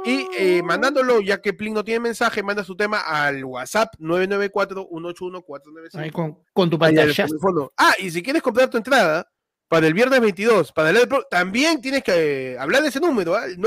y 0.06 0.26
eh, 0.38 0.64
mandándolo, 0.64 1.20
ya 1.20 1.42
que 1.42 1.52
Plin 1.54 1.74
no 1.74 1.84
tiene 1.84 2.00
mensaje, 2.00 2.42
manda 2.42 2.64
su 2.64 2.78
tema 2.78 3.02
al 3.02 3.44
WhatsApp 3.44 3.96
994-181-495. 4.00 5.96
Ahí 5.96 6.10
con, 6.10 6.38
con 6.54 6.70
tu 6.70 6.80
pantalla. 6.80 7.28
fondo. 7.42 7.74
Ah, 7.76 7.96
y 8.00 8.10
si 8.12 8.24
quieres 8.24 8.42
comprar 8.42 8.70
tu 8.70 8.78
entrada 8.78 9.30
para 9.68 9.88
el 9.88 9.94
viernes 9.94 10.22
22, 10.22 10.72
para 10.72 10.92
el 10.92 11.00
también 11.30 11.82
tienes 11.82 12.02
que 12.02 12.54
eh, 12.54 12.58
hablar 12.58 12.82
de 12.82 12.88
ese 12.88 13.02
número, 13.02 13.36
¿ah? 13.36 13.44
el 13.46 13.58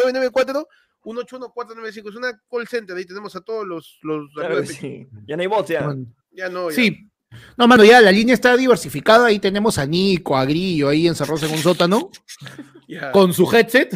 994-181-495. 1.04 2.08
Es 2.08 2.16
una 2.16 2.32
call 2.50 2.66
center, 2.66 2.96
ahí 2.96 3.04
tenemos 3.04 3.36
a 3.36 3.42
todos 3.42 3.66
los... 3.66 3.98
los 4.02 4.32
Claro 4.32 4.62
que 4.62 4.66
sí. 4.68 5.06
Ya 5.26 5.36
no 5.36 5.42
hay 5.42 5.48
voz, 5.48 5.68
ya. 5.68 5.94
Ya 6.30 6.48
no, 6.48 6.70
ya. 6.70 6.76
Sí. 6.76 7.11
No, 7.56 7.66
mano, 7.68 7.84
ya 7.84 8.00
la 8.00 8.12
línea 8.12 8.34
está 8.34 8.56
diversificada. 8.56 9.26
Ahí 9.26 9.38
tenemos 9.38 9.78
a 9.78 9.86
Nico, 9.86 10.36
a 10.36 10.44
Grillo, 10.44 10.88
ahí 10.88 11.06
encerrados 11.06 11.42
en 11.44 11.52
un 11.52 11.58
sótano, 11.58 12.10
ya. 12.88 13.12
con 13.12 13.32
su 13.32 13.50
headset 13.52 13.94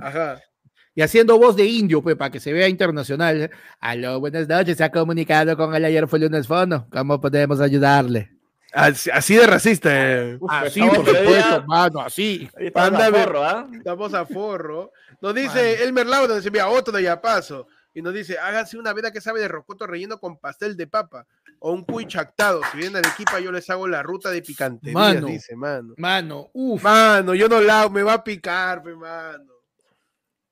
Ajá. 0.00 0.40
y 0.94 1.02
haciendo 1.02 1.38
voz 1.38 1.56
de 1.56 1.64
indio, 1.64 2.02
pues, 2.02 2.16
para 2.16 2.30
que 2.30 2.40
se 2.40 2.52
vea 2.52 2.68
internacional. 2.68 3.50
Aló, 3.80 4.20
buenas 4.20 4.48
noches. 4.48 4.76
Se 4.76 4.84
ha 4.84 4.90
comunicado 4.90 5.56
con 5.56 5.74
el 5.74 5.84
ayer 5.84 6.06
fue 6.08 6.18
lunes 6.20 6.46
fono. 6.46 6.86
¿Cómo 6.90 7.20
podemos 7.20 7.60
ayudarle? 7.60 8.30
Así, 8.72 9.08
así 9.10 9.36
de 9.36 9.46
racista. 9.46 9.90
eh. 9.92 10.36
Uf, 10.40 10.50
Así, 10.52 10.80
estamos 10.80 10.96
por 11.04 11.16
supuesto, 11.16 11.64
mano, 11.66 12.00
así. 12.00 12.48
Panda, 12.72 12.98
la 12.98 13.10
ve- 13.10 13.22
forro, 13.24 13.44
¿ah? 13.44 13.68
Estamos 13.72 14.14
a 14.14 14.26
forro. 14.26 14.90
Nos 15.20 15.32
dice 15.34 15.82
Elmer 15.84 16.06
Laura, 16.06 16.34
nos 16.34 16.44
envía 16.44 16.68
otro 16.68 16.98
ya 16.98 17.20
paso. 17.20 17.68
Y 17.96 18.02
nos 18.02 18.12
dice, 18.12 18.36
háganse 18.36 18.76
una 18.76 18.92
veda 18.92 19.12
que 19.12 19.20
sabe 19.20 19.38
de 19.38 19.46
rocoto 19.46 19.86
relleno 19.86 20.18
con 20.18 20.36
pastel 20.38 20.76
de 20.76 20.88
papa. 20.88 21.24
O 21.66 21.72
un 21.72 21.82
cuy 21.82 22.04
chactado. 22.06 22.60
Si 22.70 22.76
vienen 22.76 22.96
a 22.96 22.98
Arequipa, 22.98 23.40
yo 23.40 23.50
les 23.50 23.70
hago 23.70 23.88
la 23.88 24.02
ruta 24.02 24.30
de 24.30 24.42
picanterías, 24.42 24.94
Mano. 25.14 25.26
dice, 25.28 25.56
mano. 25.56 25.94
Mano, 25.96 26.50
uff. 26.52 26.82
Mano, 26.82 27.34
yo 27.34 27.48
no 27.48 27.58
la 27.62 27.80
hago, 27.80 27.90
me 27.90 28.02
va 28.02 28.12
a 28.12 28.22
picar, 28.22 28.82
pe, 28.82 28.94
mano. 28.94 29.44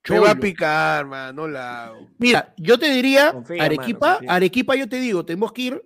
Me 0.09 0.19
va 0.19 0.25
a 0.25 0.29
Cholo. 0.31 0.41
picar, 0.41 1.05
mano, 1.05 1.33
no 1.43 1.49
la 1.49 1.85
hago. 1.85 2.09
Mira, 2.17 2.55
yo 2.57 2.79
te 2.79 2.89
diría, 2.89 3.31
Confía, 3.33 3.63
Arequipa. 3.63 4.21
Arequipa, 4.27 4.75
yo 4.75 4.89
te 4.89 4.97
digo, 4.97 5.23
tenemos 5.27 5.53
que 5.53 5.63
ir 5.63 5.83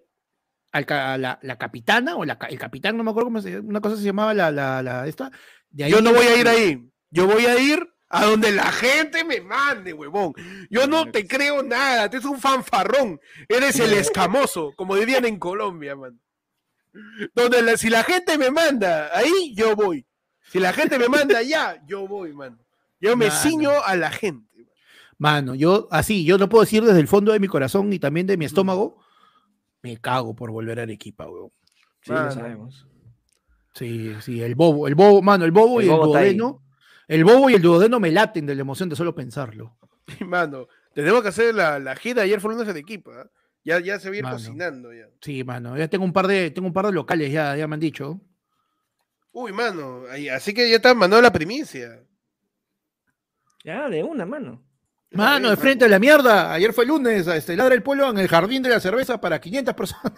al 0.70 0.87
a 0.91 1.18
la, 1.18 1.39
la 1.43 1.59
capitana 1.59 2.14
o 2.14 2.24
la, 2.24 2.39
el 2.49 2.59
capitán, 2.59 2.97
no 2.97 3.03
me 3.03 3.11
acuerdo 3.11 3.27
cómo 3.27 3.41
se 3.41 3.59
una 3.59 3.81
cosa 3.81 3.97
se 3.97 4.05
llamaba 4.05 4.33
la, 4.33 4.53
la, 4.53 4.81
la 4.81 5.09
esta. 5.09 5.33
De 5.70 5.85
ahí 5.85 5.91
Yo 5.91 6.01
no 6.03 6.12
voy 6.12 6.24
a 6.27 6.37
ir 6.39 6.47
ahí. 6.47 6.89
Yo 7.11 7.27
voy 7.27 7.47
a 7.47 7.59
ir 7.59 7.85
a 8.09 8.25
donde 8.27 8.53
la 8.53 8.71
gente 8.71 9.25
me 9.25 9.41
mande, 9.41 9.93
huevón. 9.93 10.33
Yo 10.71 10.87
no 10.87 11.11
te 11.11 11.27
creo 11.27 11.63
nada. 11.63 12.09
Tú 12.09 12.17
eres 12.19 12.29
un 12.29 12.39
fanfarrón. 12.41 13.21
Eres 13.49 13.79
el 13.81 13.93
escamoso, 13.95 14.73
como 14.77 14.95
dirían 14.97 15.25
en 15.25 15.39
Colombia, 15.39 15.97
man. 15.97 16.21
Donde 17.35 17.63
la- 17.63 17.77
si 17.77 17.91
la 17.91 18.05
gente 18.05 18.39
me 18.39 18.51
manda, 18.51 19.11
ahí 19.17 19.55
yo 19.55 19.75
voy. 19.77 20.07
Si 20.51 20.59
la 20.61 20.73
gente 20.73 20.99
me 20.99 21.09
manda 21.09 21.39
allá, 21.39 21.83
yo 21.87 22.07
voy, 22.07 22.33
man. 22.33 22.59
Yo 23.01 23.17
me 23.17 23.27
Mano. 23.29 23.41
ciño 23.41 23.71
a 23.85 23.97
la 23.97 24.11
gente. 24.11 24.47
Mano, 25.19 25.55
yo 25.55 25.89
así, 25.91 26.25
yo 26.25 26.39
lo 26.39 26.49
puedo 26.49 26.65
decir 26.65 26.85
desde 26.85 27.01
el 27.01 27.09
fondo 27.09 27.33
de 27.33 27.41
mi 27.41 27.49
corazón 27.49 27.93
y 27.93 27.99
también 27.99 28.27
de 28.27 28.37
mi 28.37 28.45
estómago. 28.45 29.03
Me 29.83 29.97
cago 29.99 30.35
por 30.35 30.51
volver 30.51 30.79
a 30.81 30.83
Arequipa, 30.85 31.27
weón. 31.29 31.51
Sí, 32.03 32.13
Mano. 32.13 32.27
lo 32.27 32.31
sabemos. 32.33 32.87
Sí, 33.75 34.15
sí, 34.21 34.41
el 34.41 34.55
bobo, 34.55 34.89
el 34.89 34.95
bobo, 34.95 35.21
mano, 35.23 35.45
el 35.45 35.51
bobo 35.53 35.81
El 35.81 35.87
y 35.87 35.91
el 35.91 35.97
bobo 35.97 36.17
ahí. 36.17 36.37
El 37.09 37.25
bobo 37.25 37.49
y 37.51 37.55
el 37.55 37.63
duodeno 37.63 38.01
me 38.01 38.11
laten 38.11 38.47
de 38.47 38.55
la 38.55 38.61
emoción 38.63 38.89
de 38.89 38.97
solo 38.97 39.15
pensarlo. 39.15 39.77
Mano, 40.27 40.69
tenemos 40.95 41.23
que 41.23 41.29
hacer 41.29 41.55
la, 41.55 41.79
la 41.79 41.95
gira. 41.97 42.23
Ayer 42.23 42.41
fue 42.41 42.55
lunes 42.55 42.73
de 42.73 42.81
equipo. 42.81 43.13
¿ah? 43.13 43.29
Ya, 43.65 43.81
ya 43.81 43.99
se 43.99 44.09
va 44.09 44.15
a 44.15 44.19
ir 44.19 44.23
Mano. 44.25 44.37
cocinando. 44.37 44.93
Ya. 44.93 45.07
Sí, 45.21 45.43
mano, 45.45 45.77
ya 45.77 45.89
tengo 45.89 46.05
un 46.05 46.13
par 46.13 46.27
de, 46.27 46.51
tengo 46.51 46.69
un 46.69 46.73
par 46.75 46.87
de 46.87 46.93
locales, 46.93 47.33
ya, 47.33 47.57
ya 47.57 47.67
me 47.67 47.75
han 47.75 47.81
dicho. 47.81 48.21
Uy, 49.33 49.53
mano. 49.53 50.03
Así 50.33 50.55
que 50.55 50.71
ya 50.71 50.79
te 50.81 50.89
han 50.89 50.97
mandado 50.97 51.21
la 51.23 51.33
primicia. 51.33 52.03
Ya, 53.65 53.89
de 53.89 54.03
una, 54.05 54.25
mano. 54.25 54.63
Mano, 55.11 55.51
de 55.51 55.57
frente 55.57 55.85
a 55.85 55.89
la 55.89 55.99
mierda. 55.99 56.53
Ayer 56.53 56.73
fue 56.73 56.87
lunes, 56.87 57.27
a 57.29 57.37
este 57.37 57.57
ladra 57.57 57.75
el 57.75 57.83
pueblo 57.83 58.09
en 58.11 58.19
el 58.19 58.29
jardín 58.29 58.63
de 58.63 58.69
la 58.71 58.81
cerveza 58.81 59.21
para 59.21 59.41
500 59.41 59.75
personas. 59.75 60.13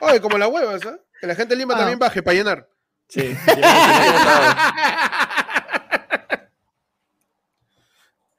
Oye, 0.00 0.20
como 0.20 0.36
las 0.38 0.48
huevas, 0.50 0.84
¿ah? 0.86 0.98
Que 1.20 1.26
la 1.26 1.34
gente 1.34 1.54
de 1.54 1.58
Lima 1.60 1.74
Ah. 1.74 1.78
también 1.78 1.98
baje 1.98 2.22
para 2.22 2.36
llenar. 2.36 2.68
Sí. 3.08 3.36
ya, 3.46 5.25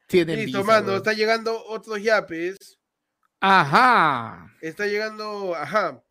Tienen 0.08 0.38
Listo, 0.40 0.60
visa, 0.60 0.68
mano. 0.68 0.96
Está 0.96 1.14
llegando 1.14 1.64
otros 1.68 2.02
yapes. 2.02 2.58
Ajá. 3.40 4.52
Está 4.62 4.88
llegando, 4.88 5.54
ajá. 5.56 6.02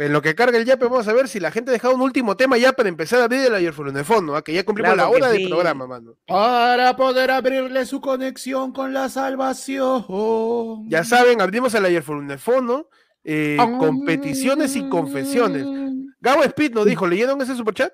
En 0.00 0.14
lo 0.14 0.22
que 0.22 0.34
carga 0.34 0.56
el 0.56 0.64
yape, 0.64 0.86
vamos 0.86 1.06
a 1.08 1.12
ver 1.12 1.28
si 1.28 1.40
la 1.40 1.50
gente 1.50 1.70
ha 1.70 1.74
dejado 1.74 1.94
un 1.94 2.00
último 2.00 2.34
tema 2.34 2.56
ya 2.56 2.72
para 2.72 2.88
empezar 2.88 3.20
a 3.20 3.24
abrir 3.24 3.40
el 3.40 3.54
ayer 3.54 3.74
de 3.74 4.04
fondo, 4.04 4.34
¿ah? 4.34 4.42
que 4.42 4.54
ya 4.54 4.64
cumplimos 4.64 4.94
Claro 4.94 5.10
la 5.10 5.14
hora 5.14 5.30
sí. 5.30 5.40
del 5.40 5.50
programa, 5.50 5.86
mano. 5.86 6.16
Para 6.26 6.96
poder 6.96 7.30
abrirle 7.30 7.84
su 7.84 8.00
conexión 8.00 8.72
con 8.72 8.94
la 8.94 9.10
salvación. 9.10 10.06
Ya 10.88 11.04
saben, 11.04 11.42
abrimos 11.42 11.74
el 11.74 11.84
ayer 11.84 12.02
de 12.02 12.38
fondo, 12.38 12.88
eh, 13.24 13.58
competiciones 13.78 14.74
y 14.74 14.88
confesiones. 14.88 15.66
Gabo 16.18 16.44
Speed 16.44 16.72
nos 16.72 16.86
dijo, 16.86 17.06
¿leyeron 17.06 17.42
ese 17.42 17.54
superchat? 17.54 17.92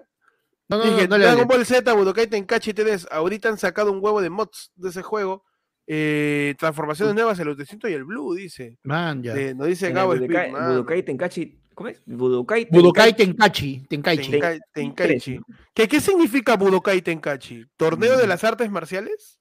No, 0.68 0.78
no, 0.78 0.84
Dije, 0.84 1.02
no, 1.02 1.08
no 1.10 1.18
le 1.18 1.24
Dragon. 1.26 1.46
Ball 1.48 1.64
Z, 1.64 1.92
Budokai 1.92 2.26
Tenkaichi 2.26 2.72
3, 2.74 3.06
ahorita 3.10 3.48
han 3.48 3.58
sacado 3.58 3.92
un 3.92 4.00
huevo 4.02 4.20
de 4.20 4.30
mods 4.30 4.72
de 4.76 4.88
ese 4.90 5.02
juego. 5.02 5.44
eh, 5.88 6.56
transformaciones 6.58 7.14
nuevas, 7.14 7.38
el 7.38 7.48
Utecito 7.50 7.88
y 7.88 7.92
el 7.92 8.02
Blue, 8.04 8.34
dice. 8.34 8.76
Man, 8.82 9.22
ya. 9.22 9.36
Eh, 9.36 9.54
nos 9.54 9.68
dice 9.68 9.92
Gabo 9.92 10.14
Budokai, 10.16 10.48
Speed. 10.50 10.66
Budokai 10.66 11.02
Tenkachi. 11.04 11.60
¿Cómo 11.76 11.88
es? 11.90 12.02
Budokai 12.06 12.66
Budokai 12.68 13.14
Tenkaichi. 13.16 13.86
Tenkachi. 13.88 14.16
Tenkaichi. 14.22 14.32
Tenkai- 14.32 14.60
Tenkaichi. 14.72 15.40
¿Qué, 15.72 15.86
¿Qué 15.86 16.00
significa 16.00 16.56
Budokai 16.56 17.02
Tenkaichi? 17.02 17.66
¿Torneo 17.76 18.16
de 18.16 18.24
Mm. 18.24 18.28
las 18.28 18.42
artes 18.42 18.68
marciales? 18.68 19.38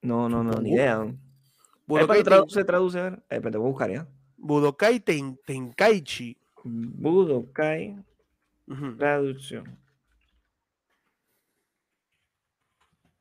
No, 0.00 0.30
no, 0.30 0.42
no, 0.42 0.52
ni 0.62 0.70
idea. 0.72 1.00
Budokai, 1.86 2.06
¿cuánto 2.06 2.14
Ten- 2.14 2.24
traduce, 2.24 2.64
traduce? 2.64 2.98
A 3.00 3.02
ver, 3.02 3.12
Eh, 3.14 3.34
espérate, 3.36 3.58
voy 3.58 3.66
a 3.66 3.70
buscar, 3.70 3.90
¿ya? 3.90 4.08
Budokai 4.38 5.00
Ten- 5.00 5.38
Tenkaichi. 5.44 6.38
Budokai, 6.64 7.96
traducción. 8.98 9.78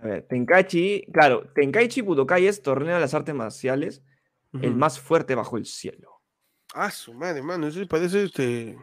A 0.04 0.08
ver, 0.08 0.24
Tenkaichi, 0.28 1.06
claro, 1.14 1.50
Tenkaichi 1.56 2.02
Budokai 2.02 2.46
es 2.48 2.62
torneo 2.62 2.96
de 2.96 3.00
las 3.02 3.14
artes 3.14 3.34
marciales, 3.34 4.04
el 4.62 4.76
más 4.76 5.00
fuerte 5.00 5.34
bajo 5.34 5.58
el 5.58 5.66
cielo. 5.66 6.22
Ah, 6.76 6.92
su 6.92 7.14
madre, 7.14 7.42
mano. 7.42 7.68
Eso 7.68 7.88
parece 7.88 8.24
este. 8.26 8.78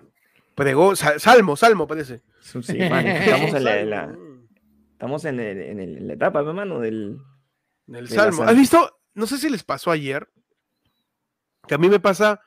Pregó, 0.54 0.96
sal- 0.96 1.20
salmo, 1.20 1.56
salmo, 1.56 1.86
parece. 1.86 2.22
Sí, 2.40 2.58
estamos 2.78 3.54
en 3.54 3.64
la, 3.90 4.16
estamos 4.92 5.24
en, 5.26 5.40
el- 5.40 5.60
en 5.62 5.78
el- 5.80 5.96
en 5.98 6.06
la 6.08 6.14
etapa, 6.14 6.40
hermano, 6.40 6.80
del... 6.80 7.18
de 7.86 8.06
salmo. 8.08 8.38
sal- 8.38 8.48
¿Has 8.48 8.56
visto? 8.56 9.00
No 9.14 9.26
sé 9.26 9.36
si 9.38 9.50
les 9.50 9.62
pasó 9.62 9.90
ayer. 9.90 10.26
Que 11.68 11.74
a 11.74 11.78
mí 11.78 11.88
me 11.88 12.00
pasa 12.00 12.40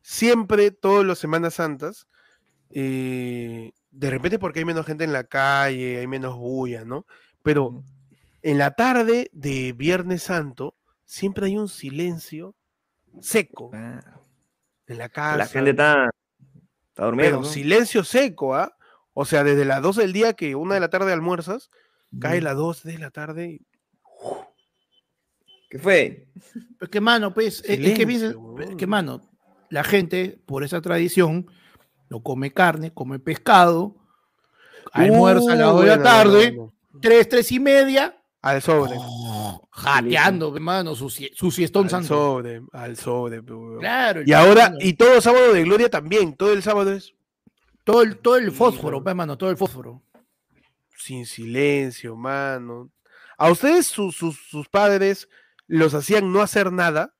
siempre, 0.00 0.70
todas 0.70 1.04
las 1.04 1.18
Semanas 1.18 1.54
Santas. 1.54 2.08
eh, 2.70 3.72
de 3.90 4.10
repente 4.10 4.38
porque 4.38 4.58
hay 4.60 4.64
menos 4.64 4.84
gente 4.86 5.04
en 5.04 5.12
la 5.12 5.24
calle, 5.24 5.98
hay 5.98 6.06
menos 6.06 6.36
bulla, 6.36 6.84
¿no? 6.84 7.06
Pero 7.42 7.82
en 8.50 8.58
la 8.58 8.72
tarde 8.72 9.28
de 9.32 9.72
Viernes 9.72 10.22
Santo 10.22 10.76
siempre 11.04 11.46
hay 11.46 11.56
un 11.56 11.68
silencio 11.68 12.54
seco 13.20 13.70
Ah, 13.74 14.20
en 14.86 14.98
la 14.98 15.08
casa. 15.08 15.36
la 15.38 15.46
gente 15.46 15.70
está, 15.70 16.10
está 16.88 17.04
durmiendo. 17.06 17.38
pero 17.38 17.42
¿no? 17.42 17.52
silencio 17.52 18.04
seco, 18.04 18.54
¿ah? 18.54 18.76
O 19.14 19.24
sea, 19.24 19.42
desde 19.44 19.64
las 19.64 19.82
12 19.82 20.02
del 20.02 20.12
día 20.12 20.32
que 20.34 20.54
una 20.54 20.74
de 20.74 20.80
la 20.80 20.90
tarde 20.90 21.12
almuerzas, 21.12 21.70
cae 22.20 22.40
las 22.40 22.54
2 22.56 22.82
de 22.84 22.98
la 22.98 23.10
tarde 23.10 23.46
y 23.48 23.66
¿Qué 25.68 25.78
fue? 25.80 26.28
Es 26.80 26.88
que, 26.88 27.00
mano, 27.00 27.34
pues, 27.34 27.60
es- 27.60 27.60
es 27.62 27.66
que, 27.66 27.76
Silencio, 27.76 28.06
piensa- 28.06 28.38
huevón. 28.38 28.62
es 28.62 28.76
que, 28.76 28.86
mano, 28.86 29.28
la 29.68 29.82
gente, 29.82 30.40
por 30.46 30.62
esa 30.62 30.80
tradición, 30.80 31.46
no 32.08 32.22
come 32.22 32.52
carne, 32.52 32.92
come 32.94 33.18
pescado, 33.18 33.96
almuerza 34.92 35.52
a 35.52 35.56
las 35.56 35.68
Uh, 35.68 35.72
dos 35.72 35.80
de 35.82 35.86
la 35.88 35.96
bueno, 35.96 36.02
tarde, 36.10 36.38
bueno, 36.52 36.72
bueno. 36.92 37.00
tres, 37.02 37.28
tres 37.28 37.50
y 37.52 37.58
media, 37.58 38.16
Al 38.46 38.62
sobre. 38.62 38.92
oh, 38.96 39.68
jateando, 39.72 40.54
hermano, 40.54 40.94
su, 40.94 41.10
su 41.10 41.50
siestón 41.50 41.84
Al 41.84 41.90
santo. 41.90 42.08
sobre, 42.08 42.62
al 42.72 42.96
sobre. 42.96 43.42
Claro. 43.80 44.22
Y 44.24 44.32
ahora, 44.32 44.64
hermano, 44.66 44.78
y 44.80 44.92
todo 44.94 45.20
sábado 45.20 45.52
de 45.52 45.62
gloria 45.64 45.90
también, 45.90 46.34
todo 46.36 46.52
el 46.52 46.62
sábado 46.62 46.92
es 46.92 47.12
todo 47.84 48.02
el, 48.02 48.18
todo 48.18 48.36
el 48.36 48.52
fósforo, 48.52 48.98
mano. 48.98 49.04
pues, 49.04 49.16
mano, 49.16 49.38
todo 49.38 49.50
el 49.50 49.56
fósforo. 49.56 50.02
sin 50.96 51.26
silencio, 51.26 52.16
mano. 52.16 52.90
¿A 53.38 53.50
ustedes 53.50 53.86
sus, 53.86 54.16
sus, 54.16 54.36
sus 54.48 54.68
padres 54.68 55.28
los 55.66 55.92
hacían 55.94 56.32
no 56.32 56.40
hacer 56.40 56.72
nada? 56.72 57.14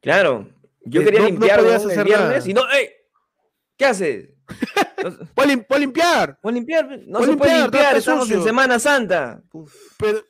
Claro, 0.00 0.48
yo 0.84 1.00
Eh, 1.00 1.04
quería 1.04 1.20
no- 1.20 1.24
no 1.26 1.30
limpiar 1.30 1.60
podías 1.60 1.82
el 1.84 1.90
hacer 1.90 2.04
viernes 2.04 2.28
nada. 2.46 2.50
y 2.50 2.54
no, 2.54 2.62
¡ey! 2.72 2.88
¿Qué 3.76 3.86
haces? 3.86 4.28
No, 5.02 5.10
¡Voy 5.34 5.44
a 5.44 5.48
lim- 5.48 5.66
voy 5.68 5.76
a 5.76 5.80
limpiar! 5.80 6.38
¿puedo 6.40 6.54
limpiar? 6.54 6.84
No 7.06 7.20
se 7.20 7.36
puede 7.36 7.52
limpiar, 7.52 7.60
limpiar, 7.62 7.96
estamos 7.96 8.30
en. 8.30 8.42
Semana 8.44 8.78
Santa. 8.78 9.42
Uf, 9.52 9.74
Pero, 9.96 10.22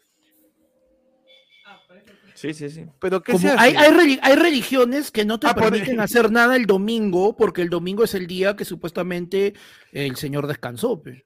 Sí, 2.42 2.52
sí, 2.54 2.68
sí. 2.70 2.84
pero 3.00 3.22
¿qué 3.22 3.32
Como 3.32 3.42
se 3.42 3.48
hace? 3.50 3.58
hay, 3.60 3.74
hay, 3.76 3.90
reli- 3.92 4.18
hay 4.20 4.34
religiones 4.34 5.10
que 5.12 5.24
no 5.24 5.38
te 5.38 5.46
Ah, 5.46 5.54
por- 5.54 5.70
permiten 5.70 6.00
hacer 6.00 6.30
nada 6.32 6.56
el 6.56 6.66
domingo, 6.66 7.36
porque 7.36 7.62
el 7.62 7.70
domingo 7.70 8.02
es 8.04 8.14
el 8.14 8.26
día 8.26 8.56
que 8.56 8.64
supuestamente 8.64 9.54
el 9.92 10.16
Señor 10.16 10.46
descansó. 10.48 11.00
pues. 11.00 11.22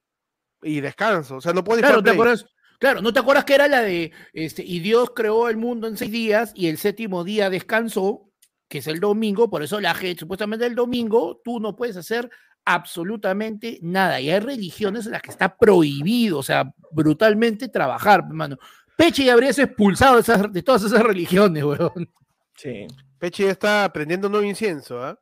Y 0.63 0.81
descanso, 0.81 1.37
o 1.37 1.41
sea, 1.41 1.53
no 1.55 1.65
puedes 1.65 1.85
Claro, 1.85 2.03
¿te 2.03 2.11
acuerdas? 2.11 2.45
Claro, 2.79 3.01
¿no 3.01 3.13
te 3.13 3.21
acuerdas 3.21 3.45
que 3.47 3.55
era 3.55 3.67
la 3.69 3.81
de, 3.81 4.13
este, 4.35 4.63
y 4.63 4.81
Dios 4.81 5.11
creó 5.17 5.49
el 5.49 5.57
mundo 5.57 5.87
en 5.89 5.97
seis 5.97 6.13
días 6.13 6.53
y 6.55 6.67
el 6.69 6.77
séptimo 6.77 7.25
día 7.25 7.49
descansó, 7.49 8.31
que 8.69 8.79
es 8.79 8.87
el 8.87 9.01
domingo, 9.01 9.49
por 9.49 9.63
eso 9.63 9.81
la 9.81 9.95
gente, 9.95 10.21
supuestamente 10.21 10.67
el 10.67 10.75
domingo, 10.75 11.41
tú 11.43 11.61
no 11.61 11.75
puedes 11.77 11.97
hacer 11.97 12.29
absolutamente 12.67 13.79
nada. 13.83 14.21
Y 14.21 14.31
hay 14.31 14.41
religiones 14.41 15.07
en 15.07 15.13
las 15.13 15.23
que 15.23 15.31
está 15.31 15.57
prohibido, 15.57 16.39
o 16.39 16.43
sea, 16.43 16.73
brutalmente 16.91 17.69
trabajar, 17.69 18.25
hermano. 18.29 18.57
Peche 18.97 19.25
ya 19.25 19.35
habrías 19.35 19.59
expulsado 19.59 20.15
de, 20.17 20.21
esas- 20.23 20.53
de 20.53 20.63
todas 20.63 20.83
esas 20.85 21.03
religiones, 21.03 21.63
weón. 21.65 22.11
Sí. 22.57 22.87
Pechi 23.19 23.45
ya 23.45 23.51
está 23.51 23.85
aprendiendo 23.85 24.29
nuevo 24.29 24.45
incienso, 24.47 25.03
¿ah? 25.03 25.19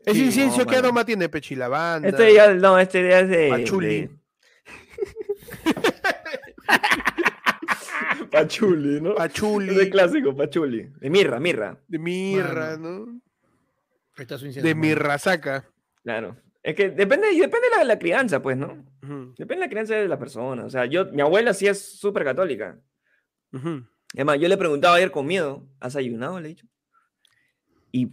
Ese 0.00 0.20
Sí, 0.20 0.24
incienso, 0.26 0.58
no, 0.60 0.66
¿qué 0.66 0.76
aroma 0.76 1.04
tiene 1.04 1.28
Pechi? 1.28 1.54
Lavanda. 1.56 2.08
Este 2.08 2.32
ya, 2.32 2.54
no, 2.54 2.78
este 2.78 3.06
ya 3.08 3.20
es 3.20 3.28
de. 3.28 3.48
Pachuli. 3.50 3.88
de- 3.88 4.10
Pachuli, 8.30 9.00
¿no? 9.00 9.14
Pachuli, 9.14 9.70
Es 9.70 9.76
de 9.76 9.90
clásico, 9.90 10.36
Pachuli. 10.36 10.90
De 11.00 11.10
mirra, 11.10 11.40
mirra. 11.40 11.78
de 11.88 11.98
mirra, 11.98 12.76
¿no? 12.76 13.20
Ahí 14.16 14.22
está 14.22 14.38
su 14.38 14.46
incienso, 14.46 14.66
De 14.66 14.74
mirrasaca. 14.74 15.64
Claclaro. 16.02 16.36
Es 16.62 16.74
que 16.74 16.90
depende, 16.90 17.32
y 17.32 17.40
depende 17.40 17.68
de 17.70 17.76
la, 17.76 17.84
la 17.84 17.98
crianza, 17.98 18.42
pues, 18.42 18.56
¿no? 18.56 18.84
Depende 19.00 19.54
de 19.56 19.60
la 19.60 19.68
crianza 19.68 19.94
de 19.94 20.08
la 20.08 20.18
persona. 20.18 20.64
O 20.64 20.70
sea, 20.70 20.84
yo, 20.86 21.06
mi 21.06 21.22
abuela 21.22 21.54
sí 21.54 21.66
es 21.66 21.98
súper 21.98 22.24
católica. 22.24 22.78
Ujú. 23.52 23.84
Es 24.14 24.24
más, 24.24 24.38
yo 24.40 24.48
le 24.48 24.56
preguntaba 24.56 24.96
ayer 24.96 25.10
con 25.10 25.26
miedo, 25.26 25.66
¿has 25.80 25.94
ayunado? 25.96 26.40
Le 26.40 26.46
he 26.48 26.54
dicho. 26.54 26.66
Y 27.92 28.08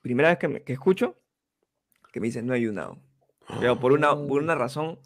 primera 0.00 0.30
vez 0.30 0.38
que, 0.38 0.48
me- 0.48 0.62
que 0.62 0.72
escucho, 0.72 1.18
que 2.12 2.20
me 2.20 2.26
dice, 2.28 2.42
no 2.42 2.54
he 2.54 2.56
ayunado. 2.56 2.98
Pero 3.60 3.78
por 3.80 3.92
una, 3.92 4.10
por 4.10 4.42
una 4.42 4.54
razón 4.54 4.98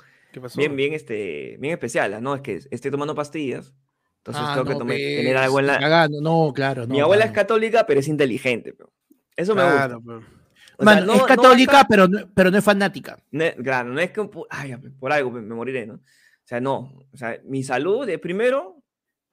bien, 0.56 0.74
bien, 0.76 0.94
este, 0.94 1.56
bien 1.60 1.72
especial, 1.74 2.20
¿no? 2.22 2.34
Es 2.34 2.40
que 2.42 2.60
estoy 2.70 2.90
tomando 2.90 3.14
pastillas, 3.14 3.72
entonces 4.18 4.42
Ah, 4.46 4.52
tengo 4.54 4.66
que 4.66 4.72
no, 4.74 4.78
tome- 4.80 4.86
pues, 4.94 5.16
tener 5.16 5.36
algo 5.36 5.60
en 5.60 5.66
la... 5.66 5.78
cagando, 5.78 6.20
No, 6.20 6.52
claro. 6.52 6.86
Mi 6.86 6.98
no, 6.98 7.04
abuela 7.04 7.24
es 7.24 7.30
mano. 7.30 7.36
católica, 7.42 7.86
pero 7.86 8.00
es 8.00 8.08
inteligente. 8.08 8.72
pero 8.72 8.92
Eso 9.36 9.54
me 9.54 9.62
Claro, 9.62 10.00
gusta. 10.00 10.06
pero- 10.06 10.42
O 10.78 10.84
sea, 10.84 11.00
no- 11.00 11.14
es 11.14 11.22
católica, 11.24 11.86
pero, 11.88 12.08
no, 12.08 12.18
pero 12.34 12.50
no 12.50 12.58
es 12.58 12.64
fanática. 12.64 13.18
es- 13.30 13.54
claro, 13.56 13.90
no 13.90 14.00
es 14.00 14.10
que 14.10 14.28
ay, 14.50 14.74
por 14.98 15.12
algo 15.12 15.30
me, 15.30 15.40
me 15.42 15.54
moriré, 15.54 15.86
¿no? 15.86 15.94
O 15.94 16.00
sea, 16.44 16.60
no. 16.60 16.92
O 17.12 17.16
sea, 17.16 17.40
mi 17.44 17.62
salud 17.62 18.08
es 18.08 18.18
primero. 18.18 18.81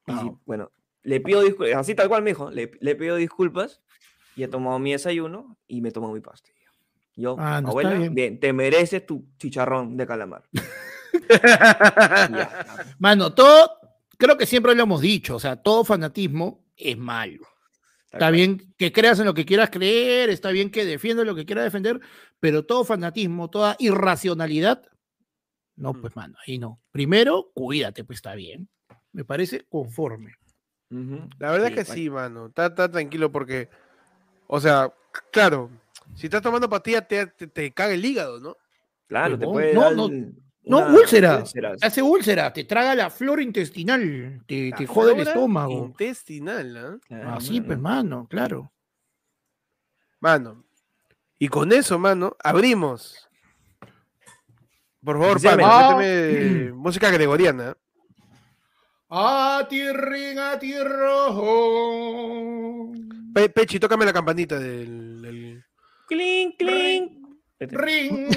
Y 0.09 0.31
bueno, 0.45 0.71
le 1.03 1.19
pido 1.21 1.41
disculpas, 1.41 1.75
así 1.77 1.95
tal 1.95 2.07
cual 2.09 2.23
me 2.23 2.31
dijo, 2.31 2.49
le, 2.51 2.71
le 2.79 2.95
pido 2.95 3.15
disculpas 3.15 3.81
y 4.35 4.43
he 4.43 4.47
tomado 4.47 4.79
mi 4.79 4.91
desayuno 4.91 5.57
y 5.67 5.81
me 5.81 5.91
tomo 5.91 6.11
mi 6.13 6.19
pastilla. 6.21 6.55
Yo, 7.15 7.35
Ah, 7.37 7.61
no, 7.61 7.69
abuela, 7.69 7.93
bien. 7.93 8.15
bien. 8.15 8.39
te 8.39 8.53
mereces 8.53 9.05
tu 9.05 9.25
chicharrón 9.37 9.97
de 9.97 10.07
calamar. 10.07 10.43
Ya, 11.33 12.65
Mano, 12.99 13.33
todo, 13.33 13.71
creo 14.17 14.37
que 14.37 14.45
siempre 14.45 14.75
lo 14.75 14.83
hemos 14.83 15.01
dicho, 15.01 15.35
o 15.35 15.39
sea, 15.39 15.55
todo 15.55 15.83
fanatismo 15.83 16.65
es 16.75 16.97
malo. 16.97 17.43
tal 17.43 18.05
Está 18.05 18.17
cual. 18.19 18.33
bien 18.33 18.73
que 18.77 18.91
creas 18.91 19.19
en 19.19 19.25
lo 19.25 19.33
que 19.33 19.45
quieras 19.45 19.69
creer, 19.69 20.29
está 20.29 20.51
bien 20.51 20.69
que 20.71 20.85
defiendas 20.85 21.25
lo 21.25 21.35
que 21.35 21.45
quieras 21.45 21.65
defender, 21.65 21.99
pero 22.39 22.65
todo 22.65 22.83
fanatismo, 22.83 23.49
toda 23.49 23.75
irracionalidad, 23.79 24.83
no, 25.75 25.93
Mm. 25.93 26.01
pues, 26.01 26.15
mano, 26.15 26.37
ahí 26.45 26.57
no. 26.59 26.81
Primero, 26.91 27.51
cuídate, 27.53 28.03
pues 28.03 28.17
está 28.17 28.35
bien. 28.35 28.69
Me 29.11 29.23
parece 29.25 29.65
conforme. 29.69 30.35
La 31.37 31.51
verdad 31.51 31.67
es 31.67 31.75
que 31.75 31.85
sí, 31.85 32.09
mano. 32.09 32.47
Está, 32.47 32.67
está 32.67 32.89
tranquilo 32.89 33.31
porque, 33.31 33.69
o 34.47 34.59
sea, 34.59 34.91
claro, 35.31 35.69
si 36.15 36.27
estás 36.27 36.41
tomando 36.41 36.69
pastilla 36.69 37.01
te, 37.07 37.27
te, 37.27 37.47
te 37.47 37.71
caga 37.71 37.93
el 37.93 38.03
hígado, 38.03 38.39
¿no? 38.39 38.57
Claro, 39.07 39.37
te 39.37 39.45
puede 39.45 39.73
no, 39.73 39.81
dar 39.81 39.95
no, 39.95 40.05
una 40.05 40.31
No, 40.63 40.95
úlcera. 40.95 41.37
úlceras. 41.39 41.83
Hace 41.83 42.01
úlcera, 42.01 42.51
te 42.53 42.63
traga 42.63 42.95
la 42.95 43.09
flora 43.09 43.41
intestinal, 43.41 44.43
te, 44.47 44.69
La 44.71 44.77
te 44.77 44.87
jode 44.87 45.13
el 45.13 45.27
estómago. 45.27 45.73
Intestinal. 45.73 46.99
Claro, 47.07 47.29
Así, 47.31 47.61
pues, 47.61 47.77
mano. 47.79 48.27
claro. 48.29 48.71
Mano. 50.19 50.65
Y 51.37 51.47
con 51.47 51.71
eso, 51.71 51.97
mano, 51.97 52.35
abrimos. 52.43 53.29
Por 55.03 55.17
favor. 55.17 55.41
Pablo, 55.41 56.05
música 56.75 57.09
gregoriana. 57.09 57.77
A 59.11 59.65
tierra, 59.69 60.59
tierra. 60.59 61.27
Pe- 63.33 63.49
Pechi, 63.49 63.79
tócame 63.79 64.05
la 64.05 64.13
campanita 64.13 64.59
del. 64.59 65.21
del- 65.21 65.63
Clink, 66.07 66.57
clink. 66.57 67.11
Ring. 67.59 68.29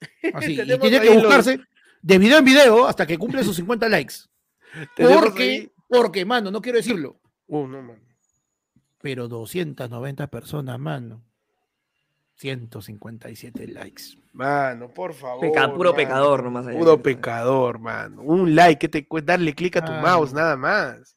Así, 0.34 0.52
y 0.60 0.78
tiene 0.78 1.00
que 1.00 1.06
los- 1.14 1.22
buscarse 1.22 1.58
de 2.02 2.18
video 2.18 2.36
en 2.38 2.44
video 2.44 2.86
hasta 2.86 3.06
que 3.06 3.16
cumple 3.16 3.42
sus 3.42 3.56
50 3.56 3.88
likes. 3.88 4.14
Porque, 4.96 5.42
ahí- 5.42 5.72
porque, 5.88 6.24
mano, 6.26 6.50
no 6.50 6.60
quiero 6.60 6.76
decirlo, 6.76 7.16
Uh, 7.48 7.66
no, 7.66 7.82
mano. 7.82 8.00
pero 9.00 9.26
290 9.26 10.26
personas, 10.28 10.78
mano. 10.78 11.22
157 12.36 13.66
likes. 13.68 14.02
Mano, 14.32 14.88
por 14.88 15.14
favor. 15.14 15.40
Peca- 15.40 15.72
puro 15.74 15.90
mano. 15.90 15.96
pecador 15.96 16.44
nomás. 16.44 16.66
allá. 16.66 16.78
Puro 16.78 17.02
pecador, 17.02 17.78
mano. 17.78 18.22
Un 18.22 18.54
like, 18.54 18.78
que 18.78 18.88
te 18.88 19.06
darle 19.24 19.54
clic 19.54 19.76
a 19.76 19.84
tu 19.84 19.92
Ah, 19.92 20.00
mouse, 20.00 20.32
nada 20.32 20.56
más. 20.56 21.16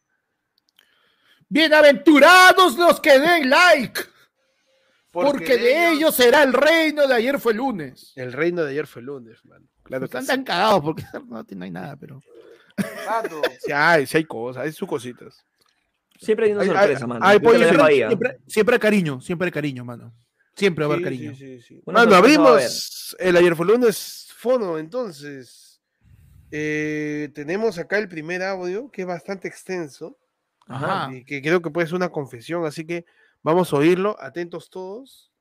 Bienaventurados 1.54 2.78
los 2.80 3.00
que 3.00 3.20
den 3.20 3.48
like, 3.48 4.02
porque, 5.12 5.56
de 5.56 5.88
ellos- 5.88 5.98
ellos 5.98 6.16
será 6.16 6.42
el 6.42 6.52
reino 6.52 7.08
de 7.08 7.14
ayer 7.14 7.40
fue 7.40 7.54
lunes. 7.54 8.12
El 8.16 8.34
reino 8.34 8.64
de 8.64 8.72
ayer 8.72 8.88
fue 8.88 9.04
lunes, 9.04 9.46
mano. 9.46 9.68
Claro 9.84 10.06
Están 10.06 10.24
sí. 10.24 10.28
tan 10.30 10.44
cagados 10.44 10.82
porque 10.82 11.04
no, 11.30 11.44
no 11.48 11.64
hay 11.64 11.70
nada, 11.72 11.96
pero. 11.96 12.20
Sí 13.64 13.72
hay, 13.72 14.08
sí 14.08 14.18
hay 14.18 14.24
cosas, 14.26 14.64
hay 14.64 14.72
sus 14.72 14.88
cositas. 14.88 15.46
Siempre 16.20 16.48
hay 16.48 16.54
una 16.54 16.66
sorpresa, 16.66 17.06
mano. 17.06 17.24
ay, 17.24 17.36
Yo 17.36 17.40
te 17.42 17.46
pollo, 17.46 17.60
lo 17.60 17.66
dejo 17.66 17.86
siempre- 17.86 18.04
¿ah? 18.04 18.08
Siempre, 18.08 18.38
siempre 18.48 18.74
hay 18.76 18.80
cariño, 18.80 19.22
siempre 19.22 19.46
hay 19.46 19.52
cariño, 19.52 19.86
mano. 19.86 20.12
Siempre 20.56 20.86
va 20.86 20.94
a 20.94 20.96
haber 20.96 21.04
cariño. 21.04 21.36
sí, 21.36 21.60
sí, 21.60 21.62
sí. 21.62 21.82
Una 21.86 22.00
Mano, 22.00 22.16
abrimos 22.16 23.16
el 23.20 23.38
ayer 23.38 23.56
fue 23.56 23.68
lunes 23.68 24.28
fono, 24.38 24.80
entonces. 24.80 25.82
eh, 26.50 27.30
tenemos 27.36 27.78
acá 27.78 28.00
el 28.00 28.08
primer 28.10 28.42
audio, 28.42 28.90
que 28.90 29.02
es 29.04 29.08
bastante 29.08 29.48
extenso, 29.48 30.18
Ajá. 30.68 31.10
y 31.14 31.26
que 31.26 31.42
creo 31.42 31.62
que 31.62 31.70
puede 31.70 31.88
ser 31.88 31.96
una 31.96 32.10
confesión, 32.10 32.66
así 32.66 32.86
que 32.86 33.06
vamos 33.42 33.74
a 33.74 33.78
oírlo, 33.78 34.16
atentos 34.20 34.70
todos. 34.70 35.32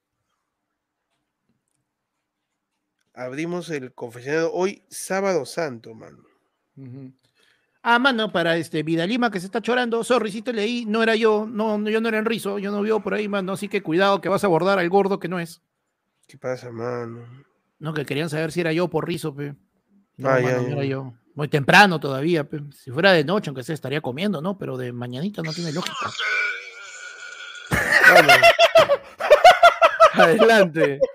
Abrimos 3.14 3.68
el 3.70 3.92
confesionario 3.92 4.52
hoy, 4.52 4.82
sábado 4.88 5.44
santo, 5.44 5.94
mano. 5.94 6.18
Ah, 7.82 7.98
mano, 7.98 8.32
para 8.32 8.56
este 8.56 8.82
Vidalima 8.82 9.30
que 9.30 9.40
se 9.40 9.46
está 9.46 9.60
chorando, 9.60 10.02
sorry, 10.02 10.30
si 10.32 10.40
te 10.40 10.52
leí, 10.52 10.86
no 10.86 11.02
era 11.02 11.14
yo, 11.16 11.46
no, 11.46 11.78
yo 11.90 12.00
no 12.00 12.08
era 12.08 12.18
Enrizo, 12.18 12.58
yo 12.58 12.70
no 12.70 12.80
vio 12.80 13.00
por 13.00 13.12
ahí, 13.14 13.28
mano, 13.28 13.52
así 13.52 13.68
que 13.68 13.82
cuidado 13.82 14.20
que 14.20 14.28
vas 14.28 14.44
a 14.44 14.46
abordar 14.46 14.78
al 14.78 14.88
gordo 14.88 15.18
que 15.18 15.28
no 15.28 15.38
es. 15.40 15.60
¿Qué 16.26 16.38
pasa, 16.38 16.70
mano? 16.70 17.26
No, 17.78 17.92
que 17.92 18.06
querían 18.06 18.30
saber 18.30 18.52
si 18.52 18.60
era 18.60 18.72
yo 18.72 18.88
por 18.88 19.06
Rizo, 19.06 19.34
pe. 19.34 19.54
No, 20.16 20.28
Ah, 20.28 20.40
mano, 20.40 20.48
ya, 20.48 20.56
no 20.62 20.68
era 20.68 20.84
yo. 20.84 21.12
Muy 21.34 21.48
temprano 21.48 21.98
todavía. 21.98 22.46
Si 22.74 22.90
fuera 22.90 23.12
de 23.12 23.24
noche, 23.24 23.48
aunque 23.48 23.62
se 23.62 23.72
estaría 23.72 24.00
comiendo, 24.00 24.42
¿no? 24.42 24.58
Pero 24.58 24.76
de 24.76 24.92
mañanita 24.92 25.42
no 25.42 25.52
tiene 25.52 25.72
lógica. 25.72 26.10
Adelante. 30.14 31.00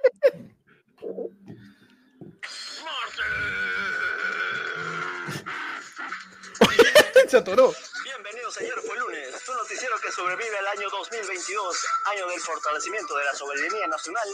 Se 7.28 7.38
atoró. 7.38 7.74
Bienvenidos, 8.06 8.58
ayer 8.58 8.74
fue 8.86 8.98
lunes, 8.98 9.36
noticiero 9.68 10.00
que 10.00 10.10
sobrevive 10.14 10.58
al 10.60 10.68
año 10.68 10.90
2022, 10.90 11.78
año 12.06 12.28
del 12.28 12.40
fortalecimiento 12.40 13.18
de 13.18 13.26
la 13.26 13.36
soberanía 13.36 13.86
nacional, 13.88 14.30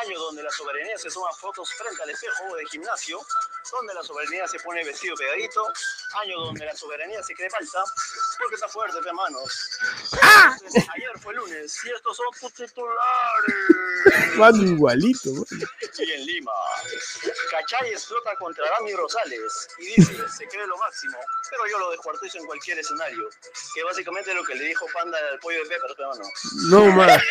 año 0.00 0.18
donde 0.18 0.42
la 0.42 0.50
soberanía 0.50 0.96
se 0.96 1.10
suma 1.10 1.30
fotos 1.34 1.70
frente 1.74 2.02
al 2.02 2.08
espejo 2.08 2.56
de 2.56 2.64
gimnasio, 2.64 3.20
donde 3.70 3.92
la 3.92 4.02
soberanía 4.02 4.48
se 4.48 4.58
pone 4.60 4.82
vestido 4.82 5.14
pegadito, 5.14 5.62
año 6.22 6.40
donde 6.40 6.64
la 6.64 6.74
soberanía 6.74 7.22
se 7.22 7.34
cree 7.34 7.50
falsa, 7.50 7.84
porque 8.38 8.54
está 8.54 8.66
fuerte, 8.66 8.98
pe 9.02 9.12
manos. 9.12 9.78
Ayer 10.94 11.18
fue 11.20 11.34
lunes 11.34 11.78
y 11.84 11.90
estos 11.90 12.16
son 12.16 12.26
tus 12.40 12.54
titulares. 12.54 14.36
Mano, 14.36 14.62
igualito. 14.62 15.30
Y 15.98 16.12
en 16.12 16.26
Lima, 16.26 16.52
Cachay 17.50 17.90
explota 17.90 18.34
contra 18.36 18.68
Dani 18.70 18.94
Rosales 18.94 19.68
y 19.78 19.86
dice, 19.96 20.28
se 20.28 20.48
cree 20.48 20.66
lo 20.66 20.76
máximo, 20.78 21.18
pero 21.50 21.66
yo 21.68 21.78
lo 21.78 21.90
descuartizo 21.90 22.38
en 22.38 22.46
cualquier 22.46 22.78
escenario. 22.78 23.28
Que 23.74 23.84
básicamente 23.84 24.30
es 24.30 24.36
lo 24.36 24.44
que 24.44 24.54
le 24.54 24.61
dijo 24.64 24.86
Panda 24.92 25.18
al 25.32 25.38
pollo 25.38 25.58
de 25.62 25.68
Pepper, 25.68 25.90
pero 25.96 26.10
no. 26.14 26.86
No, 26.86 26.92
más. 26.96 27.22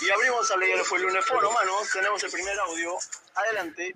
Y 0.00 0.10
abrimos 0.10 0.50
al 0.50 0.62
ayer 0.62 0.78
fue 0.84 0.98
el 0.98 1.04
lunes 1.04 1.24
foro, 1.24 1.50
manos. 1.52 1.88
Tenemos 1.92 2.22
el 2.24 2.30
primer 2.30 2.58
audio. 2.60 2.94
Adelante. 3.34 3.94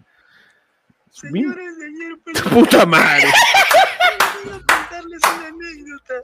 Señores, 1.11 1.79
de 1.79 1.87
ayer 1.87 2.17
fue 2.23 2.33
el 2.33 2.43
Puta 2.67 2.87
madre. 2.87 3.29
A 3.29 4.51
contarles 4.51 5.21
una 5.23 5.47
anécdota. 5.49 6.23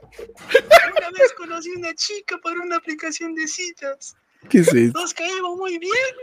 Una 0.97 1.09
vez 1.11 1.33
conocí 1.37 1.69
una 1.71 1.93
chica 1.93 2.37
por 2.37 2.57
una 2.57 2.77
aplicación 2.77 3.35
de 3.35 3.47
citas. 3.47 4.15
¿Qué 4.49 4.59
es? 4.59 4.73
Nos 4.93 5.13
caímos 5.13 5.57
muy 5.57 5.77
bien. 5.77 6.15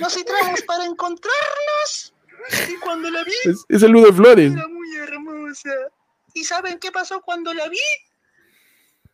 Nos 0.00 0.14
citamos 0.14 0.62
para 0.62 0.84
encontrarnos. 0.84 2.14
Y 2.68 2.76
cuando 2.76 3.10
la 3.10 3.22
vi, 3.24 3.32
Es, 3.44 3.64
es 3.68 3.82
el 3.82 3.92
Ludo 3.92 4.12
Flores. 4.12 4.52
era 4.52 4.68
muy 4.68 4.96
hermosa. 4.96 5.70
¿Y 6.34 6.44
saben 6.44 6.78
qué 6.78 6.92
pasó 6.92 7.22
cuando 7.22 7.54
la 7.54 7.68
vi? 7.68 7.78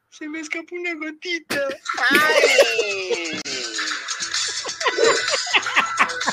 Se 0.09 0.29
me 0.29 0.41
escapó 0.41 0.75
una 0.75 0.95
gotita. 0.95 1.69
¡Ay! 2.11 3.41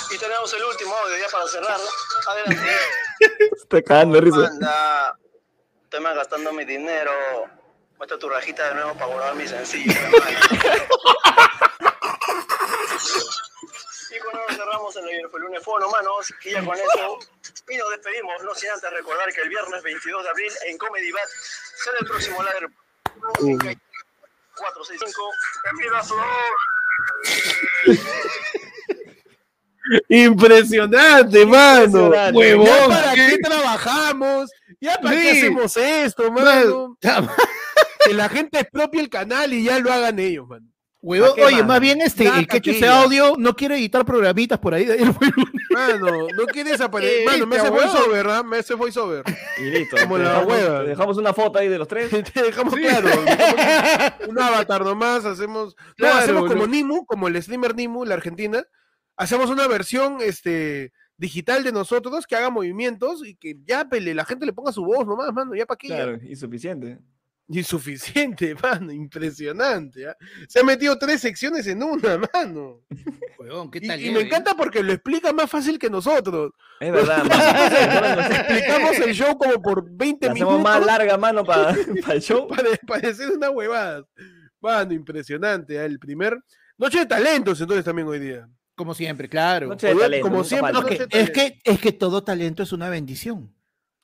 Y 0.10 0.18
tenemos 0.18 0.52
el 0.54 0.64
último 0.64 0.96
audio 0.96 1.18
ya 1.18 1.28
para 1.30 1.48
cerrar. 1.48 1.80
Adelante. 2.28 2.72
Está 3.56 3.82
cagando 3.82 4.16
de 4.16 4.22
risa. 4.22 4.52
Estoy 5.84 6.00
malgastando 6.00 6.54
mi 6.54 6.66
dinero. 6.66 7.12
Muestra 7.98 8.18
tu 8.18 8.30
rajita 8.30 8.70
de 8.70 8.76
nuevo 8.76 8.94
para 8.94 9.06
guardar 9.08 9.36
mi 9.36 9.48
sencillo. 9.48 9.94
y 14.16 14.20
con 14.20 14.40
eso 14.40 14.56
cerramos 14.56 14.96
el 14.96 15.06
ayer 15.06 15.30
fue 15.30 15.40
el 15.40 15.46
lunes 15.46 15.64
fono, 15.64 15.90
manos. 15.90 16.34
Y 16.44 16.52
ya 16.52 16.64
con 16.64 16.76
eso. 16.76 17.20
Y 17.70 17.78
nos 17.78 17.90
despedimos, 17.92 18.44
no 18.44 18.56
sin 18.56 18.70
antes 18.70 18.92
recordar 18.92 19.32
que 19.34 19.42
el 19.42 19.50
viernes 19.50 19.84
22 19.84 20.24
de 20.24 20.30
abril 20.30 20.52
en 20.68 20.78
Comedy 20.78 21.12
Bat 21.12 21.30
será 21.84 21.98
el 22.00 22.06
próximo 22.06 22.44
ladder. 22.44 22.70
465. 24.56 25.32
¡Empieza 25.72 26.04
su 26.04 26.16
Impresionante, 30.10 31.46
mano. 31.46 31.84
Impresionante. 31.84 32.38
Huevón. 32.38 32.66
Ya 32.66 32.88
¿Para 32.88 33.14
qué 33.14 33.28
qué 33.30 33.38
trabajamos? 33.40 34.52
¿Ya 34.80 34.98
para 34.98 35.16
qué 35.16 35.32
hacemos 35.32 35.78
esto, 35.78 36.32
mano? 36.32 36.98
Que 38.06 38.14
la 38.14 38.30
gente 38.30 38.60
expropie 38.60 39.02
el 39.02 39.10
canal 39.10 39.54
y 39.54 39.64
ya 39.64 39.80
lo 39.80 39.92
hagan 39.92 40.20
ellos, 40.20 40.48
mano. 40.48 40.68
Huevón, 41.08 41.30
¿Pa' 41.30 41.36
qué, 41.36 41.44
oye, 41.46 41.64
más 41.64 41.80
bien 41.80 42.02
este, 42.02 42.26
Ya, 42.26 42.38
el 42.38 42.48
que 42.48 42.58
hecho 42.58 42.72
ese 42.72 42.86
audio 42.86 43.36
no 43.38 43.56
quiere 43.56 43.78
editar 43.78 44.04
programitas 44.04 44.60
por 44.60 44.74
ahí 44.74 44.84
de 44.84 44.98
lunes. 44.98 45.16
Mano, 45.70 46.28
no 46.36 46.46
quieres 46.48 46.82
aparecer. 46.82 47.22
Eh, 47.22 47.26
Mano, 47.32 47.48
me 47.48 47.56
hace 47.56 47.70
voiceover, 47.70 48.10
¿verdad? 48.12 48.44
Me 48.44 48.58
hace 48.58 48.74
voiceover. 48.74 49.24
Y 49.58 49.70
listo. 49.70 49.96
Como 50.02 50.18
la 50.18 50.32
dejamos, 50.32 50.54
hueva. 50.54 50.82
te 50.82 50.90
dejamos 50.90 51.18
una 51.18 51.34
foto 51.34 51.60
ahí 51.60 51.70
de 51.70 51.78
los 51.78 51.88
tres. 51.88 52.10
Te 52.34 52.42
dejamos 52.42 52.76
claro. 52.76 53.08
dejamos 53.08 54.28
un 54.28 54.38
avatar 54.38 54.84
nomás, 54.84 55.24
hacemos. 55.24 55.78
No, 55.78 55.94
Claro, 55.96 56.18
hacemos 56.18 56.42
como 56.50 56.64
no. 56.64 56.68
Nimu, 56.68 57.06
como 57.06 57.30
el 57.30 57.42
streamer 57.42 57.74
Nimu, 57.74 58.04
la 58.04 58.16
Argentina. 58.16 58.62
Hacemos 59.16 59.50
una 59.50 59.66
versión 59.66 60.18
este, 60.20 60.92
digital 61.16 61.64
de 61.64 61.72
nosotros 61.72 62.28
que 62.28 62.36
haga 62.36 62.50
movimientos 62.50 63.26
y 63.26 63.36
que 63.36 63.56
ya 63.64 63.88
pele, 63.88 64.14
la 64.14 64.26
gente 64.26 64.46
le 64.46 64.52
ponga 64.52 64.74
su 64.74 64.84
voz 64.84 65.08
nomás, 65.08 65.32
mano, 65.32 65.56
ya 65.56 65.66
para 65.66 65.78
qué. 65.78 65.88
Claro, 65.88 66.20
insuficiente. 66.22 67.00
Insuficiente, 67.50 68.56
mano, 68.64 68.92
impresionante. 68.92 70.08
¿ah? 70.10 70.18
Se 70.48 70.60
ha 70.60 70.64
metido 70.64 70.98
tres 71.00 71.22
secciones 71.22 71.66
en 71.68 71.82
una, 71.82 72.20
mano. 72.34 72.82
Huevón, 73.40 73.72
qué 73.72 73.80
Y, 73.82 73.88
tal. 73.88 74.02
y 74.02 74.12
me 74.12 74.22
encanta 74.22 74.56
porque 74.56 74.84
lo 74.84 74.92
explica 74.94 75.32
más 75.34 75.50
fácil 75.50 75.80
que 75.80 75.90
nosotros. 75.90 76.52
Es 76.80 76.92
verdad, 76.92 77.24
mano. 77.24 78.36
Explicamos 78.36 79.00
el 79.00 79.14
show 79.14 79.38
como 79.38 79.62
por 79.62 79.90
20 79.90 80.26
La 80.28 80.34
hacemos 80.34 80.54
minutos. 80.56 80.72
más 80.72 80.86
larga, 80.86 81.18
mano, 81.18 81.44
para 81.46 81.72
el 82.14 82.22
show. 82.22 82.48
para, 82.48 82.70
para 82.86 83.08
decir 83.08 83.28
una 83.30 83.50
huevada. 83.50 84.06
Mano, 84.60 84.94
impresionante. 84.94 85.80
¿ah? 85.80 85.86
El 85.86 86.00
primer. 86.00 86.38
Noche 86.78 87.00
de 87.00 87.06
talentos, 87.08 87.60
entonces 87.62 87.84
también 87.86 88.08
hoy 88.08 88.20
día. 88.20 88.48
Como 88.76 88.94
siempre, 88.94 89.28
claro. 89.28 89.68
Noche 89.68 89.88
de 89.88 89.94
Oye, 89.94 90.02
talento, 90.04 90.28
como 90.30 90.44
siempre. 90.44 90.72
No, 90.74 90.86
que- 90.86 91.08
es, 91.10 91.32
que, 91.32 91.60
es 91.64 91.80
que 91.80 91.92
todo 91.92 92.24
talento 92.24 92.62
es 92.62 92.72
una 92.72 92.90
bendición. 92.90 93.56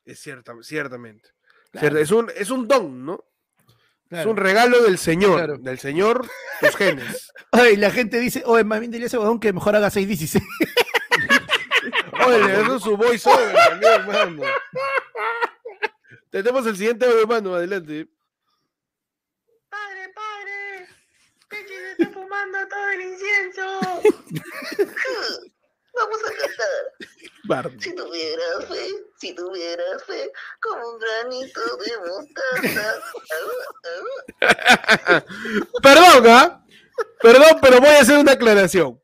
Es 0.05 0.19
cierta, 0.19 0.53
ciertamente. 0.61 1.29
Claro. 1.71 1.87
Cierta- 1.87 1.99
Es, 2.01 2.11
un, 2.11 2.31
es 2.35 2.49
un 2.49 2.67
don, 2.67 3.05
¿no? 3.05 3.23
Es 4.09 4.25
un 4.25 4.37
regalo 4.37 4.83
del 4.83 4.97
Señor. 4.97 5.37
Claro. 5.37 5.57
Del 5.57 5.79
Señor, 5.79 6.27
tus 6.59 6.75
genes. 6.75 7.31
Ay, 7.51 7.77
la 7.77 7.91
gente 7.91 8.19
dice, 8.19 8.43
oye, 8.45 8.63
más 8.63 8.79
bien 8.79 8.91
dile 8.91 9.05
a 9.05 9.07
ese 9.07 9.17
huevón 9.17 9.39
que 9.39 9.53
mejor 9.53 9.75
haga 9.75 9.89
616. 9.89 10.43
Oye, 12.25 12.61
eso 12.61 12.75
es 12.77 12.83
su 12.83 12.95
voiceover 12.95 13.53
también, 13.53 14.07
mano. 14.07 14.43
Tenemos 16.29 16.65
el 16.65 16.77
siguiente 16.77 17.05
audio, 17.05 17.27
mano. 17.27 17.53
Adelante. 17.53 18.07
Padre, 19.69 20.13
padre, 20.15 20.87
Pechi 21.49 21.73
se 21.73 21.91
está 21.91 22.09
fumando 22.09 22.57
todo 22.69 22.89
el 22.89 23.01
incienso. 23.01 24.01
Vamos 25.95 26.19
a 26.23 26.31
cantar. 26.31 27.09
Barney. 27.45 27.79
Si 27.79 27.93
tuvieras 27.95 28.65
fe, 28.67 28.87
si 29.19 29.35
tuvieras 29.35 30.03
fe, 30.05 30.31
como 30.61 30.89
un 30.89 30.99
granito 30.99 31.61
de 31.77 31.91
mostaza. 32.07 32.99
Perdón, 35.81 36.27
¿ah? 36.27 36.65
Perdón, 37.21 37.59
pero 37.61 37.79
voy 37.79 37.89
a 37.89 37.99
hacer 38.01 38.17
una 38.17 38.33
aclaración. 38.33 38.99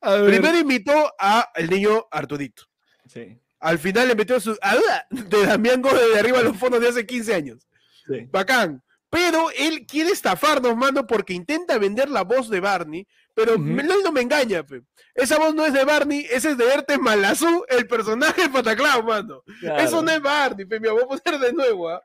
Primero 0.00 0.58
invitó 0.58 1.12
a 1.18 1.50
el 1.54 1.68
niño 1.68 2.06
Arturito. 2.10 2.64
Sí, 3.06 3.38
Al 3.58 3.78
final 3.78 4.08
le 4.08 4.14
metió 4.14 4.38
su 4.40 4.56
¡Ah! 4.62 4.78
de 5.10 5.46
Damián 5.46 5.82
Gómez 5.82 6.08
de 6.12 6.18
arriba 6.18 6.38
a 6.38 6.42
los 6.42 6.56
fondos 6.56 6.80
de 6.80 6.88
hace 6.88 7.04
15 7.06 7.34
años. 7.34 7.66
sí. 8.06 8.26
Bacán. 8.30 8.82
Pero 9.12 9.50
él 9.50 9.86
quiere 9.88 10.10
estafarnos, 10.12 10.76
mano, 10.76 11.04
porque 11.04 11.32
intenta 11.34 11.76
vender 11.78 12.08
la 12.08 12.22
voz 12.22 12.48
de 12.48 12.60
Barney, 12.60 13.08
pero 13.44 13.58
me- 13.58 13.82
él 13.82 13.88
no 14.04 14.12
me 14.12 14.20
engaña, 14.20 14.62
pe. 14.64 14.82
Esa 15.14 15.38
voz 15.38 15.54
no 15.54 15.64
es 15.66 15.72
de 15.72 15.84
Barney, 15.84 16.26
esa 16.30 16.50
es 16.50 16.58
de 16.58 16.72
Erte 16.72 16.98
Malazú, 16.98 17.64
el 17.68 17.86
personaje 17.86 18.42
de 18.42 18.48
Pataclao, 18.48 19.02
mano. 19.02 19.42
Claro. 19.60 19.80
Eso 19.82 20.02
no 20.02 20.10
es 20.10 20.20
Barney, 20.22 20.64
pe. 20.66 20.78
Me 20.80 20.90
voy 20.90 21.02
a 21.02 21.06
poner 21.06 21.40
de 21.40 21.52
nuevo, 21.52 21.88
¿ah? 21.88 22.02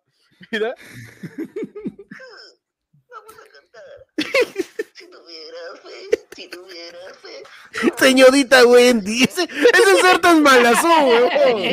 Mira. 0.51 0.73
Vamos 3.09 3.33
a 3.33 3.47
cantar. 3.53 3.83
Si 4.93 5.07
tuvieras 5.07 5.79
fe, 5.83 6.09
si 6.35 6.47
tuvieras 6.49 7.17
fe. 7.21 7.43
Señorita 7.97 8.65
Wendy, 8.65 9.23
ese, 9.23 9.43
ese 9.43 9.91
es 9.97 10.03
Erte 10.03 10.33
Malazú, 10.35 10.87
weón. 10.87 11.61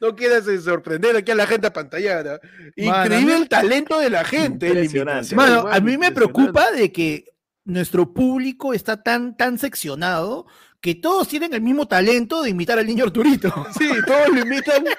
No 0.00 0.14
quieras 0.14 0.44
sorprender 0.62 1.16
aquí 1.16 1.30
a 1.32 1.34
la 1.34 1.46
gente 1.46 1.66
apantallada. 1.66 2.40
Increíble 2.76 3.36
el 3.36 3.48
talento 3.48 3.98
de 3.98 4.10
la 4.10 4.24
gente. 4.24 4.68
Impresionante. 4.68 5.34
Mano, 5.34 5.66
a 5.70 5.80
mí 5.80 5.96
me 5.98 6.10
preocupa 6.12 6.70
de 6.72 6.92
que 6.92 7.24
nuestro 7.64 8.12
público 8.12 8.74
está 8.74 9.02
tan, 9.02 9.36
tan 9.36 9.58
seccionado 9.58 10.46
que 10.80 10.94
todos 10.94 11.28
tienen 11.28 11.54
el 11.54 11.62
mismo 11.62 11.88
talento 11.88 12.42
de 12.42 12.50
imitar 12.50 12.78
al 12.78 12.86
niño 12.86 13.04
Arturito. 13.04 13.48
Sí, 13.78 13.88
todos 14.06 14.28
lo 14.28 14.40
imitan. 14.40 14.84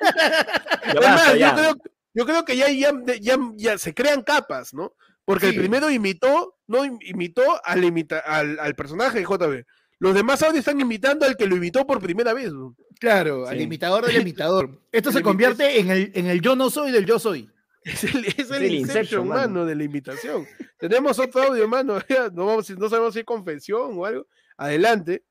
Ya 0.86 0.92
Es 0.92 1.00
basta, 1.00 1.10
más, 1.32 1.38
yo 1.40 1.54
creo, 1.56 1.76
yo 2.14 2.26
creo 2.26 2.46
que 2.46 2.58
ya, 2.58 2.70
ya, 2.70 2.92
ya, 3.22 3.38
ya 3.56 3.78
se 3.78 3.94
crean 3.94 4.22
capas, 4.24 4.74
¿no? 4.74 4.94
Porque 5.26 5.48
el 5.50 5.56
primero 5.56 5.90
imitó, 5.90 6.56
no 6.68 6.86
im- 6.86 7.00
imitó 7.02 7.42
al, 7.66 7.84
imita, 7.84 8.20
al, 8.20 8.60
al 8.60 8.76
personaje 8.76 9.20
de 9.20 9.26
JB. 9.26 9.64
Los 9.98 10.14
demás 10.14 10.42
audios 10.44 10.60
están 10.60 10.80
imitando 10.80 11.26
al 11.26 11.36
que 11.36 11.48
lo 11.48 11.56
imitó 11.56 11.86
por 11.88 12.00
primera 12.00 12.34
vez. 12.34 12.52
¿no? 12.54 12.76
Claro, 13.00 13.48
al 13.48 13.58
Sí. 13.58 13.64
imitador 13.64 14.06
del 14.06 14.22
imitador. 14.22 14.70
Esto 14.92 15.12
se 15.12 15.22
convierte 15.22 15.80
en 15.80 15.92
el, 15.92 16.12
en 16.16 16.28
el 16.28 16.42
yo 16.42 16.56
no 16.56 16.70
soy 16.70 16.92
del 16.92 17.06
yo 17.06 17.20
soy. 17.20 17.50
Es 17.84 18.04
el, 18.04 18.26
es 18.26 18.50
el 18.50 18.64
el 18.64 18.74
Inception, 18.74 18.78
Inception, 18.78 19.28
mano, 19.28 19.42
mano. 19.42 19.66
de 19.66 19.76
la 19.76 19.84
imitación. 19.84 20.48
Tenemos 20.80 21.20
otro 21.20 21.44
audio, 21.44 21.68
mano. 21.68 22.00
No, 22.34 22.46
vamos, 22.48 22.70
no 22.72 22.90
sabemos 22.90 23.14
si 23.14 23.20
es 23.20 23.26
confesión 23.26 23.92
o 23.98 24.06
algo. 24.06 24.26
Adelante. 24.58 25.24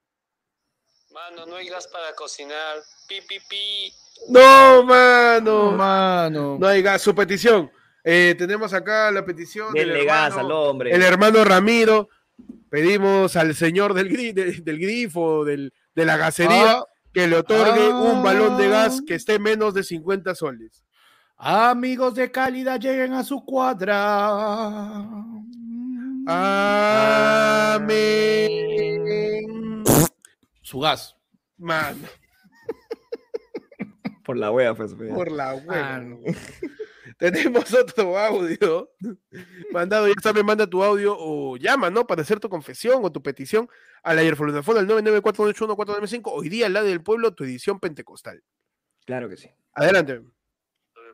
Mano, 1.12 1.46
no 1.46 1.56
hay 1.56 1.68
gas 1.68 1.86
para 1.88 2.14
cocinar. 2.14 2.76
Pi, 3.08 3.16
pi, 3.28 3.36
pi. 3.48 3.92
No, 4.28 4.82
mano. 4.84 5.72
mano. 5.72 6.56
No 6.60 6.66
hay 6.66 6.82
gas. 6.82 7.02
Su 7.02 7.14
petición. 7.14 7.70
Eh, 8.02 8.34
tenemos 8.36 8.72
acá 8.74 9.10
la 9.10 9.24
petición 9.24 9.72
del 9.72 9.88
Denle 9.88 10.04
gas 10.04 10.30
hermano- 10.36 10.46
al 10.46 10.52
hombre. 10.52 10.92
el 10.94 11.02
hermano 11.02 11.44
Ramiro. 11.44 12.08
Pedimos 12.68 13.36
al 13.36 13.54
señor 13.54 13.94
del, 13.94 14.10
gri- 14.10 14.32
de- 14.32 14.60
del 14.60 14.78
grifo, 14.78 15.44
del, 15.44 15.72
de 15.94 16.04
la 16.04 16.16
gasería, 16.16 16.78
Ah, 16.78 16.84
que 17.14 17.26
le 17.28 17.36
otorgue 17.36 17.88
un 17.94 18.22
balón 18.22 18.58
de 18.58 18.68
gas 18.68 18.98
Ah. 19.00 19.04
que 19.06 19.14
esté 19.14 19.38
menos 19.38 19.72
de 19.72 19.82
50 19.84 20.34
soles. 20.34 20.84
amigos 21.36 22.14
de 22.14 22.30
calidad 22.30 22.78
lleguen 22.80 23.12
a 23.14 23.24
su 23.24 23.44
cuadra. 23.44 24.96
Amén. 28.54 29.82
Su 30.62 30.80
gas. 30.80 31.16
Mano, 31.56 31.98
Por 34.24 34.36
la 34.36 34.50
wea, 34.50 34.74
pues. 34.74 34.92
por 34.94 35.30
la 35.30 35.54
hueva. 35.54 35.82
Mano. 35.92 36.18
Tenemos 37.32 37.72
otro 37.72 38.18
audio. 38.18 38.90
Mandado, 39.70 40.08
ya 40.08 40.14
sabes, 40.22 40.44
manda 40.44 40.66
tu 40.66 40.82
audio 40.82 41.16
o 41.18 41.56
llama, 41.56 41.88
¿no? 41.88 42.06
Para 42.06 42.22
hacer 42.22 42.38
tu 42.38 42.50
confesión 42.50 43.02
o 43.02 43.10
tu 43.10 43.22
petición 43.22 43.68
a 44.02 44.12
la 44.12 44.20
Airfolunafón 44.20 44.76
al 44.76 44.86
994814495. 44.88 46.22
Hoy 46.26 46.50
día, 46.50 46.68
la 46.68 46.82
del 46.82 47.02
pueblo, 47.02 47.34
tu 47.34 47.44
edición 47.44 47.80
pentecostal. 47.80 48.42
Claro 49.06 49.28
que 49.30 49.38
sí. 49.38 49.50
Adelante. 49.72 50.20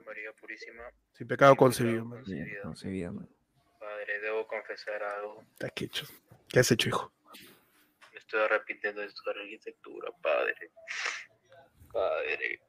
María 0.05 0.33
Purísima. 0.33 0.83
Sin 1.13 1.29
pecado 1.29 1.55
concebido, 1.55 2.05
man. 2.05 2.25
Man. 2.25 3.29
Padre, 3.79 4.21
debo 4.21 4.47
confesar 4.49 5.01
algo. 5.03 5.45
Está 5.53 5.71
que 5.71 5.85
hecho. 5.85 6.07
¿Qué 6.49 6.59
has 6.59 6.71
hecho, 6.73 6.89
hijo? 6.89 7.13
Me 8.13 8.19
estoy 8.19 8.41
arrepintiendo 8.41 9.01
de 9.01 9.07
estudiar 9.07 9.39
arquitectura, 9.39 10.11
padre. 10.21 10.73
Padre. 11.93 12.61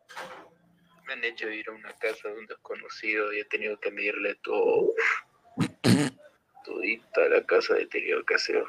Me 1.12 1.16
han 1.16 1.24
hecho 1.26 1.50
ir 1.50 1.68
a 1.68 1.74
una 1.74 1.92
casa 1.96 2.30
de 2.30 2.40
un 2.40 2.46
desconocido 2.46 3.34
y 3.34 3.42
he 3.42 3.44
tenido 3.44 3.78
que 3.82 3.92
medirle 3.92 4.34
todo. 4.36 4.94
Todita 6.64 7.28
la 7.28 7.46
casa 7.46 7.78
he 7.78 7.86
tenido 7.88 8.24
que 8.24 8.36
hacer. 8.36 8.64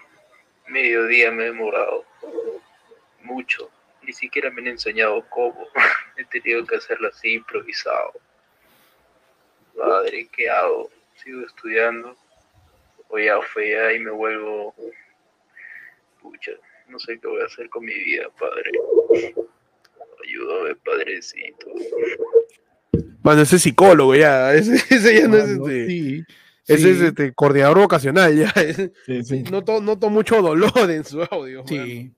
Mediodía 0.66 1.30
me 1.30 1.44
he 1.44 1.46
demorado. 1.46 2.04
Mucho. 3.20 3.70
Ni 4.02 4.12
siquiera 4.12 4.50
me 4.50 4.60
han 4.62 4.66
enseñado 4.66 5.24
cómo. 5.30 5.68
He 6.16 6.24
tenido 6.24 6.66
que 6.66 6.74
hacerlo 6.74 7.10
así, 7.10 7.34
improvisado. 7.34 8.12
Padre, 9.76 10.26
¿qué 10.32 10.50
hago? 10.50 10.90
¿Sigo 11.22 11.46
estudiando? 11.46 12.16
O 13.06 13.20
ya 13.20 13.40
fue 13.40 13.70
ya 13.70 13.92
y 13.92 14.00
me 14.00 14.10
vuelvo 14.10 14.74
Pucha, 16.20 16.52
no 16.88 16.98
sé 16.98 17.20
qué 17.20 17.28
voy 17.28 17.42
a 17.42 17.46
hacer 17.46 17.70
con 17.70 17.84
mi 17.84 17.94
vida, 17.94 18.28
padre. 18.30 18.72
Ayúdame, 20.22 20.76
padrecito. 20.76 21.66
Bueno, 23.22 23.42
ese 23.42 23.56
es 23.56 23.62
psicólogo 23.62 24.14
ya. 24.14 24.54
Ese, 24.54 24.74
ese 24.94 25.20
ya 25.20 25.28
no 25.28 25.36
es 25.36 25.48
Mano, 25.48 25.68
este. 25.68 25.86
sí, 25.86 26.24
Ese 26.66 26.90
es 26.90 27.00
este 27.00 27.32
coordinador 27.34 27.78
vocacional 27.78 28.36
ya. 28.36 28.52
Sí, 29.06 29.22
sí. 29.24 29.42
Noto, 29.44 29.80
noto 29.80 30.10
mucho 30.10 30.40
dolor 30.42 30.90
en 30.90 31.04
su 31.04 31.22
audio. 31.22 31.64
sí. 31.66 32.12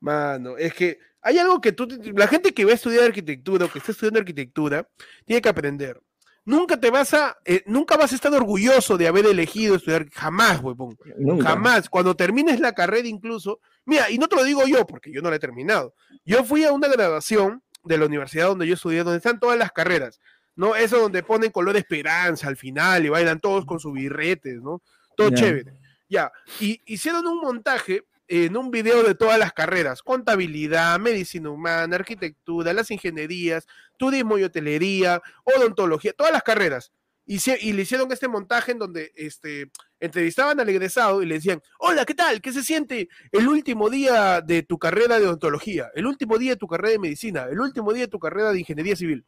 Mano, 0.00 0.58
es 0.58 0.74
que 0.74 0.98
hay 1.22 1.38
algo 1.38 1.62
que 1.62 1.72
tú, 1.72 1.88
la 2.14 2.28
gente 2.28 2.52
que 2.52 2.66
va 2.66 2.72
a 2.72 2.74
estudiar 2.74 3.04
arquitectura 3.04 3.64
o 3.64 3.70
que 3.70 3.78
está 3.78 3.92
estudiando 3.92 4.18
arquitectura, 4.20 4.86
tiene 5.24 5.40
que 5.40 5.48
aprender. 5.48 5.98
Nunca 6.44 6.78
te 6.78 6.90
vas 6.90 7.14
a, 7.14 7.38
eh, 7.44 7.62
nunca 7.66 7.96
vas 7.96 8.12
a 8.12 8.14
estar 8.14 8.32
orgulloso 8.34 8.98
de 8.98 9.08
haber 9.08 9.26
elegido 9.26 9.76
estudiar, 9.76 10.08
jamás, 10.10 10.60
huevón. 10.60 10.96
Jamás. 11.42 11.88
Cuando 11.88 12.14
termines 12.14 12.60
la 12.60 12.72
carrera 12.72 13.08
incluso, 13.08 13.60
mira, 13.86 14.10
y 14.10 14.18
no 14.18 14.28
te 14.28 14.36
lo 14.36 14.44
digo 14.44 14.66
yo 14.66 14.86
porque 14.86 15.10
yo 15.12 15.22
no 15.22 15.30
la 15.30 15.36
he 15.36 15.40
terminado. 15.40 15.94
Yo 16.24 16.44
fui 16.44 16.64
a 16.64 16.72
una 16.72 16.88
graduación 16.88 17.62
de 17.82 17.98
la 17.98 18.06
universidad 18.06 18.48
donde 18.48 18.66
yo 18.66 18.74
estudié, 18.74 19.04
donde 19.04 19.18
están 19.18 19.40
todas 19.40 19.58
las 19.58 19.72
carreras. 19.72 20.20
¿no? 20.56 20.76
Eso 20.76 20.98
donde 20.98 21.22
ponen 21.22 21.50
color 21.50 21.76
esperanza 21.76 22.48
al 22.48 22.56
final 22.56 23.04
y 23.04 23.08
bailan 23.08 23.40
todos 23.40 23.64
con 23.64 23.80
sus 23.80 23.92
birretes, 23.92 24.60
¿no? 24.62 24.82
Todo 25.16 25.30
chévere. 25.30 25.72
Ya, 26.08 26.30
y 26.60 26.80
hicieron 26.86 27.26
un 27.26 27.40
montaje 27.40 28.04
en 28.28 28.56
un 28.56 28.70
video 28.70 29.02
de 29.02 29.14
todas 29.14 29.38
las 29.38 29.52
carreras, 29.52 30.02
contabilidad, 30.02 30.98
medicina 30.98 31.50
humana, 31.50 31.96
arquitectura, 31.96 32.72
las 32.72 32.90
ingenierías, 32.90 33.66
turismo 33.98 34.38
y 34.38 34.44
hotelería, 34.44 35.22
odontología, 35.44 36.12
todas 36.12 36.32
las 36.32 36.42
carreras. 36.42 36.92
Y, 37.26 37.38
se- 37.38 37.58
y 37.60 37.72
le 37.72 37.82
hicieron 37.82 38.10
este 38.12 38.28
montaje 38.28 38.72
en 38.72 38.78
donde 38.78 39.12
este, 39.16 39.70
entrevistaban 39.98 40.60
al 40.60 40.68
egresado 40.68 41.22
y 41.22 41.26
le 41.26 41.36
decían, 41.36 41.62
hola, 41.78 42.04
¿qué 42.04 42.14
tal? 42.14 42.42
¿Qué 42.42 42.52
se 42.52 42.62
siente 42.62 43.08
el 43.32 43.48
último 43.48 43.88
día 43.88 44.42
de 44.42 44.62
tu 44.62 44.78
carrera 44.78 45.18
de 45.18 45.26
odontología? 45.26 45.90
El 45.94 46.06
último 46.06 46.36
día 46.38 46.50
de 46.52 46.56
tu 46.58 46.66
carrera 46.68 46.90
de 46.92 46.98
medicina, 46.98 47.44
el 47.50 47.60
último 47.60 47.92
día 47.94 48.02
de 48.04 48.08
tu 48.08 48.18
carrera 48.18 48.52
de 48.52 48.58
ingeniería 48.60 48.94
civil. 48.96 49.24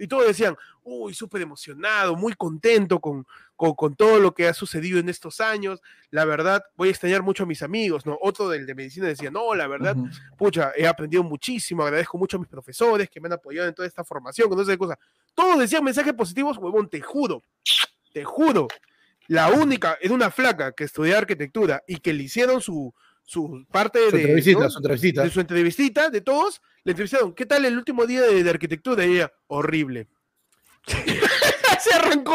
Y 0.00 0.08
todos 0.08 0.26
decían, 0.26 0.56
uy, 0.82 1.12
súper 1.12 1.42
emocionado, 1.42 2.16
muy 2.16 2.32
contento 2.32 3.00
con, 3.00 3.26
con, 3.54 3.74
con 3.74 3.94
todo 3.94 4.18
lo 4.18 4.32
que 4.32 4.48
ha 4.48 4.54
sucedido 4.54 4.98
en 4.98 5.10
estos 5.10 5.40
años. 5.40 5.82
La 6.10 6.24
verdad, 6.24 6.64
voy 6.74 6.88
a 6.88 6.90
extrañar 6.90 7.22
mucho 7.22 7.42
a 7.42 7.46
mis 7.46 7.62
amigos, 7.62 8.06
¿no? 8.06 8.18
Otro 8.22 8.48
del 8.48 8.64
de 8.64 8.74
medicina 8.74 9.06
decía, 9.06 9.30
no, 9.30 9.54
la 9.54 9.66
verdad, 9.66 9.94
pucha, 10.38 10.72
he 10.74 10.86
aprendido 10.86 11.22
muchísimo, 11.22 11.82
agradezco 11.82 12.16
mucho 12.16 12.38
a 12.38 12.40
mis 12.40 12.48
profesores 12.48 13.10
que 13.10 13.20
me 13.20 13.26
han 13.28 13.34
apoyado 13.34 13.68
en 13.68 13.74
toda 13.74 13.86
esta 13.86 14.02
formación, 14.02 14.48
con 14.48 14.56
todas 14.56 14.68
esas 14.68 14.78
cosas. 14.78 14.98
Todos 15.34 15.58
decían 15.58 15.84
mensajes 15.84 16.14
positivos, 16.14 16.56
huevón, 16.56 16.88
te 16.88 17.02
juro, 17.02 17.42
te 18.14 18.24
juro. 18.24 18.68
La 19.28 19.50
única, 19.50 19.98
era 20.00 20.14
una 20.14 20.30
flaca 20.30 20.72
que 20.72 20.84
estudiaba 20.84 21.20
arquitectura 21.20 21.84
y 21.86 21.98
que 21.98 22.14
le 22.14 22.22
hicieron 22.24 22.62
su, 22.62 22.92
su 23.30 23.64
parte 23.70 24.10
Su 24.10 24.16
de, 24.16 24.22
entrevista, 24.22 24.60
¿no? 24.60 24.70
su 24.70 24.78
entrevista. 24.78 25.22
de 25.22 25.30
su 25.30 25.40
entrevistita, 25.40 26.10
de 26.10 26.20
todos, 26.20 26.60
le 26.82 26.92
entrevistaron, 26.92 27.32
¿qué 27.32 27.46
tal 27.46 27.64
el 27.64 27.78
último 27.78 28.04
día 28.04 28.22
de, 28.22 28.42
de 28.42 28.50
arquitectura? 28.50 29.06
Y 29.06 29.12
ella, 29.14 29.32
horrible. 29.46 30.08
Se 31.80 31.94
arrancó, 31.94 32.34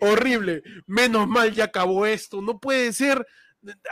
horrible. 0.00 0.62
Menos 0.86 1.26
mal 1.26 1.52
ya 1.52 1.64
acabó 1.64 2.06
esto, 2.06 2.40
no 2.40 2.60
puede 2.60 2.92
ser. 2.92 3.26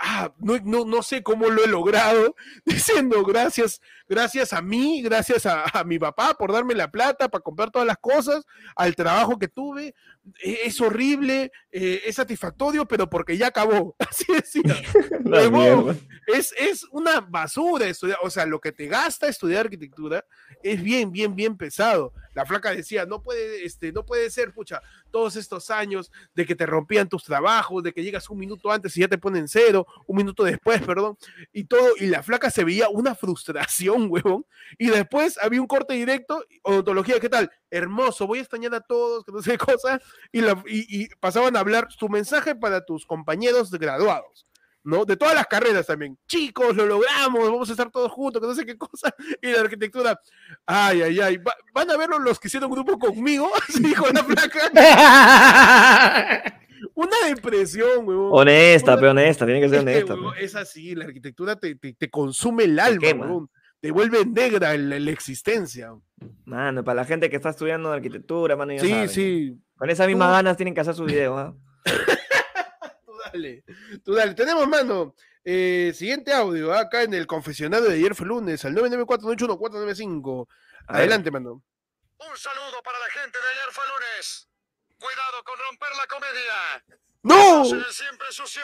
Ah, 0.01 0.33
no, 0.39 0.57
no, 0.63 0.85
no 0.85 1.03
sé 1.03 1.25
cómo 1.25 1.51
lo 1.51 1.65
he 1.65 1.67
logrado, 1.67 2.37
diciendo 2.65 3.25
gracias, 3.25 3.81
gracias 4.09 4.53
a 4.53 4.63
mí, 4.63 5.03
gracias 5.03 5.47
a, 5.47 5.65
a 5.65 5.85
mi 5.85 5.99
papá 5.99 6.35
por 6.35 6.53
darme 6.53 6.75
la 6.75 6.91
plata 6.91 7.29
para 7.29 7.43
comprar 7.43 7.71
todas 7.71 7.87
las 7.87 7.99
cosas, 7.99 8.45
al 8.75 8.95
trabajo 8.95 9.39
que 9.39 9.49
tuve, 9.49 9.95
eh, 10.43 10.61
es 10.65 10.81
horrible, 10.81 11.53
eh, 11.71 12.03
es 12.05 12.17
satisfactorio, 12.17 12.87
pero 12.87 13.09
porque 13.09 13.37
ya 13.37 13.49
acabó. 13.49 13.95
Así 14.11 14.25
decía. 14.33 14.63
Es, 16.27 16.53
es 16.59 16.85
una 16.91 17.21
basura 17.21 17.87
estudiar, 17.87 18.19
o 18.21 18.31
sea, 18.31 18.47
lo 18.47 18.61
que 18.61 18.73
te 18.73 18.89
gasta 18.89 19.29
estudiar 19.29 19.67
arquitectura 19.67 20.25
es 20.61 20.83
bien, 20.83 21.13
bien, 21.13 21.37
bien 21.37 21.57
pesado. 21.57 22.13
La 22.35 22.45
flaca 22.45 22.73
decía, 22.73 23.07
no 23.07 23.23
puede, 23.23 23.65
este, 23.65 23.93
no 23.93 24.05
puede 24.05 24.29
ser, 24.31 24.53
pucha, 24.53 24.83
todos 25.13 25.37
estos 25.37 25.71
años 25.71 26.11
de 26.35 26.45
que 26.45 26.57
te 26.57 26.67
rompían 26.67 27.09
tus 27.09 27.23
trabajos, 27.23 27.83
de 27.85 27.93
que 27.93 28.03
llegas 28.03 28.29
un 28.29 28.39
minuto 28.39 28.73
antes 28.73 28.97
y 28.97 29.01
ya 29.01 29.09
te 29.09 29.19
ponen 29.19 29.47
cero, 29.47 29.87
un 30.07 30.17
minuto 30.17 30.43
después, 30.43 30.83
perdón, 30.83 31.17
y 31.53 31.65
todo, 31.65 31.91
y 32.01 32.07
la 32.07 32.25
flaca 32.25 32.51
se 32.51 32.65
veía 32.65 32.89
una 32.89 33.15
frustración, 33.15 33.96
huevón, 34.05 34.45
y 34.79 34.89
después 34.89 35.39
había 35.43 35.61
un 35.61 35.67
corte 35.67 35.95
directo, 35.95 36.45
odontología, 36.63 37.19
¿qué 37.19 37.29
tal? 37.29 37.51
Hermoso, 37.71 38.27
voy 38.27 38.39
a 38.39 38.43
extrañar 38.43 38.75
a 38.75 38.81
todos, 38.81 39.25
que 39.25 39.33
no 39.33 39.43
sé 39.43 39.53
qué 39.59 39.59
cosa, 39.59 40.01
y, 40.31 40.41
la- 40.43 40.63
y- 40.67 41.03
y 41.05 41.09
pasaban 41.21 41.57
a 41.57 41.61
hablar 41.61 41.89
tu 41.99 42.09
mensaje 42.09 42.55
para 42.55 42.85
tus 42.85 43.05
compañeros 43.07 43.71
graduados. 43.71 44.47
¿no? 44.89 45.05
De 45.05 45.17
todas 45.17 45.35
las 45.35 45.49
carreras 45.49 45.85
también. 45.85 46.17
Chicos, 46.29 46.77
lo 46.77 46.87
logramos, 46.87 47.43
vamos 47.51 47.69
a 47.69 47.73
estar 47.73 47.91
todos 47.91 48.13
juntos, 48.13 48.41
que 48.41 48.47
no 48.47 48.55
sé 48.55 48.65
qué 48.65 48.79
cosa. 48.79 49.13
Y 49.43 49.51
la 49.51 49.63
arquitectura, 49.63 50.21
ay, 50.65 51.03
ay, 51.03 51.19
ay. 51.21 51.37
va- 51.39 51.57
van 51.75 51.91
a 51.91 51.97
verlo 51.97 52.21
los 52.21 52.39
que 52.39 52.47
hicieron 52.47 52.71
grupo 52.71 52.97
conmigo, 52.97 53.51
así 53.69 53.83
dijo 53.83 54.07
la 54.13 54.23
placa. 54.25 54.71
Una 56.95 57.17
depresión, 57.29 58.07
huevón. 58.07 58.29
Honesta, 58.33 58.93
Una- 58.93 59.01
pero 59.01 59.11
honesta, 59.11 59.45
tiene 59.45 59.61
que 59.61 59.69
ser 59.69 59.81
honesta. 59.81 60.15
pe. 60.15 60.45
es 60.45 60.55
así, 60.55 60.95
la 60.95 61.07
arquitectura 61.07 61.57
te, 61.57 61.75
te- 61.75 61.95
te 61.95 62.09
consume 62.11 62.65
el 62.65 62.79
alma, 62.79 63.01
quema. 63.01 63.27
Te 63.81 63.91
vuelve 63.91 64.25
negra 64.25 64.77
la, 64.77 64.99
la 64.99 65.11
existencia. 65.11 65.93
Mano, 66.45 66.83
para 66.83 66.97
la 67.03 67.05
gente 67.05 67.29
que 67.31 67.37
está 67.37 67.51
estudiando 67.51 67.93
arquitectura, 67.93 68.57
mano, 68.57 68.73
ya 68.73 68.81
Sí, 68.81 68.91
saben. 68.91 69.09
sí. 69.09 69.55
Con 69.77 69.91
esas 69.91 70.07
mismas 70.07 70.29
Tú- 70.29 70.33
ganas 70.33 70.57
tienen 70.57 70.75
que 70.75 70.81
hacer 70.81 70.95
su 70.95 71.05
video, 71.05 71.37
¿ah? 71.39 71.55
Tú 73.07 73.13
dale, 73.33 73.65
tú 74.05 74.15
dale. 74.15 74.35
Tenemos, 74.35 74.67
mano, 74.67 75.15
eh, 75.45 75.93
siguiente 75.95 76.33
audio, 76.33 76.73
¿ah? 76.73 76.81
acá 76.81 77.03
en 77.03 77.13
el 77.15 77.27
confesionario 77.27 77.89
de 77.89 77.95
ayer 77.97 78.15
fue 78.15 78.27
lunes, 78.27 78.65
al 78.65 78.75
994-981-495. 78.75 80.47
A 80.89 80.93
ver. 80.93 81.01
Adelante, 81.03 81.31
mano. 81.31 81.63
Un 82.19 82.37
saludo 82.37 82.83
para 82.83 82.99
la 82.99 83.11
gente 83.11 83.39
de 83.39 83.45
ayer 83.53 83.73
fue 83.73 83.85
lunes. 83.93 84.49
Cuidado 84.99 85.45
con 85.45 85.55
romper 85.69 85.89
la 85.99 86.07
comedia. 86.07 86.85
¡No! 87.23 87.65
Siempre 87.93 88.27
sucio. 88.31 88.63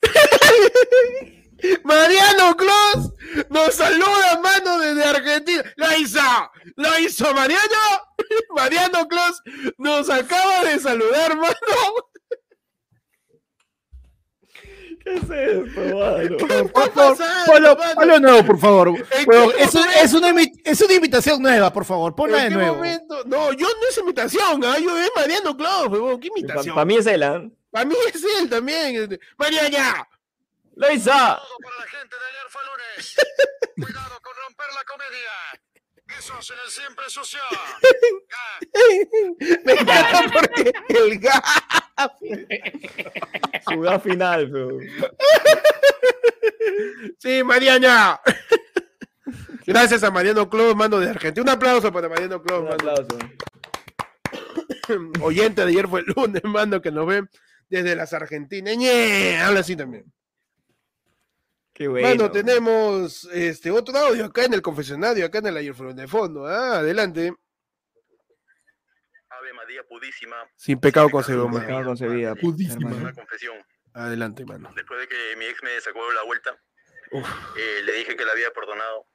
Mariano 1.84 2.56
Clos 2.56 3.12
nos 3.50 3.74
saluda, 3.74 4.40
mano, 4.42 4.78
desde 4.78 5.04
Argentina. 5.04 5.62
¡Lo 5.76 5.96
hizo! 5.96 6.20
¡Lo 6.76 6.98
hizo 6.98 7.32
Mariano! 7.34 7.62
Mariano 8.56 9.08
Clos 9.08 9.40
nos 9.78 10.10
acaba 10.10 10.64
de 10.64 10.78
saludar, 10.78 11.36
mano. 11.36 11.54
¿Qué 15.04 15.12
es 15.14 15.22
esto, 15.22 15.80
mano? 15.96 16.36
¿Qué 16.38 16.44
Por 16.46 16.50
está 16.52 16.90
favor, 16.90 16.92
pasando, 17.18 17.52
ponlo, 17.52 17.76
mano? 17.76 17.94
ponlo 17.94 18.18
nuevo, 18.20 18.46
por 18.46 18.58
favor. 18.58 18.88
Huevón, 19.26 19.52
es, 19.58 19.74
un- 19.74 19.80
momento? 19.82 20.02
es 20.02 20.14
una, 20.14 20.42
es 20.64 20.80
una 20.80 20.92
invitación 20.94 21.42
nueva, 21.42 21.70
por 21.72 21.84
favor. 21.84 22.14
Ponla 22.14 22.44
¿En 22.44 22.50
de 22.50 22.54
nuevo. 22.56 22.76
momento? 22.76 23.22
No, 23.26 23.52
yo 23.52 23.66
no 23.68 23.88
es 23.90 23.98
imitación, 23.98 24.64
¿ah? 24.64 24.78
yo 24.78 24.96
es 24.98 25.10
Mariano 25.14 25.56
Clos, 25.56 25.88
huevón. 25.88 26.20
¿Qué 26.20 26.28
imitación? 26.28 26.74
Para 26.74 26.84
mí 26.86 26.96
es 26.96 27.06
él, 27.06 27.22
¿ah? 27.22 27.42
Para 27.70 27.84
mí 27.84 27.94
es 28.14 28.24
él 28.40 28.48
también. 28.48 28.96
este, 28.96 29.20
Mariana. 29.36 30.08
¡Lo 30.76 30.90
hizo! 30.92 31.10
Saludo 31.10 31.56
para 31.62 31.78
la 31.78 31.86
gente 31.86 32.16
de 32.16 32.26
ayer 32.26 32.46
fue 32.48 32.62
lunes. 32.64 33.16
Cuidado 33.76 34.20
con 34.20 34.32
romper 34.36 34.66
la 34.74 34.84
comedia. 34.84 35.30
Eso 36.18 36.42
se 36.42 36.54
les 36.54 36.72
siempre 36.72 37.04
sucio. 37.08 37.40
Me 39.64 39.72
encanta 39.72 40.22
porque 40.32 40.72
el 40.88 41.18
gas. 41.18 41.42
Su 43.68 43.80
gas 43.80 44.02
final, 44.02 44.50
pero. 44.50 44.78
Sí, 47.18 47.42
Mariana. 47.42 48.20
Gracias 49.66 50.02
a 50.02 50.10
Mariano 50.10 50.50
Clos, 50.50 50.76
mano 50.76 51.00
de 51.00 51.08
Argentina. 51.08 51.42
Un 51.42 51.48
aplauso 51.56 51.90
para 51.92 52.08
Mariano 52.08 52.42
Clos, 52.42 52.60
Un 52.60 52.72
aplauso. 52.72 53.18
oyente 55.22 55.62
de 55.62 55.68
ayer 55.68 55.88
fue 55.88 56.00
el 56.00 56.06
lunes, 56.14 56.44
mano, 56.44 56.82
que 56.82 56.90
nos 56.90 57.06
ven 57.06 57.30
desde 57.68 57.96
las 57.96 58.12
Argentinas. 58.12 58.76
Ñe, 58.76 59.40
habla 59.40 59.60
así 59.60 59.74
también. 59.76 60.04
Qué 61.74 61.88
bueno. 61.88 62.08
Mano, 62.08 62.30
tenemos 62.30 63.24
este 63.32 63.70
otro 63.70 63.96
audio 63.98 64.26
acá 64.26 64.44
en 64.44 64.54
el 64.54 64.62
confesionario, 64.62 65.26
acá 65.26 65.38
en 65.38 65.46
el 65.48 65.56
ayer 65.56 65.74
de 65.74 66.06
fondo. 66.06 66.46
Ah, 66.46 66.78
adelante. 66.78 67.34
Ave 69.28 69.52
María 69.54 69.82
Pudísima, 69.82 70.36
Sin 70.56 70.78
pecado 70.78 71.10
concebido, 71.10 71.44
Sin 71.44 71.52
mano. 71.54 71.66
Pecado 71.66 71.84
concebida, 71.84 72.34
Pudísima. 72.36 72.90
una 72.94 73.12
confesión. 73.12 73.56
Adelante, 73.92 74.44
mano. 74.44 74.72
Después 74.76 75.00
de 75.00 75.08
que 75.08 75.36
mi 75.36 75.46
ex 75.46 75.62
me 75.64 75.80
sacó 75.80 76.12
la 76.12 76.22
vuelta, 76.22 76.56
eh, 77.56 77.80
le 77.82 77.92
dije 77.94 78.16
que 78.16 78.24
la 78.24 78.32
había 78.32 78.52
perdonado, 78.52 79.06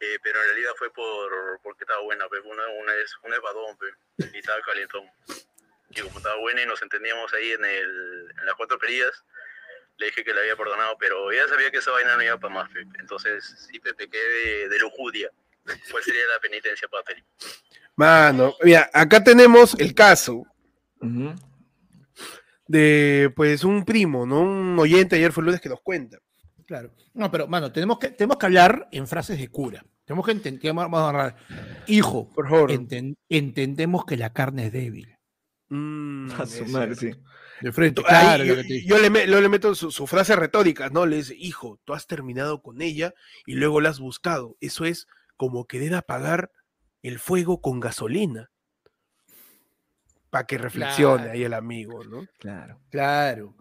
eh, 0.00 0.18
pero 0.22 0.40
en 0.40 0.46
realidad 0.46 0.72
fue 0.76 0.92
por 0.92 1.30
porque 1.62 1.84
estaba 1.84 2.02
buena, 2.02 2.28
pe, 2.28 2.40
una, 2.40 2.66
una 2.82 2.94
es 2.96 3.14
un 3.22 3.32
espadón, 3.32 3.76
pe, 3.78 3.86
y 4.34 4.38
estaba 4.38 4.60
calentón. 4.62 5.04
Y 5.90 6.00
como 6.02 6.18
estaba 6.18 6.36
buena 6.40 6.62
y 6.62 6.66
nos 6.66 6.82
entendíamos 6.82 7.32
ahí 7.34 7.52
en, 7.52 7.64
el, 7.64 8.28
en 8.40 8.46
las 8.46 8.54
cuatro 8.56 8.78
perillas, 8.78 9.24
le 10.00 10.06
dije 10.06 10.24
que 10.24 10.32
la 10.34 10.40
había 10.40 10.56
perdonado, 10.56 10.96
pero 10.98 11.30
ella 11.30 11.46
sabía 11.48 11.70
que 11.70 11.76
esa 11.78 11.90
vaina 11.92 12.16
no 12.16 12.22
iba 12.22 12.38
para 12.38 12.54
más, 12.54 12.70
pe. 12.70 12.80
entonces 12.98 13.68
si 13.70 13.78
te 13.78 13.92
pequé 13.94 14.16
de, 14.18 14.68
de 14.68 14.78
lujuria, 14.80 15.30
¿cuál 15.90 16.02
sería 16.02 16.22
la 16.34 16.40
penitencia, 16.40 16.88
papi? 16.88 17.12
Mano, 17.96 18.54
mira, 18.62 18.88
acá 18.94 19.22
tenemos 19.22 19.78
el 19.78 19.94
caso 19.94 20.44
de 22.66 23.32
pues 23.34 23.64
un 23.64 23.84
primo, 23.84 24.26
¿no? 24.26 24.40
Un 24.40 24.78
oyente 24.78 25.16
ayer 25.16 25.32
fue 25.32 25.42
el 25.42 25.46
lunes 25.46 25.60
que 25.60 25.68
nos 25.68 25.80
cuenta. 25.82 26.18
Claro. 26.66 26.92
No, 27.14 27.30
pero, 27.30 27.48
mano, 27.48 27.72
tenemos 27.72 27.98
que, 27.98 28.08
tenemos 28.10 28.36
que 28.38 28.46
hablar 28.46 28.88
en 28.92 29.06
frases 29.08 29.38
de 29.38 29.48
cura. 29.48 29.84
Tenemos 30.04 30.24
que 30.24 30.32
entender, 30.32 30.72
vamos 30.72 31.00
a 31.00 31.08
hablar. 31.08 31.36
Hijo, 31.88 32.30
Por 32.32 32.48
favor. 32.48 32.70
enten- 32.70 33.16
entendemos 33.28 34.04
que 34.04 34.16
la 34.16 34.32
carne 34.32 34.66
es 34.66 34.72
débil. 34.72 35.16
Mm, 35.68 36.30
A 36.32 36.46
su 36.46 36.64
madre, 36.66 36.94
sí. 36.94 37.10
De 37.60 37.72
frente, 37.72 38.02
claro, 38.02 38.42
ahí 38.42 38.48
lo 38.48 38.54
yo, 38.54 38.56
que 38.56 38.62
te 38.62 38.72
dije. 38.74 38.88
yo 38.88 38.98
le, 38.98 39.48
meto 39.48 39.74
su, 39.74 39.90
su 39.90 40.06
frase 40.06 40.34
retórica, 40.36 40.88
¿no? 40.88 41.06
Le 41.06 41.16
dice, 41.16 41.34
hijo, 41.38 41.78
tú 41.84 41.92
has 41.92 42.06
terminado 42.06 42.62
con 42.62 42.80
ella 42.80 43.14
y 43.46 43.54
luego 43.54 43.80
la 43.80 43.90
has 43.90 44.00
buscado. 44.00 44.56
Eso 44.60 44.84
es 44.84 45.06
como 45.36 45.66
querer 45.66 45.94
apagar 45.94 46.50
el 47.02 47.18
fuego 47.18 47.60
con 47.60 47.80
gasolina. 47.80 48.50
Para 50.30 50.46
que 50.46 50.58
reflexione 50.58 51.16
Claro. 51.24 51.32
ahí 51.32 51.42
el 51.44 51.54
amigo, 51.54 52.04
¿no? 52.04 52.26
Claro. 52.38 52.80
Claro. 52.90 53.56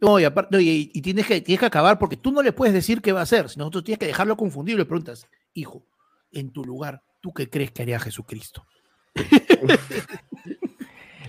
No, 0.00 0.18
y 0.18 0.24
aparte, 0.24 0.56
y 0.62 1.02
tienes, 1.02 1.26
que, 1.26 1.42
tienes 1.42 1.60
que 1.60 1.66
acabar 1.66 1.98
porque 1.98 2.16
tú 2.16 2.32
no 2.32 2.42
le 2.42 2.52
puedes 2.52 2.72
decir 2.72 3.02
qué 3.02 3.12
va 3.12 3.20
a 3.20 3.24
hacer, 3.24 3.50
sino 3.50 3.68
tú 3.68 3.82
tienes 3.82 3.98
que 3.98 4.06
dejarlo 4.06 4.36
confundido 4.36 4.76
y 4.76 4.78
le 4.78 4.86
preguntas, 4.86 5.28
hijo, 5.52 5.84
en 6.32 6.50
tu 6.52 6.64
lugar, 6.64 7.02
¿tú 7.20 7.34
qué 7.34 7.50
crees 7.50 7.72
que 7.72 7.82
haría 7.82 8.00
Jesucristo? 8.00 8.66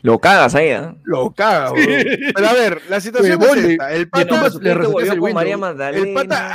Lo 0.02 0.20
cagas 0.20 0.56
ahí, 0.56 0.70
¿ah? 0.72 0.96
Lo 1.04 1.32
caga, 1.32 1.72
weón. 1.72 2.04
Pero 2.36 2.48
a 2.48 2.54
ver, 2.54 2.82
la 2.90 3.02
situación 3.02 3.42
Huevón, 3.42 3.58
es 3.60 3.66
esta. 3.66 3.92
El 3.94 4.10
pata, 4.10 4.50
le 4.62 4.72
el 4.72 5.20
con 5.20 5.34
María. 5.34 5.58
Magdalena. 5.58 6.08
el 6.08 6.14
pata, 6.14 6.50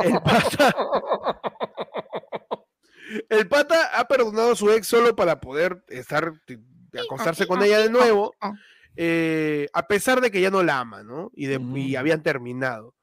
El 0.04 0.20
pata. 0.22 0.74
el 3.28 3.48
pata 3.48 3.98
ha 3.98 4.08
perdonado 4.08 4.52
a 4.52 4.56
su 4.56 4.70
ex 4.70 4.86
solo 4.86 5.14
para 5.14 5.40
poder 5.40 5.84
estar, 5.88 6.32
acostarse 7.04 7.46
con 7.46 7.62
ella 7.62 7.78
de 7.78 7.90
nuevo, 7.90 8.34
eh, 8.96 9.68
a 9.72 9.86
pesar 9.86 10.20
de 10.20 10.30
que 10.30 10.40
ya 10.40 10.50
no 10.50 10.62
la 10.62 10.80
ama, 10.80 11.02
¿no? 11.02 11.30
Y, 11.34 11.46
de, 11.46 11.60
y 11.78 11.96
habían 11.96 12.22
terminado. 12.22 12.94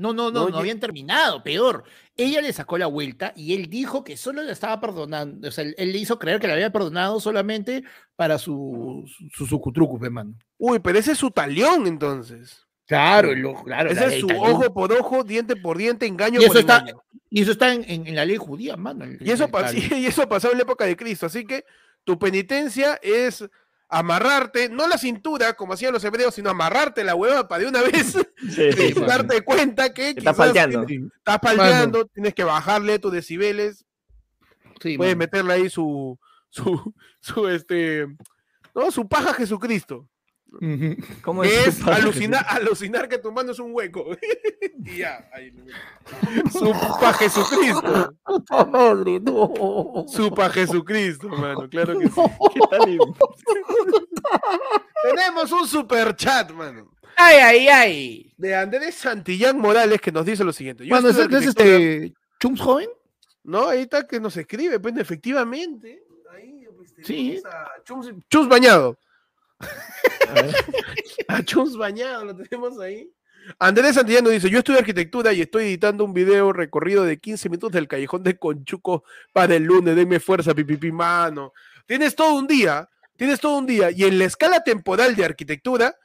No, 0.00 0.12
no, 0.14 0.30
no, 0.30 0.44
No, 0.44 0.48
no 0.50 0.58
habían 0.58 0.80
terminado, 0.80 1.42
peor. 1.42 1.84
Ella 2.16 2.40
le 2.40 2.52
sacó 2.52 2.78
la 2.78 2.86
vuelta 2.86 3.32
y 3.36 3.54
él 3.54 3.68
dijo 3.68 4.02
que 4.02 4.16
solo 4.16 4.42
le 4.42 4.52
estaba 4.52 4.80
perdonando, 4.80 5.48
o 5.48 5.50
sea, 5.50 5.64
él, 5.64 5.74
él 5.78 5.92
le 5.92 5.98
hizo 5.98 6.18
creer 6.18 6.40
que 6.40 6.46
le 6.46 6.54
había 6.54 6.72
perdonado 6.72 7.20
solamente 7.20 7.84
para 8.16 8.38
su 8.38 9.04
su 9.32 9.46
sucutrucu, 9.46 9.98
pe, 9.98 10.10
mano. 10.10 10.34
Uy, 10.58 10.78
pero 10.78 10.98
ese 10.98 11.12
es 11.12 11.18
su 11.18 11.30
talión, 11.30 11.86
entonces. 11.86 12.66
Claro, 12.86 13.34
lo- 13.34 13.62
claro. 13.62 13.90
Ese 13.90 14.06
es 14.06 14.20
su 14.20 14.26
talión. 14.26 14.50
ojo 14.50 14.74
por 14.74 14.92
ojo, 14.92 15.22
diente 15.22 15.54
por 15.56 15.78
diente, 15.78 16.06
engaño 16.06 16.40
Y 16.40 16.46
por 16.46 16.56
eso 16.56 16.58
está, 16.60 16.78
engaño. 16.78 17.02
y 17.30 17.42
eso 17.42 17.52
está 17.52 17.72
en, 17.72 17.84
en- 17.88 18.06
en 18.06 18.16
la 18.16 18.24
ley 18.24 18.36
judía, 18.36 18.76
mano. 18.76 19.04
el- 19.04 19.18
Y 19.20 19.30
eso, 19.30 19.44
el 19.44 19.50
y 20.02 20.06
eso 20.06 20.28
pasó 20.28 20.50
en 20.50 20.56
la 20.58 20.62
época 20.64 20.84
de 20.86 20.96
Cristo. 20.96 21.26
Así 21.26 21.44
que 21.44 21.64
tu 22.04 22.18
penitencia 22.18 22.98
es 23.02 23.48
amarrarte, 23.90 24.68
no 24.68 24.86
la 24.88 24.96
cintura 24.98 25.54
como 25.54 25.72
hacían 25.72 25.92
los 25.92 26.04
hebreos, 26.04 26.34
sino 26.34 26.50
amarrarte 26.50 27.02
la 27.04 27.14
hueva 27.14 27.48
para 27.48 27.62
de 27.64 27.68
una 27.68 27.82
vez 27.82 28.12
Sí, 28.12 28.22
sí, 28.72 28.82
y 28.82 28.92
sí. 28.92 29.00
darte 29.06 29.42
cuenta 29.42 29.92
que 29.92 30.10
estás 30.10 30.22
quizás 30.22 30.36
falteando. 30.36 30.86
tienes- 30.86 31.12
estás 31.16 31.38
palteando, 31.40 32.06
tienes 32.06 32.34
que 32.34 32.44
bajarle 32.44 32.98
tus 32.98 33.12
decibeles, 33.12 33.84
Sí, 34.80 34.96
puedes 34.96 35.14
mano. 35.14 35.18
meterle 35.18 35.52
ahí 35.54 35.68
su, 35.68 36.18
su, 36.48 36.94
su, 37.20 37.48
este, 37.48 38.06
no, 38.74 38.90
su 38.90 39.06
paja 39.08 39.34
Jesucristo. 39.34 40.08
Ujú. 40.52 40.96
¿Cómo 41.22 41.42
Que 41.42 41.64
es 41.64 41.86
alucinar, 41.86 42.44
alucinar 42.48 43.08
que 43.08 43.18
tu 43.18 43.30
mano 43.32 43.52
es 43.52 43.58
un 43.58 43.72
hueco. 43.74 44.04
y 44.84 44.98
ya, 44.98 45.28
ahí. 45.32 45.50
lo 45.52 45.64
meto. 45.64 46.50
Su 46.58 46.72
pa 47.00 47.12
Jesucristo. 47.14 48.14
Puta 48.24 48.64
madre, 48.64 49.20
no. 49.20 50.04
Su 50.08 50.32
pa 50.34 50.50
Jesucristo, 50.50 51.28
mano, 51.28 51.68
claro 51.68 51.98
que 51.98 52.08
sí. 52.08 52.14
¿Qué 52.54 52.60
tal? 52.70 52.98
Tenemos 55.02 55.52
un 55.52 55.66
super 55.66 56.14
chat, 56.16 56.50
mano. 56.52 56.90
Ay, 57.16 57.36
ay, 57.36 57.68
ay. 57.68 58.34
De 58.36 58.54
Andrés 58.54 58.94
Santillán 58.94 59.58
Morales 59.58 60.00
que 60.00 60.12
nos 60.12 60.24
dice 60.24 60.42
lo 60.44 60.52
siguiente. 60.52 60.86
Yo 60.86 60.94
Mano, 60.94 61.08
¿es, 61.08 61.16
estudio 61.16 61.38
es 61.38 61.46
arquitectura- 61.46 61.76
este 61.76 62.14
Chums 62.40 62.60
joven? 62.60 62.88
No, 63.44 63.68
ahí 63.68 63.82
está 63.82 64.06
que 64.06 64.20
nos 64.20 64.36
escribe, 64.36 64.78
pues 64.80 64.96
efectivamente. 64.96 66.02
Ahí, 66.34 66.64
pues, 66.76 66.90
Sí. 67.02 67.40
tenemos 67.40 67.44
a 67.46 67.68
Chums, 67.84 68.10
Chums 68.30 68.48
bañado. 68.48 68.98
A 70.28 70.32
ver. 70.42 70.54
A 71.28 71.78
bañado, 71.78 72.24
lo 72.24 72.36
tenemos 72.36 72.78
ahí. 72.80 73.10
Andrés 73.58 73.94
Santillán 73.94 74.24
nos 74.24 74.32
dice, 74.32 74.50
yo 74.50 74.58
estudio 74.58 74.78
arquitectura 74.78 75.32
y 75.32 75.40
estoy 75.40 75.64
editando 75.64 76.04
un 76.04 76.12
video 76.12 76.52
recorrido 76.52 77.04
de 77.04 77.18
15 77.18 77.48
minutos 77.48 77.72
del 77.72 77.88
callejón 77.88 78.22
de 78.22 78.38
Conchuco 78.38 79.04
para 79.32 79.54
el 79.56 79.64
lunes, 79.64 79.96
denme 79.96 80.20
fuerza, 80.20 80.54
pipipi, 80.54 80.92
mano. 80.92 81.52
Tienes 81.86 82.14
todo 82.14 82.34
un 82.34 82.46
día, 82.46 82.88
tienes 83.16 83.40
todo 83.40 83.56
un 83.56 83.66
día, 83.66 83.90
y 83.90 84.04
en 84.04 84.18
la 84.18 84.26
escala 84.26 84.62
temporal 84.62 85.16
de 85.16 85.24
arquitectura 85.24 85.96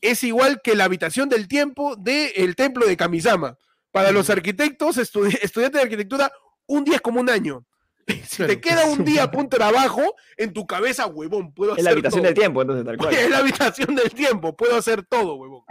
es 0.00 0.22
igual 0.24 0.60
que 0.62 0.74
la 0.76 0.84
habitación 0.84 1.28
del 1.28 1.48
tiempo 1.48 1.96
del 1.96 2.54
templo 2.56 2.86
de 2.86 2.96
Kamisama. 2.96 3.56
Para 3.90 4.10
los 4.10 4.28
arquitectos, 4.28 4.98
estudi- 4.98 5.38
estudiantes 5.40 5.78
de 5.78 5.84
arquitectura, 5.84 6.30
un 6.66 6.84
día 6.84 6.96
es 6.96 7.00
como 7.00 7.20
un 7.20 7.30
año. 7.30 7.64
Si 8.26 8.44
te 8.46 8.60
queda 8.60 8.84
un 8.86 9.04
día 9.04 9.30
para 9.30 9.42
un 9.42 9.48
trabajo, 9.48 10.14
en 10.36 10.52
tu 10.52 10.66
cabeza, 10.66 11.06
huevón, 11.06 11.52
puedo 11.52 11.72
hacer 11.72 11.80
Es 11.80 11.84
la 11.84 11.90
habitación 11.90 12.20
todo. 12.22 12.26
del 12.28 12.38
tiempo, 12.38 12.62
entonces, 12.62 12.84
tal 12.86 12.96
cual. 12.98 13.14
Es 13.14 13.30
la 13.30 13.38
habitación 13.38 13.94
del 13.94 14.10
tiempo, 14.10 14.56
puedo 14.56 14.76
hacer 14.76 15.04
todo, 15.04 15.34
huevón. 15.34 15.62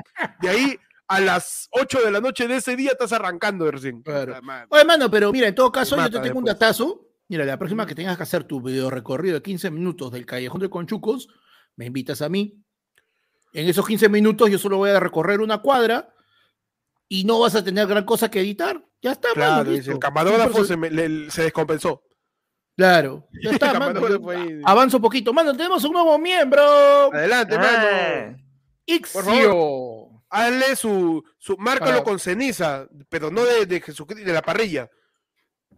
De 0.41 0.49
ahí 0.49 0.77
a 1.07 1.19
las 1.21 1.67
8 1.71 2.01
de 2.03 2.11
la 2.11 2.19
noche 2.19 2.47
de 2.47 2.55
ese 2.57 2.75
día 2.75 2.91
estás 2.91 3.13
arrancando 3.13 3.65
de 3.65 3.71
recién. 3.71 4.01
Claro. 4.01 4.35
Oye, 4.69 4.83
mano, 4.85 5.09
pero 5.09 5.31
mira, 5.31 5.47
en 5.47 5.55
todo 5.55 5.71
caso, 5.71 5.95
yo 5.95 6.09
te 6.09 6.19
tengo 6.19 6.39
un 6.39 6.45
datazo. 6.45 7.07
Mira, 7.27 7.45
la 7.45 7.57
próxima 7.57 7.85
que 7.87 7.95
tengas 7.95 8.17
que 8.17 8.23
hacer 8.23 8.43
tu 8.43 8.61
video 8.61 8.89
recorrido 8.89 9.35
de 9.35 9.41
15 9.41 9.71
minutos 9.71 10.11
del 10.11 10.25
Callejón 10.25 10.61
de 10.61 10.69
Conchucos, 10.69 11.27
me 11.75 11.85
invitas 11.85 12.21
a 12.21 12.29
mí. 12.29 12.61
En 13.53 13.67
esos 13.67 13.85
15 13.87 14.09
minutos 14.09 14.49
yo 14.49 14.57
solo 14.59 14.77
voy 14.77 14.89
a 14.91 14.99
recorrer 14.99 15.39
una 15.41 15.59
cuadra 15.59 16.13
y 17.07 17.23
no 17.23 17.39
vas 17.39 17.55
a 17.55 17.63
tener 17.63 17.87
gran 17.87 18.03
cosa 18.03 18.29
que 18.29 18.41
editar. 18.41 18.83
Ya 19.01 19.11
está, 19.13 19.29
mano, 19.29 19.35
Claro, 19.35 19.71
listo. 19.71 19.91
el 19.91 19.99
camarógrafo 19.99 20.65
se, 20.65 20.75
me- 20.75 20.89
le- 20.89 21.29
se 21.31 21.43
descompensó. 21.43 22.03
Claro, 22.77 23.27
ya 23.41 23.51
está, 23.51 23.79
mano. 23.79 24.01
Avanzo 24.65 24.97
un 24.97 25.03
poquito. 25.03 25.31
Mano, 25.33 25.55
tenemos 25.55 25.83
un 25.85 25.93
nuevo 25.93 26.17
miembro. 26.19 26.61
Adelante, 27.13 27.55
Ah, 27.57 27.59
mano. 27.59 28.37
Ixio. 28.85 30.09
Hazle 30.29 30.75
su, 30.75 31.23
su 31.37 31.55
márcalo 31.57 32.03
con 32.03 32.19
ceniza, 32.19 32.87
pero 33.09 33.31
no 33.31 33.45
de, 33.45 33.65
de 33.65 33.79
Jesucristo, 33.79 34.25
de 34.27 34.33
la 34.33 34.41
parrilla. 34.41 34.89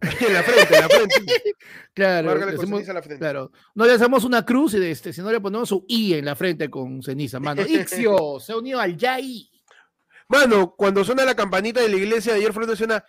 En 0.00 0.32
la 0.32 0.42
frente, 0.44 0.74
en 0.76 0.80
la 0.80 0.88
frente. 0.88 1.42
Claro, 1.92 2.26
Márcale 2.28 2.52
le 2.52 2.56
con 2.56 2.64
hacemos- 2.66 2.78
ceniza 2.78 2.90
en 2.92 2.94
la 2.96 3.02
frente. 3.02 3.18
claro. 3.20 3.50
No 3.74 3.84
le 3.84 3.92
hacemos 3.92 4.24
una 4.24 4.44
cruz 4.44 4.74
y 4.74 4.78
de 4.78 4.90
este, 4.92 5.12
sino 5.12 5.30
le 5.32 5.40
ponemos 5.40 5.68
su 5.68 5.84
I 5.88 6.14
en 6.14 6.24
la 6.24 6.34
frente 6.36 6.68
con 6.70 7.02
ceniza, 7.02 7.38
mano. 7.40 7.62
Ixio 7.62 8.38
se 8.40 8.52
ha 8.52 8.56
unido 8.56 8.80
al 8.80 8.96
Yai. 8.96 9.50
Mano, 10.28 10.74
cuando 10.76 11.04
suena 11.04 11.24
la 11.24 11.34
campanita 11.34 11.80
de 11.80 11.88
la 11.88 11.96
iglesia 11.96 12.32
de 12.32 12.38
ayer 12.40 12.52
Fernando 12.52 12.76
suena. 12.76 13.04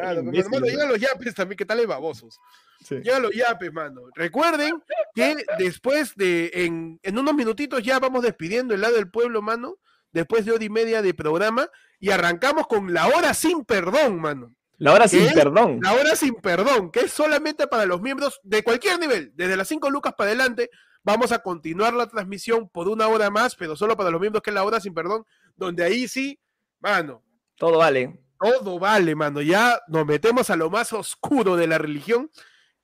Claro, 0.00 0.20
pero, 0.20 0.26
imbécil, 0.28 0.50
mano, 0.50 0.60
güey. 0.60 0.72
llegan 0.72 0.88
los 0.88 1.00
yapes 1.00 1.34
también, 1.34 1.56
que 1.56 1.66
tales 1.66 1.86
babosos. 1.86 2.38
Sí. 2.84 2.96
Llegan 2.96 3.22
los 3.22 3.34
yapes, 3.34 3.72
mano. 3.72 4.02
Recuerden 4.14 4.82
que 5.14 5.36
después 5.58 6.14
de, 6.16 6.50
en, 6.54 6.98
en 7.02 7.18
unos 7.18 7.34
minutitos 7.34 7.82
ya 7.82 7.98
vamos 7.98 8.22
despidiendo 8.22 8.74
el 8.74 8.80
lado 8.80 8.96
del 8.96 9.10
pueblo, 9.10 9.42
mano. 9.42 9.76
Después 10.12 10.44
de 10.44 10.52
hora 10.52 10.64
y 10.64 10.70
media 10.70 11.02
de 11.02 11.14
programa. 11.14 11.68
Y 11.98 12.10
arrancamos 12.10 12.66
con 12.66 12.92
la 12.92 13.06
hora 13.08 13.34
sin 13.34 13.64
perdón, 13.64 14.20
mano. 14.20 14.54
La 14.80 14.94
hora 14.94 15.06
sin 15.08 15.28
¿Qué? 15.28 15.34
perdón. 15.34 15.78
La 15.82 15.92
hora 15.92 16.16
sin 16.16 16.34
perdón, 16.36 16.90
que 16.90 17.00
es 17.00 17.12
solamente 17.12 17.66
para 17.66 17.84
los 17.84 18.00
miembros 18.00 18.40
de 18.42 18.64
cualquier 18.64 18.98
nivel, 18.98 19.30
desde 19.34 19.54
las 19.54 19.68
5 19.68 19.90
lucas 19.90 20.14
para 20.16 20.30
adelante. 20.30 20.70
Vamos 21.02 21.32
a 21.32 21.40
continuar 21.40 21.92
la 21.92 22.08
transmisión 22.08 22.66
por 22.66 22.88
una 22.88 23.06
hora 23.06 23.28
más, 23.28 23.54
pero 23.56 23.76
solo 23.76 23.94
para 23.94 24.10
los 24.10 24.18
miembros, 24.18 24.42
que 24.42 24.48
es 24.48 24.54
la 24.54 24.64
hora 24.64 24.80
sin 24.80 24.94
perdón, 24.94 25.26
donde 25.54 25.84
ahí 25.84 26.08
sí, 26.08 26.40
mano, 26.80 27.22
Todo 27.56 27.76
vale. 27.76 28.18
Todo 28.40 28.78
vale, 28.78 29.14
mano. 29.14 29.42
Ya 29.42 29.80
nos 29.88 30.06
metemos 30.06 30.48
a 30.50 30.56
lo 30.56 30.70
más 30.70 30.92
oscuro 30.92 31.56
de 31.56 31.66
la 31.66 31.78
religión 31.78 32.30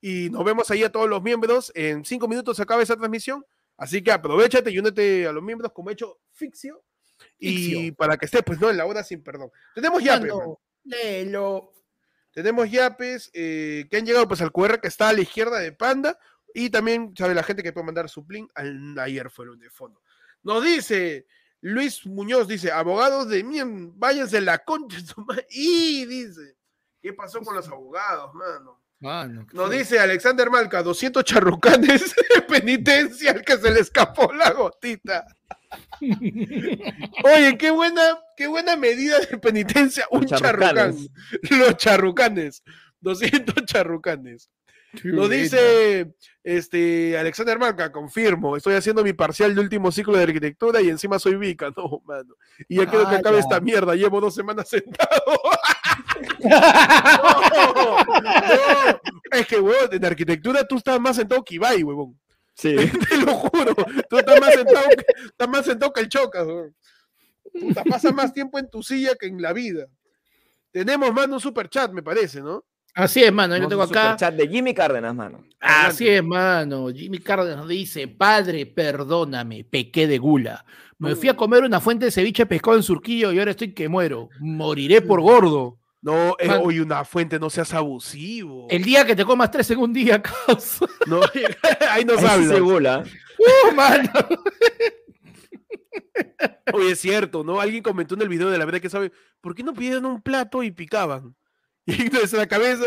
y 0.00 0.28
nos 0.30 0.44
vemos 0.44 0.70
ahí 0.70 0.84
a 0.84 0.92
todos 0.92 1.08
los 1.08 1.22
miembros. 1.22 1.72
En 1.74 2.04
cinco 2.04 2.28
minutos 2.28 2.56
se 2.56 2.62
acaba 2.62 2.82
esa 2.82 2.96
transmisión, 2.96 3.44
así 3.76 4.02
que 4.02 4.12
aprovechate 4.12 4.70
y 4.70 4.78
únete 4.78 5.26
a 5.26 5.32
los 5.32 5.42
miembros 5.42 5.72
como 5.72 5.90
he 5.90 5.94
hecho 5.94 6.18
Fixio. 6.32 6.84
Y 7.38 7.92
para 7.92 8.18
que 8.18 8.26
estés, 8.26 8.42
pues 8.44 8.60
no, 8.60 8.68
en 8.68 8.76
la 8.76 8.84
hora 8.84 9.02
sin 9.02 9.22
perdón. 9.22 9.50
Tenemos 9.74 10.02
ya, 10.02 10.20
Mano, 10.20 10.60
léelo. 10.84 11.72
tenemos 12.30 12.70
yapes 12.70 13.30
eh, 13.32 13.86
que 13.90 13.96
han 13.96 14.04
llegado 14.04 14.28
pues 14.28 14.42
al 14.42 14.52
QR 14.52 14.80
que 14.80 14.88
está 14.88 15.08
a 15.08 15.12
la 15.14 15.22
izquierda 15.22 15.58
de 15.58 15.72
Panda. 15.72 16.18
Y 16.52 16.70
también 16.70 17.14
sabe 17.16 17.34
la 17.34 17.42
gente 17.42 17.62
que 17.62 17.72
puede 17.72 17.86
mandar 17.86 18.08
su 18.08 18.26
plin 18.26 18.48
al 18.54 18.98
ayer 18.98 19.30
fue 19.30 19.46
el 19.46 19.58
de 19.58 19.70
fondo. 19.70 20.02
Nos 20.42 20.62
dice 20.62 21.26
Luis 21.68 22.06
Muñoz, 22.06 22.46
dice, 22.46 22.70
abogados 22.70 23.28
de 23.28 23.42
mien, 23.42 23.98
váyanse 23.98 24.40
la 24.40 24.58
concha 24.58 24.98
de 24.98 25.06
su 25.06 25.20
madre". 25.22 25.46
Y 25.50 26.04
dice, 26.06 26.56
¿qué 27.02 27.12
pasó 27.12 27.40
con 27.40 27.56
los 27.56 27.66
abogados, 27.68 28.32
mano? 28.34 28.80
Mano, 28.98 29.46
Nos 29.52 29.70
dice 29.70 29.98
Alexander 29.98 30.48
Malca, 30.48 30.82
200 30.82 31.22
charrucanes 31.22 32.14
de 32.14 32.40
penitencia 32.48 33.32
al 33.32 33.44
que 33.44 33.58
se 33.58 33.70
le 33.70 33.80
escapó 33.80 34.32
la 34.32 34.52
gotita. 34.52 35.26
Oye, 36.00 37.58
qué 37.58 37.70
buena, 37.70 38.18
qué 38.36 38.46
buena 38.46 38.76
medida 38.76 39.18
de 39.20 39.36
penitencia. 39.36 40.06
Un 40.10 40.24
charrucán. 40.24 40.60
charrucanes. 40.60 41.10
Los 41.50 41.76
charrucanes. 41.76 42.62
200 43.00 43.66
charrucanes. 43.66 44.50
Nos 45.04 45.30
dice 45.30 46.14
este 46.42 47.18
Alexander 47.18 47.58
Marca, 47.58 47.90
confirmo, 47.90 48.56
estoy 48.56 48.74
haciendo 48.74 49.02
mi 49.02 49.12
parcial 49.12 49.54
de 49.54 49.60
último 49.60 49.90
ciclo 49.90 50.16
de 50.16 50.22
arquitectura 50.22 50.80
y 50.80 50.88
encima 50.88 51.18
soy 51.18 51.36
vica, 51.36 51.72
no, 51.76 52.02
mano. 52.04 52.34
Y 52.68 52.76
ya 52.76 52.86
quiero 52.86 53.08
que 53.08 53.16
acabe 53.16 53.38
esta 53.38 53.60
mierda, 53.60 53.94
llevo 53.94 54.20
dos 54.20 54.34
semanas 54.34 54.68
sentado. 54.68 55.10
no, 56.44 57.74
no. 57.74 57.96
Es 59.32 59.46
que, 59.46 59.60
huevón, 59.60 59.88
en 59.92 60.04
arquitectura 60.04 60.64
tú 60.66 60.76
estás 60.76 61.00
más 61.00 61.16
sentado 61.16 61.42
que 61.42 61.56
Ibai, 61.56 61.82
huevón. 61.82 62.18
Sí. 62.54 62.74
Te 63.08 63.16
lo 63.18 63.34
juro. 63.34 63.74
Tú 64.08 64.18
estás 64.18 64.40
más 64.40 64.54
sentado 64.54 64.88
que, 64.88 65.04
estás 65.26 65.48
más 65.48 65.64
sentado 65.64 65.92
que 65.92 66.00
el 66.00 66.08
chocas, 66.08 66.46
huevón. 66.46 66.76
Puta, 67.52 67.84
pasa 67.84 68.12
más 68.12 68.32
tiempo 68.32 68.58
en 68.58 68.70
tu 68.70 68.82
silla 68.82 69.14
que 69.18 69.26
en 69.26 69.40
la 69.40 69.52
vida. 69.52 69.86
Tenemos, 70.70 71.12
mano, 71.12 71.34
un 71.34 71.40
super 71.40 71.68
chat, 71.68 71.90
me 71.92 72.02
parece, 72.02 72.40
¿no? 72.40 72.64
Así 72.96 73.22
es, 73.22 73.30
mano, 73.30 73.54
yo 73.56 73.64
lo 73.64 73.68
tengo 73.68 73.82
acá. 73.82 74.02
superchat 74.04 74.34
de 74.34 74.48
Jimmy 74.48 74.72
Cárdenas, 74.72 75.14
mano. 75.14 75.44
Así 75.60 76.08
es, 76.08 76.24
mano. 76.24 76.88
Jimmy 76.88 77.18
Cárdenas 77.18 77.68
dice, 77.68 78.08
padre, 78.08 78.64
perdóname, 78.64 79.64
pequé 79.64 80.06
de 80.06 80.16
gula. 80.16 80.64
Me 80.98 81.14
fui 81.14 81.28
a 81.28 81.36
comer 81.36 81.62
una 81.62 81.78
fuente 81.78 82.06
de 82.06 82.10
ceviche 82.10 82.46
pescado 82.46 82.74
en 82.74 82.82
Surquillo 82.82 83.32
y 83.32 83.38
ahora 83.38 83.50
estoy 83.50 83.74
que 83.74 83.86
muero. 83.90 84.30
Moriré 84.40 85.02
por 85.02 85.20
gordo. 85.20 85.78
No, 86.00 86.36
eh, 86.38 86.48
Man. 86.48 86.60
oye, 86.64 86.80
una 86.80 87.04
fuente, 87.04 87.38
no 87.38 87.50
seas 87.50 87.74
abusivo. 87.74 88.66
El 88.70 88.82
día 88.82 89.04
que 89.04 89.14
te 89.14 89.24
comas 89.26 89.50
tres 89.50 89.70
en 89.72 89.78
un 89.78 89.92
día, 89.92 90.22
causa. 90.46 90.86
No, 91.06 91.20
ahí 91.90 92.04
nos 92.06 92.18
Ahí 92.20 92.26
habla. 92.30 92.54
se 92.54 92.60
gula. 92.60 93.04
Uh, 93.38 93.74
mano. 93.74 94.10
Oye, 96.72 96.92
es 96.92 97.00
cierto, 97.00 97.44
¿no? 97.44 97.60
Alguien 97.60 97.82
comentó 97.82 98.14
en 98.14 98.22
el 98.22 98.28
video 98.28 98.48
de 98.50 98.56
la 98.58 98.64
verdad 98.64 98.80
que 98.80 98.88
sabe, 98.88 99.12
¿por 99.42 99.54
qué 99.54 99.62
no 99.62 99.74
pidieron 99.74 100.06
un 100.06 100.22
plato 100.22 100.62
y 100.62 100.70
picaban? 100.70 101.34
Y 102.04 102.08
desde 102.08 102.36
la 102.38 102.46
cabeza, 102.46 102.84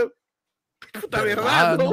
puta 1.01 1.21
verdad, 1.21 1.77
¿no? 1.77 1.91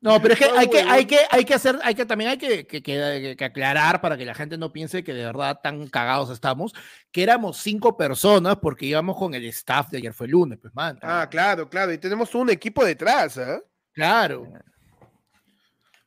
No, 0.00 0.20
pero 0.22 0.34
es 0.34 0.38
que 0.40 0.46
Ah, 0.46 0.54
hay 0.58 0.68
que, 0.68 0.80
hay 0.80 1.06
que, 1.06 1.18
hay 1.30 1.44
que 1.44 1.54
hacer, 1.54 1.78
hay 1.82 1.94
que 1.94 2.06
también 2.06 2.30
hay 2.30 2.38
que, 2.38 2.66
que- 2.66 2.82
que- 2.82 3.34
que 3.36 3.44
aclarar 3.44 4.00
para 4.00 4.16
que 4.16 4.24
la 4.24 4.34
gente 4.34 4.56
no 4.58 4.72
piense 4.72 5.02
que 5.04 5.12
de 5.14 5.24
verdad 5.24 5.60
tan 5.62 5.86
cagados 5.88 6.30
estamos, 6.30 6.72
que 7.10 7.22
éramos 7.22 7.56
cinco 7.58 7.96
personas 7.96 8.56
porque 8.62 8.86
íbamos 8.86 9.16
con 9.16 9.34
el 9.34 9.44
staff 9.46 9.90
de 9.90 9.98
ayer 9.98 10.12
fue 10.14 10.26
el 10.26 10.32
lunes, 10.32 10.58
pues 10.60 10.74
man. 10.74 10.98
Ah, 11.02 11.28
claro, 11.30 11.68
claro, 11.68 11.92
y 11.92 11.98
tenemos 11.98 12.34
un 12.34 12.50
equipo 12.50 12.84
detrás, 12.84 13.38
¿ah? 13.38 13.60
Claro. 13.92 14.52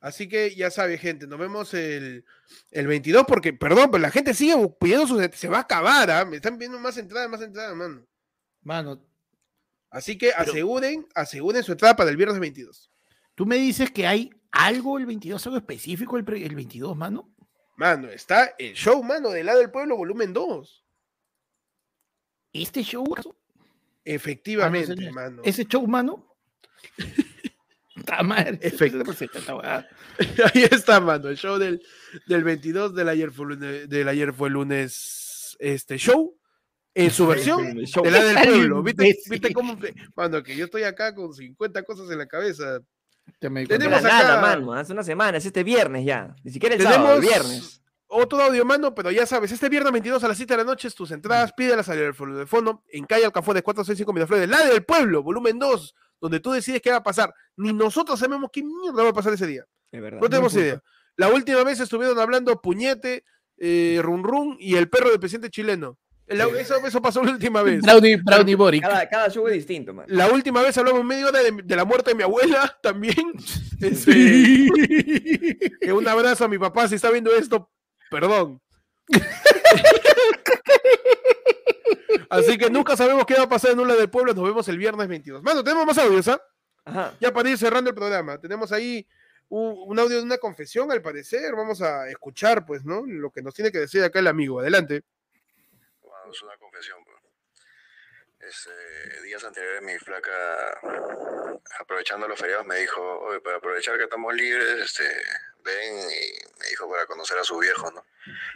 Así 0.00 0.28
que 0.28 0.54
ya 0.54 0.70
sabe, 0.70 0.98
gente, 0.98 1.26
nos 1.26 1.38
vemos 1.38 1.74
el, 1.74 2.24
el 2.70 2.86
22 2.86 3.24
porque, 3.26 3.52
perdón, 3.52 3.90
pero 3.90 4.02
la 4.02 4.10
gente 4.10 4.34
sigue 4.34 4.54
pidiendo 4.78 5.06
sus... 5.06 5.20
Se 5.34 5.48
va 5.48 5.58
a 5.58 5.62
acabar, 5.62 6.10
¿ah? 6.10 6.24
Me 6.24 6.36
están 6.36 6.56
pidiendo 6.58 6.78
más 6.78 6.96
entradas, 6.96 7.28
más 7.28 7.40
entradas, 7.42 7.74
mano. 7.74 8.06
Mano, 8.62 9.00
Así 9.96 10.18
que 10.18 10.30
aseguren, 10.30 11.06
aseguren 11.14 11.62
su 11.62 11.72
entrada 11.72 11.96
para 11.96 12.10
el 12.10 12.18
viernes 12.18 12.38
22. 12.38 12.90
tú 13.34 13.46
me 13.46 13.56
dices 13.56 13.90
que 13.90 14.06
hay 14.06 14.28
algo 14.50 14.98
el 14.98 15.06
22, 15.06 15.46
algo 15.46 15.56
específico 15.56 16.18
el, 16.18 16.42
el 16.42 16.54
22, 16.54 16.94
mano. 16.94 17.34
Mano, 17.76 18.08
está 18.08 18.54
el 18.58 18.74
show, 18.74 19.02
mano, 19.02 19.30
del 19.30 19.46
lado 19.46 19.58
del 19.58 19.70
pueblo, 19.70 19.96
volumen 19.96 20.34
2. 20.34 20.84
Este 22.52 22.82
show, 22.82 23.10
¿acaso? 23.10 23.38
Efectivamente, 24.04 24.92
Ah, 24.92 25.02
no, 25.06 25.12
mano. 25.12 25.42
ese 25.42 25.64
show, 25.64 25.86
mano. 25.86 26.36
Esta 27.96 29.54
huevada. 29.54 29.88
Ahí 30.54 30.62
está, 30.70 31.00
mano, 31.00 31.30
el 31.30 31.38
show 31.38 31.56
del, 31.56 31.82
del 32.26 32.44
22 32.44 32.94
del 32.94 33.08
ayer 33.08 33.30
fue 33.30 33.46
lunes, 33.46 33.88
del 33.88 34.08
ayer 34.08 34.34
fue 34.34 34.50
lunes 34.50 35.56
este 35.58 35.96
show 35.96 36.38
en 36.96 37.10
su 37.10 37.26
versión 37.28 37.74
de 37.76 38.10
la 38.10 38.24
del 38.24 38.48
pueblo. 38.48 38.82
¿Viste. 38.82 39.16
¿Viste 39.28 39.52
cómo? 39.52 39.78
Mano, 40.16 40.42
que 40.42 40.56
yo 40.56 40.64
estoy 40.64 40.82
acá 40.84 41.14
con 41.14 41.32
50 41.32 41.82
cosas 41.82 42.10
en 42.10 42.18
la 42.18 42.26
cabeza. 42.26 42.80
Me 43.42 43.60
De 43.60 43.66
Tenemos 43.66 44.02
la 44.02 44.08
cuenta. 44.08 44.22
nada, 44.22 44.32
acá- 44.38 44.40
mano. 44.56 44.72
Hace 44.72 44.92
una 44.92 45.02
semana, 45.02 45.38
es 45.38 45.44
este 45.46 45.62
viernes 45.62 46.04
ya. 46.04 46.34
Ni 46.42 46.50
siquiera 46.52 46.74
el 46.74 46.78
Tenemos 46.80 46.96
sábado, 46.96 47.16
el 47.16 47.20
viernes. 47.22 47.82
otro 48.06 48.40
audio, 48.40 48.64
mano, 48.64 48.94
pero 48.94 49.10
ya 49.10 49.26
sabes, 49.26 49.52
este 49.52 49.68
viernes 49.68 49.92
22 49.92 50.22
a 50.24 50.28
las 50.28 50.36
7 50.36 50.54
de 50.54 50.58
la 50.58 50.64
noche, 50.64 50.88
tus 50.92 51.10
entradas, 51.10 51.52
pídelas 51.52 51.88
al 51.88 52.14
fondo 52.14 52.38
de 52.38 52.46
fondo 52.46 52.82
en 52.88 53.04
calle 53.04 53.24
Alcafones 53.26 53.62
465 53.62 54.12
Miraflores, 54.12 54.48
la 54.48 54.64
del 54.66 54.84
pueblo, 54.84 55.22
volumen 55.22 55.58
2, 55.58 55.94
donde 56.20 56.40
tú 56.40 56.52
decides 56.52 56.80
qué 56.80 56.90
va 56.92 56.98
a 56.98 57.02
pasar. 57.02 57.34
Ni 57.56 57.72
nosotros 57.72 58.18
sabemos 58.18 58.48
qué 58.52 58.62
mierda 58.62 59.02
va 59.02 59.10
a 59.10 59.12
pasar 59.12 59.34
ese 59.34 59.46
día. 59.46 59.64
Es 59.92 60.00
verdad. 60.00 60.20
No 60.20 60.28
tenemos 60.30 60.54
idea. 60.54 60.80
La 61.16 61.28
última 61.28 61.62
vez 61.64 61.80
estuvieron 61.80 62.18
hablando 62.18 62.60
Puñete, 62.62 63.24
eh, 63.58 63.98
Run 64.02 64.22
Run 64.22 64.56
y 64.60 64.76
el 64.76 64.88
perro 64.88 65.10
del 65.10 65.18
presidente 65.20 65.50
chileno. 65.50 65.98
Eso, 66.26 66.84
eso 66.84 67.00
pasó 67.00 67.22
la 67.22 67.30
última 67.30 67.62
vez. 67.62 67.80
Brownie, 67.82 68.16
Brownie 68.16 68.56
Boric. 68.56 68.82
Cada, 68.82 69.08
cada 69.08 69.30
show 69.30 69.46
es 69.46 69.54
distinto, 69.54 69.94
man. 69.94 70.06
La 70.08 70.26
última 70.28 70.60
vez 70.60 70.76
hablamos 70.76 71.04
media 71.04 71.26
hora 71.26 71.40
de, 71.40 71.52
de 71.62 71.76
la 71.76 71.84
muerte 71.84 72.10
de 72.10 72.16
mi 72.16 72.24
abuela 72.24 72.76
también. 72.82 73.32
Sí. 73.94 74.68
que 75.80 75.92
un 75.92 76.08
abrazo 76.08 76.44
a 76.44 76.48
mi 76.48 76.58
papá 76.58 76.88
si 76.88 76.96
está 76.96 77.10
viendo 77.10 77.32
esto. 77.32 77.70
Perdón. 78.10 78.60
Así 82.28 82.58
que 82.58 82.68
nunca 82.70 82.96
sabemos 82.96 83.24
qué 83.24 83.34
va 83.34 83.44
a 83.44 83.48
pasar 83.48 83.70
en 83.70 83.78
una 83.78 83.94
del 83.94 84.10
pueblo. 84.10 84.34
Nos 84.34 84.44
vemos 84.44 84.66
el 84.68 84.78
viernes 84.78 85.06
22. 85.06 85.44
Mano, 85.44 85.62
tenemos 85.62 85.86
más 85.86 85.98
audios, 85.98 86.26
¿ah? 86.26 86.42
Ajá. 86.84 87.14
Ya 87.20 87.32
para 87.32 87.50
ir 87.50 87.56
cerrando 87.56 87.90
el 87.90 87.94
programa. 87.94 88.40
Tenemos 88.40 88.72
ahí 88.72 89.06
un, 89.48 89.76
un 89.86 89.98
audio 89.98 90.16
de 90.16 90.22
una 90.24 90.38
confesión, 90.38 90.90
al 90.90 91.02
parecer. 91.02 91.54
Vamos 91.54 91.80
a 91.82 92.08
escuchar, 92.08 92.66
pues, 92.66 92.84
¿no? 92.84 93.04
Lo 93.06 93.30
que 93.30 93.42
nos 93.42 93.54
tiene 93.54 93.70
que 93.70 93.78
decir 93.78 94.02
acá 94.02 94.18
el 94.18 94.26
amigo. 94.26 94.58
Adelante. 94.58 95.04
Es 96.30 96.42
una 96.42 96.56
confesión. 96.58 97.04
pues. 97.04 97.16
Este, 98.38 99.22
días 99.22 99.42
anteriores 99.44 99.82
mi 99.82 99.98
flaca, 99.98 100.78
aprovechando 101.80 102.28
los 102.28 102.38
feriados, 102.38 102.66
me 102.66 102.76
dijo, 102.76 103.40
para 103.42 103.56
aprovechar 103.56 103.96
que 103.96 104.04
estamos 104.04 104.34
libres, 104.34 104.80
este, 104.80 105.04
ven 105.64 105.94
y 106.10 106.58
me 106.60 106.66
dijo 106.68 106.88
para 106.90 107.06
conocer 107.06 107.38
a 107.38 107.44
su 107.44 107.56
viejo, 107.58 107.90
¿no? 107.92 108.04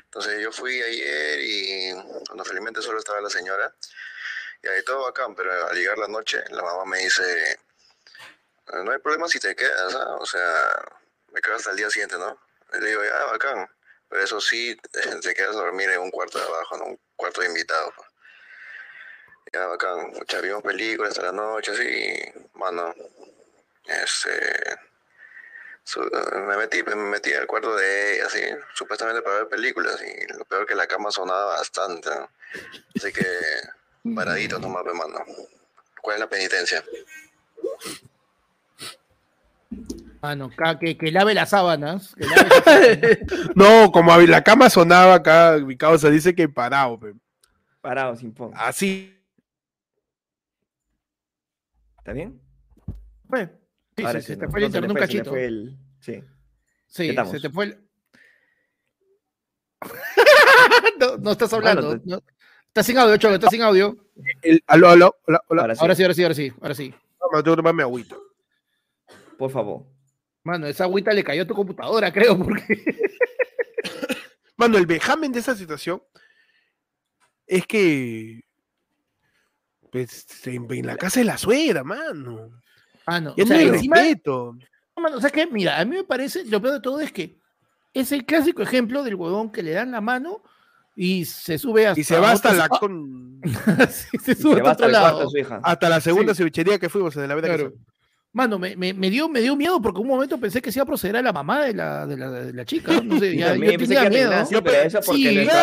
Entonces 0.05 0.41
yo 0.43 0.53
fui 0.53 0.83
ayer 0.83 1.41
y 1.43 1.93
cuando 2.27 2.45
felizmente 2.45 2.83
solo 2.83 2.99
estaba 2.99 3.21
la 3.21 3.31
señora, 3.31 3.75
y 4.63 4.69
ahí 4.69 4.85
todo 4.85 5.05
bacán, 5.05 5.35
pero 5.35 5.69
al 5.69 5.75
llegar 5.77 5.97
la 5.97 6.09
noche, 6.09 6.43
la 6.51 6.63
mamá 6.63 6.85
me 6.85 6.99
dice, 6.99 7.53
"Eh, 7.53 7.57
no 8.85 8.93
hay 8.93 8.99
problema 8.99 9.29
si 9.29 9.41
te 9.41 9.57
quedas, 9.57 9.95
¿ah? 9.95 10.17
o 10.17 10.27
sea, 10.27 10.85
me 11.33 11.41
quedo 11.41 11.57
hasta 11.57 11.71
el 11.71 11.77
día 11.79 11.89
siguiente, 11.91 12.19
¿no? 12.19 12.39
Y 12.75 12.81
le 12.81 12.89
digo, 12.91 13.03
ya, 13.05 13.25
bacán, 13.25 13.69
pero 14.11 14.23
eso 14.25 14.41
sí, 14.41 14.77
te 15.23 15.35
quedas 15.35 15.57
a 15.57 15.61
dormir 15.61 15.89
en 15.91 16.01
un 16.01 16.11
cuarto 16.11 16.39
de 16.39 16.45
abajo, 16.45 16.77
¿no? 16.77 16.85
Un 16.87 17.01
cuarto 17.17 17.41
de 17.41 17.47
invitado, 17.49 17.93
pues. 17.97 18.09
Ya, 19.53 19.67
bacán. 19.67 20.11
Muchas 20.13 20.43
vimos 20.43 20.63
películas 20.63 21.11
hasta 21.13 21.23
la 21.27 21.33
noche, 21.33 21.73
así, 21.73 22.41
mano. 22.55 22.95
Este. 23.87 24.79
su- 25.83 26.01
me 26.47 26.57
metí, 26.57 26.83
me 26.85 26.95
metí 26.95 27.33
al 27.33 27.47
cuarto 27.49 27.75
de 27.75 28.15
ella, 28.15 28.27
así, 28.27 28.41
supuestamente 28.75 29.23
para 29.23 29.37
ver 29.39 29.49
películas, 29.49 30.01
y 30.03 30.33
lo 30.35 30.45
peor 30.45 30.67
que 30.67 30.75
la 30.77 30.87
cama 30.87 31.11
sonaba 31.11 31.47
bastante, 31.57 32.09
¿no? 32.11 32.31
Así 32.97 33.13
que, 33.13 33.27
paradito 34.15 34.59
nomás, 34.61 34.85
pe, 34.85 34.93
mano. 34.93 35.25
¿Cuál 36.01 36.17
es 36.17 36.21
la 36.21 36.29
penitencia? 36.29 36.85
Mano, 40.23 40.51
ca- 40.55 40.79
que, 40.79 40.97
que 40.99 41.11
lave 41.11 41.33
las 41.35 41.51
sábanas. 41.51 42.15
que 42.15 42.27
lave 42.27 42.49
las 42.49 42.65
sábanas. 42.65 43.19
No, 43.57 43.91
como 43.93 44.17
la 44.19 44.43
cama 44.43 44.69
sonaba 44.71 45.15
acá, 45.15 45.59
mi 45.65 45.77
causa 45.77 46.11
dice 46.11 46.35
que 46.35 46.49
parado. 46.49 46.99
pe. 47.01 47.15
Parado, 47.81 48.15
sin 48.17 48.33
pon. 48.35 48.53
Así. 48.55 49.17
¿Está 51.99 52.13
bien? 52.13 52.41
Sí, 53.97 54.05
Ahora 54.05 54.21
sí, 54.21 54.27
se 54.29 54.37
te 54.37 54.45
no, 54.47 54.51
fue 54.51 54.61
el 54.61 54.63
no 54.65 54.67
internet 54.69 54.91
un 54.91 54.97
se 54.97 55.01
cachito. 55.01 55.31
fue 55.31 55.45
el- 55.45 55.79
Sí. 56.01 56.25
Sí, 56.87 57.15
se 57.31 57.41
te 57.41 57.51
fue 57.51 57.65
el. 57.67 57.89
no, 61.01 61.17
no 61.19 61.31
estás 61.33 61.53
hablando. 61.53 61.83
Mano, 61.89 62.01
te- 62.01 62.09
no. 62.09 62.23
Estás 62.69 62.87
sin 62.87 62.99
audio, 62.99 63.17
Cholo, 63.17 63.35
estás 63.35 63.51
sin 63.51 63.63
audio. 63.63 63.97
El, 64.43 64.63
aló, 64.67 64.89
aló, 64.91 65.17
hola, 65.27 65.43
hola. 65.49 65.63
Ahora 65.63 65.75
sí, 65.75 65.81
Ahora 65.83 65.95
sí, 65.95 66.03
ahora 66.03 66.15
sí, 66.15 66.23
ahora 66.23 66.35
sí, 66.35 66.53
ahora 66.61 66.75
sí. 66.75 66.95
Mano, 67.33 67.43
tengo 67.43 67.57
que 67.57 67.59
tomarme 67.63 67.83
agüita. 67.83 68.17
por 69.39 69.51
favor. 69.51 69.85
Mano, 70.45 70.67
esa 70.67 70.85
agüita 70.85 71.13
le 71.13 71.23
cayó 71.25 71.43
a 71.43 71.47
tu 71.47 71.55
computadora, 71.55 72.13
creo, 72.13 72.39
porque. 72.39 72.83
Mano, 74.57 74.77
el 74.79 74.87
vejamen 74.87 75.33
de 75.33 75.41
esa 75.41 75.55
situación 75.55 76.03
es 77.47 77.67
que. 77.67 78.41
Pues, 79.91 80.27
en, 80.47 80.71
en 80.73 80.87
la 80.87 80.97
casa 80.97 81.21
de 81.21 81.25
la 81.25 81.37
suegra, 81.39 81.83
mano. 81.83 82.61
Mano, 83.07 83.35
Ya 83.37 83.43
o 83.45 83.47
no 83.47 83.55
sea, 83.55 83.57
hay 83.59 83.69
encima, 83.69 83.97
respeto. 83.97 84.57
mano, 84.97 85.17
o 85.17 85.21
sea 85.21 85.31
que, 85.31 85.47
mira, 85.49 85.81
a 85.81 85.85
mí 85.85 85.97
me 85.97 86.05
parece, 86.05 86.45
lo 86.45 86.61
peor 86.61 86.75
de 86.75 86.81
todo 86.81 87.01
es 87.01 87.11
que 87.11 87.39
es 87.93 88.13
el 88.13 88.25
clásico 88.25 88.63
ejemplo 88.63 89.03
del 89.03 89.17
huevón 89.17 89.51
que 89.51 89.65
le 89.65 89.73
dan 89.73 89.91
la 89.91 90.01
mano 90.01 90.45
y 90.95 91.25
se 91.25 91.59
sube 91.59 91.89
hasta 91.89 92.01
Y 92.01 92.05
se 92.05 92.19
va 92.21 92.31
hasta 92.31 92.53
la 92.53 92.67
ah, 92.67 92.69
con- 92.69 93.41
sí, 93.91 94.17
se 94.19 94.33
Y 94.33 94.35
sube 94.37 94.57
se 94.57 94.63
va 94.63 94.71
hasta 94.73 94.85
hasta 94.85 94.87
otro 94.87 94.87
el 94.87 94.93
cuarto 94.93 95.17
lado. 95.17 95.19
de 95.21 95.27
su 95.31 95.39
hija. 95.39 95.61
hasta 95.65 95.89
la 95.89 96.01
segunda 96.01 96.35
Sí. 96.35 96.39
cevichería 96.39 96.79
que 96.79 96.89
fuimos 96.89 97.17
en 97.17 97.27
la 97.27 97.35
verdad 97.35 97.49
Claro. 97.57 97.73
Mano, 98.33 98.59
me, 98.59 98.77
me, 98.77 98.95
me 98.95 99.11
dio, 99.11 99.29
me 99.29 99.41
dio 99.41 99.57
miedo 99.57 99.81
porque 99.83 99.99
en 99.99 100.07
un 100.07 100.13
momento 100.13 100.39
pensé 100.39 100.63
que 100.63 100.71
se 100.71 100.79
iba 100.79 100.85
a 100.85 100.87
proceder 100.87 101.17
a 101.17 101.23
la 101.23 101.33
mamá 101.33 101.65
de 101.65 101.75
la, 101.75 102.07
de 102.07 102.17
la, 102.17 102.31
de 102.31 102.53
la 102.53 102.65
chica. 102.65 102.93
No 103.03 103.19
sé, 103.19 103.33
Yo 103.37 103.41
ya, 103.41 103.55
yo 103.55 103.61
pensé 103.61 103.79
tenía 103.95 104.09
miedo. 104.11 104.31
Ignacio, 104.31 104.59
Yo 104.59 104.63
pero 104.65 104.77
pe- 104.83 104.87
eso 104.87 105.01
porque 105.05 105.21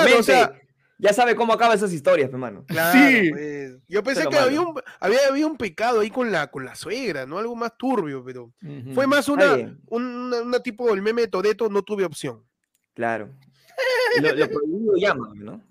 sí, 0.07 0.13
o 0.19 0.23
sea- 0.23 0.53
ya 0.99 1.13
sabe 1.13 1.35
cómo 1.35 1.53
acaban 1.53 1.77
esas 1.77 1.93
historias, 1.93 2.29
hermano. 2.31 2.65
Claro, 2.67 2.97
Sí. 2.99 3.29
pues. 3.29 3.75
Yo 3.87 4.03
pensé 4.03 4.27
que 4.27 4.35
había 4.37 4.61
un, 4.61 4.81
había, 4.99 5.19
había 5.29 5.45
un 5.47 5.55
pecado 5.55 5.99
ahí 5.99 6.09
con 6.09 6.31
la, 6.31 6.47
con 6.47 6.65
la 6.65 6.73
suegra, 6.75 7.25
¿no? 7.27 7.37
Algo 7.37 7.55
más 7.55 7.77
turbio, 7.77 8.23
pero 8.25 8.51
fue 8.95 9.05
más 9.07 9.29
una, 9.29 9.77
una, 9.85 10.41
una 10.41 10.59
tipo 10.59 10.91
el 10.93 11.01
meme 11.03 11.21
de 11.21 11.27
Toreto, 11.27 11.69
no 11.69 11.83
tuve 11.83 12.03
opción. 12.03 12.43
Claro. 12.95 13.29
Lo, 14.21 14.33
lo 14.33 14.49
prohibido 14.49 14.95
llama, 14.97 15.31
¿no? 15.35 15.61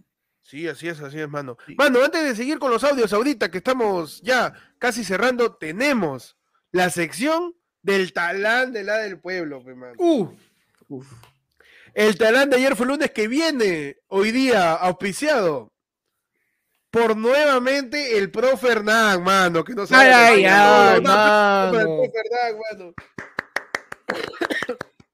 Sí, 0.43 0.69
así 0.69 0.87
es, 0.87 1.01
así 1.01 1.19
es, 1.19 1.29
mano. 1.29 1.59
Mano, 1.77 2.05
antes 2.05 2.23
de 2.23 2.37
seguir 2.37 2.61
con 2.61 2.71
los 2.71 2.85
audios 2.85 3.13
ahorita, 3.13 3.51
que 3.51 3.59
estamos 3.59 4.23
ya 4.23 4.55
casi 4.79 5.03
cerrando, 5.03 5.55
tenemos 5.57 6.37
la 6.77 6.91
sección 6.91 7.55
del 7.83 8.13
talán 8.13 8.73
de 8.73 8.85
la 8.85 8.99
del 8.99 9.19
pueblo, 9.19 9.65
pe. 9.65 9.75
Uh, 9.99 10.29
El 11.95 12.19
talán 12.19 12.51
de 12.51 12.57
ayer 12.57 12.77
fue 12.77 12.87
lunes 12.87 13.11
que 13.13 13.29
viene 13.29 13.97
hoy 14.09 14.31
día 14.31 14.75
auspiciado 14.75 15.73
por 16.91 17.17
nuevamente 17.17 18.19
el 18.19 18.31
pro 18.31 18.57
Fernán, 18.57 19.23
mano, 19.23 19.65
que 19.65 19.75
no 19.75 19.87
sabe 19.87 20.13
Ay, 20.13 20.45
ay, 20.45 20.45
No, 20.45 20.51
ay, 20.51 21.01
no, 21.01 21.01
no, 21.01 21.07
para 21.07 21.67
el 21.69 21.73
mano. 21.73 21.97
pro 21.97 22.13
Fernán, 22.13 22.61
mano. 22.71 22.95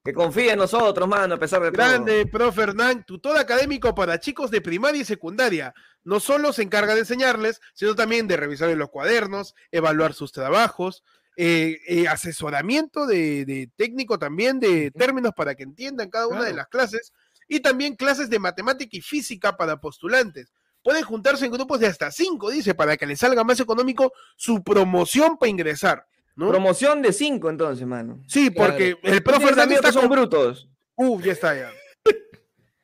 Que 0.05 0.13
confíe 0.13 0.51
en 0.51 0.59
nosotros, 0.59 1.09
mano, 1.09 1.37
a 1.37 1.39
pesar 1.39 1.63
de 1.63 1.71
todo. 1.71 1.77
Grande, 1.87 2.27
profe 2.27 2.63
Hernán, 2.63 3.05
tutor 3.05 3.37
académico 3.39 3.95
para 3.95 4.19
chicos 4.19 4.51
de 4.51 4.61
primaria 4.61 5.03
y 5.03 5.05
secundaria. 5.05 5.75
No 6.03 6.19
solo 6.19 6.53
se 6.53 6.63
encarga 6.63 6.95
de 6.95 7.01
enseñarles, 7.01 7.61
sino 7.73 7.95
también 7.95 8.27
de 8.27 8.37
revisar 8.37 8.69
en 8.71 8.81
los 8.81 8.91
cuadernos, 8.91 9.55
evaluar 9.71 10.13
sus 10.13 10.33
trabajos, 10.33 11.05
eh, 11.37 11.79
eh, 11.87 12.09
asesoramiento 12.09 13.07
de, 13.07 13.45
de 13.45 13.71
técnico 13.77 14.19
también 14.19 14.61
de 14.61 14.91
términos 14.91 15.33
para 15.35 15.55
que 15.55 15.63
entiendan 15.63 16.11
cada 16.11 16.27
una 16.27 16.45
de 16.45 16.53
las 16.53 16.69
clases 16.69 17.13
y 17.49 17.61
también 17.61 17.97
clases 17.97 18.29
de 18.31 18.39
matemática 18.39 18.97
y 18.97 19.01
física 19.01 19.57
para 19.57 19.79
postulantes. 19.81 20.53
Pueden 20.83 21.05
juntarse 21.05 21.47
en 21.47 21.53
grupos 21.53 21.81
de 21.81 21.87
hasta 21.87 22.11
cinco, 22.11 22.51
dice, 22.51 22.75
para 22.75 22.97
que 22.97 23.07
les 23.07 23.21
salga 23.21 23.45
más 23.45 23.61
económico 23.61 24.13
su 24.37 24.63
promoción 24.63 25.37
para 25.39 25.51
ingresar. 25.51 26.07
¿no? 26.35 26.49
Promoción 26.49 27.03
de 27.03 27.13
5 27.13 27.51
entonces, 27.51 27.87
mano. 27.87 28.23
sí, 28.27 28.51
porque 28.51 28.97
el 29.03 29.23
profe 29.23 29.49
amigos 29.51 29.85
está 29.85 29.93
son 29.93 30.09
con... 30.09 30.11
brutos. 30.11 30.69
Uh, 30.97 31.21
ya 31.21 31.33
está 31.33 31.55
ya. 31.55 31.71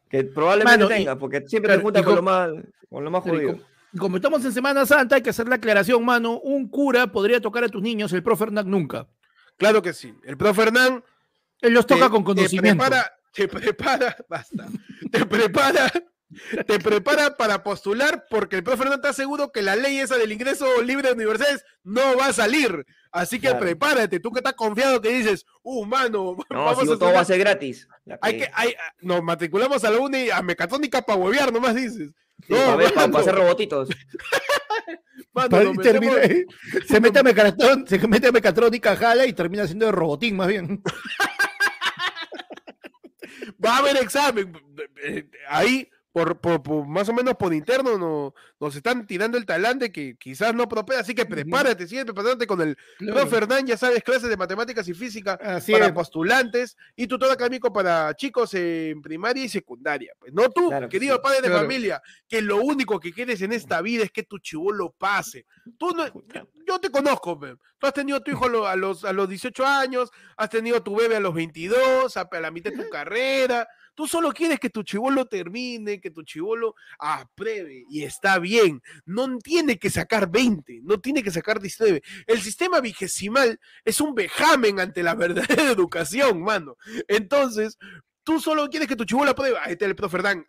Que 0.08 0.24
probablemente 0.24 0.84
Mano, 0.84 0.94
y- 0.94 0.98
tenga, 0.98 1.18
porque 1.18 1.46
siempre 1.46 1.74
te 1.76 1.82
juntas 1.82 2.02
y 2.02 2.04
con 2.04 2.14
lo 2.14 2.22
más, 2.22 2.50
con 2.88 3.04
lo 3.04 3.10
más 3.10 3.22
jodido. 3.22 3.58
Como 3.98 4.16
estamos 4.16 4.44
en 4.44 4.52
Semana 4.52 4.86
Santa, 4.86 5.16
hay 5.16 5.22
que 5.22 5.30
hacer 5.30 5.48
la 5.48 5.56
aclaración, 5.56 6.04
mano. 6.04 6.38
Un 6.40 6.68
cura 6.68 7.06
podría 7.12 7.40
tocar 7.40 7.64
a 7.64 7.68
tus 7.68 7.82
niños, 7.82 8.12
el 8.12 8.22
profe 8.22 8.44
Hernán 8.44 8.70
nunca. 8.70 9.06
Claro 9.56 9.82
que 9.82 9.92
sí. 9.92 10.14
El 10.24 10.36
profe 10.36 10.62
Hernán 10.62 11.04
Él 11.60 11.72
los 11.74 11.86
toca 11.86 12.06
te- 12.06 12.10
con 12.10 12.22
conocimiento. 12.24 12.84
Te 12.84 12.90
prepara, 12.90 13.12
te 13.34 13.48
prepara, 13.48 14.16
basta. 14.28 14.66
Te 15.10 15.26
prepara, 15.26 15.90
te 16.66 16.78
prepara 16.78 17.36
para 17.36 17.62
postular 17.62 18.26
porque 18.30 18.56
el 18.56 18.62
profe 18.62 18.82
Hernán 18.84 18.98
está 19.00 19.12
seguro 19.12 19.50
que 19.50 19.62
la 19.62 19.74
ley 19.76 19.98
esa 19.98 20.16
del 20.16 20.30
ingreso 20.32 20.82
libre 20.82 21.08
de 21.08 21.14
universidades 21.14 21.64
no 21.82 22.16
va 22.16 22.26
a 22.26 22.32
salir. 22.32 22.84
Así 23.10 23.36
que 23.40 23.48
Claro. 23.48 23.60
prepárate, 23.60 24.20
tú 24.20 24.30
que 24.30 24.40
estás 24.40 24.52
confiado 24.52 25.00
que 25.00 25.08
dices, 25.08 25.46
uh, 25.62 25.86
mano, 25.86 26.36
No, 26.50 26.64
vamos 26.64 26.84
si 26.84 26.92
a 26.92 26.98
todo 26.98 27.06
va 27.12 27.20
a 27.20 27.22
estudiar". 27.22 27.26
ser 27.26 27.38
gratis. 27.38 27.88
Hay 28.20 28.36
que, 28.38 28.50
hay, 28.52 28.74
nos 29.00 29.22
matriculamos 29.22 29.82
a 29.84 29.90
la 29.90 29.98
uni 29.98 30.28
a 30.30 30.42
mecatrónica 30.42 31.00
para 31.02 31.18
huevear, 31.18 31.50
nomás 31.52 31.74
dices. 31.74 32.10
Sí, 32.46 32.52
no, 32.52 32.56
para, 32.58 32.76
ver, 32.76 32.94
para- 32.94 33.08
para 33.10 33.20
hacer 33.22 33.34
robotitos. 33.34 33.88
Mano, 35.34 35.72
termina- 35.82 36.14
metemos- 36.14 36.86
se 36.86 37.00
mete 37.00 37.18
a 37.18 37.22
Mecatrón, 37.22 37.86
se 37.86 38.08
mete 38.08 38.28
a 38.28 38.32
mecatrónica, 38.32 38.96
jala 38.96 39.26
y 39.26 39.32
termina 39.32 39.66
siendo 39.66 39.86
de 39.86 39.92
robotín 39.92 40.36
más 40.36 40.48
bien. 40.48 40.82
va 43.64 43.76
a 43.76 43.78
haber 43.78 43.96
examen. 43.98 44.52
Eh, 45.04 45.28
Ahí, 45.48 45.88
por, 46.18 46.38
por- 46.40 46.62
por- 46.62 46.86
más 46.86 47.08
o 47.08 47.12
menos 47.12 47.34
por 47.36 47.54
interno, 47.54 47.96
no, 47.96 48.34
nos 48.58 48.74
están 48.74 49.06
tirando 49.06 49.38
el 49.38 49.46
talán 49.46 49.78
de 49.78 49.92
que 49.92 50.16
quizás 50.18 50.54
no 50.54 50.68
propea, 50.68 51.00
así 51.00 51.14
que 51.14 51.24
prepárate, 51.26 51.86
sigue 51.86 52.04
preparándote 52.04 52.46
con 52.46 52.60
el 52.60 52.76
profe 52.98 53.36
Hernán, 53.36 53.66
ya 53.66 53.76
sabes, 53.76 54.02
clases 54.02 54.28
de 54.28 54.36
matemáticas 54.36 54.88
y 54.88 54.94
física 54.94 55.38
Así 55.40 55.72
para 55.72 55.86
es. 55.86 55.92
postulantes 55.92 56.76
y 56.96 57.06
tutor 57.06 57.30
académico 57.30 57.72
para 57.72 58.14
chicos 58.16 58.52
en 58.54 59.00
primaria 59.00 59.44
y 59.44 59.48
secundaria. 59.48 60.12
Pues 60.18 60.32
no 60.32 60.50
tú, 60.50 60.68
Claro 60.68 60.88
que 60.88 60.98
querido 60.98 61.16
sí. 61.16 61.20
padre 61.22 61.40
de 61.42 61.48
Claro. 61.48 61.62
familia, 61.62 62.02
que 62.28 62.42
lo 62.42 62.56
único 62.56 62.98
que 62.98 63.12
quieres 63.12 63.40
en 63.42 63.52
esta 63.52 63.80
vida 63.80 64.02
es 64.04 64.10
que 64.10 64.24
tu 64.24 64.38
chivolo 64.38 64.90
pase. 64.90 65.46
Tú 65.78 65.90
no, 65.92 66.04
yo 66.66 66.78
te 66.80 66.90
conozco, 66.90 67.38
pe. 67.38 67.54
tú 67.78 67.86
has 67.86 67.92
tenido 67.94 68.18
a 68.18 68.20
tu 68.20 68.30
hijo 68.32 68.46
a 68.46 68.48
lo- 68.48 68.66
a 68.66 68.74
los, 68.76 69.04
a 69.04 69.12
los 69.12 69.28
18 69.28 69.64
años, 69.64 70.10
has 70.36 70.50
tenido 70.50 70.78
a 70.78 70.84
tu 70.84 70.96
bebé 70.96 71.16
a 71.16 71.20
los 71.20 71.32
22, 71.34 72.16
a, 72.16 72.22
a 72.22 72.40
la 72.40 72.50
mitad 72.50 72.70
de 72.72 72.82
tu 72.82 72.88
carrera. 72.90 73.68
Tú 73.98 74.06
solo 74.06 74.30
quieres 74.30 74.60
que 74.60 74.70
tu 74.70 74.84
chivolo 74.84 75.26
termine, 75.26 76.00
que 76.00 76.12
tu 76.12 76.22
chivolo 76.22 76.76
apruebe 77.00 77.84
y 77.90 78.04
está 78.04 78.38
bien. 78.38 78.80
No 79.04 79.38
tiene 79.38 79.76
que 79.76 79.90
sacar 79.90 80.30
20, 80.30 80.82
no 80.84 81.00
tiene 81.00 81.20
que 81.20 81.32
sacar 81.32 81.58
19. 81.60 82.00
El 82.28 82.40
sistema 82.40 82.80
vigesimal 82.80 83.58
es 83.84 84.00
un 84.00 84.14
vejamen 84.14 84.78
ante 84.78 85.02
la 85.02 85.14
verdadera 85.16 85.72
educación, 85.72 86.44
mano. 86.44 86.76
Entonces, 87.08 87.76
tú 88.22 88.38
solo 88.38 88.68
quieres 88.70 88.86
que 88.86 88.94
tu 88.94 89.04
chivolo 89.04 89.32
apruebe. 89.32 89.58
Ahí 89.60 89.72
está 89.72 89.86
el 89.86 89.96
profe 89.96 90.18
Hernán 90.18 90.46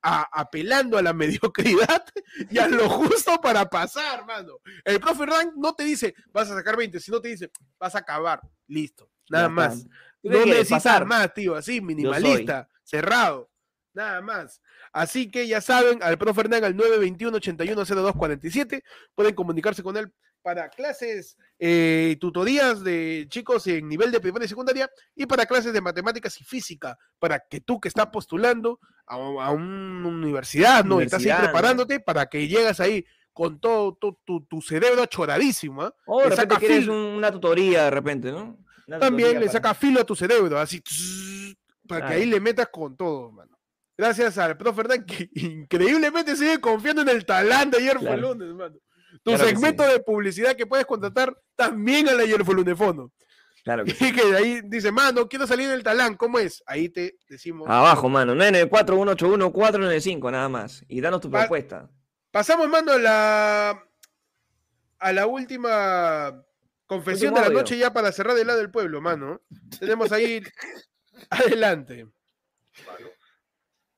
apelando 0.00 0.96
a 0.96 1.02
la 1.02 1.12
mediocridad 1.12 2.04
y 2.48 2.58
a 2.58 2.68
lo 2.68 2.88
justo 2.88 3.40
para 3.40 3.68
pasar, 3.68 4.24
mano. 4.24 4.60
El 4.84 5.00
profe 5.00 5.24
Hernán 5.24 5.54
no 5.56 5.74
te 5.74 5.82
dice, 5.82 6.14
vas 6.32 6.48
a 6.52 6.54
sacar 6.54 6.76
20, 6.76 7.00
sino 7.00 7.20
te 7.20 7.30
dice, 7.30 7.50
vas 7.80 7.96
a 7.96 7.98
acabar. 7.98 8.40
Listo, 8.68 9.10
nada 9.28 9.48
más. 9.48 9.78
está. 9.78 9.90
¿Tú 10.22 10.30
qué 10.30 10.38
No 10.38 10.46
necesitas 10.46 10.82
Pasar. 10.82 11.04
más, 11.04 11.34
tío, 11.34 11.54
así, 11.54 11.80
minimalista, 11.80 12.68
cerrado, 12.86 13.50
nada 13.92 14.20
más. 14.22 14.60
Así 14.92 15.30
que 15.30 15.46
ya 15.46 15.60
saben, 15.60 16.02
al 16.02 16.16
profe 16.18 16.40
Hernán 16.42 16.64
al 16.64 16.74
921-810247, 16.76 18.82
pueden 19.14 19.34
comunicarse 19.34 19.82
con 19.82 19.96
él 19.96 20.12
para 20.42 20.68
clases, 20.68 21.36
eh, 21.58 22.16
tutorías 22.20 22.84
de 22.84 23.26
chicos 23.28 23.66
en 23.66 23.88
nivel 23.88 24.12
de 24.12 24.20
primaria 24.20 24.46
y 24.46 24.48
secundaria 24.48 24.88
y 25.16 25.26
para 25.26 25.44
clases 25.44 25.72
de 25.72 25.80
matemáticas 25.80 26.40
y 26.40 26.44
física, 26.44 26.96
para 27.18 27.40
que 27.40 27.60
tú 27.60 27.80
que 27.80 27.88
estás 27.88 28.06
postulando 28.06 28.78
a, 29.06 29.16
a 29.16 29.50
una 29.50 30.08
universidad, 30.08 30.84
¿no? 30.84 31.00
Y 31.00 31.04
estás 31.06 31.24
ahí 31.26 31.32
preparándote 31.42 31.98
para 31.98 32.26
que 32.26 32.46
llegas 32.46 32.78
ahí 32.78 33.04
con 33.32 33.58
todo 33.58 33.94
tu, 33.96 34.16
tu- 34.24 34.46
tu 34.46 34.62
cerebro 34.62 35.04
choradísimo, 35.06 35.82
¿ah? 35.82 35.92
O 36.06 36.18
de 36.20 36.24
Le 36.26 36.30
repente 36.30 36.54
saca 36.54 36.60
quieres 36.60 36.78
filo. 36.84 36.94
un- 36.94 37.16
una 37.16 37.32
tutoría 37.32 37.84
de 37.84 37.90
repente, 37.90 38.30
¿no? 38.30 38.56
Una 38.86 39.00
También 39.00 39.32
le 39.34 39.40
para- 39.46 39.52
saca 39.52 39.74
filo 39.74 40.00
a 40.00 40.04
tu 40.04 40.14
cerebro, 40.14 40.60
así, 40.60 40.80
tss, 40.80 41.56
para 41.86 42.06
que 42.08 42.14
ahí 42.14 42.26
le 42.26 42.40
metas 42.40 42.68
con 42.70 42.96
todo, 42.96 43.30
mano. 43.32 43.58
Gracias 43.98 44.36
al 44.38 44.56
profe 44.58 44.82
Hernán, 44.82 45.04
que 45.06 45.28
increíblemente 45.34 46.36
sigue 46.36 46.60
confiando 46.60 47.02
en 47.02 47.08
el 47.08 47.24
talante 47.24 47.78
de 47.78 47.82
ayer 47.84 47.96
fue 47.98 48.06
Claro. 48.08 48.34
lunes, 48.34 48.54
mano. 48.54 48.76
Tu 49.22 49.30
Claro 49.32 49.44
segmento 49.44 49.82
de 49.84 50.00
publicidad 50.00 50.54
que 50.54 50.66
puedes 50.66 50.84
contratar 50.84 51.34
también 51.54 52.08
a 52.08 52.12
la 52.12 52.22
ayer 52.24 52.44
fue 52.44 52.54
lunes 52.54 52.76
fondo. 52.76 53.12
Claro 53.64 53.84
que 53.84 53.90
sí. 53.94 54.08
Y 54.08 54.12
que 54.12 54.24
de 54.26 54.36
ahí 54.36 54.60
dice, 54.64 54.92
mano, 54.92 55.26
quiero 55.28 55.46
salir 55.46 55.68
del 55.68 55.82
talán, 55.82 56.14
¿cómo 56.16 56.38
es? 56.38 56.62
Ahí 56.66 56.88
te 56.90 57.16
decimos. 57.28 57.68
Abajo, 57.68 58.08
mano. 58.08 58.34
994-181-495, 58.34 60.30
nada 60.30 60.48
más. 60.48 60.84
Y 60.88 61.00
danos 61.00 61.20
tu 61.20 61.30
Pa- 61.30 61.40
propuesta. 61.40 61.88
Pasamos, 62.30 62.68
mano, 62.68 62.92
a 62.92 62.98
la, 62.98 63.82
a 64.98 65.12
la 65.12 65.26
última 65.26 66.44
confesión 66.86 67.30
Último 67.32 67.36
de 67.36 67.40
la 67.40 67.46
audio. 67.46 67.58
noche 67.58 67.78
ya 67.78 67.92
para 67.92 68.12
cerrar 68.12 68.36
el 68.38 68.46
lado 68.46 68.58
del 68.58 68.70
pueblo, 68.70 69.00
mano. 69.00 69.40
Tenemos 69.80 70.12
ahí, 70.12 70.42
adelante. 71.30 72.06
Mano. 72.86 73.08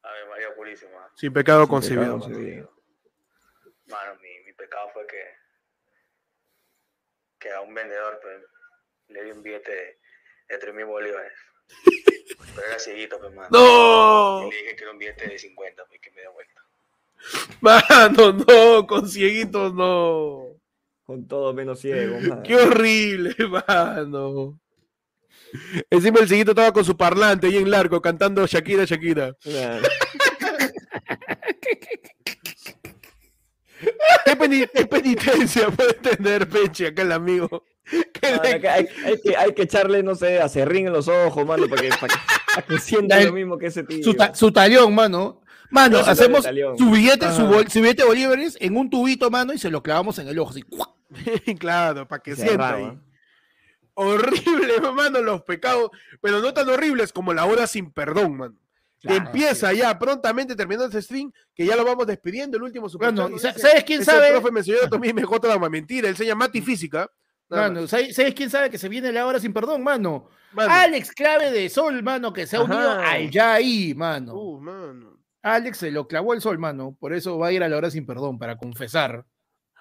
Ave 0.02 0.26
María 0.28 0.54
Purísima. 0.54 1.10
Sin 1.14 1.32
pecado 1.32 1.62
Sin 1.62 1.68
concebido. 1.70 2.02
pecado 2.02 2.18
mano. 2.18 2.34
concebido. 2.34 2.72
Mano, 3.86 4.14
mi, 4.20 4.40
mi 4.46 4.52
pecado 4.52 4.88
fue 4.92 5.06
que, 5.06 5.22
que 7.38 7.50
a 7.52 7.60
un 7.60 7.74
vendedor 7.74 8.18
pues, 8.22 8.42
le 9.08 9.24
di 9.24 9.30
un 9.30 9.42
billete 9.42 9.70
de, 9.70 9.98
de 10.48 10.58
3 10.58 10.74
mil 10.74 10.84
bolívares. 10.86 11.32
Pero 12.54 12.66
era 12.66 12.78
cieguito, 12.78 13.18
pues, 13.18 13.32
mano. 13.34 13.48
¡No! 13.50 14.46
Y 14.46 14.50
le 14.50 14.56
dije 14.62 14.76
que 14.76 14.82
era 14.82 14.92
un 14.92 14.98
billete 14.98 15.28
de 15.28 15.38
50, 15.38 15.84
pues, 15.86 16.00
que 16.00 16.10
me 16.12 16.20
dio 16.22 16.32
vuelta. 16.32 16.62
Mano, 17.60 18.32
no, 18.32 18.86
con 18.86 19.08
cieguitos 19.08 19.74
no. 19.74 20.44
Con 21.04 21.26
todo 21.26 21.52
menos 21.52 21.80
ciego, 21.80 22.18
mano. 22.20 22.42
Qué 22.44 22.54
horrible, 22.54 23.34
mano. 23.48 24.60
Encima 25.90 26.20
el 26.20 26.28
cieguito 26.28 26.50
estaba 26.52 26.72
con 26.72 26.84
su 26.84 26.96
parlante 26.96 27.46
ahí 27.46 27.56
en 27.56 27.70
largo 27.70 28.00
cantando 28.02 28.46
Shakira, 28.46 28.84
Shakira. 28.84 29.34
Claro. 29.42 29.86
¿Qué, 34.24 34.36
peni- 34.38 34.68
qué 34.74 34.86
penitencia 34.86 35.70
puede 35.70 35.94
tener 35.94 36.48
Peche 36.48 36.88
acá 36.88 37.02
el 37.02 37.12
amigo? 37.12 37.64
Le- 37.90 38.50
hay, 38.50 38.60
que- 38.60 38.68
hay- 38.68 38.86
que, 39.22 39.36
hay 39.36 39.54
que 39.54 39.62
echarle, 39.62 40.02
no 40.02 40.14
sé, 40.14 40.40
acerrín 40.40 40.88
en 40.88 40.92
los 40.92 41.08
ojos, 41.08 41.46
mano, 41.46 41.68
para 41.68 41.82
que, 41.82 41.88
para 41.90 42.08
que, 42.08 42.20
para 42.54 42.66
que 42.66 42.78
sienta 42.78 43.20
lo 43.20 43.32
mismo 43.32 43.56
que 43.56 43.66
ese 43.66 43.84
tío. 43.84 44.02
Su, 44.02 44.14
ta- 44.14 44.34
su 44.34 44.50
talión, 44.52 44.94
mano. 44.94 45.40
Mano, 45.70 46.00
No, 46.00 46.06
hacemos 46.06 46.44
su 46.78 46.90
billete, 46.90 47.30
su, 47.32 47.42
bol- 47.46 47.68
su 47.70 47.80
billete 47.80 48.02
de 48.02 48.08
bolívares 48.08 48.56
en 48.60 48.76
un 48.76 48.88
tubito, 48.90 49.30
mano, 49.30 49.52
y 49.52 49.58
se 49.58 49.70
lo 49.70 49.82
clavamos 49.82 50.18
en 50.18 50.28
el 50.28 50.38
ojo. 50.38 50.50
Así. 50.50 50.64
claro, 51.58 52.08
para 52.08 52.22
que 52.22 52.34
Se 52.34 52.42
sienta 52.46 52.68
arraba. 52.70 52.96
Horrible, 54.00 54.80
mano, 54.94 55.20
los 55.22 55.42
pecados, 55.42 55.90
pero 56.20 56.40
no 56.40 56.54
tan 56.54 56.68
horribles 56.68 57.12
como 57.12 57.34
la 57.34 57.44
hora 57.46 57.66
sin 57.66 57.90
perdón, 57.92 58.36
mano. 58.36 58.54
Claro, 59.00 59.26
empieza 59.26 59.72
ya 59.72 59.96
prontamente 59.98 60.56
terminando 60.56 60.86
este 60.86 61.02
stream, 61.02 61.32
que 61.54 61.64
ya 61.66 61.76
lo 61.76 61.84
vamos 61.84 62.06
despidiendo, 62.06 62.56
el 62.56 62.62
último 62.64 62.88
super 62.88 63.12
Bueno, 63.12 63.22
chat 63.24 63.30
nos 63.30 63.40
¿y 63.40 63.42
sa- 63.42 63.48
dice, 63.52 63.60
¿sabes 63.68 63.84
quién 63.84 64.00
"Ese 64.02 64.10
sabe? 64.10 64.30
profe 64.32 64.50
me 64.50 64.60
enseñó 64.60 64.78
a 64.90 64.98
mí 64.98 65.12
mejor 65.12 65.40
trauma, 65.40 65.68
mentira, 65.68 66.08
él 66.08 66.16
se 66.16 66.26
llama 66.26 66.46
Mati 66.46 66.60
Física. 66.60 67.08
Mano. 67.50 67.86
¿sabes, 67.88 68.14
sabes 68.14 68.34
quién 68.34 68.50
sabe 68.50 68.68
que 68.70 68.76
se 68.76 68.88
viene 68.88 69.10
la 69.12 69.24
hora 69.26 69.38
sin 69.40 69.52
perdón, 69.52 69.82
mano? 69.82 70.28
Mano. 70.52 70.70
Alex 70.72 71.12
Clave 71.12 71.50
de 71.50 71.68
Sol, 71.70 72.02
mano, 72.02 72.32
que 72.32 72.46
se 72.46 72.56
ha 72.56 72.62
unido 72.62 72.90
al 72.90 73.30
ya 73.30 73.54
ahí, 73.54 73.94
mano. 73.94 74.34
Uh, 74.34 74.60
mano. 74.60 75.18
Alex 75.42 75.78
se 75.78 75.90
lo 75.90 76.06
clavó 76.08 76.34
el 76.34 76.40
sol, 76.42 76.58
mano. 76.58 76.96
Por 76.98 77.12
eso 77.14 77.38
va 77.38 77.46
a 77.48 77.52
ir 77.52 77.62
a 77.62 77.68
la 77.68 77.76
hora 77.76 77.90
sin 77.90 78.04
perdón, 78.04 78.38
para 78.38 78.56
confesar. 78.58 79.24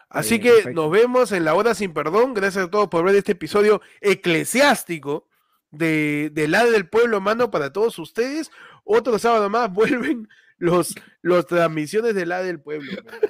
Así 0.10 0.38
bien, 0.38 0.42
que 0.42 0.50
perfecto. 0.50 0.82
nos 0.82 0.92
vemos 0.92 1.32
en 1.32 1.44
la 1.46 1.54
hora 1.54 1.74
sin 1.76 1.94
perdón. 1.94 2.34
Gracias 2.34 2.66
a 2.66 2.70
todos 2.70 2.88
por 2.88 3.04
ver 3.06 3.16
este 3.16 3.34
episodio 3.34 3.82
eclesiástico 4.02 5.28
de, 5.72 6.30
de 6.34 6.48
la 6.48 6.66
del 6.66 6.88
pueblo, 6.88 7.20
mano, 7.22 7.52
para 7.52 7.74
todos 7.74 7.98
ustedes. 8.00 8.50
Otro 8.84 9.20
sábado 9.20 9.50
más 9.50 9.72
vuelven 9.74 10.28
los, 10.58 10.96
los 11.22 11.46
transmisiones 11.46 12.16
de 12.16 12.26
la 12.26 12.42
del 12.42 12.60
pueblo. 12.62 12.92
mano. 13.04 13.18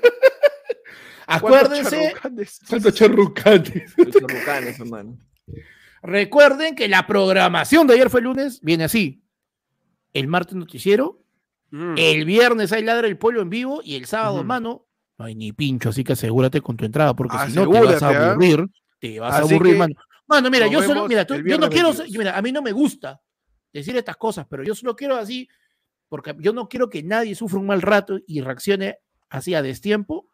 ¿Cuántos 1.41 1.61
Acuérdense. 1.61 2.09
charrucanes? 2.13 2.59
¿Cuántos 2.69 2.93
charrucantes? 2.95 3.93
Los 3.97 4.11
chorrucanes, 4.11 4.79
hermano. 4.79 5.17
Recuerden 6.01 6.75
que 6.75 6.87
la 6.87 7.05
programación 7.05 7.85
de 7.87 7.95
ayer 7.95 8.09
fue 8.09 8.21
lunes, 8.21 8.61
viene 8.61 8.85
así. 8.85 9.23
El 10.13 10.27
martes 10.27 10.55
noticiero, 10.55 11.21
Mm. 11.69 11.95
el 11.97 12.23
viernes 12.23 12.71
hay 12.71 12.81
ladra 12.81 13.07
el 13.07 13.17
pueblo 13.17 13.41
en 13.41 13.49
vivo 13.49 13.81
y 13.83 13.97
el 13.97 14.05
sábado, 14.05 14.35
Ujú. 14.35 14.45
mano, 14.45 14.86
no 15.17 15.25
hay 15.25 15.35
ni 15.35 15.51
pincho, 15.51 15.89
así 15.89 16.03
que 16.03 16.13
asegúrate 16.13 16.61
con 16.61 16.77
tu 16.77 16.85
entrada, 16.85 17.15
porque 17.15 17.37
si 17.47 17.55
no 17.55 17.69
te 17.69 17.79
vas 17.81 18.03
a 18.03 18.09
¿ah? 18.09 18.31
aburrir, 18.31 18.69
te 18.99 19.19
vas 19.19 19.33
a 19.33 19.39
aburrir, 19.39 19.73
que 19.73 19.79
mano. 19.79 19.95
Mano, 20.27 20.51
mira, 20.51 20.67
yo 20.67 20.81
solo, 20.83 21.07
mira, 21.07 21.25
tú- 21.25 21.35
yo 21.35 21.57
no 21.57 21.69
quiero, 21.69 21.89
22. 21.89 22.17
mira, 22.17 22.37
a 22.37 22.41
mí 22.41 22.51
no 22.51 22.61
me 22.61 22.71
gusta 22.71 23.21
decir 23.71 23.95
estas 23.95 24.17
cosas, 24.17 24.45
pero 24.49 24.63
yo 24.63 24.75
solo 24.75 24.95
quiero 24.95 25.15
así, 25.15 25.47
porque 26.09 26.35
yo 26.39 26.53
no 26.53 26.67
quiero 26.67 26.89
que 26.89 27.01
nadie 27.01 27.33
sufra 27.33 27.59
un 27.59 27.65
mal 27.65 27.81
rato 27.81 28.19
y 28.27 28.41
reaccione 28.41 28.97
así 29.29 29.55
a 29.55 29.61
destiempo, 29.61 30.29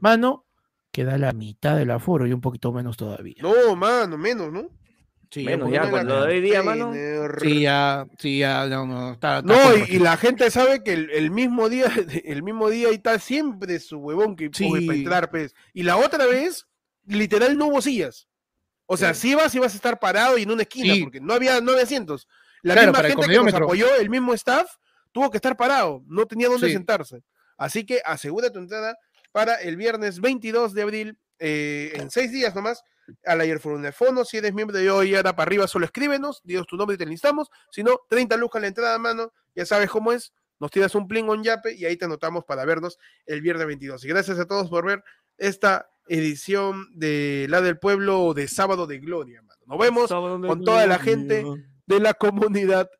mano, 0.00 0.46
queda 0.90 1.16
la 1.16 1.32
mitad 1.32 1.76
del 1.76 1.90
aforo 1.92 2.26
y 2.26 2.32
un 2.32 2.40
poquito 2.40 2.72
menos 2.72 2.96
todavía. 2.96 3.36
No, 3.40 3.76
mano, 3.76 4.18
menos, 4.18 4.52
¿no? 4.52 4.68
Sí, 5.30 5.44
Menos 5.44 5.70
ya, 5.70 5.88
cuando 5.88 6.22
hoy 6.24 6.40
día, 6.40 6.60
mano. 6.62 6.92
Sí, 7.40 7.60
ya, 7.60 8.04
sí, 8.18 8.38
ya, 8.38 8.66
no, 8.66 8.84
no, 8.84 9.12
está, 9.12 9.38
está 9.38 9.42
No, 9.52 9.76
y, 9.76 9.94
y 9.96 9.98
la 10.00 10.16
gente 10.16 10.50
sabe 10.50 10.82
que 10.82 10.92
el, 10.92 11.10
el 11.10 11.30
mismo 11.30 11.68
día, 11.68 11.86
el 12.24 12.42
mismo 12.42 12.68
día 12.68 12.88
ahí 12.88 12.96
está 12.96 13.18
siempre 13.20 13.78
su 13.78 13.98
huevón 13.98 14.34
que 14.34 14.50
Sí. 14.52 14.68
para 14.86 14.98
entrar, 14.98 15.30
pues. 15.30 15.54
Y 15.72 15.84
la 15.84 15.96
otra 15.98 16.26
vez, 16.26 16.66
literal, 17.06 17.56
no 17.56 17.66
hubo 17.68 17.80
sillas. 17.80 18.26
O 18.86 18.96
sea, 18.96 19.14
si 19.14 19.36
vas, 19.36 19.54
ibas 19.54 19.72
a 19.72 19.76
estar 19.76 20.00
parado 20.00 20.36
y 20.36 20.42
en 20.42 20.50
una 20.50 20.62
esquina, 20.62 20.94
Sí. 20.94 21.02
porque 21.04 21.20
no 21.20 21.32
había 21.32 21.60
nueve 21.60 21.82
asientos. 21.82 22.26
La 22.62 22.74
Claro, 22.74 22.90
misma 22.90 23.08
gente 23.08 23.26
que 23.28 23.36
nos 23.36 23.54
apoyó, 23.54 23.94
el 24.00 24.10
mismo 24.10 24.34
staff, 24.34 24.68
tuvo 25.12 25.30
que 25.30 25.36
estar 25.38 25.56
parado, 25.56 26.02
no 26.08 26.26
tenía 26.26 26.48
dónde 26.48 26.66
Sí. 26.66 26.72
sentarse. 26.72 27.22
Así 27.56 27.86
que 27.86 28.02
asegura 28.04 28.50
tu 28.50 28.58
entrada 28.58 28.98
para 29.30 29.54
el 29.60 29.76
viernes 29.76 30.20
22 30.20 30.74
de 30.74 30.82
abril, 30.82 31.18
eh, 31.38 31.92
en 31.94 32.10
seis 32.10 32.32
días 32.32 32.52
nomás, 32.52 32.82
a 33.24 33.34
la 33.34 33.92
Fono. 33.92 34.24
Si 34.24 34.36
eres 34.36 34.54
miembro 34.54 34.76
de 34.76 34.90
hoy, 34.90 35.14
ahora 35.14 35.34
para 35.34 35.48
arriba, 35.48 35.66
solo 35.66 35.84
escríbenos, 35.84 36.40
dios 36.44 36.66
tu 36.66 36.76
nombre 36.76 36.94
y 36.94 36.98
te 36.98 37.06
listamos. 37.06 37.50
Si 37.70 37.82
no, 37.82 38.00
30 38.08 38.36
lucas 38.36 38.60
la 38.62 38.68
entrada, 38.68 38.98
mano, 38.98 39.32
ya 39.54 39.66
sabes 39.66 39.90
cómo 39.90 40.12
es. 40.12 40.32
Nos 40.58 40.70
tiras 40.70 40.94
un 40.94 41.08
pling 41.08 41.28
on 41.28 41.42
yape 41.42 41.74
y 41.74 41.86
ahí 41.86 41.96
te 41.96 42.04
anotamos 42.04 42.44
para 42.44 42.64
vernos 42.64 42.98
el 43.26 43.40
viernes 43.40 43.66
22. 43.66 44.04
Y 44.04 44.08
gracias 44.08 44.38
a 44.38 44.46
todos 44.46 44.68
por 44.68 44.84
ver 44.84 45.02
esta 45.38 45.90
edición 46.06 46.88
de 46.94 47.46
La 47.48 47.60
del 47.62 47.78
Pueblo 47.78 48.34
de 48.34 48.46
Sábado 48.46 48.86
de 48.86 48.98
Gloria, 48.98 49.42
mano. 49.42 49.60
Nos 49.66 49.78
vemos 49.78 50.10
con 50.10 50.64
toda 50.64 50.86
la 50.86 50.98
gente 50.98 51.44
de 51.86 52.00
la 52.00 52.14
comunidad 52.14 52.90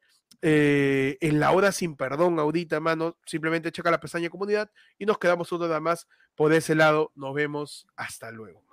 eh, 0.43 1.19
en 1.21 1.39
la 1.39 1.51
hora 1.51 1.71
sin 1.71 1.97
perdón 1.97 2.39
ahorita, 2.39 2.81
mano. 2.81 3.19
Simplemente 3.27 3.73
checa 3.73 3.91
la 3.91 4.01
pestaña 4.01 4.31
comunidad 4.31 4.71
y 4.99 5.05
nos 5.05 5.19
quedamos 5.19 5.53
uno 5.53 5.67
nada 5.67 5.81
más 5.81 6.07
por 6.35 6.53
ese 6.53 6.75
lado. 6.75 7.13
Nos 7.15 7.35
vemos. 7.35 7.87
Hasta 7.97 8.31
luego. 8.31 8.70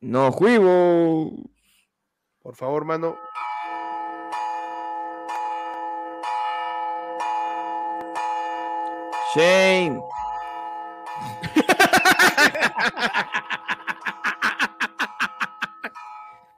No, 0.00 0.30
juivo. 0.32 1.32
Por 2.42 2.54
favor, 2.54 2.84
mano. 2.84 3.16
Shame. 9.34 10.00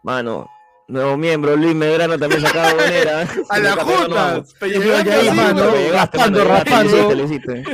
Mano, 0.03 0.49
nuevo 0.91 1.17
miembro, 1.17 1.57
Luis 1.57 1.75
Medrano 1.75 2.19
también 2.19 2.41
sacaba 2.43 2.73
bonera. 2.75 3.27
A 3.49 3.59
la 3.59 3.77
junta. 3.77 4.43
Raspando, 5.93 6.45
raspando. 6.45 7.15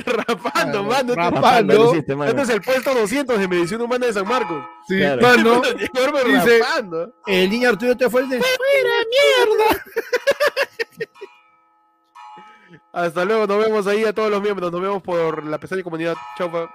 Rapando, 0.04 0.84
mano. 0.84 1.14
Rapando. 1.14 1.94
Este 1.94 2.42
es 2.42 2.48
el 2.50 2.60
puesto 2.62 2.94
200 2.94 3.38
de 3.38 3.48
Medicina 3.48 3.84
Humana 3.84 4.06
de 4.06 4.12
San 4.12 4.26
Marcos. 4.28 4.64
Sí, 4.88 4.96
Claro. 4.98 5.22
mano, 5.22 5.62
Dice- 6.24 6.60
el 7.26 7.50
niño 7.50 7.68
Arturo 7.70 7.96
te 7.96 8.08
fue 8.10 8.22
el 8.22 8.28
de 8.28 8.38
¡Fuera, 8.38 8.94
mierda! 9.10 9.82
Hasta 12.92 13.24
luego, 13.26 13.46
nos 13.46 13.58
vemos 13.58 13.86
ahí 13.86 14.04
a 14.04 14.12
todos 14.14 14.30
los 14.30 14.40
miembros. 14.40 14.72
Nos 14.72 14.80
vemos 14.80 15.02
por 15.02 15.44
la 15.44 15.58
pestaña 15.58 15.82
comunidad. 15.82 16.14
Chau, 16.38 16.50
pa. 16.50 16.70